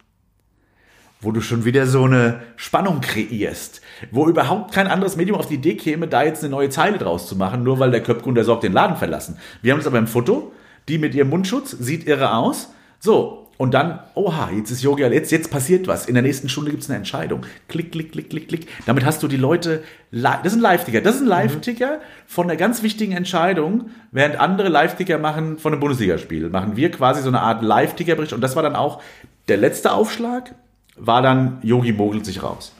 Wo 1.20 1.32
du 1.32 1.40
schon 1.40 1.64
wieder 1.64 1.86
so 1.86 2.04
eine 2.04 2.40
Spannung 2.56 3.00
kreierst, 3.00 3.80
wo 4.10 4.26
überhaupt 4.28 4.72
kein 4.72 4.86
anderes 4.86 5.16
Medium 5.16 5.38
auf 5.38 5.48
die 5.48 5.54
Idee 5.54 5.74
käme, 5.74 6.08
da 6.08 6.22
jetzt 6.22 6.44
eine 6.44 6.50
neue 6.50 6.68
Zeile 6.68 6.98
draus 6.98 7.26
zu 7.26 7.36
machen, 7.36 7.62
nur 7.62 7.78
weil 7.78 7.90
der 7.90 8.02
Köpke 8.02 8.28
und 8.28 8.34
der 8.34 8.44
Sorg 8.44 8.60
den 8.60 8.72
Laden 8.72 8.96
verlassen. 8.96 9.38
Wir 9.62 9.72
haben 9.72 9.80
es 9.80 9.86
aber 9.86 9.98
im 9.98 10.06
Foto, 10.06 10.52
die 10.88 10.98
mit 10.98 11.14
ihrem 11.14 11.30
Mundschutz, 11.30 11.70
sieht 11.70 12.06
irre 12.06 12.34
aus. 12.34 12.72
So, 13.00 13.45
und 13.58 13.72
dann, 13.72 14.00
oha, 14.14 14.50
jetzt 14.50 14.70
ist 14.70 14.82
Yogi, 14.82 15.02
jetzt, 15.02 15.32
jetzt 15.32 15.50
passiert 15.50 15.88
was. 15.88 16.06
In 16.06 16.14
der 16.14 16.22
nächsten 16.22 16.48
Stunde 16.48 16.70
gibt 16.70 16.82
es 16.82 16.90
eine 16.90 16.98
Entscheidung. 16.98 17.46
Klick, 17.68 17.90
klick, 17.90 18.12
klick, 18.12 18.28
klick, 18.28 18.48
klick. 18.48 18.68
Damit 18.84 19.04
hast 19.04 19.22
du 19.22 19.28
die 19.28 19.38
Leute, 19.38 19.82
das 20.10 20.44
ist 20.44 20.54
ein 20.54 20.60
Live-Ticker. 20.60 21.00
Das 21.00 21.16
ist 21.16 21.22
ein 21.22 21.26
Live-Ticker 21.26 22.00
von 22.26 22.46
einer 22.46 22.56
ganz 22.56 22.82
wichtigen 22.82 23.12
Entscheidung, 23.12 23.90
während 24.12 24.38
andere 24.38 24.68
Live-Ticker 24.68 25.18
machen 25.18 25.58
von 25.58 25.72
einem 25.72 25.80
Bundesligaspiel. 25.80 26.50
Machen 26.50 26.76
wir 26.76 26.90
quasi 26.90 27.22
so 27.22 27.28
eine 27.28 27.40
Art 27.40 27.62
Live-Ticker-Bericht. 27.62 28.34
Und 28.34 28.42
das 28.42 28.56
war 28.56 28.62
dann 28.62 28.76
auch 28.76 29.00
der 29.48 29.56
letzte 29.56 29.92
Aufschlag, 29.92 30.54
war 30.96 31.22
dann 31.22 31.58
Yogi 31.62 31.92
mogelt 31.92 32.26
sich 32.26 32.42
raus. 32.42 32.74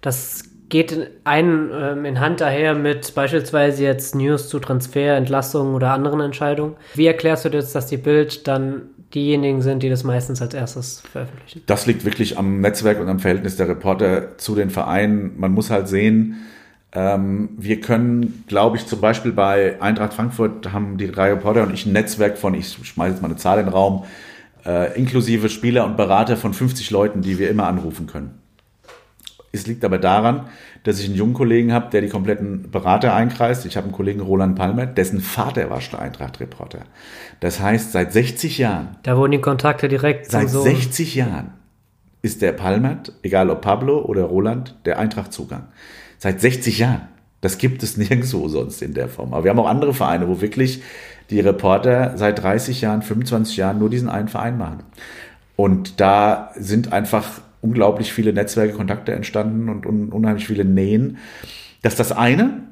Das 0.00 0.44
geht 0.70 0.92
in, 0.92 1.06
ein, 1.24 1.70
ähm, 1.74 2.04
in 2.06 2.20
Hand 2.20 2.40
daher 2.40 2.74
mit 2.74 3.14
beispielsweise 3.14 3.84
jetzt 3.84 4.14
News 4.14 4.48
zu 4.48 4.60
Transfer, 4.60 5.16
Entlassungen 5.16 5.74
oder 5.74 5.90
anderen 5.90 6.20
Entscheidungen. 6.20 6.76
Wie 6.94 7.06
erklärst 7.06 7.44
du 7.44 7.50
jetzt, 7.50 7.74
dass 7.74 7.86
die 7.86 7.98
Bild 7.98 8.48
dann 8.48 8.82
diejenigen 9.14 9.62
sind, 9.62 9.82
die 9.82 9.88
das 9.88 10.04
meistens 10.04 10.40
als 10.40 10.54
erstes 10.54 11.00
veröffentlichen. 11.00 11.62
Das 11.66 11.86
liegt 11.86 12.04
wirklich 12.04 12.38
am 12.38 12.60
Netzwerk 12.60 13.00
und 13.00 13.08
am 13.08 13.18
Verhältnis 13.18 13.56
der 13.56 13.68
Reporter 13.68 14.38
zu 14.38 14.54
den 14.54 14.70
Vereinen. 14.70 15.38
Man 15.38 15.52
muss 15.52 15.70
halt 15.70 15.88
sehen, 15.88 16.36
ähm, 16.92 17.50
wir 17.56 17.80
können, 17.80 18.44
glaube 18.48 18.76
ich, 18.76 18.86
zum 18.86 19.00
Beispiel 19.00 19.32
bei 19.32 19.80
Eintracht 19.80 20.14
Frankfurt 20.14 20.72
haben 20.72 20.98
die 20.98 21.10
drei 21.10 21.30
Reporter 21.30 21.62
und 21.62 21.72
ich 21.72 21.86
ein 21.86 21.92
Netzwerk 21.92 22.36
von, 22.36 22.54
ich 22.54 22.72
schmeiße 22.72 23.12
jetzt 23.12 23.22
mal 23.22 23.28
eine 23.28 23.36
Zahl 23.36 23.58
in 23.58 23.66
den 23.66 23.72
Raum, 23.72 24.04
äh, 24.66 24.98
inklusive 24.98 25.48
Spieler 25.48 25.86
und 25.86 25.96
Berater 25.96 26.36
von 26.36 26.52
50 26.52 26.90
Leuten, 26.90 27.22
die 27.22 27.38
wir 27.38 27.48
immer 27.48 27.66
anrufen 27.66 28.06
können. 28.06 28.40
Es 29.52 29.66
liegt 29.66 29.84
aber 29.84 29.98
daran, 29.98 30.46
dass 30.84 30.98
ich 30.98 31.06
einen 31.06 31.14
jungen 31.14 31.34
Kollegen 31.34 31.72
habe, 31.72 31.90
der 31.90 32.00
die 32.00 32.08
kompletten 32.08 32.70
Berater 32.70 33.14
einkreist. 33.14 33.66
Ich 33.66 33.76
habe 33.76 33.84
einen 33.84 33.94
Kollegen 33.94 34.20
Roland 34.20 34.56
Palmer, 34.56 34.86
dessen 34.86 35.20
Vater 35.20 35.68
war 35.68 35.80
Eintracht-Reporter. 35.98 36.80
Das 37.40 37.60
heißt, 37.60 37.92
seit 37.92 38.12
60 38.12 38.58
Jahren. 38.58 38.96
Da 39.02 39.16
wurden 39.16 39.32
die 39.32 39.40
Kontakte 39.40 39.88
direkt. 39.88 40.30
Seit 40.30 40.48
so 40.48 40.62
60 40.62 41.14
Jahren 41.14 41.52
ist 42.22 42.42
der 42.42 42.52
Palmert, 42.52 43.12
egal 43.22 43.50
ob 43.50 43.60
Pablo 43.62 44.02
oder 44.02 44.24
Roland, 44.24 44.76
der 44.84 44.98
Eintracht-Zugang. 44.98 45.64
Seit 46.18 46.40
60 46.40 46.78
Jahren. 46.78 47.08
Das 47.40 47.58
gibt 47.58 47.82
es 47.82 47.96
nirgendwo 47.98 48.48
sonst 48.48 48.82
in 48.82 48.94
der 48.94 49.08
Form. 49.08 49.34
Aber 49.34 49.44
wir 49.44 49.50
haben 49.50 49.58
auch 49.58 49.68
andere 49.68 49.94
Vereine, 49.94 50.28
wo 50.28 50.40
wirklich 50.40 50.82
die 51.30 51.40
Reporter 51.40 52.16
seit 52.16 52.42
30 52.42 52.80
Jahren, 52.80 53.02
25 53.02 53.56
Jahren 53.56 53.78
nur 53.78 53.88
diesen 53.88 54.08
einen 54.08 54.28
Verein 54.28 54.58
machen. 54.58 54.82
Und 55.56 56.00
da 56.00 56.50
sind 56.56 56.92
einfach 56.92 57.40
unglaublich 57.60 58.12
viele 58.12 58.32
Netzwerke, 58.32 58.74
Kontakte 58.74 59.12
entstanden 59.12 59.68
und 59.68 59.86
un 59.86 60.10
unheimlich 60.10 60.46
viele 60.46 60.64
Nähen. 60.64 61.18
Das 61.82 61.94
ist 61.94 62.00
das 62.00 62.12
eine. 62.12 62.62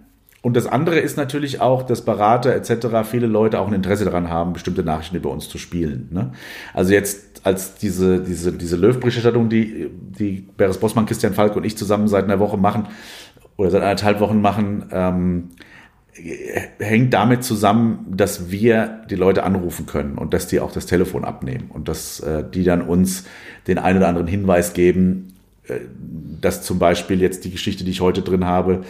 Und 0.40 0.56
das 0.56 0.66
andere 0.66 1.00
ist 1.00 1.16
natürlich 1.16 1.60
auch, 1.60 1.82
dass 1.82 2.02
Berater 2.04 2.54
etc. 2.54 2.88
viele 3.04 3.26
Leute 3.26 3.58
auch 3.58 3.66
ein 3.66 3.74
Interesse 3.74 4.04
daran 4.04 4.28
haben, 4.28 4.52
bestimmte 4.52 4.84
Nachrichten 4.84 5.16
über 5.16 5.30
uns 5.30 5.48
zu 5.48 5.58
spielen. 5.58 6.08
Ne? 6.12 6.32
Also 6.72 6.92
jetzt 6.92 7.44
als 7.44 7.74
diese, 7.74 8.20
diese, 8.20 8.52
diese 8.52 8.76
Löw-Berichterstattung, 8.76 9.48
die, 9.48 9.90
die 9.92 10.48
Beres 10.56 10.78
Bossmann, 10.78 11.06
Christian 11.06 11.34
Falk 11.34 11.56
und 11.56 11.64
ich 11.64 11.76
zusammen 11.76 12.06
seit 12.06 12.24
einer 12.24 12.38
Woche 12.38 12.56
machen 12.56 12.86
oder 13.56 13.70
seit 13.70 13.82
anderthalb 13.82 14.20
Wochen 14.20 14.40
machen, 14.40 14.86
ähm, 14.92 15.48
hängt 16.78 17.14
damit 17.14 17.44
zusammen, 17.44 18.06
dass 18.10 18.50
wir 18.50 19.02
die 19.08 19.14
Leute 19.14 19.44
anrufen 19.44 19.86
können 19.86 20.18
und 20.18 20.34
dass 20.34 20.46
die 20.48 20.60
auch 20.60 20.72
das 20.72 20.86
Telefon 20.86 21.24
abnehmen 21.24 21.70
und 21.72 21.88
dass 21.88 22.20
äh, 22.20 22.42
die 22.52 22.64
dann 22.64 22.82
uns 22.82 23.24
den 23.66 23.78
einen 23.78 23.98
oder 23.98 24.08
anderen 24.08 24.26
Hinweis 24.26 24.72
geben, 24.72 25.34
äh, 25.68 25.74
dass 26.40 26.62
zum 26.62 26.78
Beispiel 26.78 27.20
jetzt 27.20 27.44
die 27.44 27.50
Geschichte, 27.50 27.84
die 27.84 27.90
ich 27.90 28.00
heute 28.00 28.22
drin 28.22 28.44
habe, 28.44 28.82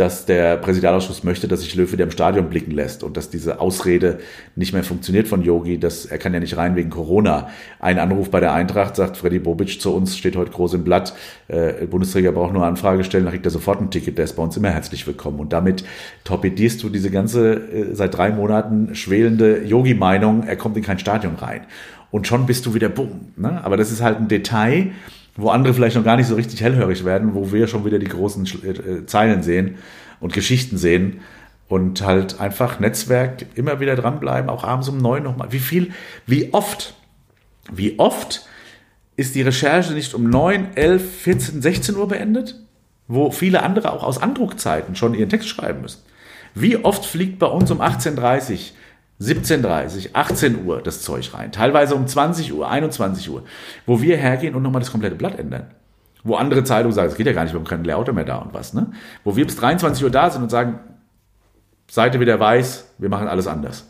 dass 0.00 0.24
der 0.24 0.56
Präsidialausschuss 0.56 1.24
möchte, 1.24 1.46
dass 1.46 1.60
sich 1.60 1.74
Löw 1.74 1.92
wieder 1.92 2.04
im 2.04 2.10
Stadion 2.10 2.48
blicken 2.48 2.70
lässt 2.70 3.02
und 3.02 3.18
dass 3.18 3.28
diese 3.28 3.60
Ausrede 3.60 4.18
nicht 4.56 4.72
mehr 4.72 4.82
funktioniert 4.82 5.28
von 5.28 5.42
Yogi, 5.42 5.78
dass 5.78 6.06
er 6.06 6.16
kann 6.16 6.32
ja 6.32 6.40
nicht 6.40 6.56
rein 6.56 6.74
wegen 6.74 6.88
Corona. 6.88 7.50
Ein 7.80 7.98
Anruf 7.98 8.30
bei 8.30 8.40
der 8.40 8.54
Eintracht 8.54 8.96
sagt 8.96 9.18
Freddy 9.18 9.38
Bobic 9.38 9.78
zu 9.78 9.94
uns, 9.94 10.16
steht 10.16 10.36
heute 10.36 10.52
groß 10.52 10.72
im 10.72 10.84
Blatt, 10.84 11.12
äh, 11.48 11.84
Bundesträger 11.84 12.32
braucht 12.32 12.54
nur 12.54 12.64
Anfrage 12.64 13.04
stellen, 13.04 13.24
dann 13.24 13.34
kriegt 13.34 13.44
er 13.44 13.50
sofort 13.50 13.82
ein 13.82 13.90
Ticket, 13.90 14.16
der 14.16 14.24
ist 14.24 14.36
bei 14.36 14.42
uns 14.42 14.56
immer 14.56 14.70
herzlich 14.70 15.06
willkommen. 15.06 15.38
Und 15.38 15.52
damit 15.52 15.84
torpedierst 16.24 16.82
du 16.82 16.88
diese 16.88 17.10
ganze 17.10 17.56
äh, 17.56 17.94
seit 17.94 18.16
drei 18.16 18.30
Monaten 18.30 18.94
schwelende 18.94 19.62
Yogi-Meinung, 19.64 20.44
er 20.44 20.56
kommt 20.56 20.78
in 20.78 20.82
kein 20.82 20.98
Stadion 20.98 21.34
rein. 21.34 21.66
und 22.10 22.26
schon 22.26 22.46
bist 22.46 22.64
du 22.64 22.72
wieder 22.72 22.88
bumm. 22.88 23.32
Ne? 23.36 23.62
Aber 23.62 23.76
das 23.76 23.92
ist 23.92 24.00
halt 24.00 24.18
ein 24.18 24.28
Detail, 24.28 24.92
wo 25.36 25.50
andere 25.50 25.74
vielleicht 25.74 25.96
noch 25.96 26.04
gar 26.04 26.16
nicht 26.16 26.26
so 26.26 26.34
richtig 26.34 26.60
hellhörig 26.60 27.04
werden, 27.04 27.34
wo 27.34 27.52
wir 27.52 27.66
schon 27.66 27.84
wieder 27.84 27.98
die 27.98 28.08
großen 28.08 28.46
äh, 28.46 29.06
Zeilen 29.06 29.42
sehen 29.42 29.76
und 30.20 30.32
Geschichten 30.32 30.76
sehen 30.76 31.20
und 31.68 32.02
halt 32.02 32.40
einfach 32.40 32.80
Netzwerk 32.80 33.46
immer 33.54 33.80
wieder 33.80 33.94
dranbleiben, 33.94 34.50
auch 34.50 34.64
abends 34.64 34.88
um 34.88 34.98
neun 34.98 35.22
nochmal. 35.22 35.52
Wie 35.52 35.60
viel, 35.60 35.92
wie 36.26 36.52
oft, 36.52 36.94
wie 37.72 37.98
oft 37.98 38.46
ist 39.16 39.34
die 39.34 39.42
Recherche 39.42 39.92
nicht 39.92 40.14
um 40.14 40.28
neun, 40.28 40.68
elf, 40.74 41.20
14, 41.22 41.62
16 41.62 41.96
Uhr 41.96 42.08
beendet, 42.08 42.56
wo 43.06 43.30
viele 43.30 43.62
andere 43.62 43.92
auch 43.92 44.02
aus 44.02 44.20
Andruckzeiten 44.20 44.96
schon 44.96 45.14
ihren 45.14 45.28
Text 45.28 45.48
schreiben 45.48 45.82
müssen. 45.82 46.02
Wie 46.54 46.76
oft 46.76 47.04
fliegt 47.04 47.38
bei 47.38 47.46
uns 47.46 47.70
um 47.70 47.80
18.30 47.80 48.72
17.30 49.20 50.10
18 50.14 50.64
Uhr 50.64 50.80
das 50.82 51.02
Zeug 51.02 51.34
rein, 51.34 51.52
teilweise 51.52 51.94
um 51.94 52.06
20 52.06 52.52
Uhr, 52.52 52.68
21 52.68 53.28
Uhr, 53.30 53.44
wo 53.86 54.00
wir 54.00 54.16
hergehen 54.16 54.54
und 54.54 54.62
nochmal 54.62 54.80
das 54.80 54.90
komplette 54.90 55.16
Blatt 55.16 55.38
ändern. 55.38 55.66
Wo 56.22 56.36
andere 56.36 56.64
Zeitungen 56.64 56.94
sagen, 56.94 57.08
es 57.08 57.16
geht 57.16 57.26
ja 57.26 57.32
gar 57.32 57.44
nicht, 57.44 57.52
wir 57.52 57.60
haben 57.60 57.66
keinen 57.66 57.84
Layouter 57.84 58.12
mehr 58.12 58.24
da 58.24 58.36
und 58.36 58.52
was, 58.52 58.74
ne? 58.74 58.92
Wo 59.24 59.36
wir 59.36 59.46
bis 59.46 59.56
23 59.56 60.04
Uhr 60.04 60.10
da 60.10 60.30
sind 60.30 60.42
und 60.42 60.50
sagen, 60.50 60.80
Seite 61.90 62.20
wieder 62.20 62.38
weiß, 62.38 62.94
wir 62.98 63.08
machen 63.08 63.26
alles 63.26 63.46
anders. 63.46 63.86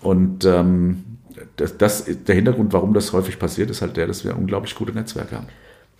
Und 0.00 0.44
ähm, 0.44 1.04
das, 1.56 1.76
das, 1.76 2.04
der 2.04 2.34
Hintergrund, 2.34 2.72
warum 2.72 2.94
das 2.94 3.12
häufig 3.12 3.38
passiert, 3.38 3.70
ist 3.70 3.82
halt 3.82 3.96
der, 3.96 4.06
dass 4.06 4.24
wir 4.24 4.36
unglaublich 4.36 4.74
gute 4.74 4.92
Netzwerke 4.92 5.36
haben. 5.36 5.48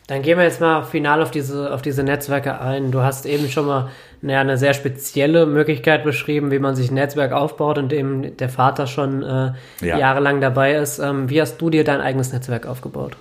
Dann 0.08 0.22
gehen 0.22 0.38
wir 0.38 0.44
jetzt 0.44 0.60
mal 0.60 0.82
final 0.84 1.22
auf 1.22 1.30
diese, 1.30 1.72
auf 1.72 1.82
diese 1.82 2.02
Netzwerke 2.02 2.60
ein. 2.60 2.90
Du 2.90 3.02
hast 3.02 3.26
eben 3.26 3.48
schon 3.48 3.66
mal 3.66 3.90
naja, 4.22 4.40
eine 4.40 4.56
sehr 4.56 4.72
spezielle 4.72 5.44
Möglichkeit 5.44 6.02
beschrieben, 6.02 6.50
wie 6.50 6.58
man 6.58 6.74
sich 6.74 6.90
ein 6.90 6.94
Netzwerk 6.94 7.32
aufbaut, 7.32 7.76
in 7.76 7.88
dem 7.90 8.36
der 8.38 8.48
Vater 8.48 8.86
schon 8.86 9.22
äh, 9.22 9.52
ja. 9.82 9.98
jahrelang 9.98 10.40
dabei 10.40 10.74
ist. 10.74 10.98
Ähm, 10.98 11.28
wie 11.28 11.40
hast 11.40 11.58
du 11.58 11.68
dir 11.68 11.84
dein 11.84 12.00
eigenes 12.00 12.32
Netzwerk 12.32 12.66
aufgebaut? 12.66 13.16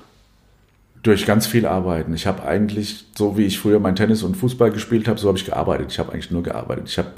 Durch 1.08 1.26
ganz 1.26 1.48
viel 1.48 1.66
Arbeiten. 1.66 2.14
Ich 2.14 2.28
habe 2.28 2.44
eigentlich, 2.44 3.06
so 3.18 3.38
wie 3.38 3.46
ich 3.46 3.60
früher 3.60 3.80
mein 3.80 3.96
Tennis 3.96 4.24
und 4.24 4.36
Fußball 4.36 4.72
gespielt 4.72 5.08
habe, 5.08 5.18
so 5.18 5.30
habe 5.30 5.38
ich 5.38 5.46
gearbeitet. 5.46 5.90
Ich 5.90 6.00
habe 6.00 6.12
eigentlich 6.12 6.32
nur 6.32 6.44
gearbeitet. 6.44 6.90
Ich 6.90 6.98
habe 6.98 7.12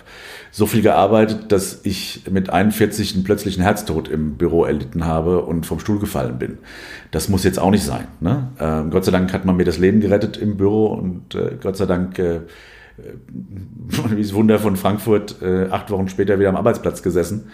so 0.52 0.68
viel 0.68 0.84
gearbeitet, 0.84 1.52
dass 1.52 1.80
ich 1.82 2.22
mit 2.30 2.52
41 2.52 3.16
einen 3.16 3.24
plötzlichen 3.24 3.64
Herztod 3.64 4.08
im 4.08 4.36
Büro 4.36 4.64
erlitten 4.64 5.08
habe 5.08 5.44
und 5.44 5.66
vom 5.66 5.80
Stuhl 5.80 5.98
gefallen 5.98 6.38
bin. 6.38 6.60
Das 7.10 7.30
muss 7.30 7.44
jetzt 7.44 7.58
auch 7.58 7.72
nicht 7.72 7.84
sein. 7.84 8.08
Ne? 8.20 8.50
Ähm, 8.60 8.92
Gott 8.92 9.06
sei 9.06 9.12
Dank 9.12 9.34
hat 9.34 9.46
man 9.46 9.58
mir 9.58 9.66
das 9.66 9.80
Leben 9.80 10.02
gerettet 10.02 10.38
im 10.38 10.56
Büro 10.56 10.86
und 10.94 11.34
äh, 11.34 11.58
Gott 11.60 11.76
sei 11.76 11.88
Dank, 11.88 12.20
äh, 12.20 12.36
äh 12.36 12.42
wie 14.12 14.22
das 14.22 14.36
Wunder 14.36 14.60
von 14.60 14.76
Frankfurt, 14.76 15.42
äh, 15.42 15.66
acht 15.72 15.90
Wochen 15.90 16.10
später 16.10 16.38
wieder 16.38 16.50
am 16.50 16.58
Arbeitsplatz 16.58 17.02
gesessen, 17.02 17.48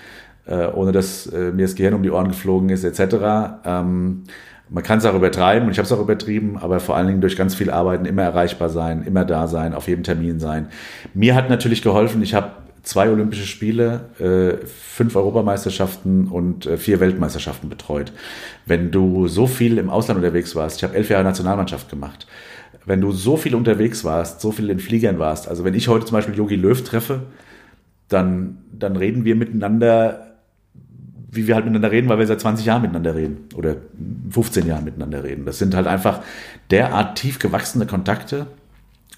äh, 0.47 0.67
ohne 0.67 0.91
dass 0.91 1.27
äh, 1.27 1.53
mir 1.53 1.61
das 1.61 1.75
Gehirn 1.75 1.93
um 1.93 2.03
die 2.03 2.11
Ohren 2.11 2.27
geflogen 2.27 2.67
ist, 2.67 2.83
etc. 2.83 3.61
Ähm, 3.63 4.23
man 4.70 4.84
kann 4.84 4.97
es 4.97 5.05
auch 5.05 5.13
übertreiben 5.13 5.68
und 5.68 5.72
ich 5.72 5.78
habe 5.78 5.86
es 5.86 5.91
auch 5.91 6.01
übertrieben, 6.01 6.57
aber 6.57 6.80
vor 6.80 6.95
allen 6.95 7.07
Dingen 7.07 7.22
durch 7.22 7.36
ganz 7.36 7.55
viel 7.55 7.70
Arbeiten 7.70 8.05
immer 8.05 8.24
erreichbar 8.24 8.70
sein, 8.70 9.03
immer 9.03 9.26
da 9.26 9.47
sein, 9.47 9.74
auf 9.74 9.88
jedem 9.88 10.03
Termin 10.03 10.39
sein. 10.39 10.68
Mir 11.13 11.36
hat 11.36 11.49
natürlich 11.49 11.82
geholfen, 11.82 12.22
ich 12.24 12.34
habe 12.34 12.51
zwei 12.86 13.09
Olympische 13.09 13.45
Spiele, 13.45 14.09
äh, 14.20 14.66
fünf 14.66 15.16
Europameisterschaften 15.16 16.28
und 16.28 16.66
äh, 16.66 16.78
vier 16.78 16.99
Weltmeisterschaften 16.99 17.70
betreut. 17.70 18.11
Wenn 18.66 18.91
du 18.91 19.28
so 19.28 19.47
viel 19.47 19.78
im 19.78 19.89
Ausland 19.89 20.20
unterwegs 20.20 20.55
warst, 20.55 20.78
ich 20.78 20.84
habe 20.84 20.95
elf 20.95 21.09
Jahre 21.09 21.24
Nationalmannschaft 21.24 21.89
gemacht, 21.89 22.28
wenn 22.86 23.01
du 23.01 23.11
so 23.11 23.38
viel 23.38 23.55
unterwegs 23.55 24.03
warst, 24.03 24.41
so 24.41 24.51
viel 24.51 24.70
in 24.70 24.80
Fliegern 24.80 25.20
warst, 25.20 25.47
also 25.47 25.63
wenn 25.63 25.74
ich 25.74 25.88
heute 25.88 26.05
zum 26.05 26.13
Beispiel 26.13 26.36
Yogi 26.36 26.55
Löw 26.55 26.82
treffe, 26.84 27.22
dann, 28.07 28.59
dann 28.72 28.95
reden 28.95 29.26
wir 29.26 29.36
miteinander, 29.36 30.24
wie 31.36 31.47
wir 31.47 31.55
halt 31.55 31.65
miteinander 31.65 31.91
reden, 31.91 32.09
weil 32.09 32.19
wir 32.19 32.27
seit 32.27 32.41
20 32.41 32.65
Jahren 32.65 32.81
miteinander 32.81 33.15
reden 33.15 33.49
oder 33.55 33.75
15 34.29 34.67
Jahren 34.67 34.86
miteinander 34.86 35.23
reden. 35.23 35.45
Das 35.45 35.59
sind 35.59 35.75
halt 35.75 35.88
einfach 35.88 36.21
derart 36.71 37.17
tief 37.17 37.39
gewachsene 37.39 37.86
Kontakte 37.86 38.47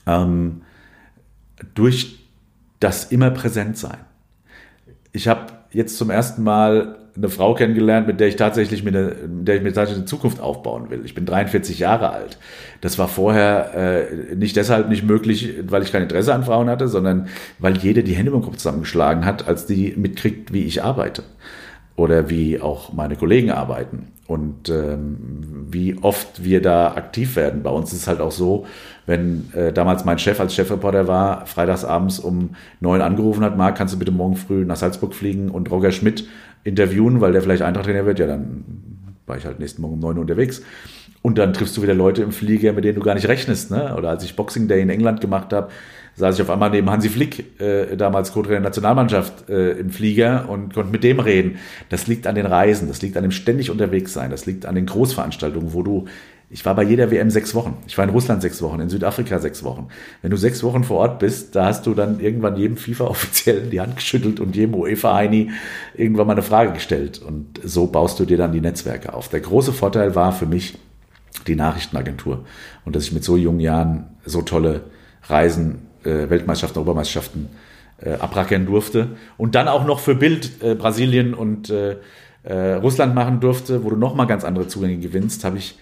ähm, 0.05 0.61
durch 1.75 2.19
das 2.79 3.05
immer 3.05 3.31
präsent 3.31 3.77
sein. 3.77 3.97
Ich 5.11 5.27
habe 5.27 5.53
jetzt 5.71 5.97
zum 5.97 6.09
ersten 6.09 6.43
Mal 6.43 6.97
eine 7.15 7.29
Frau 7.29 7.55
kennengelernt, 7.55 8.05
mit 8.05 8.19
der 8.19 8.27
ich 8.27 8.35
tatsächlich 8.35 8.83
mit, 8.83 8.95
eine, 8.95 9.15
mit 9.27 9.47
der 9.47 9.55
ich 9.55 9.63
mir 9.63 9.73
tatsächlich 9.73 9.97
eine 9.97 10.05
Zukunft 10.05 10.39
aufbauen 10.39 10.91
will. 10.91 11.01
Ich 11.03 11.15
bin 11.15 11.25
43 11.25 11.79
Jahre 11.79 12.11
alt. 12.11 12.37
Das 12.81 12.99
war 12.99 13.07
vorher 13.07 13.73
äh, 13.73 14.35
nicht 14.35 14.55
deshalb 14.55 14.87
nicht 14.87 15.03
möglich, 15.03 15.55
weil 15.63 15.81
ich 15.81 15.91
kein 15.91 16.03
Interesse 16.03 16.33
an 16.33 16.43
Frauen 16.43 16.69
hatte, 16.69 16.87
sondern 16.87 17.27
weil 17.57 17.75
jede 17.77 18.03
die 18.03 18.13
Hände 18.13 18.31
im 18.31 18.41
Kopf 18.43 18.57
zusammengeschlagen 18.57 19.25
hat, 19.25 19.47
als 19.47 19.65
die 19.65 19.95
mitkriegt, 19.97 20.53
wie 20.53 20.63
ich 20.63 20.83
arbeite 20.83 21.23
oder 21.97 22.29
wie 22.29 22.61
auch 22.61 22.93
meine 22.93 23.17
Kollegen 23.17 23.51
arbeiten 23.51 24.07
und 24.27 24.69
ähm, 24.69 25.65
wie 25.69 25.97
oft 26.01 26.43
wir 26.43 26.61
da 26.61 26.93
aktiv 26.93 27.35
werden. 27.35 27.63
Bei 27.63 27.71
uns 27.71 27.91
ist 27.91 28.01
es 28.01 28.07
halt 28.07 28.21
auch 28.21 28.31
so, 28.31 28.65
wenn 29.05 29.51
äh, 29.53 29.73
damals 29.73 30.05
mein 30.05 30.19
Chef 30.19 30.39
als 30.39 30.53
Chefreporter 30.53 31.07
war, 31.07 31.45
freitagsabends 31.47 32.19
um 32.19 32.51
neun 32.79 33.01
angerufen 33.01 33.43
hat, 33.43 33.57
Marc, 33.57 33.77
kannst 33.77 33.95
du 33.95 33.99
bitte 33.99 34.11
morgen 34.11 34.35
früh 34.35 34.63
nach 34.63 34.75
Salzburg 34.75 35.13
fliegen 35.15 35.49
und 35.49 35.71
Roger 35.71 35.91
Schmidt 35.91 36.27
interviewen, 36.63 37.19
weil 37.19 37.31
der 37.31 37.41
vielleicht 37.41 37.63
Eintracht-Trainer 37.63 38.05
wird, 38.05 38.19
ja, 38.19 38.27
dann 38.27 38.63
war 39.25 39.37
ich 39.37 39.45
halt 39.45 39.59
nächsten 39.59 39.81
Morgen 39.81 39.95
um 39.95 39.99
neun 39.99 40.19
unterwegs. 40.19 40.61
Und 41.23 41.37
dann 41.37 41.51
triffst 41.51 41.75
du 41.75 41.81
wieder 41.81 41.95
Leute 41.95 42.21
im 42.21 42.31
Flieger, 42.31 42.73
mit 42.73 42.85
denen 42.85 42.95
du 42.95 43.01
gar 43.01 43.15
nicht 43.15 43.27
rechnest. 43.27 43.71
Ne? 43.71 43.95
Oder 43.97 44.09
als 44.09 44.23
ich 44.23 44.35
Boxing 44.35 44.67
Day 44.67 44.81
in 44.81 44.89
England 44.89 45.19
gemacht 45.19 45.51
habe, 45.51 45.69
saß 46.17 46.35
ich 46.35 46.41
auf 46.41 46.49
einmal 46.49 46.71
neben 46.71 46.89
Hansi 46.89 47.09
Flick, 47.09 47.61
äh, 47.61 47.95
damals 47.95 48.33
Co-Trainer 48.33 48.55
der 48.55 48.69
Nationalmannschaft, 48.69 49.49
äh, 49.49 49.71
im 49.73 49.91
Flieger 49.91 50.49
und 50.49 50.73
konnte 50.73 50.91
mit 50.91 51.03
dem 51.03 51.19
reden. 51.19 51.57
Das 51.89 52.07
liegt 52.07 52.27
an 52.27 52.35
den 52.35 52.47
Reisen, 52.47 52.87
das 52.87 53.01
liegt 53.01 53.15
an 53.17 53.23
dem 53.23 53.31
ständig 53.31 53.69
unterwegs 53.69 54.13
sein, 54.13 54.31
das 54.31 54.45
liegt 54.45 54.65
an 54.65 54.75
den 54.75 54.87
Großveranstaltungen, 54.87 55.73
wo 55.73 55.83
du 55.83 56.05
ich 56.49 56.65
war 56.65 56.75
bei 56.75 56.83
jeder 56.83 57.11
WM 57.11 57.29
sechs 57.29 57.53
Wochen. 57.55 57.77
Ich 57.87 57.97
war 57.97 58.05
in 58.05 58.11
Russland 58.11 58.41
sechs 58.41 58.61
Wochen, 58.61 58.79
in 58.79 58.87
Südafrika 58.87 59.37
sechs 59.39 59.65
Wochen. 59.65 59.89
Wenn 60.21 60.31
du 60.31 60.37
sechs 60.37 60.63
Wochen 60.63 60.85
vor 60.85 60.99
Ort 60.99 61.19
bist, 61.19 61.57
da 61.57 61.65
hast 61.65 61.85
du 61.85 61.93
dann 61.93 62.21
irgendwann 62.21 62.55
jedem 62.55 62.77
FIFA-Offiziellen 62.77 63.69
die 63.69 63.81
Hand 63.81 63.97
geschüttelt 63.97 64.39
und 64.39 64.55
jedem 64.55 64.73
UEFA-Heini 64.73 65.51
irgendwann 65.95 66.27
mal 66.27 66.33
eine 66.33 66.43
Frage 66.43 66.71
gestellt. 66.71 67.21
Und 67.21 67.59
so 67.65 67.87
baust 67.87 68.17
du 68.21 68.25
dir 68.25 68.37
dann 68.37 68.53
die 68.53 68.61
Netzwerke 68.61 69.13
auf. 69.13 69.27
Der 69.27 69.41
große 69.41 69.73
Vorteil 69.73 70.15
war 70.15 70.31
für 70.31 70.45
mich 70.45 70.77
die 71.47 71.55
Nachrichtenagentur 71.55 72.45
und 72.85 72.95
dass 72.95 73.03
ich 73.03 73.11
mit 73.11 73.25
so 73.25 73.35
jungen 73.35 73.59
Jahren 73.59 74.05
so 74.25 74.41
tolle 74.41 74.85
Reisen 75.23 75.86
Weltmeisterschaften, 76.29 76.81
Obermeisterschaften 76.81 77.49
äh, 78.01 78.13
abrackern 78.13 78.65
durfte. 78.65 79.09
Und 79.37 79.55
dann 79.55 79.67
auch 79.67 79.85
noch 79.85 79.99
für 79.99 80.15
Bild 80.15 80.61
äh, 80.61 80.75
Brasilien 80.75 81.33
und 81.33 81.69
äh, 81.69 81.97
äh, 82.43 82.73
Russland 82.73 83.15
machen 83.15 83.39
durfte, 83.39 83.83
wo 83.83 83.89
du 83.89 83.95
nochmal 83.95 84.27
ganz 84.27 84.43
andere 84.43 84.67
Zugänge 84.67 84.97
gewinnst, 84.97 85.43
habe 85.43 85.57
ich 85.57 85.77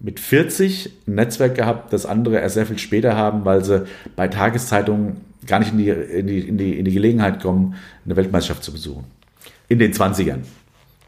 mit 0.00 0.18
40 0.18 0.92
ein 1.06 1.14
Netzwerk 1.14 1.54
gehabt, 1.54 1.92
das 1.92 2.06
andere 2.06 2.40
erst 2.40 2.54
sehr 2.54 2.66
viel 2.66 2.78
später 2.78 3.16
haben, 3.16 3.44
weil 3.44 3.64
sie 3.64 3.84
bei 4.16 4.28
Tageszeitungen 4.28 5.18
gar 5.46 5.58
nicht 5.58 5.72
in 5.72 5.78
die, 5.78 5.88
in 5.88 6.26
die, 6.26 6.40
in 6.40 6.58
die, 6.58 6.78
in 6.78 6.84
die 6.84 6.92
Gelegenheit 6.92 7.40
kommen, 7.40 7.74
eine 8.04 8.16
Weltmeisterschaft 8.16 8.64
zu 8.64 8.72
besuchen. 8.72 9.04
In 9.68 9.78
den 9.78 9.92
20ern. 9.92 10.40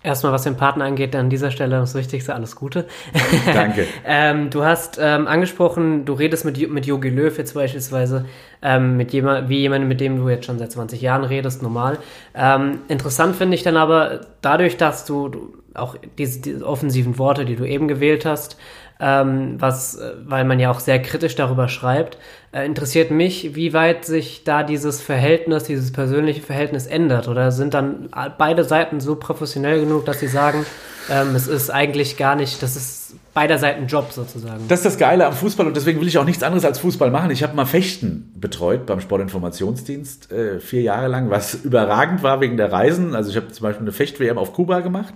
Erstmal, 0.04 0.32
was 0.32 0.42
den 0.42 0.56
Partner 0.56 0.84
angeht, 0.84 1.14
an 1.14 1.30
dieser 1.30 1.50
Stelle 1.50 1.76
das 1.76 1.94
Wichtigste, 1.94 2.34
alles 2.34 2.56
Gute. 2.56 2.86
Danke. 3.54 3.86
ähm, 4.06 4.50
du 4.50 4.64
hast 4.64 4.98
ähm, 5.00 5.28
angesprochen, 5.28 6.04
du 6.04 6.14
redest 6.14 6.44
mit, 6.44 6.70
mit 6.70 6.86
Jogi 6.86 7.08
Löw 7.08 7.36
jetzt 7.36 7.54
beispielsweise, 7.54 8.24
ähm, 8.62 8.96
mit 8.96 9.12
jemand, 9.12 9.48
wie 9.48 9.58
jemandem, 9.58 9.88
mit 9.88 10.00
dem 10.00 10.16
du 10.16 10.28
jetzt 10.28 10.46
schon 10.46 10.58
seit 10.58 10.72
20 10.72 11.00
Jahren 11.00 11.24
redest, 11.24 11.62
normal. 11.62 11.98
Ähm, 12.34 12.78
interessant 12.88 13.36
finde 13.36 13.54
ich 13.54 13.62
dann 13.62 13.76
aber, 13.76 14.22
dadurch, 14.40 14.76
dass 14.76 15.04
du, 15.04 15.28
du 15.28 15.54
auch 15.74 15.96
diese, 16.18 16.40
diese, 16.40 16.66
offensiven 16.66 17.18
Worte, 17.18 17.44
die 17.44 17.56
du 17.56 17.64
eben 17.64 17.88
gewählt 17.88 18.26
hast, 18.26 18.58
ähm, 19.02 19.56
was, 19.58 19.96
äh, 19.96 20.12
weil 20.24 20.44
man 20.44 20.60
ja 20.60 20.70
auch 20.70 20.78
sehr 20.78 21.02
kritisch 21.02 21.34
darüber 21.34 21.68
schreibt, 21.68 22.18
äh, 22.52 22.64
interessiert 22.64 23.10
mich, 23.10 23.56
wie 23.56 23.72
weit 23.72 24.04
sich 24.04 24.44
da 24.44 24.62
dieses 24.62 25.02
Verhältnis, 25.02 25.64
dieses 25.64 25.92
persönliche 25.92 26.40
Verhältnis 26.40 26.86
ändert. 26.86 27.26
Oder 27.26 27.50
sind 27.50 27.74
dann 27.74 28.10
beide 28.38 28.62
Seiten 28.62 29.00
so 29.00 29.16
professionell 29.16 29.80
genug, 29.80 30.04
dass 30.04 30.20
sie 30.20 30.28
sagen, 30.28 30.64
ähm, 31.10 31.34
es 31.34 31.48
ist 31.48 31.68
eigentlich 31.68 32.16
gar 32.16 32.36
nicht, 32.36 32.62
das 32.62 32.76
ist 32.76 33.16
beider 33.34 33.58
Seiten 33.58 33.88
Job 33.88 34.12
sozusagen. 34.12 34.68
Das 34.68 34.80
ist 34.80 34.86
das 34.86 34.98
Geile 34.98 35.26
am 35.26 35.32
Fußball 35.32 35.66
und 35.66 35.76
deswegen 35.76 36.00
will 36.00 36.06
ich 36.06 36.18
auch 36.18 36.24
nichts 36.24 36.44
anderes 36.44 36.64
als 36.64 36.78
Fußball 36.78 37.10
machen. 37.10 37.32
Ich 37.32 37.42
habe 37.42 37.56
mal 37.56 37.66
Fechten 37.66 38.32
betreut 38.36 38.86
beim 38.86 39.00
Sportinformationsdienst 39.00 40.30
äh, 40.30 40.60
vier 40.60 40.82
Jahre 40.82 41.08
lang, 41.08 41.28
was 41.28 41.54
überragend 41.64 42.22
war 42.22 42.40
wegen 42.40 42.56
der 42.56 42.70
Reisen. 42.70 43.16
Also 43.16 43.30
ich 43.30 43.36
habe 43.36 43.48
zum 43.48 43.64
Beispiel 43.64 43.82
eine 43.82 43.92
Fecht-WM 43.92 44.38
auf 44.38 44.52
Kuba 44.52 44.78
gemacht. 44.80 45.14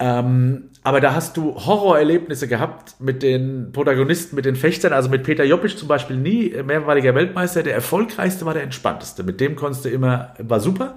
Ähm, 0.00 0.70
aber 0.82 1.02
da 1.02 1.14
hast 1.14 1.36
du 1.36 1.54
Horrorerlebnisse 1.54 2.48
gehabt 2.48 2.94
mit 3.00 3.22
den 3.22 3.70
Protagonisten, 3.72 4.34
mit 4.34 4.46
den 4.46 4.56
Fechtern. 4.56 4.94
Also 4.94 5.10
mit 5.10 5.24
Peter 5.24 5.44
Joppisch 5.44 5.76
zum 5.76 5.88
Beispiel 5.88 6.16
nie, 6.16 6.54
mehrmaliger 6.64 7.14
Weltmeister. 7.14 7.62
Der 7.62 7.74
erfolgreichste 7.74 8.46
war 8.46 8.54
der 8.54 8.62
entspannteste. 8.62 9.22
Mit 9.22 9.40
dem 9.40 9.56
konntest 9.56 9.84
du 9.84 9.90
immer, 9.90 10.34
war 10.38 10.58
super. 10.58 10.96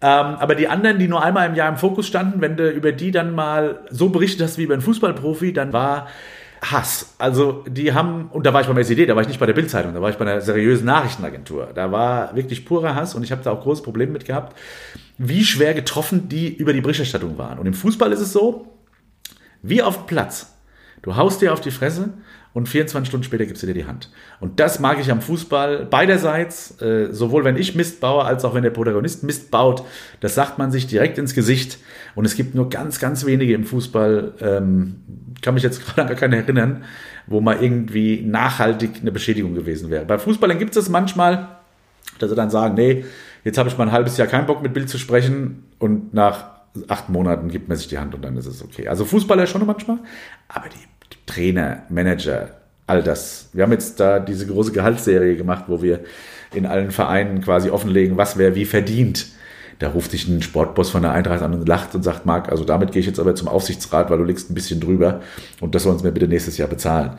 Ähm, 0.00 0.08
aber 0.36 0.54
die 0.54 0.68
anderen, 0.68 0.98
die 0.98 1.08
nur 1.08 1.24
einmal 1.24 1.48
im 1.48 1.54
Jahr 1.54 1.70
im 1.70 1.78
Fokus 1.78 2.06
standen, 2.06 2.42
wenn 2.42 2.56
du 2.56 2.70
über 2.70 2.92
die 2.92 3.10
dann 3.10 3.34
mal 3.34 3.80
so 3.90 4.10
berichtet 4.10 4.42
hast 4.42 4.58
wie 4.58 4.64
über 4.64 4.74
einen 4.74 4.82
Fußballprofi, 4.82 5.54
dann 5.54 5.72
war 5.72 6.06
Hass. 6.62 7.14
Also 7.18 7.64
die 7.68 7.92
haben, 7.92 8.28
und 8.32 8.46
da 8.46 8.52
war 8.52 8.60
ich 8.60 8.66
beim 8.66 8.78
SED, 8.78 9.06
da 9.06 9.14
war 9.14 9.22
ich 9.22 9.28
nicht 9.28 9.40
bei 9.40 9.46
der 9.46 9.52
Bildzeitung, 9.52 9.94
da 9.94 10.02
war 10.02 10.10
ich 10.10 10.16
bei 10.16 10.26
einer 10.26 10.40
seriösen 10.40 10.86
Nachrichtenagentur. 10.86 11.70
Da 11.74 11.92
war 11.92 12.34
wirklich 12.34 12.64
purer 12.64 12.94
Hass 12.94 13.14
und 13.14 13.22
ich 13.22 13.32
habe 13.32 13.42
da 13.42 13.52
auch 13.52 13.62
große 13.62 13.82
Probleme 13.82 14.12
mit 14.12 14.24
gehabt, 14.24 14.56
wie 15.18 15.44
schwer 15.44 15.74
getroffen 15.74 16.28
die 16.28 16.54
über 16.54 16.72
die 16.72 16.80
Berichterstattung 16.80 17.38
waren. 17.38 17.58
Und 17.58 17.66
im 17.66 17.74
Fußball 17.74 18.12
ist 18.12 18.20
es 18.20 18.32
so, 18.32 18.66
wie 19.62 19.82
auf 19.82 20.06
Platz. 20.06 20.54
Du 21.02 21.16
haust 21.16 21.40
dir 21.42 21.52
auf 21.52 21.60
die 21.60 21.70
Fresse 21.70 22.10
und 22.54 22.68
24 22.68 23.08
Stunden 23.08 23.24
später 23.24 23.46
gibst 23.46 23.62
du 23.62 23.66
dir 23.66 23.74
die 23.74 23.84
Hand. 23.84 24.10
Und 24.40 24.58
das 24.58 24.80
mag 24.80 24.98
ich 25.00 25.10
am 25.10 25.20
Fußball 25.20 25.84
beiderseits, 25.86 26.80
äh, 26.80 27.12
sowohl 27.12 27.44
wenn 27.44 27.56
ich 27.56 27.74
Mist 27.74 28.00
baue, 28.00 28.24
als 28.24 28.44
auch 28.44 28.54
wenn 28.54 28.62
der 28.62 28.70
Protagonist 28.70 29.22
Mist 29.22 29.50
baut. 29.50 29.84
Das 30.20 30.34
sagt 30.34 30.58
man 30.58 30.70
sich 30.70 30.86
direkt 30.86 31.18
ins 31.18 31.34
Gesicht. 31.34 31.78
Und 32.14 32.24
es 32.24 32.34
gibt 32.34 32.54
nur 32.54 32.68
ganz, 32.68 32.98
ganz 32.98 33.26
wenige 33.26 33.54
im 33.54 33.64
Fußball, 33.64 34.34
ähm, 34.40 34.96
kann 35.42 35.54
mich 35.54 35.62
jetzt 35.62 35.84
gerade 35.94 36.08
gar 36.08 36.16
keinen 36.16 36.32
erinnern, 36.32 36.84
wo 37.26 37.40
mal 37.40 37.62
irgendwie 37.62 38.22
nachhaltig 38.22 39.00
eine 39.00 39.12
Beschädigung 39.12 39.54
gewesen 39.54 39.90
wäre. 39.90 40.04
Bei 40.04 40.18
Fußballern 40.18 40.58
gibt 40.58 40.70
es 40.70 40.84
das 40.84 40.88
manchmal, 40.88 41.48
dass 42.18 42.30
sie 42.30 42.36
dann 42.36 42.50
sagen, 42.50 42.74
nee, 42.74 43.04
jetzt 43.44 43.58
habe 43.58 43.68
ich 43.68 43.76
mal 43.76 43.84
ein 43.84 43.92
halbes 43.92 44.16
Jahr 44.16 44.26
keinen 44.26 44.46
Bock 44.46 44.62
mit 44.62 44.72
Bild 44.72 44.88
zu 44.88 44.98
sprechen 44.98 45.64
und 45.78 46.14
nach 46.14 46.58
acht 46.88 47.08
Monaten 47.08 47.48
gibt 47.50 47.68
man 47.68 47.76
sich 47.76 47.88
die 47.88 47.98
Hand 47.98 48.14
und 48.14 48.24
dann 48.24 48.36
ist 48.36 48.46
es 48.46 48.62
okay. 48.62 48.88
Also 48.88 49.04
Fußballer 49.04 49.46
schon 49.46 49.64
manchmal, 49.66 49.98
aber 50.48 50.68
die 50.68 50.97
Trainer, 51.26 51.82
Manager, 51.88 52.50
all 52.86 53.02
das. 53.02 53.50
Wir 53.52 53.64
haben 53.64 53.72
jetzt 53.72 54.00
da 54.00 54.18
diese 54.18 54.46
große 54.46 54.72
Gehaltsserie 54.72 55.36
gemacht, 55.36 55.64
wo 55.68 55.82
wir 55.82 56.00
in 56.54 56.66
allen 56.66 56.90
Vereinen 56.90 57.40
quasi 57.42 57.70
offenlegen, 57.70 58.16
was 58.16 58.38
wer 58.38 58.54
wie 58.54 58.64
verdient. 58.64 59.26
Da 59.78 59.90
ruft 59.90 60.10
sich 60.10 60.26
ein 60.26 60.42
Sportboss 60.42 60.90
von 60.90 61.02
der 61.02 61.12
Eintracht 61.12 61.42
an 61.42 61.54
und 61.54 61.68
lacht 61.68 61.94
und 61.94 62.02
sagt, 62.02 62.26
Marc, 62.26 62.50
also 62.50 62.64
damit 62.64 62.90
gehe 62.90 63.00
ich 63.00 63.06
jetzt 63.06 63.20
aber 63.20 63.34
zum 63.36 63.46
Aufsichtsrat, 63.46 64.10
weil 64.10 64.18
du 64.18 64.24
liegst 64.24 64.50
ein 64.50 64.54
bisschen 64.54 64.80
drüber 64.80 65.20
und 65.60 65.74
das 65.74 65.84
sollen 65.84 65.98
sie 65.98 66.04
mir 66.04 66.12
bitte 66.12 66.26
nächstes 66.26 66.58
Jahr 66.58 66.68
bezahlen. 66.68 67.12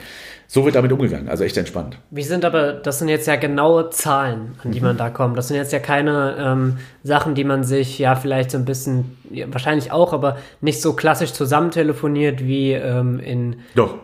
So 0.51 0.65
wird 0.65 0.73
damit 0.73 0.91
umgegangen, 0.91 1.29
also 1.29 1.43
echt 1.43 1.55
entspannt. 1.57 1.99
Wie 2.09 2.23
sind 2.23 2.43
aber, 2.43 2.73
das 2.73 2.97
sind 2.97 3.07
jetzt 3.07 3.27
ja 3.27 3.35
genaue 3.35 3.91
Zahlen, 3.91 4.55
an 4.63 4.71
die 4.71 4.79
mhm. 4.79 4.87
man 4.87 4.97
da 4.97 5.11
kommt. 5.11 5.37
Das 5.37 5.47
sind 5.47 5.57
jetzt 5.57 5.71
ja 5.71 5.77
keine 5.77 6.37
ähm, 6.39 6.77
Sachen, 7.03 7.35
die 7.35 7.43
man 7.43 7.63
sich 7.63 7.99
ja 7.99 8.15
vielleicht 8.15 8.49
so 8.49 8.57
ein 8.57 8.65
bisschen, 8.65 9.15
ja, 9.29 9.45
wahrscheinlich 9.51 9.91
auch, 9.91 10.11
aber 10.11 10.37
nicht 10.59 10.81
so 10.81 10.93
klassisch 10.93 11.33
zusammentelefoniert 11.33 12.43
wie 12.43 12.71
ähm, 12.71 13.19
in 13.19 13.57
Doch. 13.75 13.99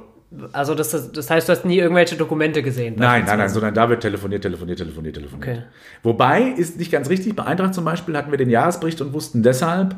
Also 0.52 0.76
das, 0.76 1.12
das 1.12 1.30
heißt, 1.32 1.50
du 1.50 1.54
hast 1.54 1.66
nie 1.66 1.80
irgendwelche 1.80 2.16
Dokumente 2.16 2.62
gesehen? 2.62 2.94
Nein, 2.96 3.24
nein, 3.26 3.40
nein, 3.40 3.50
sondern 3.50 3.74
da 3.74 3.90
wird 3.90 4.02
telefoniert, 4.02 4.44
telefoniert, 4.44 4.78
telefoniert, 4.78 5.16
telefoniert. 5.16 5.48
Okay. 5.48 5.64
Wobei, 6.04 6.44
ist 6.44 6.78
nicht 6.78 6.92
ganz 6.92 7.10
richtig, 7.10 7.36
bei 7.36 7.46
Eintracht 7.46 7.74
zum 7.74 7.86
Beispiel 7.86 8.16
hatten 8.16 8.30
wir 8.30 8.38
den 8.38 8.52
Jahresbericht 8.52 9.02
und 9.02 9.14
wussten 9.14 9.42
deshalb, 9.42 9.96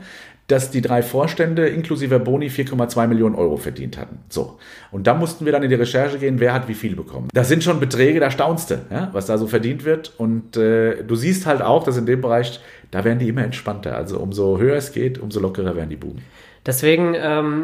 dass 0.47 0.71
die 0.71 0.81
drei 0.81 1.03
Vorstände 1.03 1.67
inklusive 1.67 2.19
Boni 2.19 2.47
4,2 2.47 3.07
Millionen 3.07 3.35
Euro 3.35 3.57
verdient 3.57 3.97
hatten. 3.97 4.19
So. 4.29 4.57
Und 4.91 5.05
da 5.05 5.13
mussten 5.13 5.43
wir 5.45 5.51
dann 5.51 5.63
in 5.63 5.69
die 5.69 5.75
Recherche 5.75 6.17
gehen, 6.19 6.39
wer 6.39 6.53
hat 6.53 6.69
wie 6.69 6.73
viel 6.73 6.95
bekommen. 6.95 7.27
Das 7.33 7.49
sind 7.49 7.63
schon 7.63 7.81
Beträge, 7.81 8.21
da 8.21 8.31
staunst 8.31 8.71
du, 8.71 8.75
ja, 8.89 9.09
was 9.11 9.25
da 9.25 9.37
so 9.37 9.47
verdient 9.47 9.83
wird. 9.83 10.13
Und 10.17 10.55
äh, 10.55 11.03
du 11.03 11.15
siehst 11.15 11.45
halt 11.45 11.61
auch, 11.61 11.83
dass 11.83 11.97
in 11.97 12.05
dem 12.05 12.21
Bereich, 12.21 12.61
da 12.91 13.03
werden 13.03 13.19
die 13.19 13.27
immer 13.27 13.43
entspannter. 13.43 13.97
Also 13.97 14.19
umso 14.19 14.57
höher 14.57 14.77
es 14.77 14.93
geht, 14.93 15.19
umso 15.19 15.41
lockerer 15.41 15.75
werden 15.75 15.89
die 15.89 15.97
Buben. 15.97 16.23
Deswegen 16.65 17.13
ähm, 17.17 17.63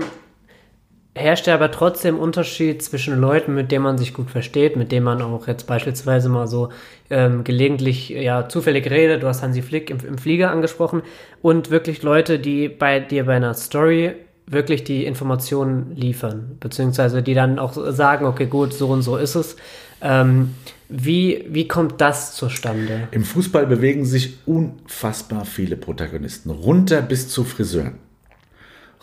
herrscht 1.16 1.48
aber 1.48 1.72
trotzdem 1.72 2.18
Unterschied 2.18 2.82
zwischen 2.82 3.20
Leuten, 3.20 3.54
mit 3.54 3.72
denen 3.72 3.84
man 3.84 3.98
sich 3.98 4.14
gut 4.14 4.32
versteht, 4.32 4.76
mit 4.76 4.92
denen 4.92 5.06
man 5.06 5.22
auch 5.22 5.48
jetzt 5.48 5.68
beispielsweise 5.68 6.28
mal 6.30 6.48
so 6.48 6.70
ähm, 7.10 7.44
gelegentlich 7.44 8.10
ja 8.10 8.50
zufällig 8.50 8.90
redet. 8.90 9.22
Du 9.22 9.28
hast 9.28 9.44
Hansi 9.44 9.62
Flick 9.62 9.90
im, 9.90 10.00
im 10.06 10.18
Flieger 10.18 10.50
angesprochen 10.52 11.04
und 11.42 11.70
wirklich 11.70 12.02
Leute, 12.02 12.40
die 12.40 12.68
bei 12.68 13.00
dir 13.00 13.26
bei 13.26 13.36
einer 13.36 13.54
Story 13.54 14.14
wirklich 14.48 14.84
die 14.84 15.06
Informationen 15.06 15.96
liefern, 15.96 16.58
beziehungsweise 16.60 17.22
die 17.22 17.34
dann 17.34 17.60
auch 17.60 17.74
sagen, 17.92 18.26
okay, 18.26 18.48
gut, 18.48 18.74
so 18.74 18.88
und 18.88 19.04
so 19.04 19.18
ist 19.18 19.36
es. 19.36 19.56
Ähm, 20.02 20.56
wie, 20.90 21.46
wie 21.48 21.68
kommt 21.68 22.02
das 22.02 22.36
zustande? 22.36 23.08
Im 23.12 23.24
Fußball 23.24 23.66
bewegen 23.66 24.06
sich 24.06 24.38
unfassbar 24.46 25.46
viele 25.46 25.78
Protagonisten, 25.78 26.50
runter 26.50 27.02
bis 27.02 27.30
zu 27.30 27.44
Friseuren 27.46 28.00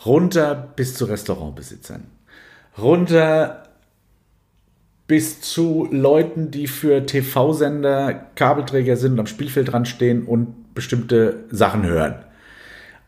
runter 0.05 0.55
bis 0.55 0.95
zu 0.95 1.05
Restaurantbesitzern, 1.05 2.05
runter 2.79 3.65
bis 5.07 5.41
zu 5.41 5.89
Leuten, 5.91 6.51
die 6.51 6.69
für 6.69 7.05
TV-Sender 7.05 8.15
Kabelträger 8.37 8.97
sind 8.97 9.13
und 9.13 9.21
am 9.21 9.27
Spielfeld 9.27 9.73
dran 9.73 9.85
stehen 9.85 10.25
und 10.25 10.73
bestimmte 10.75 11.45
Sachen 11.51 11.85
hören. 11.85 12.15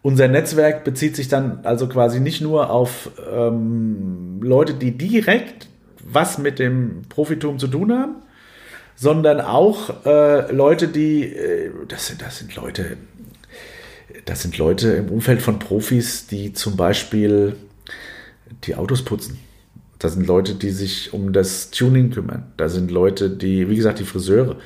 Unser 0.02 0.26
Netzwerk 0.26 0.82
bezieht 0.82 1.14
sich 1.14 1.28
dann 1.28 1.60
also 1.62 1.86
quasi 1.86 2.18
nicht 2.18 2.40
nur 2.40 2.70
auf 2.70 3.10
ähm, 3.32 4.40
Leute, 4.42 4.74
die 4.74 4.98
direkt 4.98 5.68
was 6.04 6.38
mit 6.38 6.58
dem 6.58 7.02
Profitum 7.08 7.60
zu 7.60 7.68
tun 7.68 7.92
haben, 7.92 8.16
sondern 8.96 9.40
auch 9.40 10.04
äh, 10.04 10.52
Leute, 10.52 10.88
die, 10.88 11.32
äh, 11.32 11.70
das, 11.86 12.08
sind, 12.08 12.20
das 12.20 12.38
sind 12.38 12.54
Leute, 12.56 12.96
das 14.24 14.42
sind 14.42 14.58
Leute 14.58 14.90
im 14.92 15.08
Umfeld 15.08 15.42
von 15.42 15.58
Profis, 15.58 16.26
die 16.26 16.52
zum 16.52 16.76
Beispiel 16.76 17.56
die 18.64 18.74
Autos 18.74 19.02
putzen. 19.02 19.38
Das 19.98 20.14
sind 20.14 20.26
Leute, 20.26 20.54
die 20.54 20.70
sich 20.70 21.12
um 21.12 21.32
das 21.32 21.70
Tuning 21.70 22.10
kümmern. 22.10 22.52
Da 22.56 22.68
sind 22.68 22.90
Leute, 22.90 23.30
die, 23.30 23.68
wie 23.68 23.76
gesagt, 23.76 24.00
die 24.00 24.04
Friseure, 24.04 24.56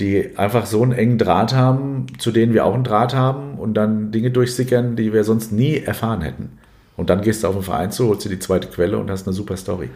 die 0.00 0.38
einfach 0.38 0.66
so 0.66 0.82
einen 0.82 0.92
engen 0.92 1.18
Draht 1.18 1.52
haben, 1.54 2.06
zu 2.18 2.32
denen 2.32 2.54
wir 2.54 2.64
auch 2.64 2.74
einen 2.74 2.84
Draht 2.84 3.14
haben 3.14 3.58
und 3.58 3.74
dann 3.74 4.12
Dinge 4.12 4.30
durchsickern, 4.30 4.96
die 4.96 5.12
wir 5.12 5.24
sonst 5.24 5.52
nie 5.52 5.76
erfahren 5.76 6.22
hätten. 6.22 6.58
Und 6.96 7.10
dann 7.10 7.20
gehst 7.20 7.42
du 7.42 7.48
auf 7.48 7.54
den 7.54 7.62
Verein 7.62 7.92
zu, 7.92 8.08
holst 8.08 8.24
dir 8.24 8.30
die 8.30 8.38
zweite 8.38 8.68
Quelle 8.68 8.98
und 8.98 9.10
hast 9.10 9.26
eine 9.26 9.34
super 9.34 9.56
Story. 9.56 9.90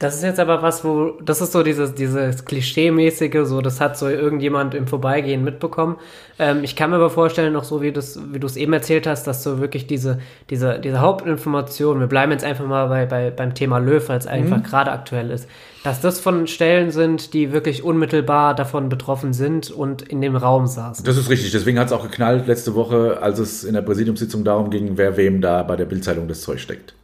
Das 0.00 0.14
ist 0.14 0.22
jetzt 0.22 0.40
aber 0.40 0.62
was, 0.62 0.82
wo, 0.82 1.18
das 1.22 1.42
ist 1.42 1.52
so 1.52 1.62
dieses, 1.62 1.94
dieses 1.94 2.46
Klischee-mäßige, 2.46 3.44
so, 3.44 3.60
das 3.60 3.82
hat 3.82 3.98
so 3.98 4.08
irgendjemand 4.08 4.74
im 4.74 4.86
Vorbeigehen 4.86 5.44
mitbekommen. 5.44 5.96
Ähm, 6.38 6.64
ich 6.64 6.74
kann 6.74 6.88
mir 6.88 6.96
aber 6.96 7.10
vorstellen, 7.10 7.52
noch 7.52 7.64
so 7.64 7.82
wie, 7.82 7.92
das, 7.92 8.18
wie 8.32 8.40
du 8.40 8.46
es 8.46 8.56
eben 8.56 8.72
erzählt 8.72 9.06
hast, 9.06 9.26
dass 9.26 9.42
so 9.42 9.60
wirklich 9.60 9.86
diese, 9.86 10.18
diese, 10.48 10.78
diese 10.78 11.02
Hauptinformation, 11.02 12.00
wir 12.00 12.06
bleiben 12.06 12.32
jetzt 12.32 12.44
einfach 12.44 12.64
mal 12.64 12.88
bei, 12.88 13.04
bei, 13.04 13.30
beim 13.30 13.54
Thema 13.54 13.76
Löw, 13.76 14.08
weil 14.08 14.18
es 14.18 14.26
einfach 14.26 14.56
mhm. 14.56 14.62
gerade 14.62 14.90
aktuell 14.90 15.30
ist, 15.30 15.46
dass 15.84 16.00
das 16.00 16.18
von 16.18 16.46
Stellen 16.46 16.90
sind, 16.92 17.34
die 17.34 17.52
wirklich 17.52 17.84
unmittelbar 17.84 18.54
davon 18.54 18.88
betroffen 18.88 19.34
sind 19.34 19.70
und 19.70 20.00
in 20.00 20.22
dem 20.22 20.34
Raum 20.34 20.66
saßen. 20.66 21.04
Das 21.04 21.18
ist 21.18 21.28
richtig, 21.28 21.52
deswegen 21.52 21.78
hat 21.78 21.88
es 21.88 21.92
auch 21.92 22.04
geknallt 22.04 22.46
letzte 22.46 22.74
Woche, 22.74 23.18
als 23.20 23.38
es 23.38 23.64
in 23.64 23.74
der 23.74 23.82
Präsidiumssitzung 23.82 24.44
darum 24.44 24.70
ging, 24.70 24.96
wer 24.96 25.18
wem 25.18 25.42
da 25.42 25.62
bei 25.62 25.76
der 25.76 25.84
Bildzeitung 25.84 26.26
das 26.26 26.40
Zeug 26.40 26.58
steckt. 26.58 26.94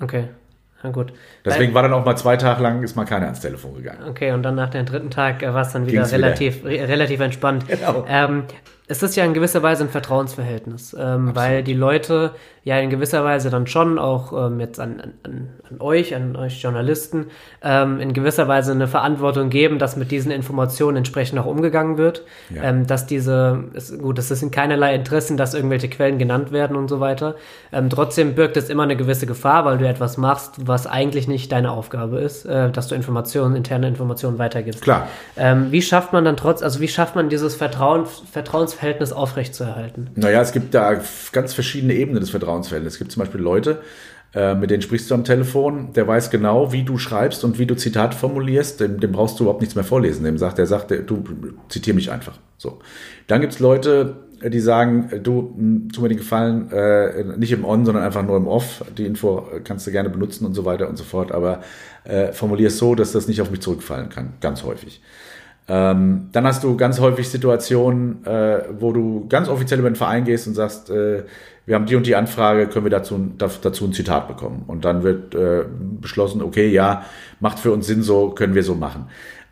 Okay. 0.00 0.28
Na 0.82 0.90
gut. 0.90 1.12
Deswegen 1.48 1.74
war 1.74 1.82
dann 1.82 1.92
auch 1.92 2.04
mal 2.04 2.16
zwei 2.16 2.36
Tage 2.36 2.62
lang, 2.62 2.82
ist 2.82 2.96
mal 2.96 3.04
keiner 3.04 3.26
ans 3.26 3.40
Telefon 3.40 3.74
gegangen. 3.74 4.00
Okay, 4.08 4.32
und 4.32 4.42
dann 4.42 4.54
nach 4.54 4.70
dem 4.70 4.86
dritten 4.86 5.10
Tag 5.10 5.42
war 5.42 5.62
es 5.62 5.72
dann 5.72 5.86
wieder 5.86 6.10
relativ, 6.10 6.64
wieder. 6.64 6.88
relativ 6.88 7.20
entspannt. 7.20 7.66
Genau. 7.68 8.04
Ähm, 8.08 8.44
es 8.90 9.02
ist 9.02 9.16
ja 9.16 9.24
in 9.24 9.34
gewisser 9.34 9.62
Weise 9.62 9.84
ein 9.84 9.90
Vertrauensverhältnis, 9.90 10.96
ähm, 10.98 11.36
weil 11.36 11.62
die 11.62 11.74
Leute 11.74 12.32
ja 12.64 12.78
in 12.78 12.88
gewisser 12.88 13.22
Weise 13.22 13.50
dann 13.50 13.66
schon 13.66 13.98
auch 13.98 14.32
ähm, 14.32 14.60
jetzt 14.60 14.80
an, 14.80 15.12
an, 15.22 15.48
an 15.68 15.80
euch, 15.80 16.14
an 16.14 16.36
euch 16.36 16.62
Journalisten, 16.62 17.26
ähm, 17.62 18.00
in 18.00 18.14
gewisser 18.14 18.48
Weise 18.48 18.72
eine 18.72 18.88
Verantwortung 18.88 19.50
geben, 19.50 19.78
dass 19.78 19.96
mit 19.96 20.10
diesen 20.10 20.30
Informationen 20.30 20.96
entsprechend 20.98 21.38
auch 21.38 21.44
umgegangen 21.44 21.98
wird, 21.98 22.24
ja. 22.48 22.62
ähm, 22.62 22.86
dass 22.86 23.06
diese, 23.06 23.64
ist, 23.74 23.98
gut, 23.98 24.18
es 24.18 24.28
sind 24.28 24.52
keinerlei 24.52 24.94
Interessen, 24.94 25.36
dass 25.36 25.52
irgendwelche 25.52 25.88
Quellen 25.88 26.18
genannt 26.18 26.50
werden 26.50 26.74
und 26.74 26.88
so 26.88 26.98
weiter. 26.98 27.36
Ähm, 27.72 27.90
trotzdem 27.90 28.34
birgt 28.34 28.56
es 28.56 28.70
immer 28.70 28.84
eine 28.84 28.96
gewisse 28.96 29.26
Gefahr, 29.26 29.66
weil 29.66 29.76
du 29.76 29.86
etwas 29.86 30.16
machst, 30.16 30.66
was 30.66 30.86
eigentlich 30.86 31.28
nicht 31.28 31.37
deine 31.46 31.70
Aufgabe 31.70 32.18
ist, 32.18 32.44
äh, 32.46 32.72
dass 32.72 32.88
du 32.88 32.96
Informationen, 32.96 33.54
interne 33.54 33.86
Informationen 33.86 34.38
weitergibst. 34.38 34.82
Klar. 34.82 35.08
Ähm, 35.36 35.70
wie 35.70 35.82
schafft 35.82 36.12
man 36.12 36.24
dann 36.24 36.36
trotz, 36.36 36.62
also 36.62 36.80
wie 36.80 36.88
schafft 36.88 37.14
man 37.14 37.28
dieses 37.28 37.54
Vertrauen, 37.54 38.06
Vertrauensverhältnis 38.06 39.12
aufrechtzuerhalten? 39.12 40.10
Naja, 40.16 40.40
es 40.40 40.50
gibt 40.50 40.74
da 40.74 41.00
ganz 41.30 41.54
verschiedene 41.54 41.94
Ebenen 41.94 42.20
des 42.20 42.30
Vertrauensverhältnisses. 42.30 42.94
Es 42.94 42.98
gibt 42.98 43.12
zum 43.12 43.20
Beispiel 43.20 43.40
Leute, 43.40 43.82
äh, 44.34 44.54
mit 44.54 44.70
denen 44.70 44.82
sprichst 44.82 45.10
du 45.10 45.14
am 45.14 45.24
Telefon, 45.24 45.92
der 45.94 46.06
weiß 46.06 46.30
genau, 46.30 46.72
wie 46.72 46.82
du 46.82 46.98
schreibst 46.98 47.44
und 47.44 47.58
wie 47.58 47.66
du 47.66 47.76
Zitate 47.76 48.16
formulierst, 48.16 48.80
dem, 48.80 49.00
dem 49.00 49.12
brauchst 49.12 49.38
du 49.38 49.44
überhaupt 49.44 49.60
nichts 49.60 49.74
mehr 49.74 49.84
vorlesen. 49.84 50.24
Dem 50.24 50.36
sagt, 50.36 50.58
der 50.58 50.66
sagt, 50.66 50.90
du 50.90 51.24
zitier 51.68 51.94
mich 51.94 52.10
einfach. 52.10 52.34
So. 52.58 52.80
Dann 53.26 53.40
gibt 53.40 53.54
es 53.54 53.58
Leute, 53.58 54.16
die 54.44 54.60
sagen, 54.60 55.10
du, 55.22 55.88
tu 55.92 56.02
mir 56.02 56.08
den 56.08 56.18
Gefallen, 56.18 56.70
äh, 56.70 57.24
nicht 57.36 57.52
im 57.52 57.64
On, 57.64 57.84
sondern 57.84 58.04
einfach 58.04 58.22
nur 58.22 58.36
im 58.36 58.46
Off. 58.46 58.84
Die 58.96 59.06
Info 59.06 59.46
kannst 59.64 59.86
du 59.86 59.90
gerne 59.90 60.10
benutzen 60.10 60.46
und 60.46 60.54
so 60.54 60.64
weiter 60.64 60.88
und 60.88 60.96
so 60.96 61.04
fort, 61.04 61.32
aber 61.32 61.60
äh, 62.04 62.32
formulier 62.32 62.68
es 62.68 62.78
so, 62.78 62.94
dass 62.94 63.12
das 63.12 63.28
nicht 63.28 63.40
auf 63.40 63.50
mich 63.50 63.60
zurückfallen 63.60 64.08
kann, 64.08 64.34
ganz 64.40 64.64
häufig. 64.64 65.02
Ähm, 65.68 66.28
dann 66.32 66.46
hast 66.46 66.64
du 66.64 66.76
ganz 66.76 66.98
häufig 66.98 67.28
Situationen, 67.28 68.24
äh, 68.24 68.62
wo 68.78 68.92
du 68.92 69.26
ganz 69.28 69.48
offiziell 69.48 69.80
über 69.80 69.90
den 69.90 69.96
Verein 69.96 70.24
gehst 70.24 70.46
und 70.46 70.54
sagst, 70.54 70.88
äh, 70.88 71.24
wir 71.66 71.74
haben 71.74 71.84
die 71.84 71.96
und 71.96 72.06
die 72.06 72.16
Anfrage, 72.16 72.66
können 72.68 72.86
wir 72.86 72.90
dazu, 72.90 73.32
dazu 73.36 73.84
ein 73.84 73.92
Zitat 73.92 74.26
bekommen. 74.26 74.64
Und 74.66 74.86
dann 74.86 75.02
wird 75.02 75.34
äh, 75.34 75.64
beschlossen, 76.00 76.40
okay, 76.40 76.68
ja, 76.68 77.04
macht 77.40 77.58
für 77.58 77.72
uns 77.72 77.86
Sinn, 77.86 78.02
so 78.02 78.30
können 78.30 78.54
wir 78.54 78.62
so 78.62 78.74
machen. 78.74 79.08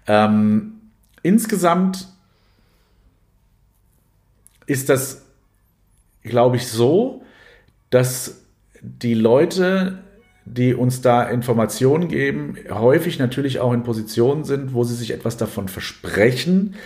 Ähm, 0.06 0.72
insgesamt 1.22 2.08
ist 4.66 4.88
das, 4.88 5.22
glaube 6.22 6.56
ich, 6.56 6.66
so, 6.68 7.22
dass 7.90 8.42
die 8.82 9.14
Leute 9.14 9.98
die 10.46 10.74
uns 10.74 11.00
da 11.02 11.24
Informationen 11.24 12.08
geben, 12.08 12.56
häufig 12.70 13.18
natürlich 13.18 13.58
auch 13.58 13.72
in 13.72 13.82
Positionen 13.82 14.44
sind, 14.44 14.72
wo 14.72 14.84
sie 14.84 14.94
sich 14.94 15.10
etwas 15.10 15.36
davon 15.36 15.66
versprechen, 15.66 16.76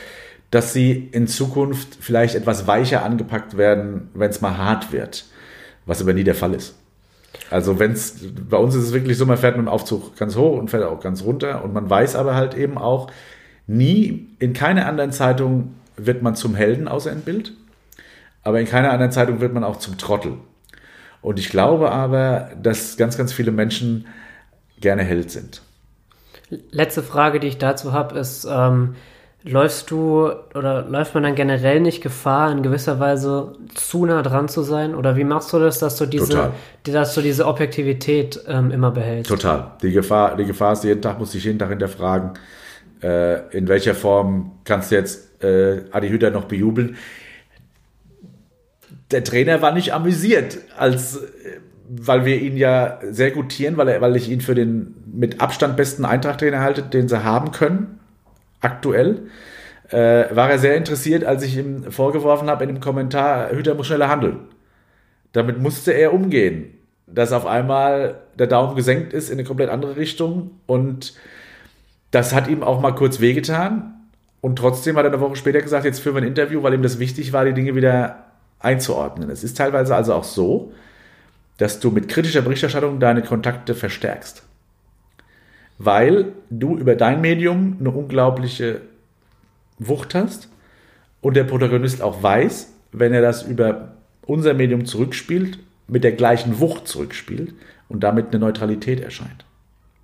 dass 0.51 0.73
sie 0.73 1.11
in 1.13 1.29
Zukunft 1.29 1.99
vielleicht 2.01 2.35
etwas 2.35 2.67
weicher 2.67 3.05
angepackt 3.05 3.57
werden, 3.57 4.09
wenn 4.15 4.31
es 4.31 4.41
mal 4.41 4.57
hart 4.57 4.93
wird, 4.93 5.27
was 5.85 6.01
aber 6.01 6.15
nie 6.15 6.25
der 6.25 6.35
Fall 6.35 6.55
ist. 6.55 6.75
Also 7.51 7.79
wenn 7.79 7.93
es, 7.93 8.17
bei 8.49 8.57
uns 8.57 8.75
ist 8.75 8.85
es 8.85 8.93
wirklich 8.93 9.19
so, 9.19 9.27
man 9.27 9.37
fährt 9.37 9.57
mit 9.57 9.67
dem 9.67 9.69
Aufzug 9.69 10.17
ganz 10.17 10.37
hoch 10.37 10.59
und 10.59 10.71
fährt 10.71 10.85
auch 10.85 11.01
ganz 11.01 11.23
runter 11.23 11.63
und 11.63 11.75
man 11.75 11.89
weiß 11.89 12.17
aber 12.17 12.35
halt 12.35 12.57
eben 12.57 12.79
auch, 12.79 13.11
nie, 13.67 14.27
in 14.39 14.55
keiner 14.55 14.87
anderen 14.87 15.13
Zeitung 15.13 15.75
wird 15.97 16.23
man 16.23 16.35
zum 16.35 16.55
Helden 16.55 16.89
außer 16.89 17.13
in 17.13 17.21
Bild, 17.21 17.53
aber 18.43 18.61
in 18.61 18.67
keiner 18.67 18.91
anderen 18.91 19.13
Zeitung 19.13 19.41
wird 19.41 19.53
man 19.53 19.65
auch 19.65 19.77
zum 19.77 19.99
Trottel. 19.99 20.39
Und 21.23 21.39
ich 21.39 21.51
glaube 21.51 21.91
aber, 21.91 22.51
dass 22.61 22.97
ganz, 22.97 23.19
ganz 23.19 23.33
viele 23.33 23.53
Menschen 23.53 24.07
gerne 24.81 25.03
Held 25.03 25.31
sind. 25.31 25.63
Letzte 26.71 27.03
Frage, 27.03 27.41
die 27.41 27.49
ich 27.49 27.59
dazu 27.59 27.93
habe, 27.93 28.19
ist, 28.19 28.47
ähm, 28.51 28.95
läufst 29.43 29.91
du 29.91 30.31
oder 30.55 30.83
läuft 30.83 31.15
man 31.15 31.23
dann 31.23 31.35
generell 31.35 31.81
nicht 31.81 32.03
Gefahr, 32.03 32.51
in 32.51 32.63
gewisser 32.63 32.99
Weise 32.99 33.53
zu 33.75 34.05
nah 34.07 34.23
dran 34.23 34.49
zu 34.49 34.63
sein? 34.63 34.95
Oder 34.95 35.17
wie 35.17 35.25
machst 35.25 35.53
du 35.53 35.59
das, 35.59 35.79
dass 35.79 35.97
du 35.97 36.07
diese, 36.07 36.53
dass 36.85 37.15
du 37.15 37.21
diese 37.21 37.47
Objektivität 37.47 38.41
ähm, 38.49 38.71
immer 38.71 38.91
behältst? 38.91 39.31
Total. 39.31 39.73
Die 39.83 39.93
Gefahr, 39.93 40.37
die 40.37 40.45
Gefahr 40.45 40.73
ist, 40.73 40.85
jeden 40.85 41.03
Tag 41.03 41.19
muss 41.19 41.35
ich 41.35 41.45
jeden 41.45 41.59
Tag 41.59 41.71
hinterfragen, 41.71 42.33
äh, 43.03 43.57
in 43.57 43.69
welcher 43.69 43.95
Form 43.95 44.53
kannst 44.65 44.91
du 44.91 44.97
jetzt 44.97 45.43
äh, 45.43 45.83
Adi 45.91 46.09
Hütter 46.09 46.31
noch 46.31 46.45
bejubeln? 46.45 46.97
Der 49.11 49.25
Trainer 49.25 49.61
war 49.63 49.73
nicht 49.73 49.93
amüsiert, 49.93 50.59
als 50.77 51.17
äh, 51.17 51.61
weil 51.91 52.25
wir 52.25 52.41
ihn 52.41 52.57
ja 52.57 53.01
sehr 53.03 53.33
gutieren, 53.33 53.77
weil, 53.77 53.89
er, 53.89 54.01
weil 54.01 54.15
ich 54.15 54.31
ihn 54.31 54.41
für 54.41 54.55
den 54.55 54.95
mit 55.13 55.41
Abstand 55.41 55.77
besten 55.77 56.05
Eintracht-Trainer 56.05 56.61
halte, 56.61 56.83
den 56.83 57.09
sie 57.09 57.25
haben 57.25 57.51
können, 57.51 57.99
aktuell. 58.61 59.29
Äh, 59.89 60.35
war 60.35 60.49
er 60.51 60.59
sehr 60.61 60.77
interessiert, 60.77 61.25
als 61.25 61.43
ich 61.43 61.57
ihm 61.57 61.91
vorgeworfen 61.91 62.49
habe 62.49 62.63
in 62.63 62.75
dem 62.75 62.81
Kommentar, 62.81 63.51
Hüter 63.51 63.75
muss 63.75 63.89
schneller 63.89 64.09
handeln. 64.09 64.39
Damit 65.33 65.59
musste 65.59 65.91
er 65.93 66.13
umgehen, 66.13 66.75
dass 67.09 67.33
auf 67.33 67.45
einmal 67.45 68.21
der 68.39 68.47
Daumen 68.47 68.77
gesenkt 68.77 69.13
ist 69.13 69.29
in 69.29 69.39
eine 69.39 69.45
komplett 69.45 69.69
andere 69.69 69.97
Richtung 69.97 70.53
und 70.67 71.15
das 72.13 72.35
hat 72.35 72.47
ihm 72.47 72.63
auch 72.63 72.81
mal 72.81 72.95
kurz 72.95 73.21
wehgetan 73.21 73.95
und 74.41 74.57
trotzdem 74.57 74.97
hat 74.97 75.05
er 75.05 75.13
eine 75.13 75.21
Woche 75.21 75.37
später 75.37 75.61
gesagt, 75.61 75.85
jetzt 75.85 76.01
führen 76.01 76.15
wir 76.15 76.23
ein 76.23 76.29
Interview, 76.29 76.63
weil 76.63 76.75
ihm 76.75 76.83
das 76.83 77.01
wichtig 77.01 77.33
war, 77.33 77.45
die 77.45 77.53
Dinge 77.53 77.75
wieder 77.75 78.30
einzuordnen. 78.61 79.31
Es 79.31 79.43
ist 79.43 79.57
teilweise 79.57 79.95
also 79.95 80.15
auch 80.15 80.25
so, 80.25 80.73
dass 81.59 81.81
du 81.81 81.91
mit 81.91 82.09
kritischer 82.09 82.43
Berichterstattung 82.43 83.01
deine 83.01 83.23
Kontakte 83.23 83.75
verstärkst. 83.75 84.43
Weil 85.79 86.33
du 86.51 86.77
über 86.77 86.95
dein 86.95 87.21
Medium 87.21 87.77
eine 87.81 87.91
unglaubliche 87.91 88.83
Wucht 89.79 90.15
hast 90.15 90.49
und 91.21 91.37
der 91.37 91.45
Protagonist 91.45 92.03
auch 92.03 92.23
weiß, 92.23 92.73
wenn 92.93 93.13
er 93.13 93.23
das 93.23 93.43
über 93.43 93.93
unser 94.27 94.55
Medium 94.55 94.85
zurückspielt, 94.85 95.59
mit 95.89 96.05
der 96.05 96.13
gleichen 96.13 96.61
Wucht 96.61 96.87
zurückspielt 96.87 97.53
und 97.89 98.01
damit 98.01 98.29
eine 98.29 98.39
Neutralität 98.39 99.01
erscheint. 99.01 99.45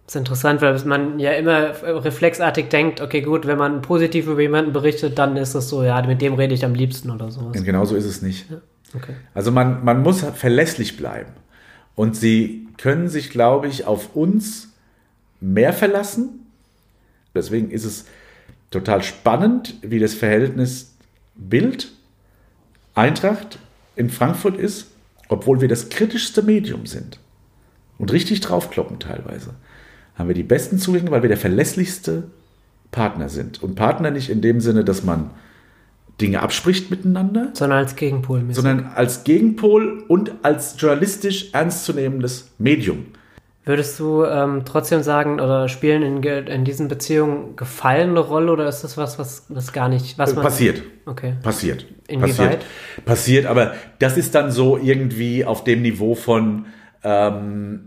Das 0.06 0.14
ist 0.14 0.20
interessant, 0.20 0.62
weil 0.62 0.78
man 0.84 1.18
ja 1.18 1.32
immer 1.32 1.74
reflexartig 1.82 2.68
denkt, 2.68 3.00
okay, 3.00 3.22
gut, 3.22 3.44
wenn 3.44 3.58
man 3.58 3.82
positiv 3.82 4.28
über 4.28 4.40
jemanden 4.40 4.72
berichtet, 4.72 5.18
dann 5.18 5.36
ist 5.36 5.56
das 5.56 5.68
so, 5.68 5.82
ja, 5.82 6.00
mit 6.06 6.22
dem 6.22 6.34
rede 6.34 6.54
ich 6.54 6.64
am 6.64 6.74
liebsten 6.74 7.10
oder 7.10 7.32
sowas. 7.32 7.60
Genau 7.64 7.84
so 7.84 7.96
ist 7.96 8.04
es 8.04 8.22
nicht. 8.22 8.48
Ja, 8.48 8.58
okay. 8.94 9.14
Also 9.34 9.50
man, 9.50 9.84
man 9.84 10.02
muss 10.02 10.20
verlässlich 10.20 10.96
bleiben. 10.96 11.32
Und 11.96 12.14
sie 12.14 12.68
können 12.76 13.08
sich, 13.08 13.30
glaube 13.30 13.66
ich, 13.66 13.84
auf 13.84 14.14
uns 14.14 14.68
mehr 15.40 15.72
verlassen. 15.72 16.46
Deswegen 17.34 17.72
ist 17.72 17.84
es 17.84 18.04
total 18.70 19.02
spannend, 19.02 19.74
wie 19.82 19.98
das 19.98 20.14
Verhältnis 20.14 20.94
Bild 21.34 21.90
Eintracht 22.94 23.58
in 23.96 24.08
Frankfurt 24.08 24.56
ist, 24.56 24.86
obwohl 25.28 25.60
wir 25.60 25.68
das 25.68 25.88
kritischste 25.88 26.42
Medium 26.42 26.86
sind 26.86 27.18
und 27.98 28.12
richtig 28.12 28.40
draufkloppen 28.40 29.00
teilweise. 29.00 29.54
Haben 30.16 30.28
wir 30.28 30.34
die 30.34 30.42
besten 30.42 30.78
Zugänge, 30.78 31.10
weil 31.10 31.22
wir 31.22 31.28
der 31.28 31.38
verlässlichste 31.38 32.24
Partner 32.90 33.28
sind. 33.28 33.62
Und 33.62 33.74
Partner 33.74 34.10
nicht 34.10 34.30
in 34.30 34.40
dem 34.40 34.60
Sinne, 34.60 34.84
dass 34.84 35.04
man 35.04 35.30
Dinge 36.20 36.40
abspricht 36.40 36.90
miteinander. 36.90 37.50
Sondern 37.52 37.78
als 37.78 37.96
Gegenpol. 37.96 38.40
-mäßig. 38.40 38.54
Sondern 38.54 38.92
als 38.94 39.24
Gegenpol 39.24 40.04
und 40.08 40.32
als 40.42 40.76
journalistisch 40.78 41.52
ernstzunehmendes 41.52 42.52
Medium. 42.58 43.06
Würdest 43.66 43.98
du 43.98 44.24
ähm, 44.24 44.62
trotzdem 44.64 45.02
sagen, 45.02 45.40
oder 45.40 45.68
spielen 45.68 46.02
in, 46.02 46.22
in 46.22 46.64
diesen 46.64 46.86
Beziehungen 46.86 47.56
Gefallen 47.56 48.10
eine 48.10 48.20
Rolle 48.20 48.52
oder 48.52 48.68
ist 48.68 48.82
das 48.82 48.96
was, 48.96 49.18
was 49.18 49.46
das 49.48 49.72
gar 49.72 49.88
nicht, 49.88 50.16
was 50.18 50.34
man. 50.34 50.44
Passiert. 50.44 50.82
Okay. 51.04 51.34
Passiert. 51.42 51.84
Inwieweit? 52.06 52.36
Passiert. 52.36 52.64
Passiert, 53.04 53.46
aber 53.46 53.74
das 53.98 54.16
ist 54.16 54.36
dann 54.36 54.52
so 54.52 54.78
irgendwie 54.78 55.44
auf 55.44 55.64
dem 55.64 55.82
Niveau 55.82 56.14
von, 56.14 56.66
ähm, 57.02 57.85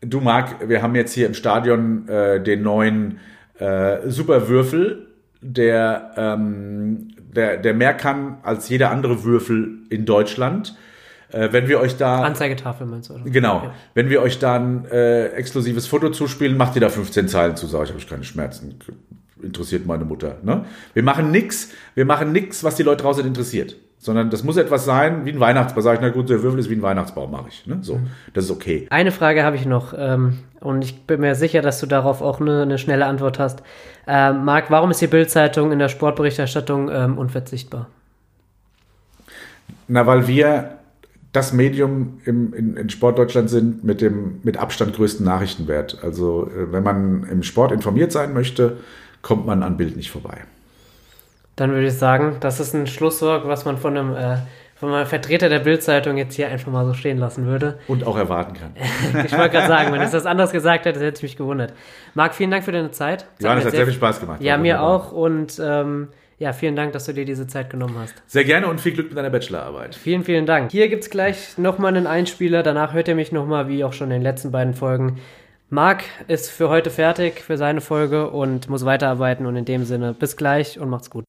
du 0.00 0.20
Marc, 0.20 0.68
wir 0.68 0.82
haben 0.82 0.94
jetzt 0.94 1.12
hier 1.12 1.26
im 1.26 1.34
Stadion 1.34 2.08
äh, 2.08 2.42
den 2.42 2.62
neuen 2.62 3.18
äh, 3.58 4.08
Superwürfel, 4.08 5.06
der 5.40 6.12
ähm, 6.16 7.08
der, 7.34 7.56
der 7.56 7.74
mehr 7.74 7.94
kann 7.94 8.38
als 8.42 8.68
jeder 8.68 8.90
andere 8.90 9.24
Würfel 9.24 9.78
in 9.90 10.04
Deutschland. 10.04 10.76
Äh, 11.30 11.48
wenn 11.52 11.68
wir 11.68 11.78
euch 11.80 11.96
da. 11.96 12.22
Anzeigetafel 12.22 12.86
meinst 12.86 13.10
du, 13.10 13.14
oder? 13.14 13.24
Genau. 13.24 13.62
Ja. 13.64 13.74
Wenn 13.94 14.08
wir 14.08 14.22
euch 14.22 14.38
da 14.38 14.56
ein 14.56 14.86
äh, 14.86 15.28
exklusives 15.28 15.86
Foto 15.86 16.10
zuspielen, 16.10 16.56
macht 16.56 16.74
ihr 16.74 16.80
da 16.80 16.88
15 16.88 17.28
Zeilen 17.28 17.56
zu, 17.56 17.66
sag 17.66 17.84
ich, 17.84 17.90
habe 17.90 17.98
ich 17.98 18.08
keine 18.08 18.24
Schmerzen. 18.24 18.78
Interessiert 19.42 19.86
meine 19.86 20.04
Mutter. 20.04 20.38
Ne? 20.42 20.64
Wir 20.94 21.02
machen 21.02 21.30
nix, 21.30 21.70
wir 21.94 22.06
machen 22.06 22.32
nix, 22.32 22.64
was 22.64 22.76
die 22.76 22.82
Leute 22.82 23.02
draußen 23.02 23.24
interessiert. 23.26 23.76
Sondern 24.00 24.30
das 24.30 24.44
muss 24.44 24.56
etwas 24.56 24.84
sein, 24.84 25.24
wie 25.24 25.32
ein 25.32 25.40
Weihnachtsbaum. 25.40 25.82
Sag 25.82 25.94
ich, 25.96 26.00
na 26.00 26.10
gut, 26.10 26.30
der 26.30 26.42
Würfel 26.42 26.60
ist 26.60 26.70
wie 26.70 26.76
ein 26.76 26.82
Weihnachtsbaum, 26.82 27.32
mache 27.32 27.48
ich. 27.48 27.66
Ne? 27.66 27.78
So, 27.82 27.96
Mhm. 27.96 28.06
das 28.32 28.44
ist 28.44 28.50
okay. 28.52 28.86
Eine 28.90 29.10
Frage 29.10 29.42
habe 29.42 29.56
ich 29.56 29.66
noch 29.66 29.92
ähm, 29.96 30.38
und 30.60 30.82
ich 30.84 31.02
bin 31.02 31.20
mir 31.20 31.34
sicher, 31.34 31.62
dass 31.62 31.80
du 31.80 31.86
darauf 31.86 32.22
auch 32.22 32.40
eine, 32.40 32.62
eine 32.62 32.78
schnelle 32.78 33.06
Antwort 33.06 33.38
hast. 33.40 33.62
Ähm, 34.06 34.44
Marc, 34.44 34.70
warum 34.70 34.90
ist 34.92 35.00
die 35.00 35.08
Bildzeitung 35.08 35.72
in 35.72 35.80
der 35.80 35.88
Sportberichterstattung 35.88 36.88
ähm, 36.92 37.18
unverzichtbar? 37.18 37.88
Na, 39.88 40.06
weil 40.06 40.28
wir 40.28 40.78
das 41.32 41.52
Medium 41.52 42.20
im, 42.24 42.54
in, 42.54 42.76
in 42.76 42.90
Sportdeutschland 42.90 43.50
sind 43.50 43.84
mit 43.84 44.00
dem 44.00 44.40
mit 44.44 44.56
Abstand 44.58 44.94
größten 44.94 45.24
Nachrichtenwert. 45.26 45.98
Also 46.02 46.46
äh, 46.48 46.72
wenn 46.72 46.82
man 46.84 47.24
im 47.24 47.42
Sport 47.42 47.72
informiert 47.72 48.12
sein 48.12 48.32
möchte, 48.32 48.78
kommt 49.22 49.44
man 49.46 49.62
an 49.62 49.76
Bild 49.76 49.96
nicht 49.96 50.10
vorbei. 50.10 50.38
Dann 51.58 51.72
würde 51.72 51.88
ich 51.88 51.94
sagen, 51.94 52.36
das 52.38 52.60
ist 52.60 52.72
ein 52.72 52.86
Schlusswort, 52.86 53.46
was 53.48 53.64
man 53.64 53.78
von 53.78 53.96
einem, 53.96 54.14
äh, 54.14 54.36
von 54.76 54.94
einem 54.94 55.06
Vertreter 55.06 55.48
der 55.48 55.58
Bildzeitung 55.58 56.16
jetzt 56.16 56.36
hier 56.36 56.48
einfach 56.48 56.70
mal 56.70 56.86
so 56.86 56.94
stehen 56.94 57.18
lassen 57.18 57.46
würde. 57.46 57.80
Und 57.88 58.06
auch 58.06 58.16
erwarten 58.16 58.54
kann. 58.54 58.74
Ich 59.26 59.32
wollte 59.36 59.50
gerade 59.50 59.66
sagen, 59.66 59.92
wenn 59.92 60.00
es 60.00 60.12
das 60.12 60.24
anders 60.24 60.52
gesagt 60.52 60.84
hätte, 60.84 61.00
hätte 61.00 61.16
ich 61.16 61.22
mich 61.24 61.36
gewundert. 61.36 61.72
Marc, 62.14 62.36
vielen 62.36 62.52
Dank 62.52 62.62
für 62.62 62.70
deine 62.70 62.92
Zeit. 62.92 63.26
Das 63.38 63.44
Johannes, 63.44 63.64
mir 63.64 63.70
hat 63.70 63.76
sehr 63.76 63.86
viel 63.86 63.94
Spaß 63.94 64.20
gemacht. 64.20 64.40
Ja, 64.40 64.56
mir 64.56 64.74
wunderbar. 64.74 64.88
auch 64.88 65.12
und 65.12 65.60
ähm, 65.60 66.08
ja, 66.38 66.52
vielen 66.52 66.76
Dank, 66.76 66.92
dass 66.92 67.06
du 67.06 67.12
dir 67.12 67.24
diese 67.24 67.48
Zeit 67.48 67.70
genommen 67.70 67.96
hast. 67.98 68.14
Sehr 68.28 68.44
gerne 68.44 68.68
und 68.68 68.80
viel 68.80 68.92
Glück 68.92 69.08
mit 69.08 69.18
deiner 69.18 69.30
Bachelorarbeit. 69.30 69.96
Vielen, 69.96 70.22
vielen 70.22 70.46
Dank. 70.46 70.70
Hier 70.70 70.88
gibt 70.88 71.02
es 71.02 71.10
gleich 71.10 71.58
nochmal 71.58 71.96
einen 71.96 72.06
Einspieler. 72.06 72.62
Danach 72.62 72.92
hört 72.92 73.08
ihr 73.08 73.16
mich 73.16 73.32
nochmal, 73.32 73.66
wie 73.68 73.82
auch 73.82 73.92
schon 73.92 74.12
in 74.12 74.18
den 74.18 74.22
letzten 74.22 74.52
beiden 74.52 74.74
Folgen. 74.74 75.18
Marc 75.70 76.04
ist 76.28 76.50
für 76.50 76.68
heute 76.68 76.90
fertig 76.90 77.40
für 77.40 77.56
seine 77.56 77.80
Folge 77.80 78.30
und 78.30 78.70
muss 78.70 78.84
weiterarbeiten. 78.84 79.46
Und 79.46 79.56
in 79.56 79.64
dem 79.64 79.84
Sinne, 79.84 80.14
bis 80.14 80.36
gleich 80.36 80.78
und 80.78 80.88
macht's 80.88 81.10
gut. 81.10 81.24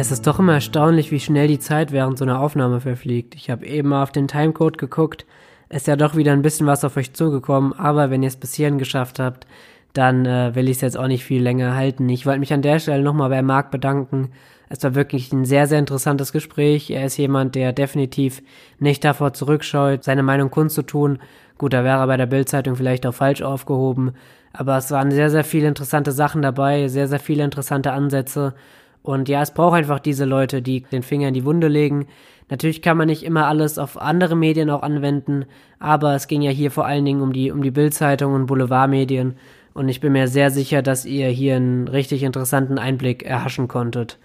Es 0.00 0.10
ist 0.10 0.26
doch 0.26 0.38
immer 0.38 0.54
erstaunlich, 0.54 1.10
wie 1.10 1.20
schnell 1.20 1.46
die 1.46 1.58
Zeit 1.58 1.92
während 1.92 2.16
so 2.16 2.24
einer 2.24 2.40
Aufnahme 2.40 2.80
verfliegt. 2.80 3.34
Ich 3.34 3.50
habe 3.50 3.66
eben 3.66 3.90
mal 3.90 4.02
auf 4.02 4.12
den 4.12 4.28
Timecode 4.28 4.78
geguckt. 4.78 5.26
Ist 5.68 5.88
ja 5.88 5.94
doch 5.94 6.16
wieder 6.16 6.32
ein 6.32 6.40
bisschen 6.40 6.66
was 6.66 6.84
auf 6.84 6.96
euch 6.96 7.12
zugekommen, 7.12 7.74
aber 7.74 8.08
wenn 8.08 8.22
ihr 8.22 8.28
es 8.28 8.38
bis 8.38 8.54
hierhin 8.54 8.78
geschafft 8.78 9.18
habt, 9.18 9.46
dann 9.92 10.24
äh, 10.24 10.54
will 10.54 10.70
ich 10.70 10.78
es 10.78 10.80
jetzt 10.80 10.96
auch 10.96 11.06
nicht 11.06 11.22
viel 11.22 11.42
länger 11.42 11.74
halten. 11.74 12.08
Ich 12.08 12.24
wollte 12.24 12.40
mich 12.40 12.54
an 12.54 12.62
der 12.62 12.78
Stelle 12.78 13.02
nochmal 13.02 13.28
bei 13.28 13.42
Marc 13.42 13.70
bedanken. 13.70 14.30
Es 14.70 14.82
war 14.82 14.94
wirklich 14.94 15.34
ein 15.34 15.44
sehr, 15.44 15.66
sehr 15.66 15.78
interessantes 15.78 16.32
Gespräch. 16.32 16.88
Er 16.88 17.04
ist 17.04 17.18
jemand, 17.18 17.54
der 17.54 17.74
definitiv 17.74 18.42
nicht 18.78 19.04
davor 19.04 19.34
zurückscheut, 19.34 20.02
seine 20.02 20.22
Meinung 20.22 20.50
kundzutun. 20.50 21.18
Gut, 21.58 21.74
da 21.74 21.84
wäre 21.84 21.98
er 21.98 22.06
bei 22.06 22.16
der 22.16 22.24
Bildzeitung 22.24 22.74
vielleicht 22.74 23.04
auch 23.04 23.12
falsch 23.12 23.42
aufgehoben, 23.42 24.14
aber 24.54 24.78
es 24.78 24.90
waren 24.90 25.10
sehr, 25.10 25.28
sehr 25.28 25.44
viele 25.44 25.68
interessante 25.68 26.12
Sachen 26.12 26.40
dabei, 26.40 26.88
sehr, 26.88 27.06
sehr 27.06 27.20
viele 27.20 27.44
interessante 27.44 27.92
Ansätze. 27.92 28.54
Und 29.02 29.28
ja, 29.28 29.42
es 29.42 29.52
braucht 29.52 29.74
einfach 29.74 30.00
diese 30.00 30.24
Leute, 30.24 30.62
die 30.62 30.82
den 30.82 31.02
Finger 31.02 31.28
in 31.28 31.34
die 31.34 31.44
Wunde 31.44 31.68
legen. 31.68 32.06
Natürlich 32.50 32.82
kann 32.82 32.96
man 32.96 33.06
nicht 33.06 33.22
immer 33.22 33.46
alles 33.46 33.78
auf 33.78 34.00
andere 34.00 34.36
Medien 34.36 34.70
auch 34.70 34.82
anwenden, 34.82 35.46
aber 35.78 36.14
es 36.14 36.26
ging 36.26 36.42
ja 36.42 36.50
hier 36.50 36.70
vor 36.70 36.84
allen 36.84 37.04
Dingen 37.04 37.22
um 37.22 37.32
die, 37.32 37.50
um 37.52 37.62
die 37.62 37.70
Bildzeitung 37.70 38.34
und 38.34 38.46
Boulevardmedien. 38.46 39.36
Und 39.72 39.88
ich 39.88 40.00
bin 40.00 40.12
mir 40.12 40.26
sehr 40.26 40.50
sicher, 40.50 40.82
dass 40.82 41.04
ihr 41.04 41.28
hier 41.28 41.56
einen 41.56 41.86
richtig 41.86 42.24
interessanten 42.24 42.78
Einblick 42.78 43.22
erhaschen 43.22 43.68
konntet. 43.68 44.18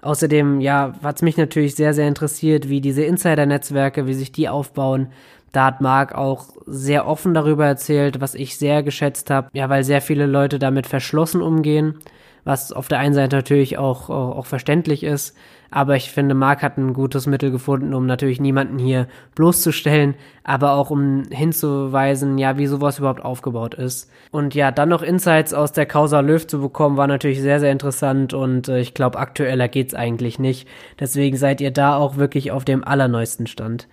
Außerdem, 0.00 0.60
ja, 0.60 0.92
hat's 1.02 1.22
mich 1.22 1.36
natürlich 1.36 1.74
sehr, 1.74 1.94
sehr 1.94 2.08
interessiert, 2.08 2.68
wie 2.68 2.80
diese 2.80 3.04
Insider-Netzwerke, 3.04 4.06
wie 4.06 4.14
sich 4.14 4.32
die 4.32 4.48
aufbauen. 4.48 5.08
Da 5.52 5.66
hat 5.66 5.80
Marc 5.80 6.14
auch 6.14 6.46
sehr 6.66 7.06
offen 7.06 7.32
darüber 7.34 7.66
erzählt, 7.66 8.20
was 8.20 8.34
ich 8.34 8.56
sehr 8.58 8.82
geschätzt 8.82 9.30
habe. 9.30 9.48
Ja, 9.52 9.68
weil 9.68 9.82
sehr 9.82 10.00
viele 10.00 10.26
Leute 10.26 10.58
damit 10.58 10.86
verschlossen 10.86 11.42
umgehen, 11.42 11.94
was 12.48 12.72
auf 12.72 12.88
der 12.88 12.98
einen 12.98 13.12
Seite 13.12 13.36
natürlich 13.36 13.76
auch, 13.76 14.08
auch, 14.08 14.38
auch 14.38 14.46
verständlich 14.46 15.04
ist. 15.04 15.36
Aber 15.70 15.96
ich 15.96 16.10
finde, 16.10 16.34
Marc 16.34 16.62
hat 16.62 16.78
ein 16.78 16.94
gutes 16.94 17.26
Mittel 17.26 17.50
gefunden, 17.50 17.92
um 17.92 18.06
natürlich 18.06 18.40
niemanden 18.40 18.78
hier 18.78 19.06
bloßzustellen, 19.34 20.14
aber 20.44 20.72
auch 20.72 20.88
um 20.88 21.24
hinzuweisen, 21.30 22.38
ja, 22.38 22.56
wie 22.56 22.66
sowas 22.66 22.98
überhaupt 23.00 23.22
aufgebaut 23.22 23.74
ist. 23.74 24.10
Und 24.30 24.54
ja, 24.54 24.70
dann 24.70 24.88
noch 24.88 25.02
Insights 25.02 25.52
aus 25.52 25.72
der 25.72 25.84
Causa 25.84 26.20
Löw 26.20 26.46
zu 26.46 26.62
bekommen, 26.62 26.96
war 26.96 27.06
natürlich 27.06 27.42
sehr, 27.42 27.60
sehr 27.60 27.70
interessant 27.70 28.32
und 28.32 28.68
äh, 28.68 28.80
ich 28.80 28.94
glaube, 28.94 29.18
aktueller 29.18 29.68
geht's 29.68 29.92
eigentlich 29.92 30.38
nicht. 30.38 30.66
Deswegen 30.98 31.36
seid 31.36 31.60
ihr 31.60 31.70
da 31.70 31.96
auch 31.96 32.16
wirklich 32.16 32.50
auf 32.50 32.64
dem 32.64 32.82
allerneuesten 32.82 33.46
Stand. 33.46 33.88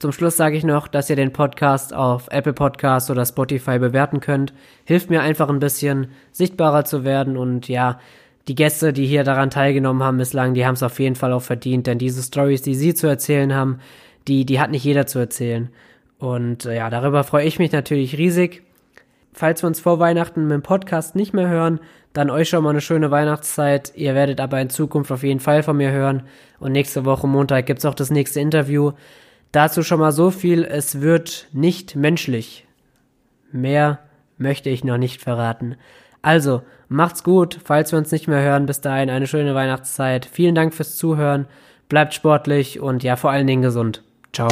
Zum 0.00 0.12
Schluss 0.12 0.38
sage 0.38 0.56
ich 0.56 0.64
noch, 0.64 0.88
dass 0.88 1.10
ihr 1.10 1.16
den 1.16 1.34
Podcast 1.34 1.92
auf 1.92 2.28
Apple 2.30 2.54
Podcasts 2.54 3.10
oder 3.10 3.26
Spotify 3.26 3.78
bewerten 3.78 4.20
könnt. 4.20 4.54
Hilft 4.86 5.10
mir 5.10 5.20
einfach 5.20 5.50
ein 5.50 5.58
bisschen 5.58 6.08
sichtbarer 6.32 6.86
zu 6.86 7.04
werden 7.04 7.36
und 7.36 7.68
ja, 7.68 8.00
die 8.48 8.54
Gäste, 8.54 8.94
die 8.94 9.04
hier 9.04 9.24
daran 9.24 9.50
teilgenommen 9.50 10.02
haben 10.02 10.16
bislang, 10.16 10.54
die 10.54 10.64
haben 10.64 10.72
es 10.72 10.82
auf 10.82 10.98
jeden 11.00 11.16
Fall 11.16 11.34
auch 11.34 11.42
verdient, 11.42 11.86
denn 11.86 11.98
diese 11.98 12.22
Stories, 12.22 12.62
die 12.62 12.74
sie 12.74 12.94
zu 12.94 13.08
erzählen 13.08 13.54
haben, 13.54 13.80
die, 14.26 14.46
die 14.46 14.58
hat 14.58 14.70
nicht 14.70 14.84
jeder 14.84 15.06
zu 15.06 15.18
erzählen. 15.18 15.68
Und 16.18 16.64
äh, 16.64 16.76
ja, 16.76 16.88
darüber 16.88 17.22
freue 17.22 17.44
ich 17.44 17.58
mich 17.58 17.72
natürlich 17.72 18.16
riesig. 18.16 18.62
Falls 19.34 19.62
wir 19.62 19.66
uns 19.66 19.80
vor 19.80 19.98
Weihnachten 19.98 20.44
mit 20.44 20.52
dem 20.52 20.62
Podcast 20.62 21.14
nicht 21.14 21.34
mehr 21.34 21.48
hören, 21.48 21.78
dann 22.14 22.30
euch 22.30 22.48
schon 22.48 22.64
mal 22.64 22.70
eine 22.70 22.80
schöne 22.80 23.10
Weihnachtszeit. 23.10 23.92
Ihr 23.96 24.14
werdet 24.14 24.40
aber 24.40 24.58
in 24.62 24.70
Zukunft 24.70 25.12
auf 25.12 25.22
jeden 25.22 25.40
Fall 25.40 25.62
von 25.62 25.76
mir 25.76 25.92
hören. 25.92 26.22
Und 26.58 26.72
nächste 26.72 27.04
Woche 27.04 27.28
Montag 27.28 27.66
gibt's 27.66 27.84
auch 27.84 27.94
das 27.94 28.10
nächste 28.10 28.40
Interview. 28.40 28.92
Dazu 29.52 29.82
schon 29.82 29.98
mal 29.98 30.12
so 30.12 30.30
viel, 30.30 30.64
es 30.64 31.00
wird 31.00 31.48
nicht 31.52 31.96
menschlich. 31.96 32.66
Mehr 33.50 33.98
möchte 34.38 34.70
ich 34.70 34.84
noch 34.84 34.96
nicht 34.96 35.20
verraten. 35.20 35.74
Also, 36.22 36.62
macht's 36.88 37.24
gut, 37.24 37.58
falls 37.64 37.90
wir 37.92 37.98
uns 37.98 38.12
nicht 38.12 38.28
mehr 38.28 38.42
hören. 38.42 38.66
Bis 38.66 38.80
dahin 38.80 39.10
eine 39.10 39.26
schöne 39.26 39.54
Weihnachtszeit. 39.56 40.24
Vielen 40.24 40.54
Dank 40.54 40.72
fürs 40.72 40.94
Zuhören. 40.94 41.46
Bleibt 41.88 42.14
sportlich 42.14 42.78
und 42.78 43.02
ja, 43.02 43.16
vor 43.16 43.32
allen 43.32 43.48
Dingen 43.48 43.62
gesund. 43.62 44.04
Ciao. 44.32 44.48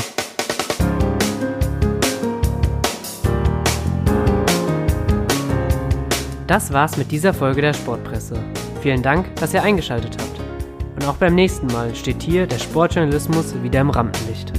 Das 6.48 6.72
war's 6.72 6.96
mit 6.96 7.12
dieser 7.12 7.34
Folge 7.34 7.60
der 7.60 7.74
Sportpresse. 7.74 8.42
Vielen 8.80 9.02
Dank, 9.02 9.36
dass 9.36 9.54
ihr 9.54 9.62
eingeschaltet 9.62 10.16
habt. 10.18 10.40
Und 10.96 11.06
auch 11.06 11.16
beim 11.16 11.36
nächsten 11.36 11.68
Mal 11.68 11.94
steht 11.94 12.22
hier 12.22 12.48
der 12.48 12.58
Sportjournalismus 12.58 13.54
wieder 13.62 13.82
im 13.82 13.90
Rampenlicht. 13.90 14.52